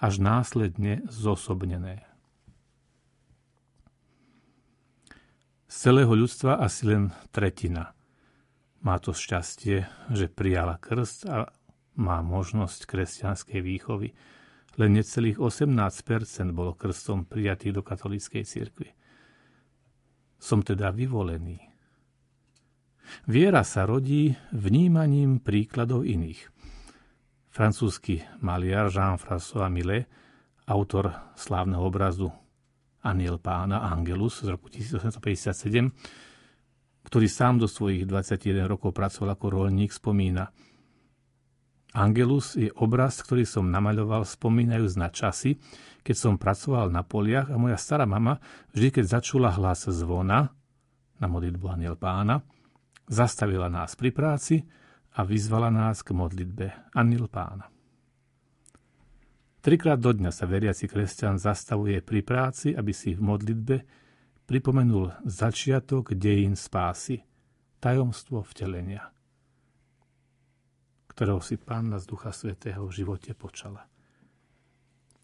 až 0.00 0.14
následne 0.16 1.04
zosobnené. 1.12 2.07
Z 5.68 5.92
celého 5.92 6.16
ľudstva 6.16 6.64
asi 6.64 6.88
len 6.88 7.12
tretina. 7.28 7.92
Má 8.80 8.96
to 8.96 9.12
šťastie, 9.12 9.84
že 10.16 10.32
prijala 10.32 10.80
krst 10.80 11.28
a 11.28 11.52
má 12.00 12.24
možnosť 12.24 12.88
kresťanskej 12.88 13.60
výchovy. 13.60 14.16
Len 14.80 14.90
necelých 14.96 15.36
18% 15.36 16.56
bolo 16.56 16.72
krstom 16.72 17.28
prijatých 17.28 17.76
do 17.76 17.82
katolíckej 17.84 18.48
cirkvi. 18.48 18.88
Som 20.40 20.64
teda 20.64 20.88
vyvolený. 20.88 21.60
Viera 23.28 23.60
sa 23.60 23.84
rodí 23.84 24.32
vnímaním 24.56 25.36
príkladov 25.36 26.08
iných. 26.08 26.48
Francúzsky 27.52 28.24
maliar 28.40 28.88
Jean-François 28.88 29.68
Millet, 29.68 30.08
autor 30.64 31.12
slávneho 31.36 31.84
obrazu 31.84 32.32
Aniel 33.04 33.38
pána 33.38 33.86
Angelus 33.86 34.42
z 34.42 34.50
roku 34.50 34.66
1857, 34.66 37.06
ktorý 37.06 37.26
sám 37.30 37.62
do 37.62 37.70
svojich 37.70 38.04
21 38.04 38.66
rokov 38.66 38.92
pracoval 38.92 39.38
ako 39.38 39.46
rolník, 39.54 39.94
spomína 39.94 40.50
Angelus 41.96 42.52
je 42.52 42.68
obraz, 42.76 43.24
ktorý 43.24 43.48
som 43.48 43.72
namaľoval 43.72 44.28
spomínajúc 44.28 44.92
na 45.00 45.08
časy, 45.08 45.56
keď 46.04 46.16
som 46.16 46.34
pracoval 46.36 46.92
na 46.92 47.00
poliach 47.00 47.48
a 47.48 47.56
moja 47.56 47.80
stará 47.80 48.04
mama 48.04 48.36
vždy, 48.76 49.00
keď 49.00 49.18
začula 49.18 49.48
hlas 49.56 49.88
zvona 49.88 50.52
na 51.16 51.26
modlitbu 51.26 51.64
Aniel 51.64 51.96
pána, 51.96 52.44
zastavila 53.08 53.72
nás 53.72 53.96
pri 53.96 54.12
práci 54.12 54.60
a 55.16 55.24
vyzvala 55.24 55.72
nás 55.72 56.04
k 56.04 56.12
modlitbe 56.12 56.92
Aniel 56.92 57.24
pána. 57.32 57.77
Trikrát 59.68 60.00
do 60.00 60.16
dňa 60.16 60.32
sa 60.32 60.48
veriaci 60.48 60.88
kresťan 60.88 61.36
zastavuje 61.36 62.00
pri 62.00 62.24
práci, 62.24 62.72
aby 62.72 62.96
si 62.96 63.12
v 63.12 63.20
modlitbe 63.20 63.76
pripomenul 64.48 65.28
začiatok 65.28 66.16
dejín 66.16 66.56
spásy, 66.56 67.20
tajomstvo 67.76 68.40
vtelenia– 68.48 69.12
ktorého 71.18 71.42
si 71.42 71.58
Pána 71.58 71.98
z 71.98 72.06
Ducha 72.06 72.30
Svetého 72.30 72.86
v 72.86 72.94
živote 72.94 73.34
počala. 73.34 73.90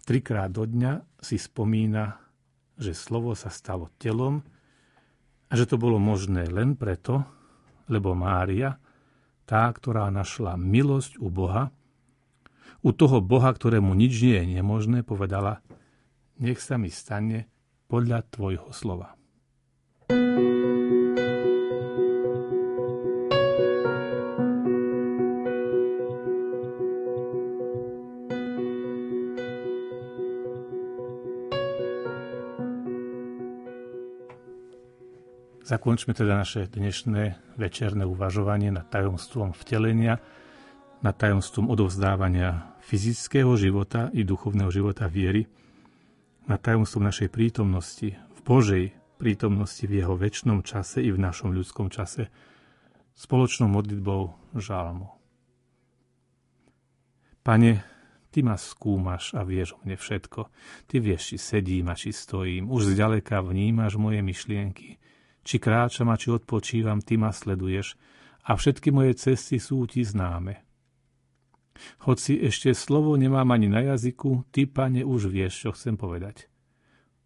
Trikrát 0.03 0.51
do 0.51 0.67
dňa 0.67 1.23
si 1.23 1.39
spomína, 1.39 2.19
že 2.75 2.99
slovo 2.99 3.39
sa 3.39 3.47
stalo 3.47 3.95
telom 3.95 4.43
a 5.47 5.55
že 5.55 5.71
to 5.71 5.79
bolo 5.79 6.03
možné 6.03 6.51
len 6.51 6.75
preto, 6.75 7.23
lebo 7.87 8.11
Mária, 8.19 8.75
tá, 9.47 9.71
ktorá 9.71 10.11
našla 10.11 10.59
milosť 10.59 11.23
u 11.23 11.31
Boha, 11.31 11.71
u 12.85 12.93
toho 12.93 13.25
Boha, 13.25 13.49
ktorému 13.49 13.97
nič 13.97 14.21
nie 14.21 14.37
je 14.37 14.45
nemožné, 14.61 15.01
povedala, 15.01 15.65
nech 16.37 16.61
sa 16.61 16.77
mi 16.77 16.93
stane 16.93 17.49
podľa 17.89 18.29
tvojho 18.29 18.69
slova. 18.77 19.17
Zakončme 35.65 36.13
teda 36.13 36.37
naše 36.37 36.69
dnešné 36.69 37.57
večerné 37.57 38.05
uvažovanie 38.05 38.69
nad 38.69 38.85
tajomstvom 38.93 39.57
vtelenia, 39.57 40.21
nad 41.01 41.17
tajomstvom 41.17 41.73
odovzdávania 41.73 42.74
fyzického 42.85 43.57
života 43.57 44.13
i 44.13 44.23
duchovného 44.23 44.69
života 44.69 45.09
viery, 45.09 45.49
nad 46.45 46.61
tajomstvom 46.61 47.09
našej 47.09 47.33
prítomnosti, 47.33 48.13
v 48.13 48.41
Božej 48.45 48.85
prítomnosti 49.17 49.81
v 49.89 50.05
jeho 50.05 50.13
väčšnom 50.13 50.61
čase 50.61 51.01
i 51.01 51.09
v 51.09 51.17
našom 51.17 51.57
ľudskom 51.57 51.89
čase, 51.89 52.29
spoločnou 53.17 53.73
modlitbou 53.73 54.53
žalmu. 54.61 55.09
Pane, 57.41 57.95
Ty 58.35 58.43
ma 58.43 58.59
skúmaš 58.59 59.31
a 59.39 59.47
vieš 59.47 59.79
o 59.79 59.87
mne 59.87 59.95
všetko. 59.95 60.51
Ty 60.91 60.95
vieš, 60.99 61.31
či 61.31 61.37
sedím 61.39 61.87
a 61.87 61.95
či 61.95 62.11
stojím. 62.11 62.67
Už 62.67 62.91
zďaleka 62.91 63.39
vnímaš 63.39 63.95
moje 63.95 64.27
myšlienky. 64.27 64.99
Či 65.47 65.63
kráčam 65.63 66.11
a 66.11 66.19
či 66.19 66.35
odpočívam, 66.35 66.99
ty 66.99 67.15
ma 67.15 67.31
sleduješ 67.31 67.95
a 68.43 68.59
všetky 68.59 68.91
moje 68.91 69.15
cesty 69.15 69.63
sú 69.63 69.87
ti 69.87 70.03
známe. 70.03 70.67
Hoci 72.07 72.39
ešte 72.39 72.71
slovo 72.73 73.19
nemám 73.19 73.51
ani 73.51 73.67
na 73.67 73.83
jazyku, 73.95 74.47
ty, 74.55 74.67
pane, 74.67 75.03
už 75.03 75.31
vieš, 75.31 75.67
čo 75.67 75.71
chcem 75.75 75.99
povedať. 75.99 76.47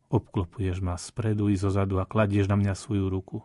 Obklopuješ 0.09 0.81
ma 0.81 0.97
spredu 0.97 1.53
i 1.53 1.57
zozadu 1.61 2.01
a 2.01 2.09
kladieš 2.09 2.49
na 2.49 2.57
mňa 2.57 2.73
svoju 2.73 3.13
ruku. 3.13 3.45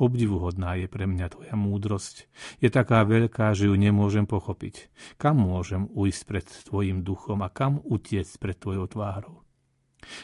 Obdivuhodná 0.00 0.80
je 0.80 0.88
pre 0.88 1.04
mňa 1.04 1.26
tvoja 1.28 1.52
múdrosť. 1.52 2.24
Je 2.64 2.72
taká 2.72 3.04
veľká, 3.04 3.52
že 3.52 3.68
ju 3.68 3.76
nemôžem 3.76 4.24
pochopiť. 4.24 4.88
Kam 5.20 5.44
môžem 5.44 5.92
ujsť 5.92 6.22
pred 6.24 6.46
tvojim 6.48 7.04
duchom 7.04 7.44
a 7.44 7.52
kam 7.52 7.84
utiecť 7.84 8.40
pred 8.40 8.56
tvojou 8.56 8.88
tvárou? 8.88 9.44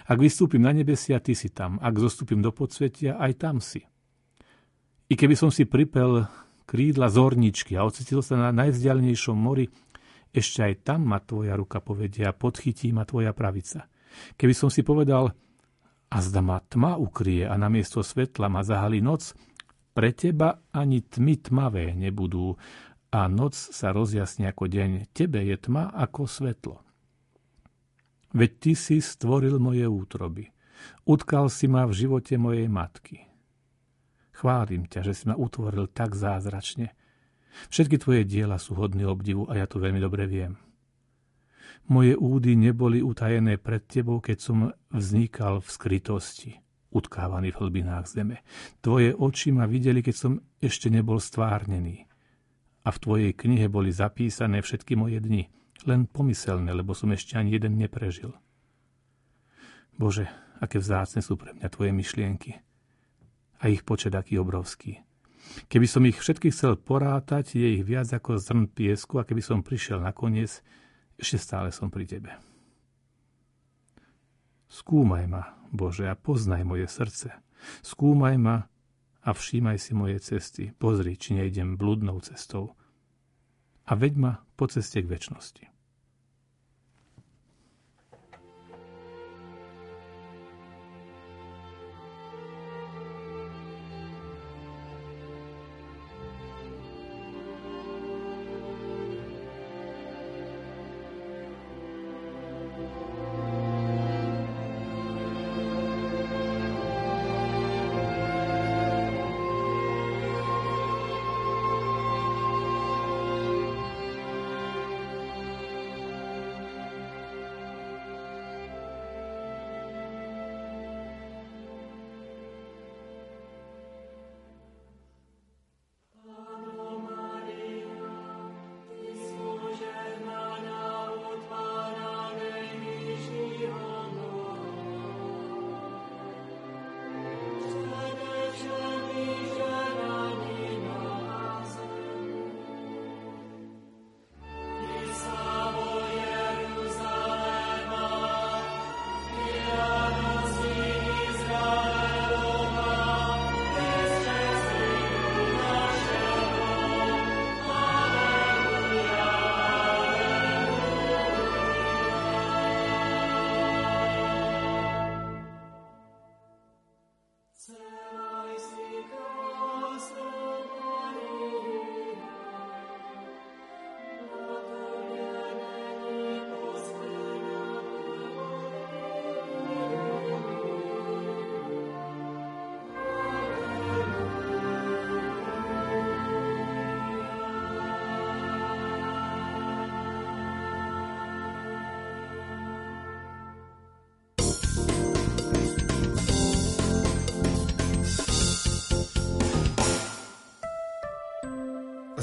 Ak 0.09 0.17
vystúpim 0.17 0.65
na 0.65 0.73
nebesia, 0.73 1.21
ty 1.21 1.37
si 1.37 1.53
tam. 1.53 1.77
Ak 1.85 2.01
zostúpim 2.01 2.41
do 2.41 2.49
podsvetia, 2.49 3.21
aj 3.21 3.33
tam 3.37 3.61
si. 3.61 3.85
I 5.07 5.15
keby 5.15 5.37
som 5.37 5.53
si 5.53 5.69
pripel 5.69 6.25
krídla 6.67 7.09
zorničky 7.09 7.79
a 7.79 7.87
ocitil 7.87 8.21
sa 8.21 8.35
na 8.37 8.51
najvzdialenejšom 8.53 9.39
mori, 9.39 9.71
ešte 10.35 10.61
aj 10.67 10.75
tam 10.85 11.09
ma 11.09 11.23
tvoja 11.23 11.57
ruka 11.57 11.81
povedia 11.81 12.35
a 12.35 12.37
podchytí 12.37 12.93
ma 12.93 13.09
tvoja 13.09 13.33
pravica. 13.33 13.89
Keby 14.37 14.53
som 14.53 14.69
si 14.69 14.85
povedal, 14.85 15.33
a 16.07 16.17
zda 16.23 16.45
ma 16.45 16.61
tma 16.61 16.99
ukrie 17.01 17.49
a 17.49 17.55
namiesto 17.57 18.05
svetla 18.05 18.47
ma 18.47 18.63
zahalí 18.63 19.01
noc, 19.01 19.33
pre 19.97 20.13
teba 20.13 20.61
ani 20.77 21.01
tmy 21.01 21.41
tmavé 21.41 21.97
nebudú 21.97 22.53
a 23.09 23.21
noc 23.33 23.57
sa 23.57 23.97
rozjasní 23.97 24.45
ako 24.45 24.69
deň. 24.69 24.91
Tebe 25.17 25.41
je 25.41 25.57
tma 25.57 25.89
ako 25.89 26.29
svetlo. 26.29 26.77
Veď 28.37 28.51
ty 28.61 28.73
si 28.77 29.01
stvoril 29.01 29.57
moje 29.57 29.89
útroby. 29.89 30.53
Utkal 31.09 31.49
si 31.49 31.65
ma 31.65 31.89
v 31.89 31.97
živote 31.97 32.37
mojej 32.37 32.69
matky. 32.69 33.25
Chválim 34.37 34.85
ťa, 34.85 35.01
že 35.01 35.13
si 35.17 35.25
ma 35.25 35.35
utvoril 35.37 35.89
tak 35.89 36.13
zázračne. 36.13 36.93
Všetky 37.73 37.97
tvoje 37.97 38.29
diela 38.29 38.61
sú 38.61 38.77
hodné 38.77 39.09
obdivu 39.09 39.49
a 39.49 39.57
ja 39.57 39.65
to 39.65 39.81
veľmi 39.81 39.97
dobre 39.97 40.29
viem. 40.29 40.61
Moje 41.89 42.19
údy 42.19 42.53
neboli 42.53 43.01
utajené 43.01 43.57
pred 43.57 43.89
tebou, 43.89 44.21
keď 44.21 44.39
som 44.43 44.59
vznikal 44.93 45.65
v 45.65 45.69
skrytosti, 45.71 46.53
utkávaný 46.93 47.55
v 47.55 47.61
hlbinách 47.65 48.07
zeme. 48.13 48.45
Tvoje 48.85 49.17
oči 49.17 49.55
ma 49.55 49.65
videli, 49.65 50.05
keď 50.05 50.15
som 50.15 50.33
ešte 50.61 50.93
nebol 50.93 51.17
stvárnený. 51.17 52.05
A 52.85 52.93
v 52.93 53.01
tvojej 53.01 53.33
knihe 53.33 53.73
boli 53.73 53.89
zapísané 53.89 54.61
všetky 54.61 54.95
moje 54.99 55.23
dni– 55.23 55.49
len 55.87 56.09
pomyselné, 56.09 56.75
lebo 56.75 56.93
som 56.93 57.13
ešte 57.15 57.39
ani 57.39 57.55
jeden 57.55 57.79
neprežil. 57.79 58.35
Bože, 59.97 60.27
aké 60.59 60.83
vzácne 60.83 61.21
sú 61.21 61.39
pre 61.39 61.53
mňa 61.53 61.69
Tvoje 61.69 61.93
myšlienky. 61.95 62.66
A 63.67 63.75
ich 63.75 63.83
počet 63.83 64.15
aký 64.15 64.39
obrovský. 64.39 65.03
Keby 65.67 65.87
som 65.91 66.07
ich 66.07 66.23
všetkých 66.23 66.55
chcel 66.55 66.79
porátať, 66.79 67.59
je 67.59 67.67
ich 67.75 67.83
viac 67.83 68.07
ako 68.15 68.39
zrn 68.39 68.71
piesku 68.71 69.19
a 69.19 69.27
keby 69.27 69.43
som 69.43 69.67
prišiel 69.67 69.99
nakoniec, 69.99 70.63
ešte 71.19 71.43
stále 71.43 71.75
som 71.75 71.91
pri 71.91 72.07
Tebe. 72.07 72.31
Skúmaj 74.71 75.27
ma, 75.27 75.59
Bože, 75.75 76.07
a 76.07 76.15
poznaj 76.15 76.63
moje 76.63 76.87
srdce. 76.87 77.35
Skúmaj 77.83 78.39
ma 78.39 78.71
a 79.27 79.31
všímaj 79.35 79.83
si 79.83 79.99
moje 79.99 80.23
cesty. 80.23 80.71
Pozri, 80.71 81.19
či 81.19 81.35
nejdem 81.35 81.75
bludnou 81.75 82.23
cestou. 82.23 82.79
A 83.91 83.99
veď 83.99 84.15
ma 84.15 84.33
po 84.55 84.71
ceste 84.71 85.03
k 85.03 85.11
väčšnosti. 85.11 85.76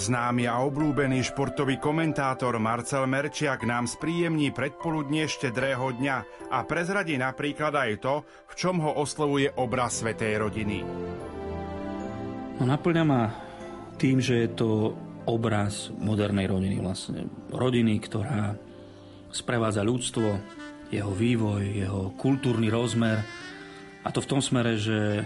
Známy 0.03 0.51
a 0.51 0.59
oblúbený 0.59 1.23
športový 1.23 1.79
komentátor 1.79 2.59
Marcel 2.59 3.07
Merčiak 3.07 3.63
nám 3.63 3.87
spríjemní 3.87 4.51
predpoludnie 4.51 5.31
štedrého 5.31 5.95
dňa 5.95 6.17
a 6.51 6.59
prezradí 6.67 7.15
napríklad 7.15 7.71
aj 7.71 8.03
to, 8.03 8.27
v 8.27 8.53
čom 8.59 8.83
ho 8.83 8.99
oslovuje 8.99 9.47
obraz 9.55 10.03
Svetej 10.03 10.43
rodiny. 10.43 10.83
No, 12.59 12.63
naplňa 12.67 13.03
ma 13.07 13.31
tým, 13.95 14.19
že 14.19 14.43
je 14.43 14.49
to 14.51 14.91
obraz 15.23 15.87
modernej 15.95 16.51
rodiny 16.51 16.83
vlastne. 16.83 17.23
Rodiny, 17.55 17.95
ktorá 18.03 18.59
sprevádza 19.31 19.87
ľudstvo, 19.87 20.27
jeho 20.91 21.15
vývoj, 21.15 21.63
jeho 21.79 22.11
kultúrny 22.19 22.67
rozmer. 22.67 23.23
A 24.03 24.11
to 24.11 24.19
v 24.19 24.29
tom 24.35 24.43
smere, 24.43 24.75
že 24.75 25.23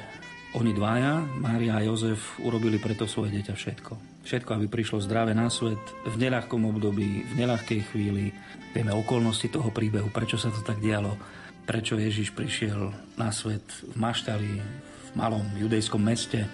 oni 0.56 0.72
dvaja, 0.72 1.28
Mária 1.44 1.76
a 1.76 1.84
Jozef, 1.84 2.40
urobili 2.40 2.80
preto 2.80 3.04
svoje 3.04 3.36
dieťa 3.36 3.54
všetko. 3.58 3.94
Všetko, 4.24 4.50
aby 4.56 4.66
prišlo 4.72 5.04
zdravé 5.04 5.36
na 5.36 5.52
svet 5.52 5.80
v 6.08 6.16
neľahkom 6.16 6.64
období, 6.72 7.28
v 7.28 7.34
neľahkej 7.36 7.92
chvíli. 7.92 8.32
Vieme 8.72 8.96
okolnosti 8.96 9.48
toho 9.52 9.68
príbehu, 9.76 10.08
prečo 10.08 10.40
sa 10.40 10.48
to 10.48 10.64
tak 10.64 10.80
dialo, 10.80 11.20
prečo 11.68 12.00
Ježiš 12.00 12.32
prišiel 12.32 12.96
na 13.20 13.32
svet 13.36 13.64
v 13.84 13.96
Maštali, 14.00 14.54
v 14.60 15.12
malom 15.20 15.44
judejskom 15.60 16.00
meste. 16.00 16.48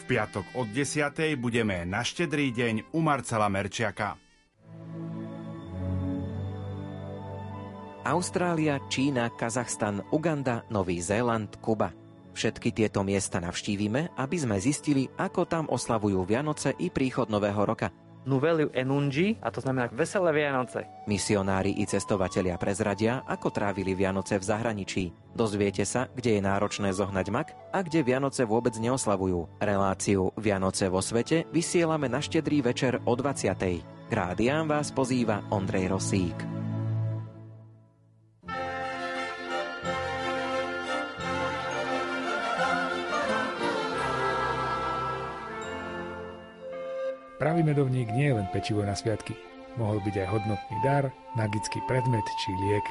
V 0.00 0.02
piatok 0.08 0.48
od 0.56 0.72
10. 0.72 1.12
budeme 1.36 1.84
na 1.84 2.00
štedrý 2.00 2.48
deň 2.48 2.96
u 2.96 3.00
Marcela 3.04 3.52
Merčiaka. 3.52 4.16
Austrália, 8.00 8.80
Čína, 8.88 9.28
Kazachstan, 9.36 10.00
Uganda, 10.08 10.64
Nový 10.72 11.04
Zéland, 11.04 11.52
Kuba. 11.60 12.09
Všetky 12.30 12.70
tieto 12.70 13.02
miesta 13.02 13.42
navštívime, 13.42 14.14
aby 14.14 14.36
sme 14.38 14.56
zistili, 14.62 15.10
ako 15.18 15.46
tam 15.46 15.64
oslavujú 15.66 16.22
Vianoce 16.24 16.74
i 16.78 16.88
príchod 16.88 17.26
Nového 17.26 17.62
roka. 17.66 17.90
Nuveliu 18.20 18.68
Enunji, 18.76 19.40
a 19.40 19.48
to 19.48 19.64
znamená 19.64 19.88
Veselé 19.96 20.28
Vianoce. 20.36 20.84
Misionári 21.08 21.80
i 21.80 21.88
cestovatelia 21.88 22.60
prezradia, 22.60 23.24
ako 23.24 23.48
trávili 23.48 23.96
Vianoce 23.96 24.36
v 24.36 24.44
zahraničí. 24.44 25.04
Dozviete 25.32 25.88
sa, 25.88 26.04
kde 26.12 26.36
je 26.36 26.42
náročné 26.44 26.92
zohnať 26.92 27.26
mak 27.32 27.48
a 27.72 27.80
kde 27.80 28.04
Vianoce 28.04 28.44
vôbec 28.44 28.76
neoslavujú. 28.76 29.48
Reláciu 29.56 30.36
Vianoce 30.36 30.92
vo 30.92 31.00
svete 31.00 31.48
vysielame 31.48 32.12
na 32.12 32.20
štedrý 32.20 32.60
večer 32.60 33.00
o 33.08 33.12
20. 33.16 33.56
K 33.80 34.12
rádiám 34.12 34.68
vás 34.68 34.92
pozýva 34.92 35.40
Ondrej 35.48 35.88
Rosík. 35.88 36.69
Pravý 47.40 47.64
medovník 47.64 48.12
nie 48.12 48.28
je 48.28 48.36
len 48.36 48.44
pečivo 48.52 48.84
na 48.84 48.92
sviatky. 48.92 49.32
Mohol 49.80 50.04
byť 50.04 50.14
aj 50.20 50.28
hodnotný 50.28 50.76
dar, 50.84 51.08
magický 51.32 51.80
predmet 51.88 52.26
či 52.44 52.52
liek. 52.52 52.84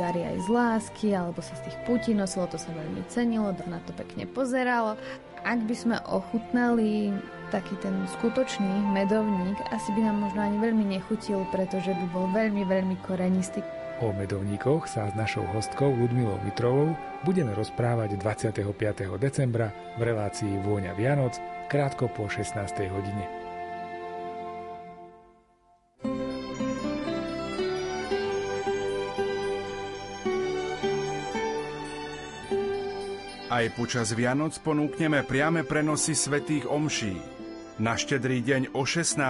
Dary 0.00 0.24
aj 0.24 0.40
z 0.40 0.48
lásky, 0.48 1.08
alebo 1.12 1.44
sa 1.44 1.52
z 1.52 1.68
tých 1.68 1.76
putí 1.84 2.16
nosilo, 2.16 2.48
to 2.48 2.56
sa 2.56 2.72
veľmi 2.72 3.04
cenilo, 3.12 3.52
na 3.68 3.76
to 3.84 3.92
pekne 3.92 4.24
pozeralo. 4.24 4.96
Ak 5.44 5.60
by 5.68 5.74
sme 5.76 5.96
ochutnali 6.08 7.12
taký 7.52 7.76
ten 7.84 7.92
skutočný 8.16 8.88
medovník, 8.96 9.60
asi 9.68 9.92
by 9.92 10.00
nám 10.00 10.16
možno 10.24 10.48
ani 10.48 10.58
veľmi 10.64 10.84
nechutil, 10.88 11.44
pretože 11.52 11.92
by 11.92 12.06
bol 12.08 12.24
veľmi, 12.32 12.64
veľmi 12.64 12.96
korenistý. 13.04 13.60
O 14.00 14.16
medovníkoch 14.16 14.88
sa 14.88 15.12
s 15.12 15.14
našou 15.18 15.44
hostkou 15.52 15.92
Ludmilou 15.92 16.40
Mitrovou 16.40 16.96
budeme 17.20 17.52
rozprávať 17.52 18.16
25. 18.16 18.64
decembra 19.20 19.76
v 20.00 20.08
relácii 20.08 20.56
Vôňa 20.64 20.96
Vianoc 20.96 21.36
krátko 21.68 22.08
po 22.08 22.32
16. 22.32 22.56
hodine. 22.88 23.37
Aj 33.48 33.64
počas 33.72 34.12
Vianoc 34.12 34.60
ponúkneme 34.60 35.24
priame 35.24 35.64
prenosy 35.64 36.12
svetých 36.12 36.68
omší. 36.68 37.16
Na 37.80 37.96
štedrý 37.96 38.44
deň 38.44 38.76
o 38.76 38.84
16. 38.84 39.24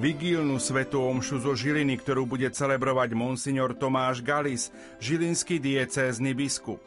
vigílnu 0.00 0.56
svetú 0.56 1.04
omšu 1.04 1.44
zo 1.44 1.52
Žiliny, 1.52 2.00
ktorú 2.00 2.24
bude 2.24 2.48
celebrovať 2.48 3.12
monsignor 3.12 3.76
Tomáš 3.76 4.24
Galis, 4.24 4.72
žilinský 5.04 5.60
diecézny 5.60 6.32
biskup. 6.32 6.80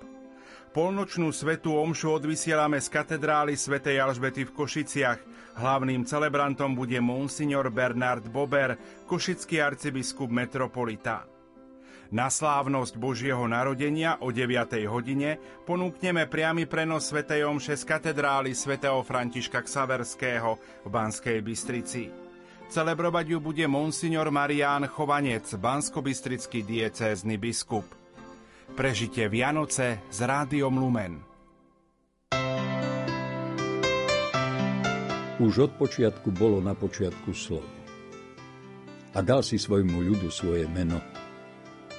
Polnočnú 0.73 1.29
svetú 1.29 1.77
omšu 1.77 2.17
odvysielame 2.17 2.81
z 2.81 2.97
katedrály 2.97 3.53
svätej 3.53 4.01
Alžbety 4.01 4.49
v 4.49 4.55
Košiciach. 4.57 5.21
Hlavným 5.53 6.01
celebrantom 6.01 6.73
bude 6.73 6.97
monsignor 6.97 7.69
Bernard 7.69 8.25
Bober, 8.25 8.73
košický 9.05 9.61
arcibiskup 9.61 10.33
metropolita. 10.33 11.29
Na 12.09 12.25
slávnosť 12.25 12.97
Božieho 12.97 13.45
narodenia 13.45 14.17
o 14.25 14.33
9. 14.33 14.81
hodine 14.89 15.37
ponúkneme 15.69 16.25
priamy 16.25 16.65
prenos 16.65 17.13
Sv. 17.13 17.21
Omše 17.21 17.77
z 17.77 17.85
katedrály 17.85 18.57
svätého 18.57 18.97
Františka 19.05 19.61
Ksaverského 19.61 20.57
v 20.57 20.89
Banskej 20.89 21.37
Bystrici. 21.45 22.09
Celebrovať 22.65 23.25
ju 23.29 23.37
bude 23.37 23.61
monsignor 23.69 24.33
Marián 24.33 24.89
Chovanec, 24.89 25.53
banskobystrický 25.53 26.65
diecézny 26.65 27.37
biskup. 27.37 27.85
Prežite 28.73 29.29
Vianoce 29.29 30.01
s 30.09 30.19
Rádiom 30.25 30.81
Lumen. 30.81 31.13
Už 35.37 35.53
od 35.61 35.71
počiatku 35.77 36.33
bolo 36.33 36.57
na 36.57 36.73
počiatku 36.73 37.37
slovo. 37.37 37.69
A 39.13 39.21
dal 39.21 39.45
si 39.45 39.61
svojmu 39.61 40.01
ľudu 40.01 40.33
svoje 40.33 40.65
meno– 40.65 40.97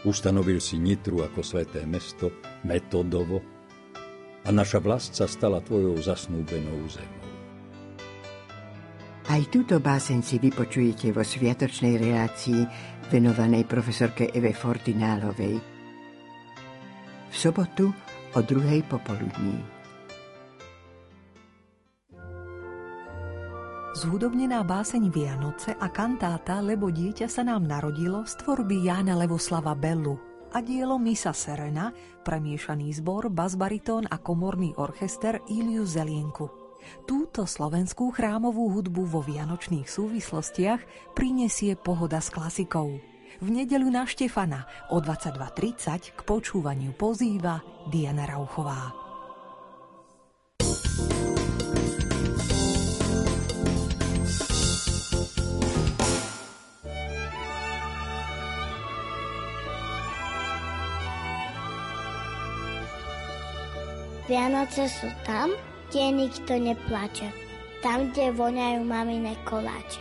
Ustanovil 0.00 0.64
si 0.64 0.80
Nitru 0.80 1.20
ako 1.20 1.44
sveté 1.44 1.84
mesto, 1.84 2.32
metodovo, 2.64 3.44
a 4.40 4.48
naša 4.48 4.80
vlast 4.80 5.12
sa 5.12 5.28
stala 5.28 5.60
tvojou 5.60 6.00
zasnúbenou 6.00 6.80
zemou. 6.88 7.28
Aj 9.30 9.42
túto 9.52 9.78
báseň 9.78 10.24
si 10.24 10.36
vypočujete 10.40 11.12
vo 11.12 11.22
sviatočnej 11.22 12.00
relácii 12.00 12.66
venovanej 13.12 13.62
profesorke 13.68 14.32
Eve 14.32 14.56
Fortinálovej 14.56 15.60
v 17.30 17.34
sobotu 17.38 17.94
o 18.34 18.40
druhej 18.42 18.82
popoludní. 18.90 19.79
Zhudobnená 24.00 24.64
báseň 24.64 25.12
Vianoce 25.12 25.76
a 25.76 25.92
kantáta 25.92 26.64
Lebo 26.64 26.88
dieťa 26.88 27.28
sa 27.28 27.44
nám 27.44 27.68
narodilo 27.68 28.24
z 28.24 28.32
tvorby 28.40 28.88
Jána 28.88 29.12
Levoslava 29.12 29.76
Bellu 29.76 30.16
a 30.56 30.64
dielo 30.64 30.96
Misa 30.96 31.36
Serena, 31.36 31.92
premiešaný 32.24 32.96
zbor, 32.96 33.28
basbaritón 33.28 34.08
a 34.08 34.16
komorný 34.16 34.72
orchester 34.80 35.44
Iliu 35.52 35.84
Zelienku. 35.84 36.48
Túto 37.04 37.44
slovenskú 37.44 38.08
chrámovú 38.08 38.72
hudbu 38.72 39.04
vo 39.04 39.20
vianočných 39.20 39.84
súvislostiach 39.84 41.12
prinesie 41.12 41.76
pohoda 41.76 42.24
s 42.24 42.32
klasikou. 42.32 42.96
V 43.36 43.48
nedeľu 43.52 43.92
na 43.92 44.08
Štefana 44.08 44.64
o 44.88 45.04
22.30 45.04 46.16
k 46.16 46.20
počúvaniu 46.24 46.96
pozýva 46.96 47.60
Diana 47.92 48.24
Rauchová. 48.24 49.10
Vianoce 64.30 64.86
sú 64.86 65.10
tam, 65.26 65.50
kde 65.90 66.14
nikto 66.14 66.54
neplače. 66.54 67.34
Tam, 67.82 68.14
kde 68.14 68.30
voňajú 68.30 68.86
mamine 68.86 69.34
koláče. 69.42 69.98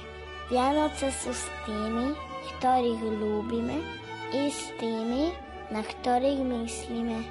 Vianoce 0.54 1.10
sú 1.10 1.34
s 1.34 1.50
tými, 1.66 2.14
ktorých 2.54 3.02
ľúbime, 3.10 3.82
i 4.30 4.54
s 4.54 4.70
tými, 4.78 5.34
na 5.74 5.82
ktorých 5.82 6.46
myslíme. 6.46 7.26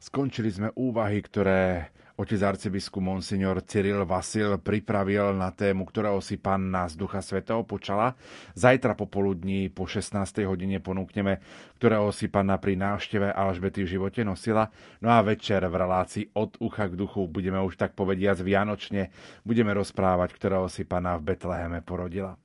Skončili 0.00 0.48
sme 0.48 0.72
úvahy, 0.72 1.20
ktoré 1.20 1.92
Otec 2.16 2.40
arcibiskup 2.40 3.04
Monsignor 3.04 3.60
Cyril 3.60 4.08
Vasil 4.08 4.56
pripravil 4.56 5.36
na 5.36 5.52
tému, 5.52 5.84
ktorého 5.84 6.16
si 6.24 6.40
Panna 6.40 6.88
z 6.88 6.96
Ducha 6.96 7.20
Svetého 7.20 7.60
počala. 7.60 8.16
Zajtra 8.56 8.96
popoludní 8.96 9.68
po 9.68 9.84
16. 9.84 10.16
hodine 10.48 10.80
ponúkneme, 10.80 11.44
ktorého 11.76 12.08
si 12.16 12.32
Panna 12.32 12.56
pri 12.56 12.80
návšteve 12.80 13.36
Alžbety 13.36 13.84
v 13.84 14.00
živote 14.00 14.24
nosila. 14.24 14.72
No 15.04 15.12
a 15.12 15.20
večer 15.20 15.60
v 15.68 15.76
relácii 15.76 16.32
od 16.32 16.56
ucha 16.56 16.88
k 16.88 16.96
duchu 16.96 17.28
budeme 17.28 17.60
už 17.60 17.76
tak 17.76 17.92
povediať 17.92 18.40
vianočne, 18.40 19.12
budeme 19.44 19.76
rozprávať, 19.76 20.32
ktorého 20.40 20.72
si 20.72 20.88
Panna 20.88 21.20
v 21.20 21.36
Betleheme 21.36 21.84
porodila. 21.84 22.40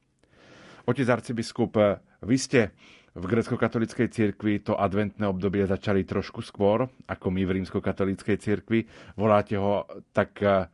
Otec 0.83 1.07
arcibiskup, 1.07 1.79
vy 2.19 2.35
ste 2.35 2.75
v 3.11 3.25
grecko-katolíckej 3.27 4.07
cirkvi 4.07 4.63
to 4.63 4.79
adventné 4.79 5.27
obdobie 5.27 5.67
začali 5.67 6.07
trošku 6.07 6.39
skôr, 6.39 6.87
ako 7.11 7.27
my 7.27 7.43
v 7.43 7.59
rímsko-katolíckej 7.59 8.37
cirkvi. 8.39 8.87
Voláte 9.19 9.59
ho 9.59 9.83
tak 10.15 10.39
eh, 10.39 10.71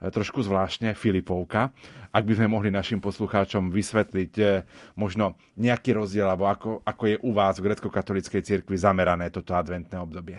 trošku 0.00 0.40
zvláštne, 0.40 0.96
Filipovka. 0.96 1.76
Ak 2.14 2.24
by 2.24 2.40
sme 2.40 2.48
mohli 2.48 2.72
našim 2.72 3.02
poslucháčom 3.02 3.74
vysvetliť 3.74 4.32
možno 4.94 5.34
nejaký 5.58 5.98
rozdiel, 5.98 6.30
alebo 6.30 6.46
ako, 6.46 6.80
ako 6.86 7.04
je 7.10 7.16
u 7.20 7.30
vás 7.34 7.58
v 7.58 7.66
grecko-katolíckej 7.68 8.42
cirkvi 8.46 8.78
zamerané 8.78 9.34
toto 9.34 9.52
adventné 9.52 9.98
obdobie. 9.98 10.38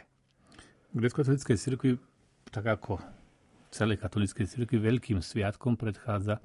V 0.95 1.03
grecko-katolíckej 1.03 1.57
cirkvi, 1.59 1.99
tak 2.47 2.71
ako 2.71 3.03
celej 3.75 3.99
katolíckej 3.99 4.47
cirkvi, 4.47 4.79
veľkým 4.79 5.19
sviatkom 5.19 5.75
predchádza 5.75 6.39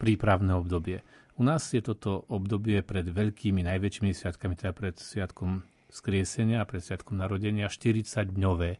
prípravné 0.00 0.56
obdobie. 0.56 1.04
U 1.38 1.42
nás 1.46 1.62
je 1.70 1.82
toto 1.84 2.26
obdobie 2.26 2.82
pred 2.82 3.06
veľkými, 3.06 3.62
najväčšími 3.62 4.10
sviatkami, 4.10 4.54
teda 4.58 4.72
pred 4.74 4.98
sviatkom 4.98 5.62
skriesenia 5.90 6.62
a 6.62 6.68
pred 6.68 6.82
sviatkom 6.82 7.18
narodenia 7.18 7.70
40-dňové. 7.70 8.78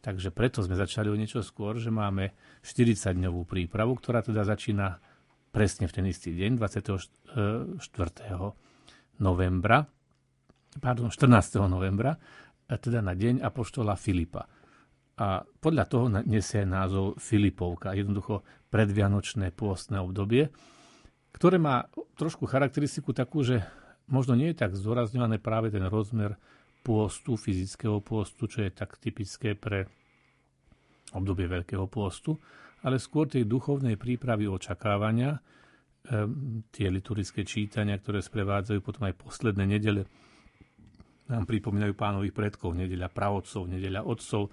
Takže 0.00 0.32
preto 0.32 0.64
sme 0.64 0.80
začali 0.80 1.12
o 1.12 1.16
niečo 1.16 1.44
skôr, 1.44 1.76
že 1.76 1.92
máme 1.92 2.32
40-dňovú 2.64 3.44
prípravu, 3.44 4.00
ktorá 4.00 4.24
teda 4.24 4.48
začína 4.48 4.96
presne 5.52 5.90
v 5.90 5.92
ten 5.92 6.06
istý 6.08 6.32
deň, 6.32 6.56
24. 6.56 7.36
novembra, 9.20 9.84
pardon, 10.80 11.12
14. 11.12 11.68
novembra, 11.68 12.16
teda 12.64 13.02
na 13.02 13.12
deň 13.18 13.42
Apoštola 13.44 13.98
Filipa. 13.98 14.46
A 15.20 15.44
podľa 15.44 15.84
toho 15.84 16.08
nesie 16.24 16.64
názov 16.64 17.20
Filipovka, 17.20 17.92
jednoducho 17.92 18.40
predvianočné 18.72 19.52
pôstne 19.52 20.00
obdobie, 20.00 20.48
ktoré 21.32 21.56
má 21.58 21.86
trošku 22.18 22.44
charakteristiku 22.44 23.14
takú, 23.14 23.40
že 23.46 23.62
možno 24.10 24.34
nie 24.34 24.52
je 24.52 24.60
tak 24.66 24.74
zdôrazňované 24.74 25.38
práve 25.38 25.70
ten 25.70 25.86
rozmer 25.86 26.34
pôstu, 26.80 27.36
fyzického 27.36 28.00
pôstu, 28.00 28.48
čo 28.48 28.64
je 28.64 28.70
tak 28.72 28.96
typické 28.98 29.54
pre 29.54 29.86
obdobie 31.12 31.50
Veľkého 31.50 31.90
pôstu, 31.90 32.38
ale 32.86 32.96
skôr 32.96 33.28
tej 33.28 33.44
duchovnej 33.44 34.00
prípravy 34.00 34.48
očakávania, 34.48 35.42
tie 36.72 36.86
liturgické 36.88 37.44
čítania, 37.44 38.00
ktoré 38.00 38.24
sprevádzajú 38.24 38.80
potom 38.80 39.04
aj 39.04 39.14
posledné 39.20 39.64
nedele, 39.68 40.08
nám 41.30 41.46
pripomínajú 41.46 41.94
pánových 41.94 42.34
predkov, 42.34 42.74
nedeľa 42.74 43.12
pravodcov, 43.12 43.68
nedeľa 43.68 44.02
otcov, 44.02 44.50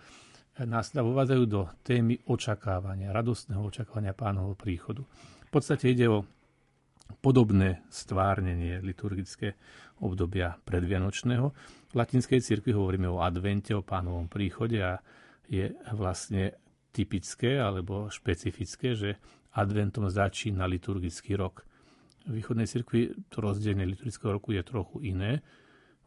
nás 0.61 0.89
uvádzajú 0.93 1.43
do 1.45 1.69
témy 1.85 2.17
očakávania, 2.27 3.13
radostného 3.13 3.61
očakávania 3.61 4.13
pánovho 4.17 4.57
príchodu. 4.57 5.05
V 5.47 5.49
podstate 5.49 5.93
ide 5.93 6.09
o 6.09 6.25
podobné 7.19 7.83
stvárnenie 7.89 8.79
liturgické 8.83 9.55
obdobia 9.99 10.59
predvianočného. 10.63 11.47
V 11.89 11.93
latinskej 11.95 12.43
cirkvi 12.43 12.75
hovoríme 12.75 13.09
o 13.09 13.23
advente, 13.23 13.73
o 13.73 13.81
pánovom 13.81 14.29
príchode 14.29 14.77
a 14.83 15.01
je 15.47 15.73
vlastne 15.95 16.53
typické 16.91 17.57
alebo 17.57 18.11
špecifické, 18.11 18.93
že 18.93 19.17
adventom 19.55 20.11
začína 20.11 20.67
liturgický 20.69 21.37
rok. 21.39 21.65
V 22.27 22.43
východnej 22.43 22.67
cirkvi 22.67 23.15
to 23.31 23.39
rozdelenie 23.39 23.87
liturgického 23.87 24.35
roku 24.35 24.51
je 24.51 24.61
trochu 24.61 24.99
iné. 25.07 25.39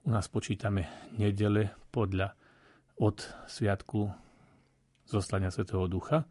U 0.05 0.13
nás 0.13 0.29
počítame 0.29 0.87
nedele 1.17 1.73
podľa 1.89 2.37
od 3.01 3.25
sviatku 3.49 4.13
zoslania 5.09 5.49
Svetého 5.49 5.89
Ducha 5.89 6.29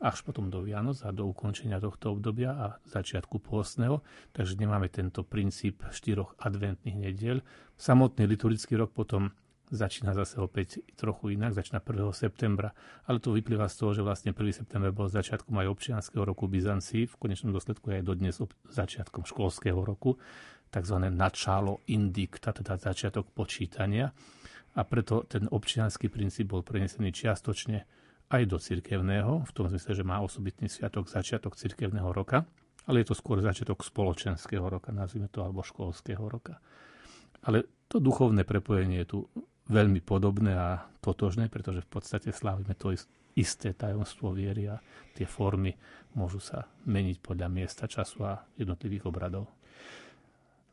až 0.00 0.24
potom 0.24 0.48
do 0.48 0.64
Vianoc 0.64 1.04
a 1.04 1.12
do 1.12 1.28
ukončenia 1.28 1.76
tohto 1.76 2.16
obdobia 2.16 2.56
a 2.56 2.66
začiatku 2.88 3.36
pôstneho. 3.36 4.00
Takže 4.32 4.56
nemáme 4.56 4.88
tento 4.88 5.20
princíp 5.20 5.84
štyroch 5.92 6.40
adventných 6.40 6.96
nediel. 6.96 7.44
Samotný 7.76 8.24
liturgický 8.24 8.80
rok 8.80 8.96
potom 8.96 9.36
začína 9.70 10.16
zase 10.18 10.42
opäť 10.42 10.82
trochu 10.98 11.38
inak, 11.38 11.54
začína 11.54 11.78
1. 11.78 12.10
septembra, 12.10 12.74
ale 13.06 13.22
to 13.22 13.30
vyplýva 13.30 13.70
z 13.70 13.76
toho, 13.78 13.90
že 13.94 14.02
vlastne 14.02 14.34
1. 14.34 14.66
september 14.66 14.90
bol 14.90 15.06
začiatkom 15.06 15.54
aj 15.62 15.70
občianského 15.70 16.26
roku 16.26 16.50
Byzancii, 16.50 17.06
v 17.06 17.14
konečnom 17.14 17.54
dôsledku 17.54 17.94
aj 17.94 18.02
dodnes 18.02 18.34
začiatkom 18.66 19.22
školského 19.22 19.78
roku, 19.78 20.18
tzv. 20.74 20.96
načalo 21.14 21.86
indikta, 21.86 22.50
teda 22.50 22.82
začiatok 22.82 23.30
počítania. 23.30 24.10
A 24.78 24.86
preto 24.86 25.26
ten 25.26 25.50
občianský 25.50 26.06
princíp 26.10 26.54
bol 26.54 26.62
prenesený 26.62 27.10
čiastočne 27.10 27.86
aj 28.30 28.42
do 28.46 28.56
cirkevného, 28.62 29.42
v 29.42 29.52
tom 29.52 29.66
zmysle, 29.66 29.92
že 29.98 30.06
má 30.06 30.22
osobitný 30.22 30.70
sviatok 30.70 31.10
začiatok 31.10 31.58
cirkevného 31.58 32.14
roka, 32.14 32.46
ale 32.86 33.02
je 33.02 33.10
to 33.10 33.18
skôr 33.18 33.42
začiatok 33.42 33.82
spoločenského 33.82 34.62
roka, 34.62 34.94
nazvime 34.94 35.26
to, 35.26 35.42
alebo 35.42 35.66
školského 35.66 36.22
roka. 36.30 36.62
Ale 37.42 37.66
to 37.90 37.98
duchovné 37.98 38.46
prepojenie 38.46 39.02
je 39.02 39.08
tu 39.10 39.18
veľmi 39.70 40.00
podobné 40.02 40.54
a 40.54 40.86
totožné, 41.02 41.50
pretože 41.50 41.82
v 41.82 41.90
podstate 41.90 42.30
slávime 42.30 42.74
to 42.78 42.94
isté 43.34 43.74
tajomstvo 43.74 44.34
viery 44.34 44.66
a 44.70 44.82
tie 45.14 45.26
formy 45.26 45.74
môžu 46.18 46.42
sa 46.42 46.66
meniť 46.86 47.22
podľa 47.22 47.48
miesta, 47.50 47.90
času 47.90 48.26
a 48.26 48.42
jednotlivých 48.58 49.06
obradov. 49.06 49.59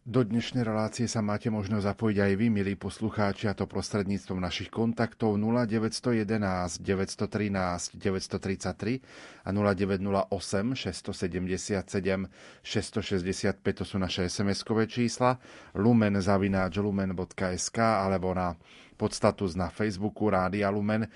Do 0.07 0.23
dnešnej 0.23 0.63
relácie 0.63 1.03
sa 1.03 1.19
máte 1.19 1.51
možno 1.51 1.83
zapojiť 1.83 2.17
aj 2.23 2.33
vy, 2.39 2.47
milí 2.47 2.79
poslucháči, 2.79 3.51
a 3.51 3.53
to 3.59 3.67
prostredníctvom 3.67 4.39
našich 4.39 4.71
kontaktov 4.71 5.35
0911 5.35 6.79
913 6.79 7.99
933 7.99 9.03
a 9.43 9.49
0908 9.51 10.31
677 10.79 12.23
665, 12.63 13.59
to 13.75 13.83
sú 13.83 13.99
naše 13.99 14.31
SMS-kové 14.31 14.87
čísla, 14.87 15.43
lumen 15.75 16.15
zavináč 16.23 16.79
lumen.sk 16.79 17.75
alebo 17.75 18.31
na 18.31 18.55
podstatu 18.95 19.43
na 19.59 19.67
Facebooku 19.67 20.31
Rádia 20.31 20.71
Lumen. 20.71 21.11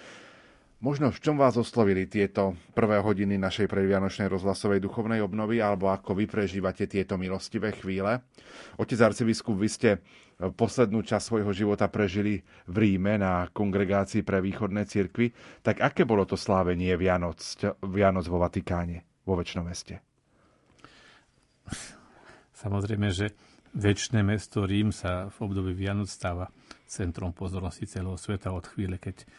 Možno 0.81 1.13
v 1.13 1.21
čom 1.21 1.37
vás 1.37 1.53
oslovili 1.61 2.09
tieto 2.09 2.57
prvé 2.73 2.97
hodiny 2.97 3.37
našej 3.37 3.69
predvianočnej 3.69 4.25
rozhlasovej 4.25 4.81
duchovnej 4.81 5.21
obnovy, 5.21 5.61
alebo 5.61 5.93
ako 5.93 6.17
vy 6.17 6.25
prežívate 6.25 6.89
tieto 6.89 7.21
milostivé 7.21 7.69
chvíle? 7.69 8.25
Otec 8.81 8.97
arcibiskup, 8.97 9.61
vy 9.61 9.69
ste 9.69 9.89
poslednú 10.41 11.05
časť 11.05 11.21
svojho 11.21 11.53
života 11.53 11.85
prežili 11.85 12.41
v 12.65 12.97
Ríme 12.97 13.21
na 13.21 13.45
kongregácii 13.53 14.25
pre 14.25 14.41
východné 14.41 14.89
cirkvy. 14.89 15.29
Tak 15.61 15.85
aké 15.85 16.01
bolo 16.01 16.25
to 16.25 16.33
slávenie 16.33 16.97
Vianoc, 16.97 17.37
Vianoc 17.85 18.25
vo 18.25 18.41
Vatikáne, 18.41 19.05
vo 19.21 19.37
väčšnom 19.37 19.69
meste? 19.69 20.01
Samozrejme, 22.57 23.13
že 23.13 23.37
väčšie 23.77 24.25
mesto 24.25 24.65
Rím 24.65 24.89
sa 24.89 25.29
v 25.29 25.37
období 25.45 25.77
Vianoc 25.77 26.09
stáva 26.09 26.49
centrom 26.89 27.37
pozornosti 27.37 27.85
celého 27.85 28.17
sveta 28.17 28.49
od 28.49 28.65
chvíle, 28.65 28.97
keď 28.97 29.29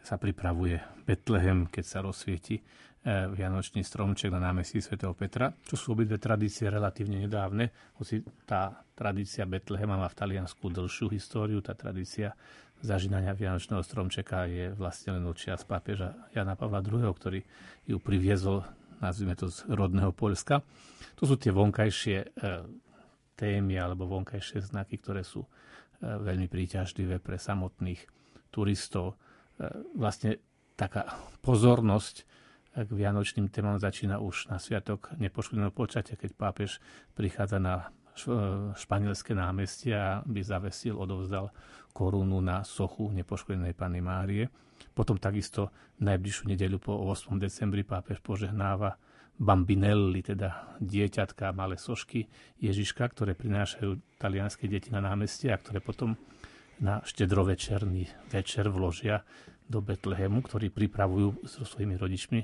sa 0.00 0.16
pripravuje 0.16 0.80
Betlehem, 1.04 1.68
keď 1.68 1.84
sa 1.84 1.98
rozsvieti 2.00 2.58
e, 2.58 2.62
Vianočný 3.30 3.84
stromček 3.84 4.32
na 4.32 4.40
námestí 4.40 4.80
svätého 4.80 5.12
Petra, 5.12 5.52
čo 5.64 5.76
sú 5.76 5.92
obidve 5.92 6.16
tradície 6.16 6.68
relatívne 6.72 7.20
nedávne, 7.24 7.72
hoci 8.00 8.24
tá 8.48 8.84
tradícia 8.96 9.44
Betlehema 9.44 10.00
má 10.00 10.08
v 10.08 10.18
Taliansku 10.18 10.72
dlhšiu 10.72 11.12
históriu, 11.12 11.60
tá 11.60 11.76
tradícia 11.76 12.32
zažínania 12.80 13.36
Vianočného 13.36 13.84
stromčeka 13.84 14.48
je 14.48 14.72
vlastne 14.72 15.20
len 15.20 15.24
od 15.28 15.36
čias 15.36 15.68
pápeža 15.68 16.16
Jana 16.32 16.56
Pavla 16.56 16.80
II, 16.80 17.12
ktorý 17.12 17.40
ju 17.84 18.00
priviezol, 18.00 18.64
nazvime 19.04 19.36
to, 19.36 19.52
z 19.52 19.68
rodného 19.68 20.16
Polska. 20.16 20.64
To 21.20 21.28
sú 21.28 21.36
tie 21.36 21.52
vonkajšie 21.52 22.16
e, 22.24 22.26
témy 23.36 23.76
alebo 23.76 24.08
vonkajšie 24.08 24.64
znaky, 24.64 24.96
ktoré 24.96 25.20
sú 25.20 25.44
e, 25.44 25.48
veľmi 26.00 26.48
príťažlivé 26.48 27.20
pre 27.20 27.36
samotných 27.36 28.00
turistov 28.48 29.20
vlastne 29.94 30.40
taká 30.76 31.20
pozornosť 31.44 32.24
k 32.70 32.90
vianočným 32.90 33.50
témam 33.50 33.82
začína 33.82 34.22
už 34.22 34.46
na 34.46 34.62
sviatok 34.62 35.10
nepoškodeného 35.18 35.74
počatia, 35.74 36.14
keď 36.14 36.30
pápež 36.38 36.78
prichádza 37.18 37.58
na 37.58 37.74
e, 37.82 37.84
španielské 38.78 39.34
námestie 39.34 39.90
a 39.90 40.22
by 40.22 40.40
zavesil, 40.40 40.94
odovzdal 40.94 41.50
korunu 41.90 42.38
na 42.38 42.62
sochu 42.62 43.10
nepoškodenej 43.10 43.74
Panny 43.74 43.98
Márie. 43.98 44.46
Potom 44.94 45.18
takisto 45.18 45.74
najbližšiu 45.98 46.54
nedeľu 46.54 46.78
po 46.78 46.94
8. 47.10 47.36
decembri 47.42 47.82
pápež 47.82 48.22
požehnáva 48.22 48.94
bambinelli, 49.40 50.22
teda 50.22 50.78
dieťatka, 50.78 51.56
malé 51.56 51.74
sošky 51.74 52.28
Ježiška, 52.62 53.02
ktoré 53.08 53.34
prinášajú 53.34 54.20
talianské 54.20 54.68
deti 54.70 54.92
na 54.94 55.02
námestie 55.02 55.50
a 55.50 55.58
ktoré 55.58 55.82
potom 55.82 56.14
na 56.80 57.04
štedrovečerný 57.04 58.32
večer 58.32 58.72
vložia 58.72 59.22
do 59.70 59.78
Betlehemu, 59.84 60.42
ktorí 60.42 60.72
pripravujú 60.72 61.46
so 61.46 61.62
svojimi 61.62 61.94
rodičmi 61.94 62.40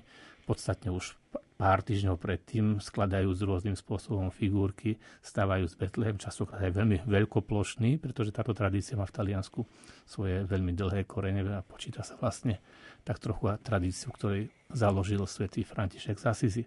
podstatne 0.46 0.94
už 0.94 1.18
pár 1.58 1.80
týždňov 1.82 2.20
predtým, 2.20 2.78
skladajú 2.78 3.32
s 3.32 3.40
rôznym 3.42 3.74
spôsobom 3.74 4.28
figurky, 4.30 5.00
stávajú 5.24 5.66
z 5.66 5.74
Betlehem, 5.74 6.20
častokrát 6.20 6.62
aj 6.62 6.72
veľmi 6.76 6.96
veľkoplošný, 7.08 7.98
pretože 7.98 8.30
táto 8.30 8.52
tradícia 8.52 8.94
má 8.94 9.08
v 9.08 9.16
Taliansku 9.16 9.64
svoje 10.04 10.44
veľmi 10.44 10.76
dlhé 10.76 11.08
korene 11.08 11.42
a 11.50 11.64
počíta 11.66 12.04
sa 12.04 12.14
vlastne 12.20 12.60
tak 13.02 13.18
trochu 13.18 13.56
tradíciu, 13.64 14.12
ktorej 14.14 14.52
založil 14.70 15.24
svätý 15.24 15.64
František 15.64 16.20
z 16.20 16.24
Asizi. 16.28 16.62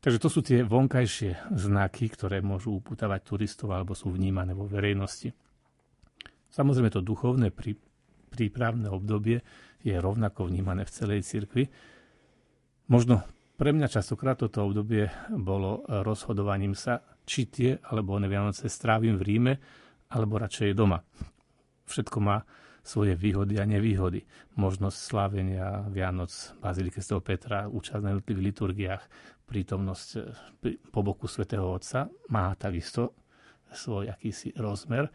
Takže 0.00 0.20
to 0.20 0.28
sú 0.32 0.40
tie 0.40 0.64
vonkajšie 0.64 1.52
znaky, 1.56 2.08
ktoré 2.12 2.40
môžu 2.40 2.76
upútavať 2.76 3.20
turistov 3.24 3.72
alebo 3.72 3.92
sú 3.92 4.12
vnímané 4.12 4.56
vo 4.56 4.64
verejnosti. 4.64 5.32
Samozrejme 6.50 6.90
to 6.90 7.02
duchovné 7.02 7.54
prí, 7.54 7.78
prípravné 8.30 8.90
obdobie 8.90 9.42
je 9.80 9.94
rovnako 9.96 10.50
vnímané 10.50 10.84
v 10.84 10.94
celej 10.94 11.24
cirkvi. 11.24 11.64
Možno 12.90 13.22
Pre 13.60 13.76
mňa 13.76 13.92
častokrát 13.92 14.40
toto 14.40 14.64
obdobie 14.64 15.12
bolo 15.36 15.84
rozhodovaním 15.84 16.72
sa, 16.72 17.04
či 17.28 17.44
tie 17.44 17.76
alebo 17.92 18.16
one 18.16 18.24
Vianoce 18.24 18.72
strávim 18.72 19.20
v 19.20 19.26
Ríme, 19.28 19.52
alebo 20.16 20.40
radšej 20.40 20.72
doma. 20.72 21.04
Všetko 21.84 22.18
má 22.24 22.40
svoje 22.80 23.12
výhody 23.20 23.60
a 23.60 23.68
nevýhody. 23.68 24.24
Možnosť 24.56 24.96
slávenia 24.96 25.84
Vianoc 25.92 26.32
Bazilike 26.56 27.04
Sv. 27.04 27.20
Petra, 27.20 27.68
účasť 27.68 28.00
na 28.00 28.16
jednotlivých 28.16 28.46
liturgiách, 28.48 29.02
prítomnosť 29.44 30.08
eh, 30.16 30.80
po 30.88 31.04
boku 31.04 31.28
svätého 31.28 31.68
Otca 31.68 32.08
má 32.32 32.56
takisto 32.56 33.12
svoj 33.76 34.08
akýsi 34.08 34.56
rozmer. 34.56 35.12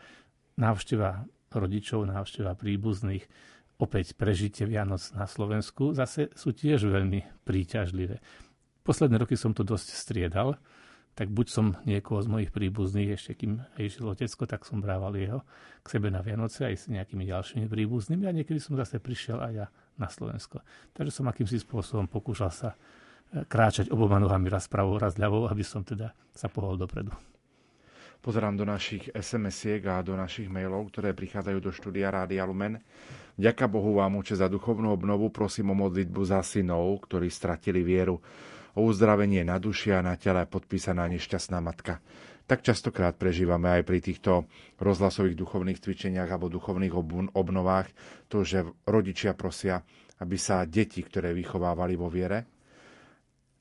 Návšteva 0.56 1.28
rodičov, 1.52 2.08
návšteva 2.08 2.56
príbuzných, 2.56 3.28
opäť 3.80 4.16
prežitie 4.16 4.64
Vianoc 4.68 5.04
na 5.12 5.28
Slovensku 5.28 5.92
zase 5.92 6.32
sú 6.36 6.56
tiež 6.56 6.88
veľmi 6.88 7.44
príťažlivé. 7.44 8.24
Posledné 8.86 9.20
roky 9.20 9.36
som 9.36 9.52
to 9.52 9.66
dosť 9.66 9.98
striedal, 9.98 10.56
tak 11.16 11.32
buď 11.32 11.48
som 11.48 11.66
niekoho 11.88 12.20
z 12.20 12.28
mojich 12.28 12.52
príbuzných, 12.52 13.16
ešte 13.16 13.40
kým 13.40 13.64
žil 13.80 14.04
otecko, 14.04 14.44
tak 14.44 14.68
som 14.68 14.84
brával 14.84 15.16
jeho 15.16 15.48
k 15.80 15.88
sebe 15.88 16.12
na 16.12 16.20
Vianoce 16.20 16.68
aj 16.68 16.76
s 16.76 16.86
nejakými 16.92 17.24
ďalšími 17.24 17.72
príbuznými 17.72 18.28
a 18.28 18.36
niekedy 18.36 18.60
som 18.60 18.76
zase 18.76 19.00
prišiel 19.00 19.40
aj 19.40 19.52
ja 19.56 19.68
na 19.96 20.12
Slovensko. 20.12 20.60
Takže 20.92 21.16
som 21.16 21.32
akýmsi 21.32 21.64
spôsobom 21.64 22.12
pokúšal 22.12 22.52
sa 22.52 22.76
e, 22.76 23.48
kráčať 23.48 23.96
oboma 23.96 24.20
nohami 24.20 24.52
raz 24.52 24.68
pravou, 24.68 25.00
raz 25.00 25.16
ľavou, 25.16 25.48
aby 25.48 25.64
som 25.64 25.88
teda 25.88 26.12
sa 26.36 26.52
pohol 26.52 26.76
dopredu. 26.76 27.16
Pozerám 28.26 28.58
do 28.58 28.66
našich 28.66 29.14
SMS-iek 29.14 29.86
a 29.86 30.02
do 30.02 30.18
našich 30.18 30.50
mailov, 30.50 30.90
ktoré 30.90 31.14
prichádzajú 31.14 31.60
do 31.62 31.70
štúdia 31.70 32.10
Rádia 32.10 32.42
Lumen. 32.42 32.82
Ďaká 33.38 33.70
Bohu 33.70 34.02
vám, 34.02 34.18
oče, 34.18 34.42
za 34.42 34.50
duchovnú 34.50 34.90
obnovu. 34.90 35.30
Prosím 35.30 35.78
o 35.78 35.86
modlitbu 35.86 36.26
za 36.26 36.42
synov, 36.42 37.06
ktorí 37.06 37.30
stratili 37.30 37.86
vieru 37.86 38.18
o 38.74 38.82
uzdravenie 38.90 39.46
na 39.46 39.62
duši 39.62 39.94
a 39.94 40.02
na 40.02 40.18
tele 40.18 40.42
podpísaná 40.50 41.06
nešťastná 41.06 41.62
matka. 41.62 42.02
Tak 42.50 42.66
častokrát 42.66 43.14
prežívame 43.14 43.70
aj 43.70 43.86
pri 43.86 44.02
týchto 44.02 44.50
rozhlasových 44.82 45.38
duchovných 45.38 45.78
cvičeniach 45.78 46.26
alebo 46.34 46.50
duchovných 46.50 46.98
obnovách 47.30 47.94
to, 48.26 48.42
že 48.42 48.66
rodičia 48.90 49.38
prosia, 49.38 49.86
aby 50.18 50.34
sa 50.34 50.66
deti, 50.66 51.06
ktoré 51.06 51.30
vychovávali 51.30 51.94
vo 51.94 52.10
viere, 52.10 52.42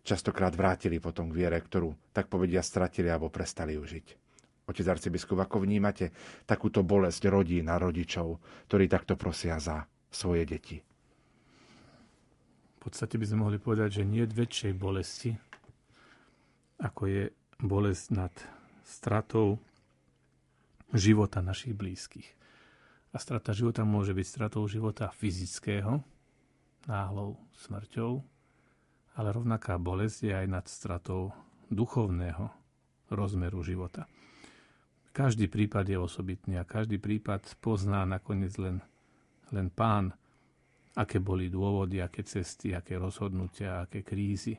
častokrát 0.00 0.56
vrátili 0.56 1.04
potom 1.04 1.28
k 1.28 1.36
viere, 1.36 1.60
ktorú, 1.60 2.16
tak 2.16 2.32
povedia, 2.32 2.64
stratili 2.64 3.12
alebo 3.12 3.28
prestali 3.28 3.76
užiť. 3.76 4.23
Otec 4.64 4.86
arcibiskup, 4.88 5.44
ako 5.44 5.64
vnímate 5.64 6.12
takúto 6.48 6.80
bolesť 6.80 7.28
rodín 7.28 7.68
a 7.68 7.76
rodičov, 7.76 8.40
ktorí 8.68 8.88
takto 8.88 9.14
prosia 9.14 9.60
za 9.60 9.84
svoje 10.08 10.48
deti? 10.48 10.80
podstate 12.84 13.16
by 13.16 13.24
sme 13.24 13.48
mohli 13.48 13.56
povedať, 13.56 14.04
že 14.04 14.04
nie 14.04 14.28
je 14.28 14.36
väčšej 14.36 14.72
bolesti, 14.76 15.32
ako 16.84 17.08
je 17.08 17.22
bolesť 17.64 18.06
nad 18.12 18.34
stratou 18.84 19.56
života 20.92 21.40
našich 21.40 21.72
blízkych. 21.72 22.28
A 23.10 23.16
strata 23.16 23.56
života 23.56 23.88
môže 23.88 24.12
byť 24.12 24.26
stratou 24.28 24.68
života 24.68 25.08
fyzického, 25.16 26.04
náhlou 26.84 27.40
smrťou, 27.56 28.20
ale 29.16 29.28
rovnaká 29.32 29.80
bolesť 29.80 30.28
je 30.28 30.32
aj 30.44 30.46
nad 30.52 30.66
stratou 30.68 31.32
duchovného 31.72 32.52
rozmeru 33.08 33.64
života. 33.64 34.04
Každý 35.14 35.46
prípad 35.46 35.86
je 35.86 35.94
osobitný 35.94 36.58
a 36.58 36.66
každý 36.66 36.98
prípad 36.98 37.46
pozná 37.62 38.02
nakoniec 38.02 38.50
len, 38.58 38.82
len 39.54 39.70
pán, 39.70 40.10
aké 40.98 41.22
boli 41.22 41.46
dôvody, 41.46 42.02
aké 42.02 42.26
cesty, 42.26 42.74
aké 42.74 42.98
rozhodnutia, 42.98 43.86
aké 43.86 44.02
krízy, 44.02 44.58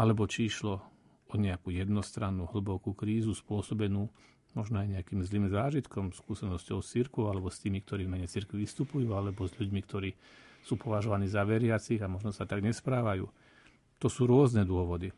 alebo 0.00 0.24
či 0.24 0.48
išlo 0.48 0.80
o 1.28 1.34
nejakú 1.36 1.68
jednostrannú 1.68 2.48
hlbokú 2.48 2.96
krízu 2.96 3.36
spôsobenú 3.36 4.08
možno 4.54 4.82
aj 4.82 4.88
nejakým 4.98 5.20
zlým 5.22 5.46
zážitkom, 5.46 6.10
skúsenosťou 6.10 6.82
s 6.82 6.96
alebo 7.22 7.52
s 7.52 7.62
tými, 7.62 7.84
ktorí 7.84 8.08
v 8.08 8.12
mene 8.18 8.26
cirkvi 8.26 8.66
vystupujú, 8.66 9.14
alebo 9.14 9.46
s 9.46 9.54
ľuďmi, 9.54 9.80
ktorí 9.86 10.10
sú 10.66 10.74
považovaní 10.74 11.30
za 11.30 11.46
veriacich 11.46 12.02
a 12.02 12.10
možno 12.10 12.34
sa 12.34 12.48
tak 12.48 12.64
nesprávajú. 12.64 13.30
To 14.00 14.08
sú 14.08 14.26
rôzne 14.26 14.66
dôvody. 14.66 15.12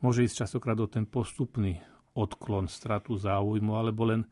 Môže 0.00 0.24
ísť 0.24 0.46
častokrát 0.46 0.78
o 0.80 0.88
ten 0.88 1.04
postupný 1.04 1.82
odklon, 2.14 2.70
stratu 2.70 3.18
záujmu, 3.18 3.74
alebo 3.74 4.06
len 4.06 4.22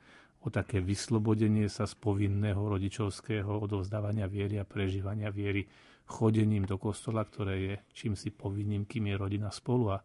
o 0.42 0.50
také 0.50 0.82
vyslobodenie 0.82 1.70
sa 1.70 1.86
z 1.86 1.94
povinného 1.98 2.58
rodičovského 2.58 3.62
odovzdávania 3.62 4.26
viery 4.26 4.58
a 4.58 4.66
prežívania 4.66 5.30
viery 5.30 5.66
chodením 6.06 6.66
do 6.66 6.78
kostola, 6.78 7.22
ktoré 7.22 7.54
je 7.62 7.74
čím 7.94 8.18
si 8.18 8.34
povinným, 8.34 8.86
kým 8.86 9.10
je 9.10 9.16
rodina 9.18 9.50
spolu 9.54 9.94
a 9.94 9.98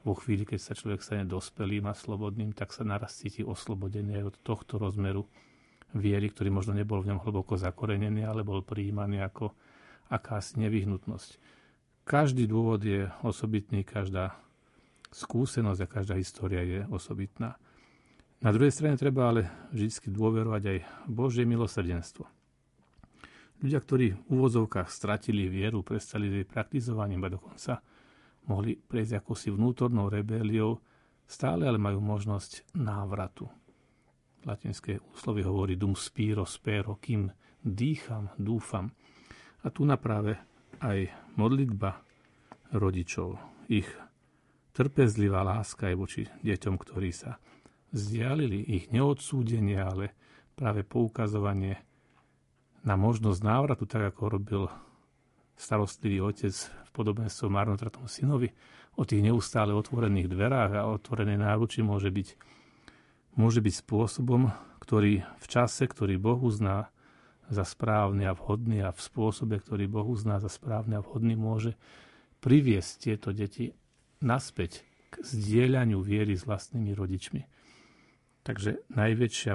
vo 0.00 0.16
chvíli, 0.16 0.48
keď 0.48 0.60
sa 0.60 0.72
človek 0.72 1.00
stane 1.04 1.24
dospelým 1.28 1.84
a 1.88 1.92
slobodným, 1.92 2.56
tak 2.56 2.72
sa 2.72 2.88
naraz 2.88 3.20
cíti 3.20 3.44
oslobodený 3.44 4.24
od 4.24 4.36
tohto 4.40 4.80
rozmeru 4.80 5.28
viery, 5.92 6.32
ktorý 6.32 6.48
možno 6.48 6.72
nebol 6.72 7.04
v 7.04 7.12
ňom 7.12 7.20
hlboko 7.20 7.60
zakorenený, 7.60 8.24
ale 8.24 8.40
bol 8.40 8.64
prijímaný 8.64 9.20
ako 9.20 9.52
akási 10.08 10.64
nevyhnutnosť. 10.64 11.36
Každý 12.08 12.48
dôvod 12.48 12.80
je 12.80 13.12
osobitný, 13.20 13.84
každá 13.84 14.40
skúsenosť 15.10 15.80
a 15.82 15.90
každá 15.90 16.14
história 16.16 16.62
je 16.62 16.80
osobitná. 16.88 17.58
Na 18.40 18.50
druhej 18.54 18.72
strane 18.72 18.96
treba 18.96 19.28
ale 19.28 19.68
vždy 19.74 20.08
dôverovať 20.08 20.62
aj 20.64 20.78
Božie 21.10 21.44
milosrdenstvo. 21.44 22.24
Ľudia, 23.60 23.76
ktorí 23.76 24.16
v 24.16 24.28
úvozovkách 24.32 24.88
stratili 24.88 25.52
vieru, 25.52 25.84
prestali 25.84 26.32
jej 26.32 26.48
praktizovaním 26.48 27.28
a 27.28 27.32
dokonca 27.36 27.84
mohli 28.48 28.80
prejsť 28.80 29.20
ako 29.20 29.32
si 29.36 29.52
vnútornou 29.52 30.08
rebéliou, 30.08 30.80
stále 31.28 31.68
ale 31.68 31.76
majú 31.76 32.00
možnosť 32.00 32.72
návratu. 32.80 33.44
Latinské 34.48 34.96
úslovy 35.12 35.44
hovorí 35.44 35.76
dum 35.76 35.92
spiro 35.92 36.48
spero, 36.48 36.96
kým 36.96 37.28
dýcham, 37.60 38.32
dúfam. 38.40 38.88
A 39.60 39.68
tu 39.68 39.84
na 39.84 40.00
aj 40.80 40.98
modlitba 41.36 42.00
rodičov, 42.72 43.36
ich 43.68 43.84
trpezlivá 44.72 45.42
láska 45.42 45.90
aj 45.90 45.96
voči 45.96 46.22
deťom, 46.42 46.74
ktorí 46.78 47.10
sa 47.10 47.38
vzdialili. 47.90 48.62
Ich 48.70 48.90
neodsúdenie, 48.94 49.78
ale 49.78 50.14
práve 50.54 50.86
poukazovanie 50.86 51.82
na 52.86 52.96
možnosť 52.96 53.40
návratu, 53.44 53.84
tak 53.84 54.14
ako 54.14 54.22
robil 54.40 54.62
starostlivý 55.60 56.24
otec 56.24 56.54
v 56.56 56.90
podobenstve 56.96 57.52
marnotratom 57.52 58.08
synovi, 58.08 58.48
o 58.96 59.04
tých 59.04 59.20
neustále 59.20 59.76
otvorených 59.76 60.32
dverách 60.32 60.72
a 60.76 60.88
otvorenej 60.88 61.36
náruči 61.36 61.84
môže 61.84 62.08
byť, 62.08 62.28
môže 63.36 63.60
byť 63.60 63.74
spôsobom, 63.84 64.48
ktorý 64.80 65.22
v 65.22 65.46
čase, 65.46 65.84
ktorý 65.84 66.16
Boh 66.16 66.40
uzná 66.40 66.88
za 67.52 67.66
správny 67.66 68.24
a 68.24 68.32
vhodný 68.32 68.80
a 68.80 68.90
v 68.94 69.00
spôsobe, 69.00 69.60
ktorý 69.60 69.90
Boh 69.90 70.06
uzná 70.08 70.40
za 70.40 70.48
správny 70.48 70.96
a 70.96 71.04
vhodný, 71.04 71.36
môže 71.36 71.76
priviesť 72.40 72.92
tieto 73.04 73.28
deti 73.36 73.76
naspäť 74.20 74.84
k 75.10 75.24
zdieľaniu 75.24 75.98
viery 76.00 76.38
s 76.38 76.46
vlastnými 76.46 76.94
rodičmi. 76.94 77.42
Takže 78.46 78.86
najväčšia 78.92 79.52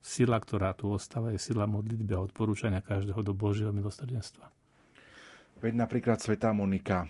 sila, 0.00 0.36
ktorá 0.38 0.76
tu 0.76 0.92
ostáva, 0.92 1.32
je 1.32 1.40
sila 1.40 1.66
modlitby 1.66 2.12
a 2.14 2.24
odporúčania 2.24 2.84
každého 2.84 3.20
do 3.24 3.32
Božieho 3.34 3.72
milosrdenstva. 3.72 4.48
Veď 5.60 5.76
napríklad 5.76 6.16
Sveta 6.16 6.56
Monika 6.56 7.04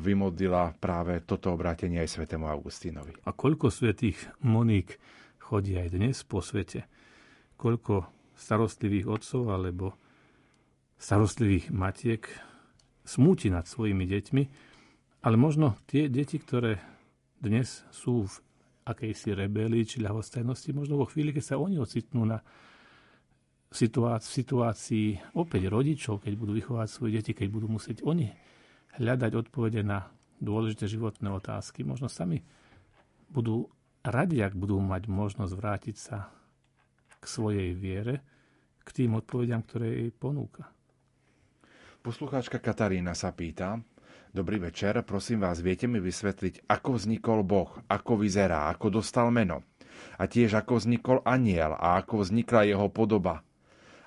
vymodlila 0.00 0.76
práve 0.76 1.24
toto 1.24 1.56
obrátenie 1.56 2.04
aj 2.04 2.20
Svetému 2.20 2.44
Augustínovi. 2.44 3.16
A 3.24 3.32
koľko 3.32 3.72
svetých 3.72 4.20
Moník 4.44 5.00
chodí 5.40 5.80
aj 5.80 5.88
dnes 5.88 6.20
po 6.20 6.44
svete? 6.44 6.84
Koľko 7.56 8.04
starostlivých 8.36 9.08
otcov 9.08 9.48
alebo 9.48 9.96
starostlivých 11.00 11.72
matiek 11.72 12.28
smúti 13.08 13.48
nad 13.48 13.64
svojimi 13.64 14.04
deťmi, 14.04 14.42
ale 15.24 15.40
možno 15.40 15.80
tie 15.88 16.12
deti, 16.12 16.36
ktoré 16.36 16.76
dnes 17.40 17.80
sú 17.88 18.28
v 18.28 18.34
akejsi 18.84 19.32
rebelii 19.32 19.88
či 19.88 20.04
ľahostajnosti, 20.04 20.76
možno 20.76 21.00
vo 21.00 21.08
chvíli, 21.08 21.32
keď 21.32 21.44
sa 21.44 21.56
oni 21.56 21.80
ocitnú 21.80 22.28
na 22.28 22.44
situácii, 23.72 24.28
situácii 24.28 25.08
opäť 25.40 25.72
rodičov, 25.72 26.20
keď 26.20 26.32
budú 26.36 26.52
vychovať 26.52 26.88
svoje 26.92 27.10
deti, 27.18 27.32
keď 27.32 27.48
budú 27.48 27.72
musieť 27.72 28.04
oni 28.04 28.28
hľadať 29.00 29.32
odpovede 29.48 29.80
na 29.80 30.12
dôležité 30.44 30.84
životné 30.84 31.32
otázky, 31.32 31.88
možno 31.88 32.12
sami 32.12 32.44
budú 33.32 33.72
radi, 34.04 34.44
ak 34.44 34.52
budú 34.52 34.76
mať 34.78 35.08
možnosť 35.08 35.52
vrátiť 35.56 35.96
sa 35.96 36.28
k 37.16 37.24
svojej 37.24 37.72
viere, 37.72 38.20
k 38.84 38.88
tým 38.92 39.16
odpovediam, 39.16 39.64
ktoré 39.64 40.04
jej 40.04 40.12
ponúka. 40.12 40.68
Poslucháčka 42.04 42.60
Katarína 42.60 43.16
sa 43.16 43.32
pýta, 43.32 43.80
Dobrý 44.34 44.58
večer, 44.58 44.98
prosím 45.06 45.46
vás, 45.46 45.62
viete 45.62 45.86
mi 45.86 46.02
vysvetliť, 46.02 46.66
ako 46.66 46.98
vznikol 46.98 47.46
Boh, 47.46 47.70
ako 47.86 48.18
vyzerá, 48.18 48.66
ako 48.66 48.98
dostal 48.98 49.30
meno. 49.30 49.62
A 50.18 50.26
tiež 50.26 50.58
ako 50.58 50.82
vznikol 50.82 51.22
aniel 51.22 51.78
a 51.78 52.02
ako 52.02 52.26
vznikla 52.26 52.66
jeho 52.66 52.90
podoba. 52.90 53.46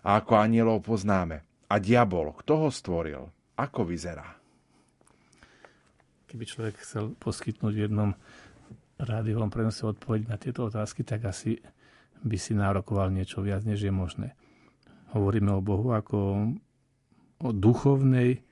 A 0.03 0.19
ako 0.19 0.35
anielov 0.35 0.83
poznáme. 0.83 1.47
A 1.71 1.79
diabol, 1.79 2.35
kto 2.43 2.67
ho 2.67 2.69
stvoril? 2.69 3.23
Ako 3.55 3.87
vyzerá? 3.87 4.37
keby 6.27 6.43
človek 6.43 6.75
chcel 6.83 7.15
poskytnúť 7.17 7.73
v 7.73 7.83
jednom 7.87 8.11
rádiovom 8.99 9.47
prenose 9.47 9.87
odpoveď 9.87 10.27
na 10.27 10.35
tieto 10.35 10.67
otázky, 10.67 11.07
tak 11.07 11.23
asi 11.23 11.63
by 12.21 12.35
si 12.35 12.51
nárokoval 12.51 13.09
niečo 13.09 13.39
viac, 13.39 13.63
než 13.63 13.87
je 13.87 13.93
možné. 13.93 14.35
Hovoríme 15.15 15.55
o 15.55 15.63
Bohu 15.63 15.95
ako 15.95 16.51
o 17.39 17.49
duchovnej, 17.55 18.43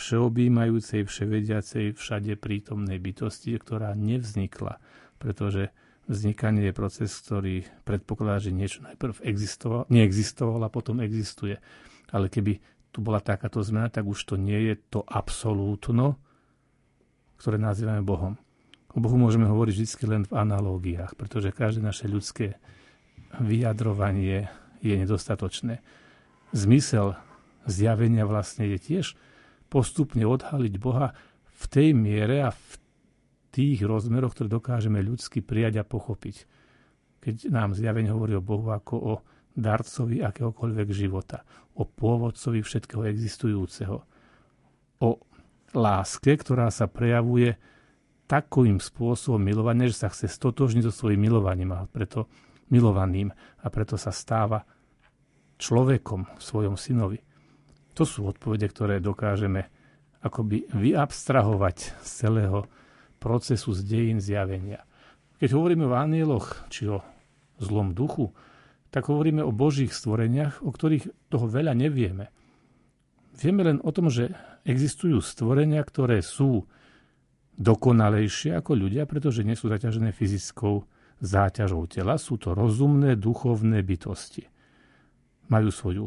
všeobjímajúcej, 0.00 1.04
vševediacej, 1.04 1.92
všade 1.92 2.40
prítomnej 2.40 2.96
bytosti, 2.96 3.52
ktorá 3.60 3.92
nevznikla, 3.92 4.80
pretože 5.20 5.68
vznikanie 6.08 6.72
je 6.72 6.74
proces, 6.74 7.12
ktorý 7.12 7.68
predpokladá, 7.84 8.40
že 8.40 8.56
niečo 8.56 8.80
najprv 8.80 9.20
existovalo, 9.22 9.84
neexistovalo 9.92 10.64
a 10.64 10.72
potom 10.72 11.04
existuje. 11.04 11.60
Ale 12.10 12.32
keby 12.32 12.58
tu 12.90 13.04
bola 13.04 13.20
takáto 13.20 13.60
zmena, 13.60 13.92
tak 13.92 14.08
už 14.08 14.18
to 14.24 14.34
nie 14.40 14.72
je 14.72 14.74
to 14.90 15.04
absolútno, 15.04 16.16
ktoré 17.38 17.60
nazývame 17.60 18.02
Bohom. 18.02 18.34
O 18.90 18.98
Bohu 18.98 19.14
môžeme 19.14 19.46
hovoriť 19.46 19.74
vždy 19.76 20.04
len 20.10 20.22
v 20.26 20.34
analógiách, 20.34 21.14
pretože 21.14 21.54
každé 21.54 21.84
naše 21.86 22.10
ľudské 22.10 22.58
vyjadrovanie 23.38 24.50
je 24.82 24.98
nedostatočné. 24.98 25.78
Zmysel 26.50 27.14
zjavenia 27.70 28.26
vlastne 28.26 28.66
je 28.66 28.78
tiež 28.82 29.06
postupne 29.70 30.26
odhaliť 30.26 30.74
Boha 30.82 31.14
v 31.46 31.64
tej 31.70 31.88
miere 31.94 32.42
a 32.42 32.50
v 32.50 32.72
tých 33.54 33.86
rozmeroch, 33.86 34.34
ktoré 34.34 34.50
dokážeme 34.50 34.98
ľudsky 34.98 35.42
prijať 35.42 35.82
a 35.82 35.88
pochopiť. 35.88 36.46
Keď 37.22 37.52
nám 37.54 37.78
zjavenie 37.78 38.10
hovorí 38.10 38.34
o 38.34 38.42
Bohu 38.42 38.74
ako 38.74 38.94
o 38.98 39.14
darcovi 39.54 40.22
akéhokoľvek 40.26 40.88
života, 40.90 41.46
o 41.78 41.86
pôvodcovi 41.86 42.62
všetkého 42.64 43.06
existujúceho, 43.06 43.96
o 45.00 45.10
láske, 45.74 46.32
ktorá 46.34 46.70
sa 46.74 46.90
prejavuje 46.90 47.54
takovým 48.30 48.78
spôsobom 48.78 49.42
milovania, 49.42 49.90
že 49.90 50.06
sa 50.06 50.08
chce 50.10 50.30
stotožniť 50.30 50.86
so 50.86 50.92
svojím 50.94 51.30
milovaním 51.30 51.74
a 51.74 51.86
preto 51.90 52.30
milovaným 52.70 53.34
a 53.34 53.66
preto 53.68 53.98
sa 53.98 54.14
stáva 54.14 54.62
človekom 55.58 56.38
v 56.38 56.42
svojom 56.42 56.78
synovi. 56.78 57.18
To 57.98 58.04
sú 58.06 58.30
odpovede, 58.30 58.70
ktoré 58.70 59.02
dokážeme 59.02 59.68
akoby 60.20 60.68
vyabstrahovať 60.70 61.76
z 62.04 62.08
celého 62.08 62.68
procesu 63.20 63.72
z 63.72 63.80
dejín 63.84 64.18
zjavenia. 64.20 64.84
Keď 65.40 65.50
hovoríme 65.56 65.88
o 65.88 65.96
anieloch 65.96 66.68
či 66.68 66.92
o 66.92 67.00
zlom 67.60 67.96
duchu, 67.96 68.32
tak 68.92 69.08
hovoríme 69.08 69.40
o 69.40 69.54
božích 69.54 69.94
stvoreniach, 69.94 70.60
o 70.60 70.70
ktorých 70.72 71.32
toho 71.32 71.46
veľa 71.48 71.72
nevieme. 71.72 72.28
Vieme 73.38 73.64
len 73.64 73.78
o 73.80 73.90
tom, 73.94 74.12
že 74.12 74.34
existujú 74.68 75.22
stvorenia, 75.24 75.80
ktoré 75.80 76.20
sú 76.20 76.68
dokonalejšie 77.56 78.56
ako 78.56 78.76
ľudia, 78.76 79.04
pretože 79.08 79.44
nie 79.44 79.56
sú 79.56 79.72
zaťažené 79.72 80.12
fyzickou 80.12 80.84
záťažou 81.20 81.84
tela. 81.88 82.16
Sú 82.16 82.40
to 82.40 82.56
rozumné, 82.56 83.16
duchovné 83.16 83.84
bytosti. 83.84 84.48
Majú 85.52 85.68
svoju 85.68 86.04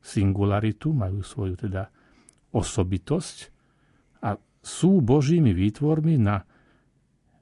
singularitu, 0.00 0.92
majú 0.96 1.20
svoju 1.20 1.60
teda 1.60 1.92
osobitosť 2.50 3.36
a 4.24 4.36
sú 4.60 5.00
božími 5.00 5.52
výtvormi 5.54 6.18
na 6.20 6.44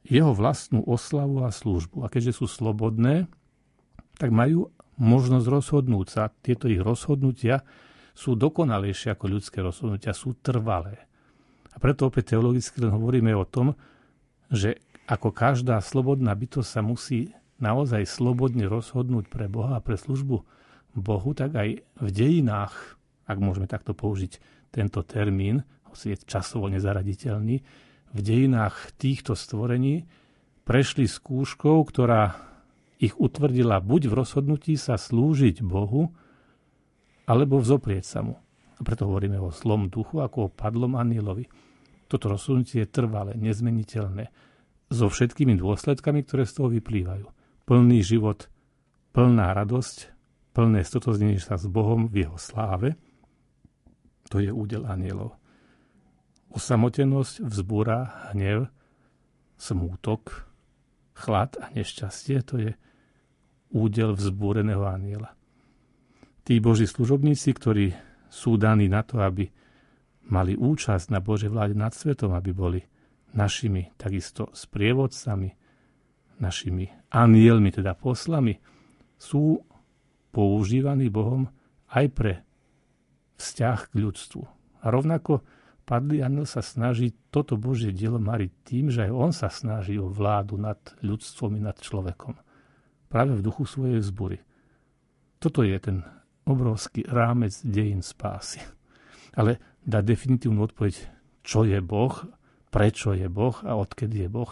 jeho 0.06 0.32
vlastnú 0.32 0.84
oslavu 0.84 1.44
a 1.44 1.50
službu. 1.50 2.04
A 2.04 2.10
keďže 2.10 2.42
sú 2.42 2.46
slobodné, 2.48 3.28
tak 4.18 4.34
majú 4.34 4.72
možnosť 4.98 5.46
rozhodnúť 5.46 6.06
sa. 6.10 6.22
Tieto 6.42 6.66
ich 6.66 6.82
rozhodnutia 6.82 7.62
sú 8.18 8.34
dokonalejšie 8.34 9.14
ako 9.14 9.24
ľudské 9.30 9.62
rozhodnutia, 9.62 10.10
sú 10.10 10.34
trvalé. 10.42 11.06
A 11.70 11.78
preto 11.78 12.10
opäť 12.10 12.34
teologicky 12.34 12.82
len 12.82 12.90
hovoríme 12.90 13.30
o 13.38 13.46
tom, 13.46 13.78
že 14.50 14.82
ako 15.06 15.30
každá 15.30 15.78
slobodná 15.78 16.34
bytosť 16.34 16.68
sa 16.68 16.82
musí 16.82 17.30
naozaj 17.62 18.02
slobodne 18.08 18.66
rozhodnúť 18.66 19.30
pre 19.30 19.46
Boha 19.46 19.78
a 19.78 19.84
pre 19.84 19.94
službu 19.94 20.42
Bohu, 20.94 21.30
tak 21.36 21.56
aj 21.56 21.68
v 21.80 22.08
dejinách, 22.08 22.96
ak 23.28 23.38
môžeme 23.40 23.68
takto 23.68 23.92
použiť 23.92 24.40
tento 24.72 25.04
termín, 25.04 25.64
hoci 25.88 26.14
je 26.14 26.24
časovo 26.24 26.68
nezaraditeľný, 26.68 27.56
v 28.08 28.20
dejinách 28.24 28.96
týchto 28.96 29.36
stvorení 29.36 30.08
prešli 30.64 31.04
skúškou, 31.04 31.84
ktorá 31.84 32.36
ich 32.98 33.14
utvrdila 33.14 33.78
buď 33.78 34.10
v 34.10 34.16
rozhodnutí 34.16 34.74
sa 34.74 34.98
slúžiť 34.98 35.62
Bohu, 35.62 36.10
alebo 37.28 37.60
vzoprieť 37.60 38.04
sa 38.04 38.20
mu. 38.24 38.40
A 38.78 38.80
preto 38.80 39.06
hovoríme 39.06 39.36
o 39.38 39.52
zlom 39.52 39.92
duchu 39.92 40.24
ako 40.24 40.48
o 40.48 40.52
padlom 40.52 40.96
anielovi. 40.96 41.46
Toto 42.08 42.32
rozhodnutie 42.32 42.84
je 42.84 42.88
trvalé, 42.88 43.36
nezmeniteľné, 43.36 44.32
so 44.88 45.12
všetkými 45.12 45.60
dôsledkami, 45.60 46.24
ktoré 46.24 46.48
z 46.48 46.52
toho 46.56 46.68
vyplývajú. 46.72 47.26
Plný 47.68 48.00
život, 48.00 48.48
plná 49.12 49.52
radosť, 49.52 50.17
plné 50.58 50.82
stotoznenie 50.82 51.38
sa 51.38 51.54
s 51.54 51.70
Bohom 51.70 52.10
v 52.10 52.26
jeho 52.26 52.34
sláve, 52.34 52.98
to 54.26 54.42
je 54.42 54.50
údel 54.50 54.90
anielov. 54.90 55.38
Osamotenosť 56.50 57.46
vzbúra 57.46 58.34
hnev, 58.34 58.66
smútok, 59.54 60.50
chlad 61.14 61.54
a 61.62 61.70
nešťastie, 61.78 62.42
to 62.42 62.54
je 62.58 62.70
údel 63.70 64.18
vzbúreného 64.18 64.82
aniela. 64.82 65.30
Tí 66.42 66.58
boží 66.58 66.90
služobníci, 66.90 67.54
ktorí 67.54 67.94
sú 68.26 68.58
daní 68.58 68.90
na 68.90 69.06
to, 69.06 69.22
aby 69.22 69.46
mali 70.26 70.58
účasť 70.58 71.14
na 71.14 71.22
Božej 71.22 71.54
vláde 71.54 71.78
nad 71.78 71.94
svetom, 71.94 72.34
aby 72.34 72.50
boli 72.50 72.82
našimi 73.30 73.94
takisto 73.94 74.50
sprievodcami, 74.50 75.54
našimi 76.42 76.90
anielmi, 77.14 77.70
teda 77.70 77.94
poslami, 77.94 78.58
sú 79.18 79.67
používaní 80.30 81.08
Bohom 81.08 81.48
aj 81.88 82.06
pre 82.12 82.32
vzťah 83.38 83.78
k 83.90 83.94
ľudstvu. 83.96 84.42
A 84.82 84.86
rovnako 84.92 85.42
padlý 85.88 86.20
aniel 86.20 86.44
sa 86.44 86.60
snaží 86.60 87.16
toto 87.32 87.56
Božie 87.56 87.94
dielo 87.94 88.20
mariť 88.20 88.52
tým, 88.66 88.92
že 88.92 89.08
aj 89.08 89.12
on 89.14 89.30
sa 89.32 89.48
snaží 89.48 89.96
o 89.96 90.12
vládu 90.12 90.60
nad 90.60 90.78
ľudstvom 91.00 91.56
i 91.56 91.60
nad 91.64 91.78
človekom. 91.80 92.36
Práve 93.08 93.40
v 93.40 93.44
duchu 93.44 93.64
svojej 93.64 94.04
vzbury. 94.04 94.38
Toto 95.40 95.64
je 95.64 95.76
ten 95.80 96.04
obrovský 96.44 97.08
rámec 97.08 97.56
dejín 97.64 98.04
spásy. 98.04 98.60
Ale 99.32 99.80
dať 99.86 100.02
definitívnu 100.04 100.60
odpoveď, 100.60 100.94
čo 101.40 101.64
je 101.64 101.80
Boh, 101.80 102.12
prečo 102.68 103.16
je 103.16 103.28
Boh 103.32 103.56
a 103.64 103.78
odkedy 103.80 104.26
je 104.26 104.28
Boh. 104.28 104.50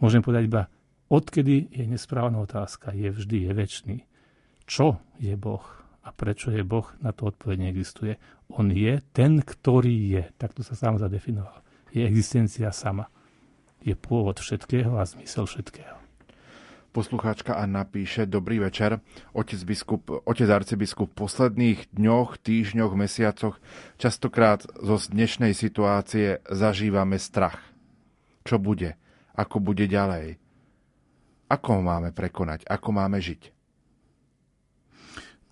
Môžem 0.00 0.24
povedať 0.24 0.48
iba, 0.48 0.62
odkedy 1.12 1.68
je 1.68 1.84
nesprávna 1.84 2.40
otázka, 2.40 2.96
je 2.96 3.12
vždy, 3.12 3.50
je 3.50 3.52
väčší. 3.52 3.96
Čo 4.70 5.02
je 5.18 5.34
Boh 5.34 5.66
a 6.06 6.14
prečo 6.14 6.54
je 6.54 6.62
Boh, 6.62 6.86
na 7.02 7.10
to 7.10 7.26
odpoveď 7.26 7.58
neexistuje. 7.58 8.22
On 8.54 8.70
je 8.70 9.02
ten, 9.10 9.42
ktorý 9.42 10.14
je. 10.14 10.22
Takto 10.38 10.62
sa 10.62 10.78
sám 10.78 11.02
zadefinoval. 11.02 11.58
Je 11.90 12.06
existencia 12.06 12.70
sama. 12.70 13.10
Je 13.82 13.98
pôvod 13.98 14.38
všetkého 14.38 14.94
a 14.94 15.02
zmysel 15.02 15.50
všetkého. 15.50 15.98
Poslucháčka 16.94 17.58
Anna 17.58 17.82
píše, 17.82 18.30
dobrý 18.30 18.62
večer. 18.62 19.02
Otec, 19.34 19.58
biskup, 19.66 20.06
otec 20.22 20.46
arcibiskup, 20.46 21.14
v 21.14 21.18
posledných 21.18 21.90
dňoch, 21.90 22.38
týždňoch, 22.38 22.94
mesiacoch 22.94 23.58
častokrát 23.98 24.66
zo 24.78 25.02
dnešnej 25.02 25.50
situácie 25.50 26.46
zažívame 26.46 27.18
strach. 27.18 27.58
Čo 28.46 28.62
bude? 28.62 28.94
Ako 29.34 29.58
bude 29.58 29.90
ďalej? 29.90 30.38
Ako 31.50 31.78
ho 31.78 31.82
máme 31.82 32.14
prekonať? 32.14 32.66
Ako 32.70 32.94
máme 32.94 33.18
žiť? 33.18 33.59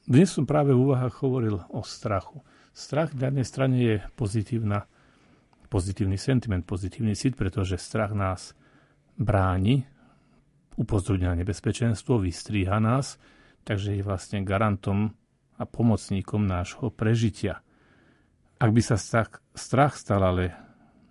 Dnes 0.09 0.33
som 0.33 0.49
práve 0.49 0.73
v 0.73 0.89
úvahách 0.89 1.21
hovoril 1.21 1.61
o 1.69 1.85
strachu. 1.85 2.41
Strach 2.73 3.13
na 3.13 3.29
jednej 3.29 3.45
strane 3.45 3.77
je 3.77 3.95
pozitívna, 4.17 4.89
pozitívny 5.69 6.17
sentiment, 6.17 6.65
pozitívny 6.65 7.13
cit, 7.13 7.37
pretože 7.37 7.77
strach 7.77 8.17
nás 8.17 8.57
bráni 9.21 9.85
upozorňuje 10.81 11.29
na 11.29 11.37
nebezpečenstvo, 11.45 12.25
vystríha 12.25 12.81
nás, 12.81 13.21
takže 13.69 14.01
je 14.01 14.07
vlastne 14.07 14.41
garantom 14.49 15.13
a 15.61 15.69
pomocníkom 15.69 16.41
nášho 16.41 16.89
prežitia. 16.89 17.61
Ak 18.57 18.73
by 18.73 18.81
sa 18.81 18.97
strach, 18.97 19.45
strach 19.53 19.93
stal 19.93 20.25
ale 20.25 20.57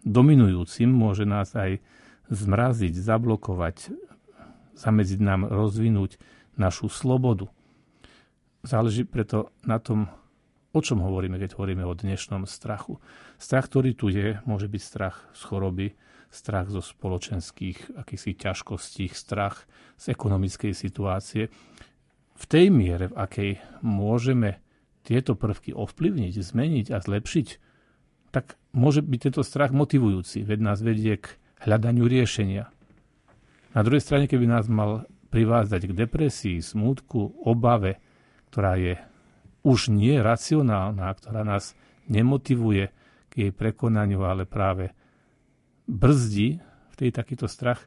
dominujúcim, 0.09 0.89
môže 0.89 1.29
nás 1.29 1.53
aj 1.53 1.85
zmraziť, 2.33 2.97
zablokovať, 2.97 3.93
zamedziť 4.73 5.19
nám 5.21 5.45
rozvinúť 5.45 6.17
našu 6.57 6.89
slobodu. 6.89 7.53
Záleží 8.65 9.05
preto 9.05 9.53
na 9.65 9.77
tom, 9.77 10.09
o 10.73 10.79
čom 10.81 11.01
hovoríme, 11.01 11.37
keď 11.37 11.57
hovoríme 11.57 11.85
o 11.85 11.93
dnešnom 11.93 12.49
strachu. 12.49 12.97
Strach, 13.37 13.69
ktorý 13.69 13.93
tu 13.93 14.09
je, 14.09 14.41
môže 14.49 14.65
byť 14.65 14.81
strach 14.81 15.21
z 15.37 15.41
choroby, 15.45 15.87
strach 16.33 16.67
zo 16.67 16.81
spoločenských 16.83 17.97
akýchsi 17.97 18.35
ťažkostí, 18.35 19.07
strach 19.13 19.69
z 19.95 20.11
ekonomickej 20.11 20.73
situácie. 20.75 21.53
V 22.37 22.45
tej 22.45 22.69
miere, 22.69 23.09
v 23.09 23.17
akej 23.17 23.51
môžeme 23.81 24.61
tieto 25.07 25.39
prvky 25.39 25.71
ovplyvniť, 25.71 26.33
zmeniť 26.35 26.87
a 26.91 26.99
zlepšiť, 26.99 27.47
tak 28.35 28.59
môže 28.75 28.99
byť 29.01 29.19
tento 29.31 29.41
strach 29.41 29.71
motivujúci, 29.71 30.43
veď 30.43 30.59
nás 30.59 30.83
vedie 30.83 31.15
k 31.15 31.31
hľadaniu 31.63 32.05
riešenia. 32.05 32.67
Na 33.71 33.81
druhej 33.87 34.03
strane, 34.03 34.27
keby 34.27 34.45
nás 34.49 34.67
mal 34.67 35.07
privázať 35.31 35.87
k 35.87 35.97
depresii, 36.05 36.59
smútku, 36.59 37.39
obave, 37.47 38.03
ktorá 38.57 38.73
je 38.73 38.97
už 39.61 39.93
nie 39.93 40.17
racionálna, 40.17 41.13
ktorá 41.13 41.45
nás 41.45 41.77
nemotivuje 42.09 42.89
k 43.29 43.33
jej 43.37 43.51
prekonaniu, 43.53 44.25
ale 44.25 44.49
práve 44.49 44.97
brzdí, 45.85 46.57
tej 46.97 47.13
takýto 47.13 47.45
strach 47.45 47.85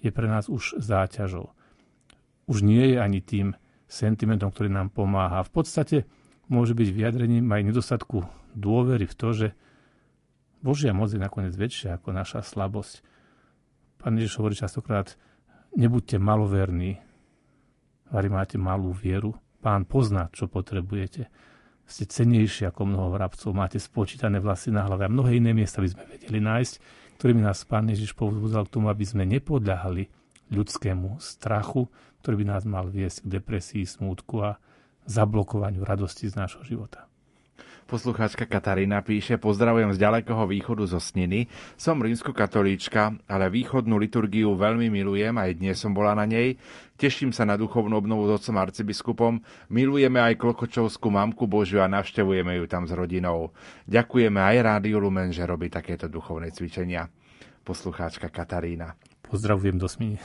je 0.00 0.08
pre 0.08 0.24
nás 0.24 0.48
už 0.48 0.80
záťažou. 0.80 1.52
Už 2.48 2.64
nie 2.64 2.96
je 2.96 2.96
ani 2.96 3.20
tým 3.20 3.52
sentimentom, 3.84 4.48
ktorý 4.48 4.72
nám 4.72 4.88
pomáha. 4.88 5.44
V 5.44 5.52
podstate 5.52 6.08
môže 6.48 6.72
byť 6.72 6.88
vyjadrením 6.88 7.44
aj 7.52 7.68
nedostatku 7.68 8.24
dôvery 8.56 9.04
v 9.04 9.14
to, 9.20 9.28
že 9.36 9.48
Božia 10.64 10.96
moc 10.96 11.12
je 11.12 11.20
nakoniec 11.20 11.52
väčšia 11.52 12.00
ako 12.00 12.16
naša 12.16 12.40
slabosť. 12.40 13.04
Pán 14.00 14.16
Ježiš 14.16 14.40
hovorí 14.40 14.56
častokrát, 14.56 15.12
nebuďte 15.76 16.16
maloverní, 16.16 16.96
vari 18.08 18.28
máte 18.32 18.56
malú 18.56 18.96
vieru. 18.96 19.36
Pán 19.60 19.84
pozná, 19.84 20.32
čo 20.32 20.48
potrebujete. 20.48 21.28
Ste 21.84 22.08
cenejší 22.08 22.70
ako 22.70 22.86
mnoho 22.86 23.12
vrabcov, 23.12 23.50
máte 23.52 23.76
spočítané 23.76 24.40
vlasy 24.40 24.72
na 24.72 24.86
hlave 24.86 25.04
a 25.04 25.12
mnohé 25.12 25.36
iné 25.36 25.52
miesta 25.52 25.84
by 25.84 25.88
sme 25.90 26.04
vedeli 26.06 26.40
nájsť, 26.40 26.74
ktorými 27.20 27.44
nás 27.44 27.66
Pán 27.68 27.90
Ježiš 27.92 28.16
povzbudzal 28.16 28.70
k 28.70 28.74
tomu, 28.78 28.86
aby 28.88 29.04
sme 29.04 29.28
nepodľahali 29.28 30.08
ľudskému 30.54 31.18
strachu, 31.18 31.90
ktorý 32.24 32.34
by 32.40 32.46
nás 32.46 32.62
mal 32.64 32.86
viesť 32.88 33.26
k 33.26 33.42
depresii, 33.42 33.84
smútku 33.84 34.40
a 34.40 34.56
zablokovaniu 35.04 35.82
radosti 35.82 36.30
z 36.30 36.38
nášho 36.38 36.62
života. 36.62 37.09
Poslucháčka 37.90 38.46
Katarína 38.46 39.02
píše, 39.02 39.34
pozdravujem 39.34 39.90
z 39.90 39.98
ďalekého 39.98 40.46
východu 40.46 40.86
zo 40.86 41.02
Sniny. 41.02 41.50
Som 41.74 41.98
rímsko-katolíčka, 41.98 43.18
ale 43.26 43.50
východnú 43.50 43.98
liturgiu 43.98 44.54
veľmi 44.54 44.86
milujem, 44.94 45.34
aj 45.34 45.58
dnes 45.58 45.74
som 45.74 45.90
bola 45.90 46.14
na 46.14 46.22
nej. 46.22 46.54
Teším 46.94 47.34
sa 47.34 47.42
na 47.42 47.58
duchovnú 47.58 47.98
obnovu 47.98 48.30
s 48.30 48.38
otcom 48.38 48.62
arcibiskupom. 48.62 49.42
Milujeme 49.74 50.22
aj 50.22 50.38
Klokočovskú 50.38 51.10
mamku 51.10 51.50
Božiu 51.50 51.82
a 51.82 51.90
navštevujeme 51.90 52.62
ju 52.62 52.70
tam 52.70 52.86
s 52.86 52.94
rodinou. 52.94 53.50
Ďakujeme 53.90 54.38
aj 54.38 54.56
Rádiu 54.62 55.02
Lumen, 55.02 55.34
že 55.34 55.42
robí 55.42 55.66
takéto 55.66 56.06
duchovné 56.06 56.54
cvičenia. 56.54 57.10
Poslucháčka 57.66 58.30
Katarína. 58.30 58.94
Pozdravujem 59.26 59.82
do 59.82 59.90
Sminy. 59.90 60.22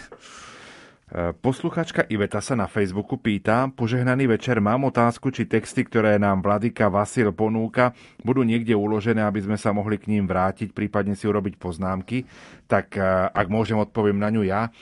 Posluchačka 1.13 2.09
Iveta 2.09 2.41
sa 2.41 2.57
na 2.57 2.65
Facebooku 2.65 3.21
pýta, 3.21 3.69
požehnaný 3.69 4.25
večer, 4.25 4.57
mám 4.57 4.89
otázku, 4.89 5.29
či 5.29 5.45
texty, 5.45 5.85
ktoré 5.85 6.17
nám 6.17 6.41
Vladika 6.41 6.89
Vasil 6.89 7.29
ponúka, 7.29 7.93
budú 8.25 8.41
niekde 8.41 8.73
uložené, 8.73 9.21
aby 9.21 9.45
sme 9.45 9.53
sa 9.53 9.69
mohli 9.69 10.01
k 10.01 10.09
ním 10.09 10.25
vrátiť, 10.25 10.73
prípadne 10.73 11.13
si 11.13 11.29
urobiť 11.29 11.61
poznámky. 11.61 12.25
Tak 12.65 12.97
eh, 12.97 13.05
ak 13.29 13.47
môžem, 13.53 13.77
odpoviem 13.77 14.17
na 14.17 14.33
ňu 14.33 14.49
ja. 14.49 14.73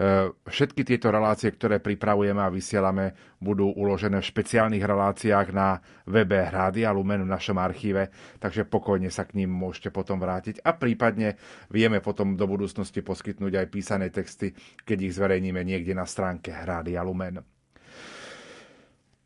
E, 0.00 0.32
všetky 0.32 0.80
tieto 0.80 1.12
relácie, 1.12 1.52
ktoré 1.52 1.76
pripravujeme 1.76 2.40
a 2.40 2.48
vysielame, 2.48 3.36
budú 3.36 3.68
uložené 3.68 4.24
v 4.24 4.30
špeciálnych 4.32 4.80
reláciách 4.80 5.52
na 5.52 5.76
webe 6.08 6.40
Rádia 6.40 6.88
Lumen 6.88 7.28
v 7.28 7.32
našom 7.36 7.60
archíve, 7.60 8.08
takže 8.40 8.64
pokojne 8.64 9.12
sa 9.12 9.28
k 9.28 9.44
ním 9.44 9.52
môžete 9.52 9.92
potom 9.92 10.16
vrátiť 10.16 10.64
a 10.64 10.72
prípadne 10.72 11.36
vieme 11.68 12.00
potom 12.00 12.32
do 12.32 12.48
budúcnosti 12.48 13.04
poskytnúť 13.04 13.60
aj 13.60 13.66
písané 13.68 14.08
texty, 14.08 14.56
keď 14.88 14.98
ich 15.04 15.16
zverejníme 15.20 15.60
niekde 15.60 15.92
na 15.92 16.08
stránke 16.08 16.48
Rádia 16.48 17.04
Lumen. 17.04 17.44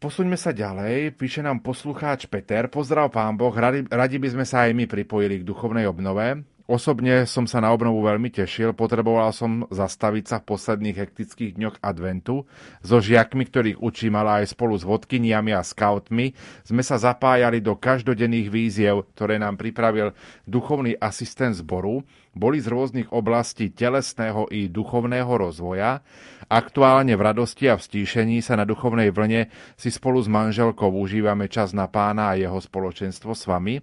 Posuňme 0.03 0.35
sa 0.35 0.51
ďalej. 0.51 1.15
Píše 1.15 1.41
nám 1.41 1.62
poslucháč 1.62 2.27
Peter. 2.27 2.67
Pozdrav 2.67 3.15
pán 3.15 3.39
Boh, 3.39 3.55
radi, 3.55 3.86
radi 3.86 4.19
by 4.19 4.28
sme 4.36 4.44
sa 4.44 4.67
aj 4.67 4.75
my 4.75 4.91
pripojili 4.91 5.41
k 5.41 5.49
duchovnej 5.49 5.86
obnove. 5.86 6.53
Osobne 6.65 7.28
som 7.28 7.44
sa 7.44 7.60
na 7.60 7.68
obnovu 7.76 8.01
veľmi 8.01 8.33
tešil, 8.33 8.73
potreboval 8.73 9.36
som 9.36 9.68
zastaviť 9.68 10.25
sa 10.25 10.36
v 10.41 10.49
posledných 10.49 10.97
hektických 10.97 11.60
dňoch 11.60 11.76
adventu. 11.84 12.49
So 12.81 13.05
žiakmi, 13.05 13.44
ktorých 13.44 13.84
učím, 13.84 14.17
ale 14.17 14.41
aj 14.41 14.57
spolu 14.57 14.73
s 14.73 14.81
vodkyniami 14.81 15.52
a 15.52 15.60
scoutmi, 15.60 16.33
sme 16.65 16.81
sa 16.81 16.97
zapájali 16.97 17.60
do 17.60 17.76
každodenných 17.76 18.49
víziev, 18.49 19.05
ktoré 19.12 19.36
nám 19.36 19.60
pripravil 19.60 20.17
duchovný 20.49 20.97
asistent 20.97 21.52
zboru, 21.52 22.01
boli 22.35 22.59
z 22.59 22.69
rôznych 22.69 23.09
oblastí 23.15 23.71
telesného 23.71 24.51
i 24.51 24.67
duchovného 24.67 25.31
rozvoja. 25.31 26.03
Aktuálne 26.45 27.17
v 27.17 27.25
radosti 27.25 27.73
a 27.73 27.81
v 27.81 27.87
stíšení 27.87 28.45
sa 28.45 28.59
na 28.59 28.69
duchovnej 28.69 29.09
vlne 29.09 29.49
si 29.81 29.89
spolu 29.89 30.21
s 30.21 30.29
manželkou 30.29 30.93
užívame 30.93 31.49
čas 31.49 31.73
na 31.73 31.89
pána 31.89 32.35
a 32.35 32.39
jeho 32.39 32.61
spoločenstvo 32.61 33.33
s 33.33 33.49
vami. 33.49 33.81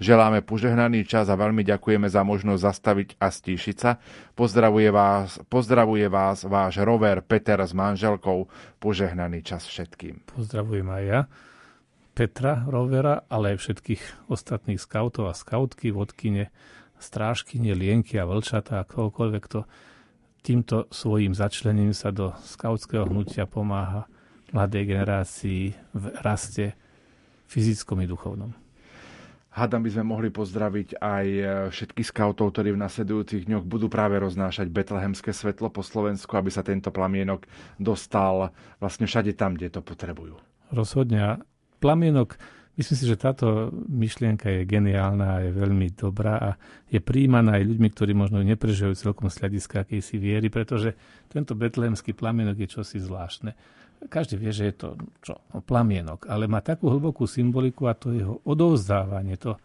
Želáme 0.00 0.40
požehnaný 0.46 1.04
čas 1.04 1.28
a 1.28 1.36
veľmi 1.36 1.66
ďakujeme 1.68 2.08
za 2.08 2.24
možnosť 2.24 2.62
zastaviť 2.64 3.08
a 3.20 3.28
stíšiť 3.28 3.76
sa. 3.76 4.00
Pozdravuje 4.32 4.88
vás, 4.88 5.42
pozdravuje 5.52 6.08
vás 6.08 6.48
váš 6.48 6.80
rover 6.80 7.20
Peter 7.20 7.60
s 7.60 7.76
manželkou. 7.76 8.48
Požehnaný 8.80 9.44
čas 9.44 9.68
všetkým. 9.68 10.24
Pozdravujem 10.32 10.88
aj 10.88 11.04
ja. 11.04 11.20
Petra 12.18 12.66
Rovera, 12.66 13.22
ale 13.30 13.54
aj 13.54 13.62
všetkých 13.62 14.02
ostatných 14.26 14.82
skautov 14.82 15.30
a 15.30 15.38
skautky, 15.38 15.94
vodkyne 15.94 16.50
strážkyne, 16.98 17.74
lienky 17.74 18.18
a 18.18 18.28
vlčata 18.28 18.82
a 18.82 18.88
kohokoľvek 18.88 19.44
to 19.46 19.66
týmto 20.42 20.86
svojim 20.90 21.34
začlením 21.34 21.90
sa 21.90 22.14
do 22.14 22.34
skautského 22.46 23.06
hnutia 23.06 23.44
pomáha 23.44 24.06
mladej 24.54 24.96
generácii 24.96 25.76
v 25.92 26.04
raste 26.24 26.72
fyzickom 27.48 28.00
i 28.00 28.06
duchovnom. 28.08 28.50
Hádam 29.48 29.82
by 29.82 29.90
sme 29.90 30.04
mohli 30.06 30.28
pozdraviť 30.30 31.02
aj 31.02 31.26
e, 31.26 31.42
všetkých 31.74 32.14
skautov, 32.14 32.54
ktorí 32.54 32.78
v 32.78 32.82
nasledujúcich 32.84 33.48
dňoch 33.48 33.66
budú 33.66 33.90
práve 33.90 34.14
roznášať 34.20 34.70
betlehemské 34.70 35.34
svetlo 35.34 35.66
po 35.72 35.82
Slovensku, 35.82 36.30
aby 36.38 36.46
sa 36.46 36.62
tento 36.62 36.94
plamienok 36.94 37.42
dostal 37.74 38.54
vlastne 38.78 39.10
všade 39.10 39.34
tam, 39.34 39.58
kde 39.58 39.74
to 39.74 39.80
potrebujú. 39.82 40.38
Rozhodne. 40.70 41.42
Plamienok 41.82 42.38
Myslím 42.78 42.94
si, 42.94 43.10
že 43.10 43.18
táto 43.18 43.74
myšlienka 43.90 44.46
je 44.54 44.62
geniálna 44.62 45.26
a 45.26 45.42
je 45.42 45.50
veľmi 45.50 45.98
dobrá 45.98 46.38
a 46.38 46.50
je 46.86 47.02
príjmaná 47.02 47.58
aj 47.58 47.74
ľuďmi, 47.74 47.88
ktorí 47.90 48.14
možno 48.14 48.38
neprežívajú 48.46 48.94
celkom 48.94 49.26
z 49.26 49.42
hľadiska 49.42 49.82
akejsi 49.82 50.14
viery, 50.14 50.46
pretože 50.46 50.94
tento 51.26 51.58
betlehemský 51.58 52.14
plamienok 52.14 52.54
je 52.54 52.68
čosi 52.70 53.02
zvláštne. 53.02 53.50
Každý 54.06 54.38
vie, 54.38 54.54
že 54.54 54.70
je 54.70 54.74
to 54.78 54.88
čo, 55.18 55.42
no, 55.50 55.58
plamienok, 55.58 56.30
ale 56.30 56.46
má 56.46 56.62
takú 56.62 56.86
hlbokú 56.86 57.26
symboliku 57.26 57.90
a 57.90 57.98
to 57.98 58.14
jeho 58.14 58.38
odovzdávanie, 58.46 59.34
to 59.42 59.58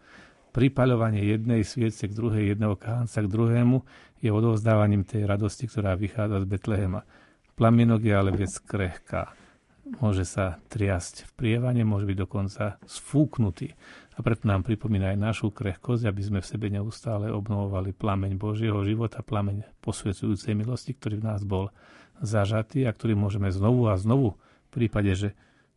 pripaľovanie 0.50 1.22
jednej 1.22 1.62
sviece 1.62 2.10
k 2.10 2.18
druhej, 2.18 2.58
jedného 2.58 2.74
kánca 2.74 3.22
k 3.22 3.30
druhému 3.30 3.78
je 4.26 4.30
odovzdávaním 4.34 5.06
tej 5.06 5.30
radosti, 5.30 5.70
ktorá 5.70 5.94
vychádza 5.94 6.42
z 6.42 6.50
Betlehema. 6.50 7.06
Plamienok 7.54 8.02
je 8.02 8.10
ale 8.10 8.34
vec 8.34 8.50
krehká 8.66 9.43
môže 9.84 10.24
sa 10.24 10.58
triasť 10.72 11.28
v 11.28 11.30
prievane, 11.36 11.84
môže 11.84 12.08
byť 12.08 12.18
dokonca 12.18 12.80
sfúknutý. 12.84 13.76
A 14.14 14.22
preto 14.22 14.46
nám 14.46 14.62
pripomína 14.62 15.12
aj 15.12 15.18
našu 15.18 15.48
krehkosť, 15.50 16.06
aby 16.06 16.22
sme 16.22 16.38
v 16.40 16.50
sebe 16.50 16.66
neustále 16.70 17.34
obnovovali 17.34 17.90
plameň 17.90 18.38
Božieho 18.38 18.78
života, 18.86 19.26
plameň 19.26 19.66
posvedzujúcej 19.82 20.54
milosti, 20.54 20.94
ktorý 20.94 21.18
v 21.20 21.26
nás 21.26 21.42
bol 21.42 21.74
zažatý 22.22 22.86
a 22.86 22.94
ktorý 22.94 23.18
môžeme 23.18 23.50
znovu 23.50 23.90
a 23.90 23.98
znovu 23.98 24.38
v 24.70 24.70
prípade, 24.70 25.12
že 25.18 25.28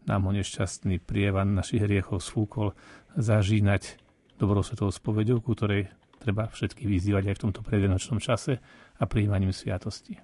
nám 0.07 0.29
ho 0.29 0.31
nešťastný 0.31 1.03
prievan 1.03 1.57
našich 1.57 1.83
hriechov 1.83 2.23
sfúkol, 2.23 2.77
zažínať 3.17 3.99
dobrou 4.37 4.61
svetovou 4.61 4.93
spovedou, 4.93 5.41
ku 5.41 5.57
ktorej 5.57 5.89
treba 6.21 6.47
všetky 6.47 6.85
vyzývať 6.85 7.33
aj 7.33 7.35
v 7.35 7.43
tomto 7.49 7.61
predvianočnom 7.65 8.21
čase 8.21 8.61
a 8.97 9.03
príjmaním 9.09 9.51
sviatosti. 9.51 10.17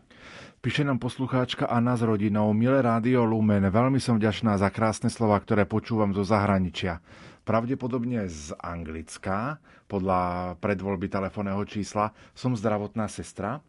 Píše 0.63 0.87
nám 0.87 0.95
poslucháčka 0.95 1.67
Anna 1.67 1.99
s 1.99 2.07
rodinou. 2.07 2.47
Milé 2.55 2.79
rádio 2.79 3.27
Lumen, 3.27 3.67
veľmi 3.67 3.99
som 3.99 4.15
vďačná 4.15 4.55
za 4.55 4.71
krásne 4.71 5.11
slova, 5.11 5.35
ktoré 5.35 5.67
počúvam 5.67 6.15
zo 6.15 6.23
zahraničia. 6.23 7.03
Pravdepodobne 7.43 8.31
z 8.31 8.55
Anglicka, 8.55 9.59
podľa 9.91 10.55
predvoľby 10.63 11.11
telefónneho 11.11 11.59
čísla, 11.67 12.15
som 12.31 12.55
zdravotná 12.55 13.11
sestra 13.11 13.59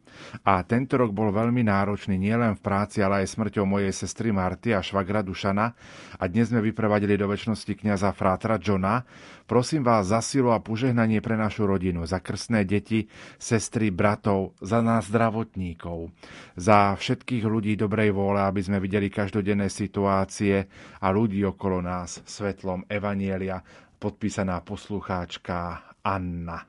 a 0.46 0.62
tento 0.62 0.94
rok 0.94 1.10
bol 1.10 1.34
veľmi 1.34 1.66
náročný 1.66 2.14
nielen 2.14 2.54
v 2.54 2.62
práci, 2.62 3.02
ale 3.02 3.26
aj 3.26 3.34
smrťou 3.34 3.66
mojej 3.66 3.90
sestry 3.90 4.30
Marty 4.30 4.70
a 4.70 4.78
švagra 4.78 5.26
Dušana 5.26 5.74
a 6.14 6.24
dnes 6.30 6.54
sme 6.54 6.62
vyprevadili 6.62 7.18
do 7.18 7.26
väčšnosti 7.26 7.74
kniaza 7.74 8.14
Frátra 8.14 8.54
Johna. 8.62 9.02
Prosím 9.44 9.84
vás 9.84 10.08
za 10.08 10.24
silu 10.24 10.56
a 10.56 10.64
požehnanie 10.64 11.20
pre 11.20 11.36
našu 11.36 11.68
rodinu, 11.68 12.08
za 12.08 12.24
krstné 12.24 12.64
deti, 12.64 13.04
sestry, 13.36 13.92
bratov, 13.92 14.56
za 14.64 14.80
nás 14.80 15.12
zdravotníkov, 15.12 16.08
za 16.56 16.96
všetkých 16.96 17.44
ľudí 17.44 17.76
dobrej 17.76 18.16
vôle, 18.16 18.40
aby 18.40 18.64
sme 18.64 18.80
videli 18.80 19.12
každodenné 19.12 19.68
situácie 19.68 20.64
a 20.96 21.06
ľudí 21.12 21.44
okolo 21.44 21.84
nás 21.84 22.24
svetlom 22.24 22.88
Evanielia 22.88 23.60
podpísaná 24.00 24.64
poslucháčka 24.64 25.92
Anna. 26.00 26.64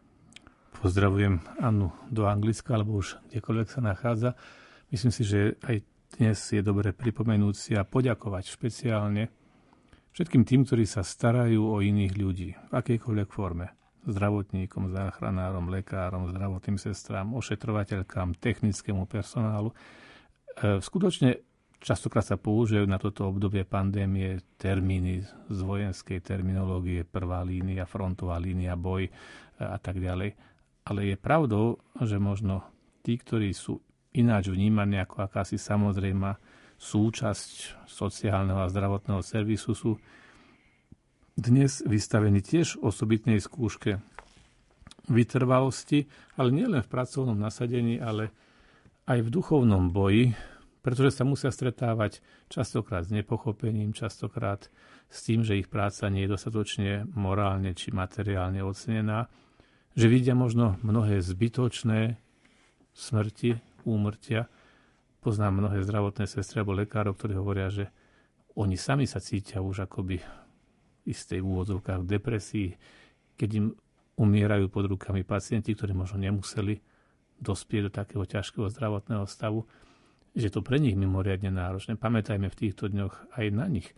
Pozdravujem 0.75 1.39
Annu 1.63 1.95
do 2.11 2.27
Anglicka, 2.27 2.75
alebo 2.75 2.99
už 2.99 3.19
kdekoľvek 3.31 3.67
sa 3.71 3.79
nachádza. 3.79 4.29
Myslím 4.91 5.15
si, 5.15 5.23
že 5.23 5.55
aj 5.63 5.79
dnes 6.19 6.39
je 6.39 6.59
dobre 6.59 6.91
pripomenúť 6.91 7.55
si 7.55 7.71
a 7.75 7.87
poďakovať 7.87 8.51
špeciálne 8.51 9.44
všetkým 10.15 10.47
tým, 10.47 10.63
ktorí 10.63 10.87
sa 10.87 11.03
starajú 11.03 11.59
o 11.59 11.83
iných 11.83 12.13
ľudí 12.15 12.49
v 12.55 12.71
akejkoľvek 12.71 13.29
forme. 13.29 13.75
zdravotníkom, 14.05 14.93
záchranárom, 14.93 15.73
lekárom, 15.73 16.29
zdravotným 16.29 16.77
sestrám, 16.77 17.33
ošetrovateľkám, 17.33 18.37
technickému 18.37 19.09
personálu. 19.09 19.73
E, 19.73 20.77
skutočne 20.77 21.41
častokrát 21.81 22.21
sa 22.21 22.37
použijú 22.37 22.85
na 22.85 23.01
toto 23.01 23.25
obdobie 23.25 23.65
pandémie 23.65 24.45
termíny 24.61 25.25
z 25.49 25.59
vojenskej 25.59 26.21
terminológie, 26.21 27.01
prvá 27.01 27.41
línia, 27.41 27.89
frontová 27.89 28.37
línia, 28.37 28.77
boj 28.77 29.09
e, 29.09 29.11
a 29.57 29.81
tak 29.81 29.97
ďalej. 29.97 30.37
Ale 30.85 30.99
je 31.09 31.15
pravdou, 31.17 31.81
že 31.97 32.21
možno 32.21 32.61
tí, 33.01 33.17
ktorí 33.17 33.57
sú 33.57 33.81
ináč 34.13 34.53
vnímaní 34.53 35.01
ako 35.01 35.25
akási 35.25 35.57
samozrejma 35.57 36.37
súčasť 36.77 37.85
sociálneho 37.87 38.59
a 38.61 38.71
zdravotného 38.71 39.23
servisu, 39.23 39.71
sú 39.75 39.91
dnes 41.35 41.83
vystavení 41.83 42.39
tiež 42.39 42.79
osobitnej 42.79 43.43
skúške 43.43 43.99
vytrvalosti, 45.11 46.07
ale 46.39 46.49
nielen 46.55 46.81
v 46.81 46.91
pracovnom 46.91 47.37
nasadení, 47.37 47.99
ale 47.99 48.31
aj 49.05 49.21
v 49.21 49.29
duchovnom 49.29 49.93
boji, 49.93 50.33
pretože 50.81 51.17
sa 51.17 51.23
musia 51.25 51.49
stretávať 51.49 52.21
častokrát 52.49 53.05
s 53.05 53.13
nepochopením, 53.13 53.93
častokrát 53.93 54.69
s 55.09 55.25
tým, 55.25 55.41
že 55.45 55.57
ich 55.57 55.69
práca 55.69 56.09
nie 56.09 56.25
je 56.25 56.33
dostatočne 56.33 57.09
morálne 57.13 57.73
či 57.77 57.93
materiálne 57.93 58.61
ocenená, 58.65 59.29
že 59.95 60.11
vidia 60.11 60.33
možno 60.33 60.77
mnohé 60.83 61.21
zbytočné 61.21 62.19
smrti, 62.93 63.57
úmrtia. 63.85 64.49
Poznám 65.25 65.65
mnohé 65.65 65.81
zdravotné 65.81 66.29
sestry 66.29 66.61
alebo 66.61 66.77
lekárov, 66.77 67.17
ktorí 67.17 67.33
hovoria, 67.33 67.73
že 67.73 67.89
oni 68.53 68.77
sami 68.77 69.09
sa 69.09 69.17
cítia 69.17 69.57
už 69.57 69.89
akoby 69.89 70.21
istej 71.09 71.41
úvodzovkách 71.41 72.05
v 72.05 72.11
depresii, 72.13 72.69
keď 73.33 73.49
im 73.57 73.65
umierajú 74.21 74.69
pod 74.69 74.85
rukami 74.85 75.25
pacienti, 75.25 75.73
ktorí 75.73 75.97
možno 75.97 76.21
nemuseli 76.21 76.77
dospieť 77.41 77.89
do 77.89 77.91
takého 77.91 78.21
ťažkého 78.21 78.69
zdravotného 78.69 79.25
stavu, 79.25 79.65
že 80.37 80.53
to 80.53 80.61
pre 80.61 80.77
nich 80.77 80.93
mimoriadne 80.93 81.49
náročné. 81.49 81.97
Pamätajme 81.97 82.45
v 82.53 82.59
týchto 82.61 82.85
dňoch 82.85 83.33
aj 83.33 83.45
na 83.49 83.65
nich. 83.65 83.97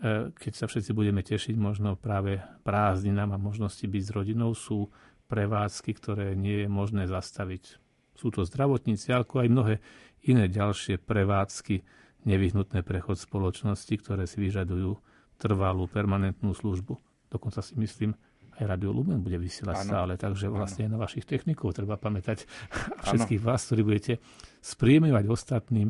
E, 0.00 0.32
keď 0.32 0.52
sa 0.56 0.64
všetci 0.72 0.96
budeme 0.96 1.20
tešiť 1.20 1.52
možno 1.52 2.00
práve 2.00 2.40
prázdninám 2.64 3.36
a 3.36 3.42
možnosti 3.44 3.84
byť 3.84 4.02
s 4.08 4.14
rodinou, 4.16 4.56
sú 4.56 4.88
prevádzky, 5.28 5.90
ktoré 6.00 6.32
nie 6.32 6.64
je 6.64 6.68
možné 6.72 7.04
zastaviť. 7.04 7.81
Sú 8.12 8.28
to 8.30 8.44
zdravotníci, 8.44 9.10
ako 9.12 9.44
aj 9.44 9.48
mnohé 9.48 9.74
iné 10.22 10.46
ďalšie 10.46 11.00
prevádzky, 11.02 11.82
nevyhnutné 12.22 12.86
prechod 12.86 13.18
spoločnosti, 13.18 13.94
ktoré 13.98 14.30
si 14.30 14.38
vyžadujú 14.38 14.94
trvalú, 15.42 15.90
permanentnú 15.90 16.54
službu. 16.54 16.94
Dokonca 17.26 17.64
si 17.64 17.74
myslím, 17.74 18.14
aj 18.60 18.64
Radio 18.68 18.92
Lumen 18.94 19.24
bude 19.24 19.40
vysielať 19.40 19.76
ano. 19.82 19.88
stále, 19.88 20.12
takže 20.20 20.46
vlastne 20.52 20.86
ano. 20.86 20.94
na 20.94 21.08
vašich 21.08 21.26
technikov 21.26 21.74
treba 21.74 21.98
pamätať 21.98 22.44
a 23.00 23.10
všetkých 23.10 23.42
ano. 23.42 23.48
vás, 23.48 23.60
ktorí 23.66 23.82
budete 23.82 24.14
spríjemňovať 24.62 25.24
ostatným 25.26 25.88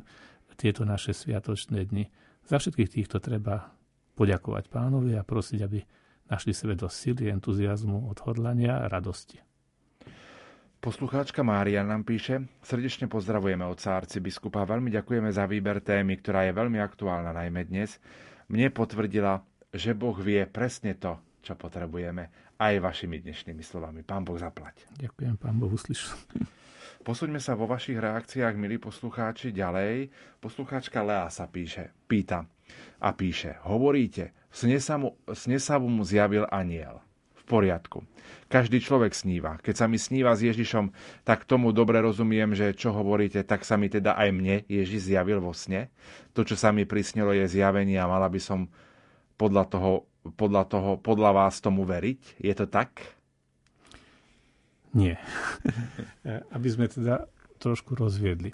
tieto 0.57 0.87
naše 0.87 1.13
sviatočné 1.13 1.85
dni. 1.91 2.07
Za 2.47 2.63
všetkých 2.63 2.91
týchto 3.01 3.19
treba 3.19 3.75
poďakovať 4.15 4.71
pánovi 4.71 5.19
a 5.19 5.27
prosiť, 5.27 5.61
aby 5.65 5.83
našli 6.31 6.55
sebe 6.55 6.79
do 6.79 6.87
sily, 6.87 7.29
entuziasmu, 7.29 8.09
odhodlania 8.09 8.87
a 8.87 8.89
radosti. 8.89 9.43
Poslucháčka 10.83 11.47
Mária 11.47 11.87
nám 11.87 12.03
píše, 12.03 12.43
srdečne 12.59 13.07
pozdravujeme 13.07 13.63
od 13.63 13.79
biskupa, 14.19 14.67
veľmi 14.67 14.91
ďakujeme 14.91 15.31
za 15.31 15.47
výber 15.47 15.79
témy, 15.79 16.19
ktorá 16.19 16.51
je 16.51 16.59
veľmi 16.59 16.83
aktuálna 16.83 17.31
najmä 17.31 17.71
dnes 17.71 18.03
mne 18.51 18.69
potvrdila, 18.75 19.47
že 19.71 19.95
Boh 19.95 20.19
vie 20.19 20.43
presne 20.45 20.99
to, 20.99 21.23
čo 21.41 21.55
potrebujeme, 21.55 22.35
aj 22.59 22.83
vašimi 22.83 23.23
dnešnými 23.23 23.63
slovami. 23.63 24.03
Pán 24.03 24.27
Boh 24.27 24.35
zaplať. 24.37 24.91
Ďakujem, 24.99 25.39
pán 25.39 25.63
Boh 25.63 25.71
uslyšel. 25.71 26.19
Posuňme 27.07 27.39
sa 27.39 27.55
vo 27.55 27.71
vašich 27.71 28.03
reakciách, 28.03 28.59
milí 28.59 28.83
poslucháči, 28.83 29.55
ďalej. 29.55 30.11
Poslucháčka 30.43 31.03
Lea 31.07 31.31
sa 31.31 31.47
píše, 31.47 31.95
pýta 32.11 32.43
a 32.99 33.09
píše, 33.15 33.59
hovoríte, 33.71 34.35
sne 34.51 34.83
sa 34.83 34.99
mu, 34.99 35.15
sne 35.31 35.63
sa 35.63 35.79
mu 35.79 36.03
zjavil 36.03 36.47
aniel 36.51 37.03
poriadku. 37.45 38.07
Každý 38.53 38.85
človek 38.85 39.17
sníva. 39.17 39.57
Keď 39.65 39.75
sa 39.75 39.87
mi 39.89 39.97
sníva 39.97 40.37
s 40.37 40.45
Ježišom, 40.45 40.93
tak 41.25 41.49
tomu 41.49 41.73
dobre 41.73 42.05
rozumiem, 42.05 42.53
že 42.53 42.77
čo 42.77 42.93
hovoríte, 42.93 43.41
tak 43.43 43.65
sa 43.65 43.81
mi 43.81 43.89
teda 43.89 44.13
aj 44.13 44.29
mne 44.29 44.57
Ježiš 44.69 45.09
zjavil 45.09 45.41
vo 45.41 45.57
sne. 45.57 45.89
To, 46.37 46.45
čo 46.45 46.55
sa 46.55 46.69
mi 46.69 46.85
prisnilo, 46.85 47.33
je 47.33 47.49
zjavenie 47.49 47.97
a 47.97 48.11
mala 48.11 48.29
by 48.29 48.41
som 48.41 48.69
podľa 49.41 49.65
toho, 49.73 49.93
podľa 50.37 50.65
toho, 50.69 50.91
podľa 51.01 51.31
vás 51.33 51.65
tomu 51.65 51.89
veriť. 51.89 52.45
Je 52.45 52.53
to 52.53 52.69
tak? 52.69 53.01
Nie. 54.93 55.17
Aby 56.55 56.69
sme 56.69 56.87
teda 56.93 57.25
trošku 57.57 57.97
rozviedli. 57.97 58.53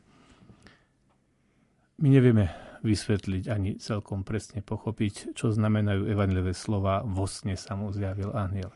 My 1.98 2.14
nevieme 2.14 2.67
vysvetliť 2.82 3.44
ani 3.50 3.70
celkom 3.78 4.22
presne 4.22 4.62
pochopiť, 4.62 5.34
čo 5.34 5.50
znamenajú 5.50 6.06
evanilivé 6.06 6.54
slova 6.54 7.02
vo 7.02 7.26
sne 7.26 7.58
sa 7.58 7.74
mu 7.74 7.90
zjavil 7.90 8.30
aniel 8.34 8.70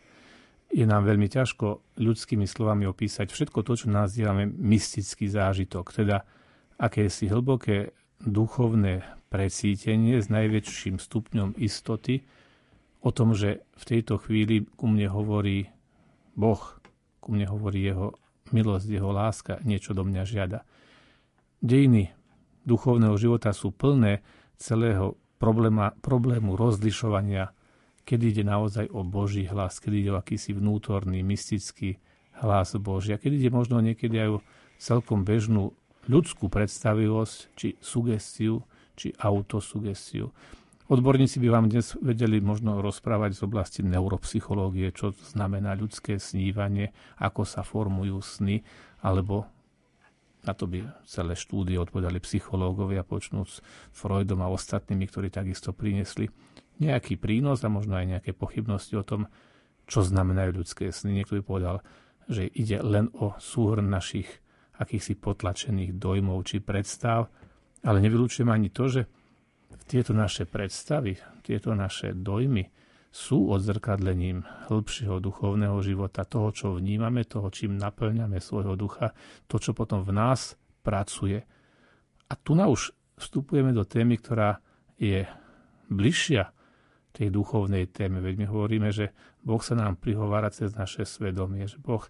je 0.73 0.89
nám 0.89 1.05
veľmi 1.05 1.29
ťažko 1.29 2.01
ľudskými 2.01 2.49
slovami 2.49 2.89
opísať 2.89 3.29
všetko 3.29 3.61
to, 3.61 3.73
čo 3.77 3.93
nazývame 3.93 4.49
mystický 4.49 5.29
zážitok, 5.29 5.93
teda 5.93 6.25
akési 6.81 7.29
hlboké 7.29 7.93
duchovné 8.25 9.05
precítenie 9.29 10.17
s 10.19 10.33
najväčším 10.33 10.97
stupňom 10.97 11.61
istoty 11.61 12.25
o 13.05 13.13
tom, 13.13 13.37
že 13.37 13.61
v 13.77 13.85
tejto 13.85 14.17
chvíli 14.17 14.65
ku 14.65 14.89
mne 14.89 15.13
hovorí 15.13 15.69
Boh, 16.33 16.81
ku 17.21 17.29
mne 17.37 17.53
hovorí 17.53 17.85
jeho 17.85 18.17
milosť, 18.57 18.89
jeho 18.89 19.13
láska, 19.13 19.61
niečo 19.69 19.93
do 19.93 20.09
mňa 20.09 20.23
žiada. 20.25 20.65
Dejiny 21.61 22.09
duchovného 22.65 23.17
života 23.19 23.51
sú 23.51 23.75
plné 23.75 24.23
celého 24.57 25.19
probléma, 25.39 25.95
problému 26.01 26.55
rozlišovania 26.55 27.51
kedy 28.03 28.35
ide 28.35 28.45
naozaj 28.47 28.91
o 28.91 29.07
Boží 29.07 29.47
hlas, 29.47 29.79
kedy 29.79 30.07
ide 30.07 30.11
o 30.15 30.19
akýsi 30.19 30.55
vnútorný, 30.55 31.23
mystický 31.23 32.03
hlas 32.43 32.75
Boží 32.79 33.15
a 33.15 33.21
kedy 33.21 33.39
ide 33.39 33.51
možno 33.55 33.79
niekedy 33.79 34.19
aj 34.19 34.31
o 34.39 34.45
celkom 34.83 35.23
bežnú 35.23 35.75
ľudskú 36.11 36.51
predstavivosť, 36.51 37.37
či 37.55 37.69
sugestiu, 37.79 38.67
či 38.99 39.15
autosugestiu. 39.23 40.35
Odborníci 40.91 41.39
by 41.39 41.49
vám 41.49 41.67
dnes 41.71 41.95
vedeli 42.03 42.43
možno 42.43 42.83
rozprávať 42.83 43.39
z 43.39 43.41
oblasti 43.47 43.81
neuropsychológie, 43.87 44.91
čo 44.91 45.15
znamená 45.31 45.79
ľudské 45.79 46.19
snívanie, 46.19 46.91
ako 47.23 47.47
sa 47.47 47.63
formujú 47.63 48.19
sny, 48.19 48.67
alebo 49.01 49.47
na 50.43 50.53
to 50.59 50.67
by 50.67 50.83
celé 51.07 51.39
štúdie 51.39 51.79
odpovedali 51.79 52.19
psychológovia, 52.19 53.07
počnúc 53.07 53.63
Freudom 53.95 54.43
a 54.43 54.51
ostatnými, 54.51 55.07
ktorí 55.07 55.31
takisto 55.31 55.71
priniesli 55.71 56.27
nejaký 56.83 57.15
prínos 57.15 57.63
a 57.63 57.71
možno 57.71 57.95
aj 57.95 58.19
nejaké 58.19 58.35
pochybnosti 58.35 58.99
o 58.99 59.07
tom, 59.07 59.31
čo 59.87 60.03
znamenajú 60.03 60.63
ľudské 60.63 60.91
sny. 60.91 61.23
Niekto 61.23 61.39
by 61.39 61.43
povedal, 61.47 61.77
že 62.27 62.51
ide 62.51 62.83
len 62.83 63.11
o 63.15 63.39
súhrn 63.39 63.87
našich 63.87 64.27
akýchsi 64.83 65.15
potlačených 65.15 65.95
dojmov 65.95 66.43
či 66.43 66.59
predstav, 66.59 67.31
ale 67.87 67.99
nevylučujem 68.03 68.51
ani 68.51 68.75
to, 68.75 68.91
že 68.91 69.03
tieto 69.87 70.11
naše 70.15 70.47
predstavy, 70.47 71.19
tieto 71.43 71.75
naše 71.75 72.15
dojmy 72.15 72.82
sú 73.13 73.53
odzrkadlením 73.53 74.41
hĺbšieho 74.73 75.21
duchovného 75.21 75.77
života, 75.85 76.25
toho, 76.25 76.49
čo 76.49 76.73
vnímame, 76.81 77.29
toho, 77.29 77.53
čím 77.53 77.77
naplňame 77.77 78.41
svojho 78.41 78.73
ducha, 78.73 79.13
to, 79.45 79.61
čo 79.61 79.77
potom 79.77 80.01
v 80.01 80.17
nás 80.17 80.57
pracuje. 80.81 81.45
A 82.27 82.33
tu 82.41 82.57
na 82.57 82.73
už 82.73 82.97
vstupujeme 83.21 83.77
do 83.77 83.85
témy, 83.85 84.17
ktorá 84.17 84.65
je 84.97 85.29
bližšia 85.93 86.57
tej 87.13 87.29
duchovnej 87.29 87.93
téme. 87.93 88.25
Veď 88.25 88.35
my 88.41 88.47
hovoríme, 88.49 88.89
že 88.89 89.13
Boh 89.45 89.61
sa 89.61 89.77
nám 89.77 90.01
prihovára 90.01 90.49
cez 90.49 90.73
naše 90.73 91.05
svedomie, 91.05 91.69
že 91.69 91.77
Boh 91.77 92.01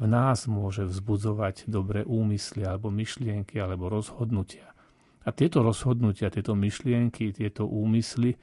v 0.00 0.06
nás 0.08 0.48
môže 0.48 0.88
vzbudzovať 0.88 1.68
dobré 1.68 2.08
úmysly 2.08 2.64
alebo 2.64 2.88
myšlienky 2.88 3.60
alebo 3.60 3.92
rozhodnutia. 3.92 4.72
A 5.26 5.34
tieto 5.36 5.60
rozhodnutia, 5.60 6.32
tieto 6.32 6.56
myšlienky, 6.56 7.36
tieto 7.36 7.68
úmysly 7.68 8.40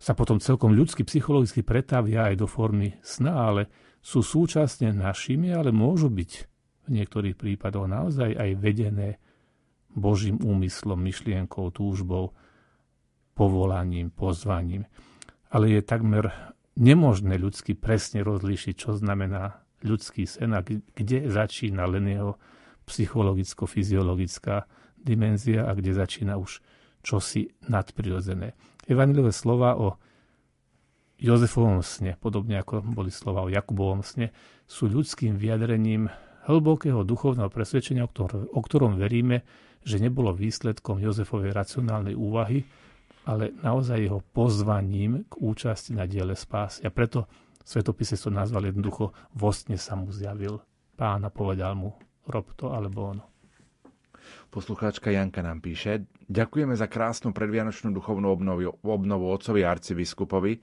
sa 0.00 0.16
potom 0.16 0.40
celkom 0.40 0.72
ľudsky, 0.72 1.04
psychologicky 1.04 1.60
pretavia 1.60 2.32
aj 2.32 2.40
do 2.40 2.48
formy 2.48 2.96
sna, 3.04 3.52
ale 3.52 3.62
sú 4.00 4.24
súčasne 4.24 4.96
našimi, 4.96 5.52
ale 5.52 5.76
môžu 5.76 6.08
byť 6.08 6.30
v 6.88 6.96
niektorých 6.96 7.36
prípadoch 7.36 7.84
naozaj 7.84 8.32
aj 8.32 8.50
vedené 8.56 9.20
Božím 9.92 10.40
úmyslom, 10.40 10.96
myšlienkou, 10.96 11.68
túžbou, 11.68 12.32
povolaním, 13.36 14.08
pozvaním 14.08 14.88
ale 15.50 15.74
je 15.74 15.82
takmer 15.82 16.30
nemožné 16.78 17.36
ľudsky 17.36 17.74
presne 17.74 18.22
rozlíšiť, 18.22 18.74
čo 18.78 18.94
znamená 18.94 19.66
ľudský 19.82 20.24
sen 20.24 20.54
a 20.54 20.62
kde 20.62 21.26
začína 21.26 21.84
len 21.90 22.06
jeho 22.06 22.38
psychologicko-fyziologická 22.86 24.64
dimenzia 24.94 25.66
a 25.66 25.74
kde 25.74 25.92
začína 25.98 26.38
už 26.38 26.62
čosi 27.02 27.50
nadprirodzené. 27.66 28.54
Evaniliové 28.90 29.30
slova 29.30 29.78
o 29.78 29.94
Jozefovom 31.22 31.78
sne, 31.84 32.18
podobne 32.18 32.58
ako 32.58 32.82
boli 32.82 33.14
slova 33.14 33.46
o 33.46 33.52
Jakubovom 33.52 34.02
sne, 34.02 34.34
sú 34.66 34.90
ľudským 34.90 35.38
vyjadrením 35.38 36.10
hlbokého 36.50 37.06
duchovného 37.06 37.52
presvedčenia, 37.52 38.02
o, 38.02 38.10
ktor- 38.10 38.50
o 38.50 38.60
ktorom 38.60 38.98
veríme, 38.98 39.46
že 39.86 40.02
nebolo 40.02 40.34
výsledkom 40.34 40.98
Jozefovej 40.98 41.54
racionálnej 41.54 42.18
úvahy, 42.18 42.66
ale 43.30 43.54
naozaj 43.62 44.10
jeho 44.10 44.20
pozvaním 44.34 45.28
k 45.28 45.32
účasti 45.38 45.94
na 45.94 46.08
diele 46.10 46.34
spásy. 46.34 46.82
A 46.82 46.90
preto 46.90 47.30
svetopise 47.62 48.18
to 48.18 48.32
nazval 48.32 48.66
jednoducho 48.66 49.14
Vostne 49.36 49.78
sa 49.78 49.94
mu 49.94 50.10
zjavil 50.10 50.58
pán 50.98 51.22
a 51.22 51.30
povedal 51.30 51.78
mu 51.78 51.94
rob 52.26 52.48
to 52.58 52.74
alebo 52.74 53.14
ono. 53.14 53.29
Poslucháčka 54.50 55.14
Janka 55.14 55.46
nám 55.46 55.62
píše, 55.62 56.10
ďakujeme 56.26 56.74
za 56.74 56.90
krásnu 56.90 57.30
predvianočnú 57.30 57.94
duchovnú 57.94 58.34
obnovu, 58.34 58.74
obnovu 58.82 59.30
otcovi 59.30 59.62
arcibiskupovi, 59.62 60.58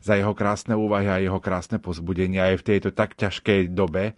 za 0.00 0.16
jeho 0.16 0.32
krásne 0.32 0.72
úvahy 0.72 1.04
a 1.12 1.20
jeho 1.20 1.36
krásne 1.36 1.76
pozbudenia 1.76 2.48
aj 2.48 2.64
v 2.64 2.66
tejto 2.72 2.96
tak 2.96 3.12
ťažkej 3.12 3.76
dobe, 3.76 4.16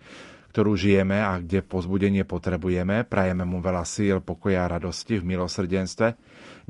ktorú 0.54 0.78
žijeme 0.78 1.18
a 1.18 1.42
kde 1.42 1.66
pozbudenie 1.66 2.22
potrebujeme. 2.22 3.02
Prajeme 3.02 3.42
mu 3.42 3.58
veľa 3.58 3.82
síl, 3.82 4.22
pokoja 4.22 4.70
a 4.70 4.78
radosti 4.78 5.18
v 5.18 5.34
milosrdenstve. 5.34 6.14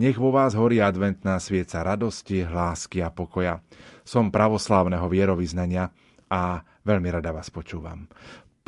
Nech 0.01 0.17
vo 0.17 0.33
vás 0.33 0.57
horí 0.57 0.81
adventná 0.81 1.37
svieca 1.45 1.85
radosti, 1.85 2.49
lásky 2.49 3.05
a 3.05 3.13
pokoja. 3.13 3.61
Som 4.09 4.33
pravoslávneho 4.33 5.05
vierovýznania 5.05 5.93
a 6.33 6.65
veľmi 6.65 7.13
rada 7.13 7.29
vás 7.29 7.53
počúvam 7.53 8.09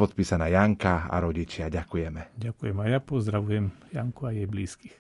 podpísaná 0.01 0.49
Janka 0.49 1.13
a 1.13 1.21
rodičia. 1.21 1.69
Ďakujeme. 1.69 2.41
Ďakujem 2.41 2.77
a 2.81 2.85
ja 2.89 3.01
pozdravujem 3.05 3.69
Janku 3.93 4.25
a 4.25 4.33
jej 4.33 4.49
blízkych. 4.49 4.97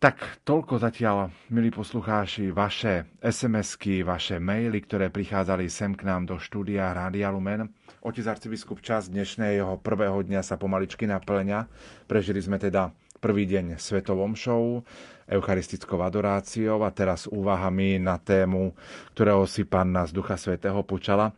Tak 0.00 0.40
toľko 0.48 0.80
zatiaľ, 0.80 1.28
milí 1.52 1.68
poslucháči, 1.68 2.48
vaše 2.56 3.04
SMS-ky, 3.20 4.00
vaše 4.00 4.40
maily, 4.40 4.80
ktoré 4.80 5.12
prichádzali 5.12 5.68
sem 5.68 5.92
k 5.92 6.08
nám 6.08 6.24
do 6.24 6.40
štúdia 6.40 6.88
Rádia 6.96 7.28
Lumen. 7.28 7.68
Otec 8.00 8.24
arcibiskup 8.24 8.80
čas 8.80 9.12
dnešného 9.12 9.76
prvého 9.84 10.24
dňa 10.24 10.40
sa 10.40 10.56
pomaličky 10.56 11.04
naplňa. 11.04 11.68
Prežili 12.08 12.40
sme 12.40 12.56
teda 12.56 12.96
prvý 13.20 13.44
deň 13.44 13.76
svetovom 13.76 14.32
show, 14.32 14.80
eucharistickou 15.28 16.00
adoráciou 16.00 16.80
a 16.80 16.88
teraz 16.96 17.28
úvahami 17.28 18.00
na 18.00 18.16
tému, 18.16 18.72
ktorého 19.12 19.44
si 19.44 19.68
Panna 19.68 20.08
z 20.08 20.16
Ducha 20.16 20.40
Svetého 20.40 20.80
počala. 20.80 21.36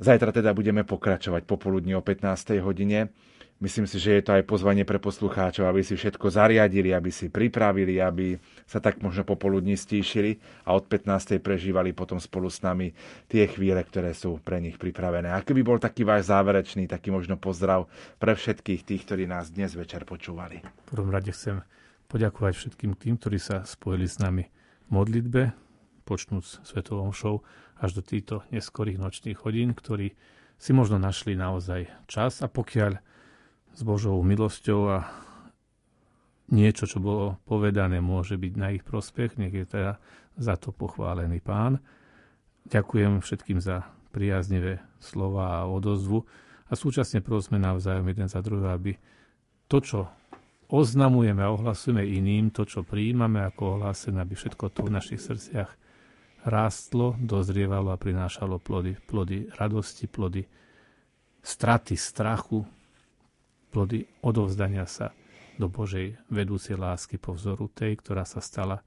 Zajtra 0.00 0.32
teda 0.32 0.56
budeme 0.56 0.86
pokračovať 0.86 1.44
popoludní 1.44 1.92
o 1.92 2.02
15. 2.04 2.60
hodine. 2.62 3.12
Myslím 3.62 3.86
si, 3.86 4.02
že 4.02 4.18
je 4.18 4.26
to 4.26 4.34
aj 4.34 4.42
pozvanie 4.42 4.82
pre 4.82 4.98
poslucháčov, 4.98 5.70
aby 5.70 5.86
si 5.86 5.94
všetko 5.94 6.34
zariadili, 6.34 6.90
aby 6.90 7.14
si 7.14 7.30
pripravili, 7.30 8.02
aby 8.02 8.34
sa 8.66 8.82
tak 8.82 8.98
možno 8.98 9.22
popoludní 9.22 9.78
stíšili 9.78 10.42
a 10.66 10.74
od 10.74 10.90
15. 10.90 11.38
prežívali 11.38 11.94
potom 11.94 12.18
spolu 12.18 12.50
s 12.50 12.58
nami 12.58 12.90
tie 13.30 13.46
chvíle, 13.46 13.78
ktoré 13.78 14.18
sú 14.18 14.42
pre 14.42 14.58
nich 14.58 14.74
pripravené. 14.82 15.30
Aký 15.30 15.54
by 15.54 15.62
bol 15.62 15.78
taký 15.78 16.02
váš 16.02 16.26
záverečný, 16.34 16.90
taký 16.90 17.14
možno 17.14 17.38
pozdrav 17.38 17.86
pre 18.18 18.34
všetkých 18.34 18.82
tých, 18.82 19.06
ktorí 19.06 19.30
nás 19.30 19.54
dnes 19.54 19.78
večer 19.78 20.02
počúvali? 20.02 20.58
V 20.90 20.98
prvom 20.98 21.14
rade 21.14 21.30
chcem 21.30 21.62
poďakovať 22.10 22.58
všetkým 22.58 22.98
tým, 22.98 23.14
ktorí 23.14 23.38
sa 23.38 23.62
spojili 23.62 24.10
s 24.10 24.18
nami 24.18 24.50
v 24.50 24.90
modlitbe, 24.90 25.42
počnúc 26.02 26.60
Svetovom 26.66 27.14
show 27.14 27.40
až 27.78 27.98
do 27.98 28.02
týchto 28.02 28.42
neskorých 28.50 28.98
nočných 28.98 29.38
hodín, 29.42 29.74
ktorí 29.74 30.14
si 30.58 30.70
možno 30.70 31.00
našli 31.02 31.34
naozaj 31.34 31.90
čas 32.06 32.38
a 32.42 32.46
pokiaľ 32.46 32.98
s 33.72 33.80
Božou 33.82 34.20
milosťou 34.22 34.80
a 34.92 34.98
niečo, 36.52 36.84
čo 36.84 37.00
bolo 37.00 37.40
povedané, 37.48 37.98
môže 37.98 38.36
byť 38.36 38.52
na 38.54 38.68
ich 38.76 38.84
prospech, 38.84 39.40
nech 39.40 39.56
je 39.56 39.66
teda 39.66 39.96
za 40.36 40.54
to 40.60 40.70
pochválený 40.70 41.40
pán. 41.40 41.80
Ďakujem 42.68 43.24
všetkým 43.24 43.58
za 43.58 43.88
priaznivé 44.12 44.84
slova 45.00 45.64
a 45.64 45.66
odozvu 45.66 46.22
a 46.68 46.72
súčasne 46.76 47.24
prosme 47.24 47.56
navzájom 47.58 48.06
jeden 48.06 48.28
za 48.28 48.38
druhého, 48.44 48.70
aby 48.76 48.92
to, 49.66 49.80
čo 49.80 50.00
oznamujeme 50.68 51.40
a 51.42 51.52
ohlasujeme 51.52 52.04
iným, 52.04 52.52
to, 52.52 52.64
čo 52.64 52.84
prijímame 52.84 53.44
ako 53.44 53.80
ohlásené, 53.80 54.20
aby 54.20 54.36
všetko 54.36 54.72
to 54.72 54.88
v 54.88 54.94
našich 54.94 55.20
srdciach 55.20 55.68
rástlo, 56.42 57.14
dozrievalo 57.18 57.94
a 57.94 58.00
prinášalo 58.00 58.58
plody, 58.58 58.98
plody 59.06 59.50
radosti, 59.54 60.10
plody 60.10 60.46
straty 61.42 61.98
strachu, 61.98 62.66
plody 63.70 64.06
odovzdania 64.22 64.86
sa 64.86 65.10
do 65.58 65.66
Božej 65.70 66.18
vedúcej 66.30 66.78
lásky 66.78 67.18
po 67.18 67.34
vzoru 67.34 67.70
tej, 67.70 67.98
ktorá 68.02 68.26
sa 68.26 68.42
stala 68.42 68.82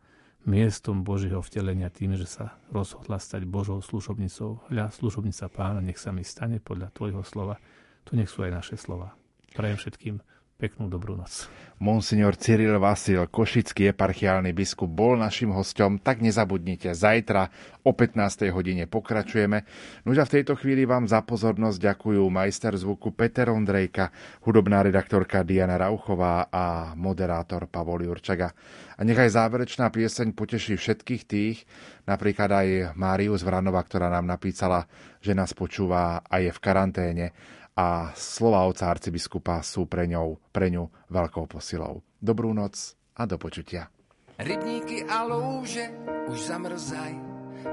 miestom 0.45 1.01
Božieho 1.01 1.41
vtelenia 1.41 1.89
tým, 1.89 2.13
že 2.13 2.29
sa 2.29 2.57
rozhodla 2.69 3.17
stať 3.17 3.49
Božou 3.49 3.81
služobnicou. 3.81 4.69
Hľa, 4.69 4.93
služobnica 4.93 5.49
pána, 5.49 5.81
nech 5.81 5.97
sa 5.97 6.13
mi 6.13 6.21
stane 6.21 6.61
podľa 6.61 6.93
tvojho 6.93 7.25
slova. 7.25 7.57
To 8.05 8.13
nech 8.13 8.29
sú 8.29 8.45
aj 8.45 8.51
naše 8.53 8.75
slova. 8.77 9.17
Prajem 9.57 9.77
všetkým 9.81 10.15
Peknú 10.55 10.87
dobrú 10.87 11.19
noc. 11.19 11.51
Monsignor 11.83 12.39
Cyril 12.39 12.79
Vasil, 12.79 13.27
košický 13.27 13.91
eparchiálny 13.91 14.55
biskup, 14.55 14.87
bol 14.87 15.19
našim 15.19 15.51
hostom, 15.51 15.99
tak 15.99 16.23
nezabudnite, 16.23 16.95
zajtra 16.95 17.51
o 17.83 17.91
15. 17.91 18.47
hodine 18.55 18.87
pokračujeme. 18.87 19.67
No 20.07 20.15
a 20.15 20.23
v 20.23 20.33
tejto 20.39 20.55
chvíli 20.55 20.87
vám 20.87 21.11
za 21.11 21.19
pozornosť 21.27 21.75
ďakujú 21.75 22.23
majster 22.31 22.71
zvuku 22.79 23.11
Peter 23.11 23.51
Ondrejka, 23.51 24.15
hudobná 24.47 24.79
redaktorka 24.87 25.43
Diana 25.43 25.75
Rauchová 25.75 26.47
a 26.47 26.95
moderátor 26.95 27.67
Pavol 27.67 28.07
Jurčaga. 28.07 28.55
A 28.95 29.03
nechaj 29.03 29.35
záverečná 29.35 29.91
pieseň 29.91 30.31
poteší 30.31 30.79
všetkých 30.79 31.23
tých, 31.27 31.67
napríklad 32.07 32.47
aj 32.55 32.67
Máriu 32.95 33.35
z 33.35 33.43
Vranova, 33.43 33.83
ktorá 33.83 34.07
nám 34.07 34.23
napísala, 34.23 34.87
že 35.19 35.35
nás 35.35 35.51
počúva 35.51 36.23
a 36.23 36.39
je 36.39 36.55
v 36.55 36.63
karanténe 36.63 37.35
a 37.75 38.15
slova 38.15 38.63
oca 38.63 38.87
arcibiskupa 38.87 39.59
sú 39.59 39.83
pre, 39.85 40.07
ňou, 40.07 40.39
pre 40.55 40.71
ňu 40.71 40.87
veľkou 41.11 41.43
posilou. 41.43 41.99
Dobrú 42.23 42.55
noc 42.55 42.95
a 43.19 43.27
do 43.27 43.35
počutia. 43.35 43.91
Rybníky 44.39 45.03
a 45.07 45.23
louže 45.27 45.91
už 46.27 46.39
zamrzaj, 46.39 47.13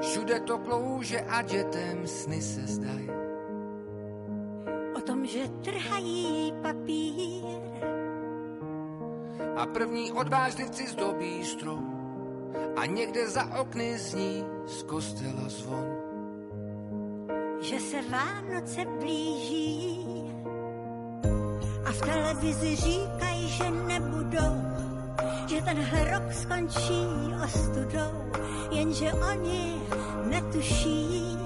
všude 0.03 0.41
to 0.47 0.59
klouže 0.59 1.23
a 1.23 1.43
dětem 1.43 2.07
sny 2.07 2.43
se 2.43 2.63
zdaj. 2.67 3.05
O 4.95 5.01
tom, 5.01 5.27
že 5.27 5.49
trhají 5.63 6.53
papír 6.63 7.63
a 9.57 9.67
první 9.67 10.13
odvážlivci 10.13 10.87
zdobí 10.87 11.45
strom 11.45 11.85
a 12.77 12.87
někde 12.87 13.29
za 13.29 13.61
okny 13.61 13.99
zní 13.99 14.45
z 14.67 14.83
kostela 14.83 15.49
zvon 15.49 16.02
že 17.63 17.81
se 17.81 17.97
Vánoce 18.11 18.85
blíží 19.01 20.07
a 21.85 21.93
v 21.93 22.01
televizi 22.01 22.77
říkají, 22.77 23.49
že 23.49 23.71
nebudou, 23.71 24.63
že 25.47 25.63
tenhle 25.63 26.11
rok 26.11 26.33
skončí 26.33 27.07
ostudou, 27.45 28.33
jenže 28.71 29.13
oni 29.13 29.83
netuší. 30.25 31.39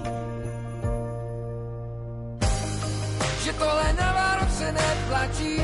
Že 3.43 3.53
tohle 3.53 3.93
na 3.93 4.13
Vánoce 4.13 4.71
neplatí, 4.71 5.57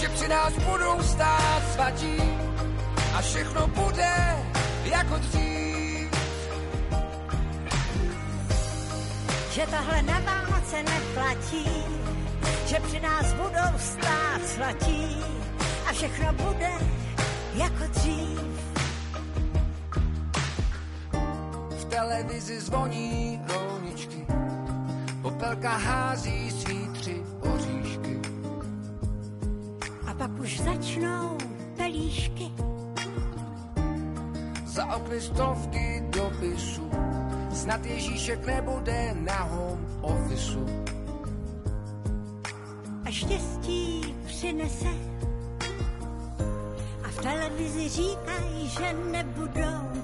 že 0.00 0.08
při 0.08 0.28
nás 0.28 0.52
budou 0.52 1.02
stát 1.02 1.62
svatí 1.72 2.16
a 3.14 3.20
všechno 3.20 3.66
bude 3.66 4.14
jako 4.84 5.18
dřív. 5.18 5.91
Že 9.52 9.66
tahle 9.66 10.02
na 10.02 10.20
Vánoce 10.20 10.82
neplatí, 10.82 11.64
že 12.66 12.80
při 12.80 13.00
nás 13.00 13.32
budou 13.32 13.78
stát 13.78 14.40
svatí 14.46 15.16
a 15.88 15.92
všechno 15.92 16.32
bude 16.32 16.70
jako 17.54 17.84
dřív. 17.90 18.40
V 21.70 21.84
televizi 21.84 22.60
zvoní 22.60 23.40
rolničky, 23.48 24.26
popelka 25.22 25.76
hází 25.76 26.50
svý 26.50 26.88
tři 26.88 27.22
oříšky. 27.40 28.20
A 30.06 30.14
pak 30.14 30.30
už 30.30 30.60
začnou 30.60 31.38
pelíšky. 31.76 32.50
Za 34.66 34.86
okny 34.94 35.20
stovky 35.20 36.04
dopisů 36.10 36.90
Snad 37.52 37.86
Ježíšek 37.86 38.46
nebude 38.46 39.14
na 39.14 39.42
home 39.42 39.86
officeu. 40.00 40.66
A 43.04 43.10
štěstí 43.10 44.14
přinese. 44.26 44.88
A 47.04 47.08
v 47.08 47.16
televizi 47.22 47.88
říkají, 47.88 48.68
že 48.68 48.94
nebudou, 49.10 50.02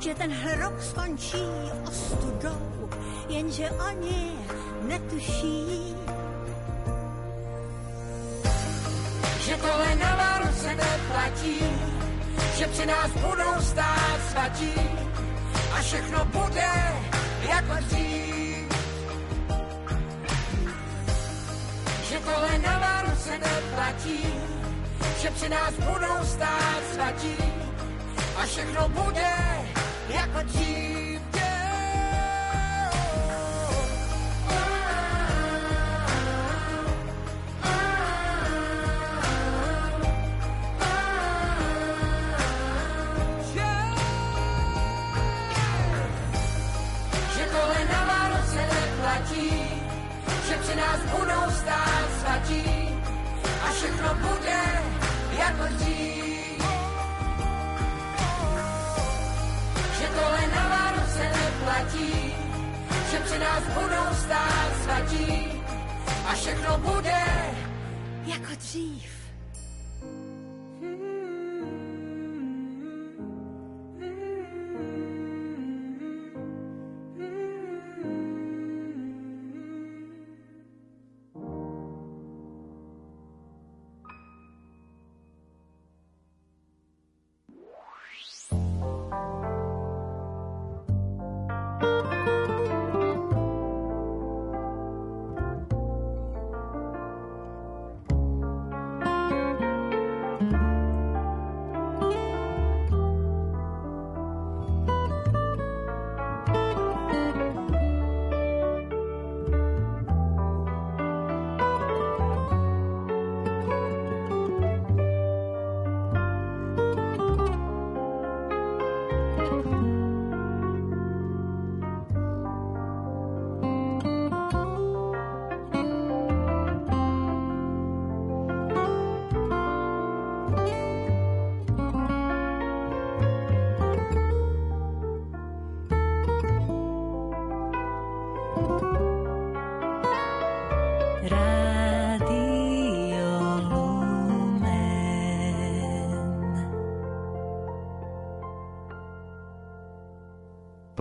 že 0.00 0.14
ten 0.14 0.32
rok 0.60 0.82
skončí 0.82 1.44
ostudou, 1.88 2.88
jenže 3.28 3.70
oni 3.70 4.32
netuší. 4.82 5.94
Že 9.40 9.56
tohle 9.56 9.96
na 9.96 10.16
Vánoce 10.16 10.68
neplatí, 10.68 11.58
že 12.56 12.66
při 12.66 12.86
nás 12.86 13.10
budou 13.10 13.60
stát 13.60 14.20
svatí, 14.30 14.74
a 15.72 15.82
všechno 15.82 16.24
bude 16.24 16.72
jako 17.48 17.74
dřív. 17.80 18.68
Že 22.08 22.18
tohle 22.18 22.58
na 22.58 22.78
Vánoce 22.78 23.38
neplatí, 23.38 24.26
že 25.22 25.30
při 25.30 25.48
nás 25.48 25.74
budou 25.74 26.24
stát 26.24 26.82
svatí 26.94 27.36
a 28.36 28.46
všechno 28.46 28.88
bude 28.88 29.32
jako 30.08 30.42
dřív. 30.42 31.33
Svatí 52.44 52.64
a 53.62 53.72
všechno 53.72 54.14
bude 54.14 54.62
jako 55.38 55.74
dřív. 55.74 56.64
Že 59.98 60.06
tohle 60.06 60.46
na 60.56 60.68
Vánoce 60.68 61.32
neplatí, 61.42 62.34
že 63.10 63.18
při 63.18 63.38
nás 63.38 63.62
budou 63.74 64.16
stát 64.24 64.82
svatí 64.82 65.52
a 66.26 66.34
všechno 66.34 66.78
bude 66.78 67.22
jako 68.26 68.54
dřív. 68.58 69.13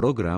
Program 0.04 0.32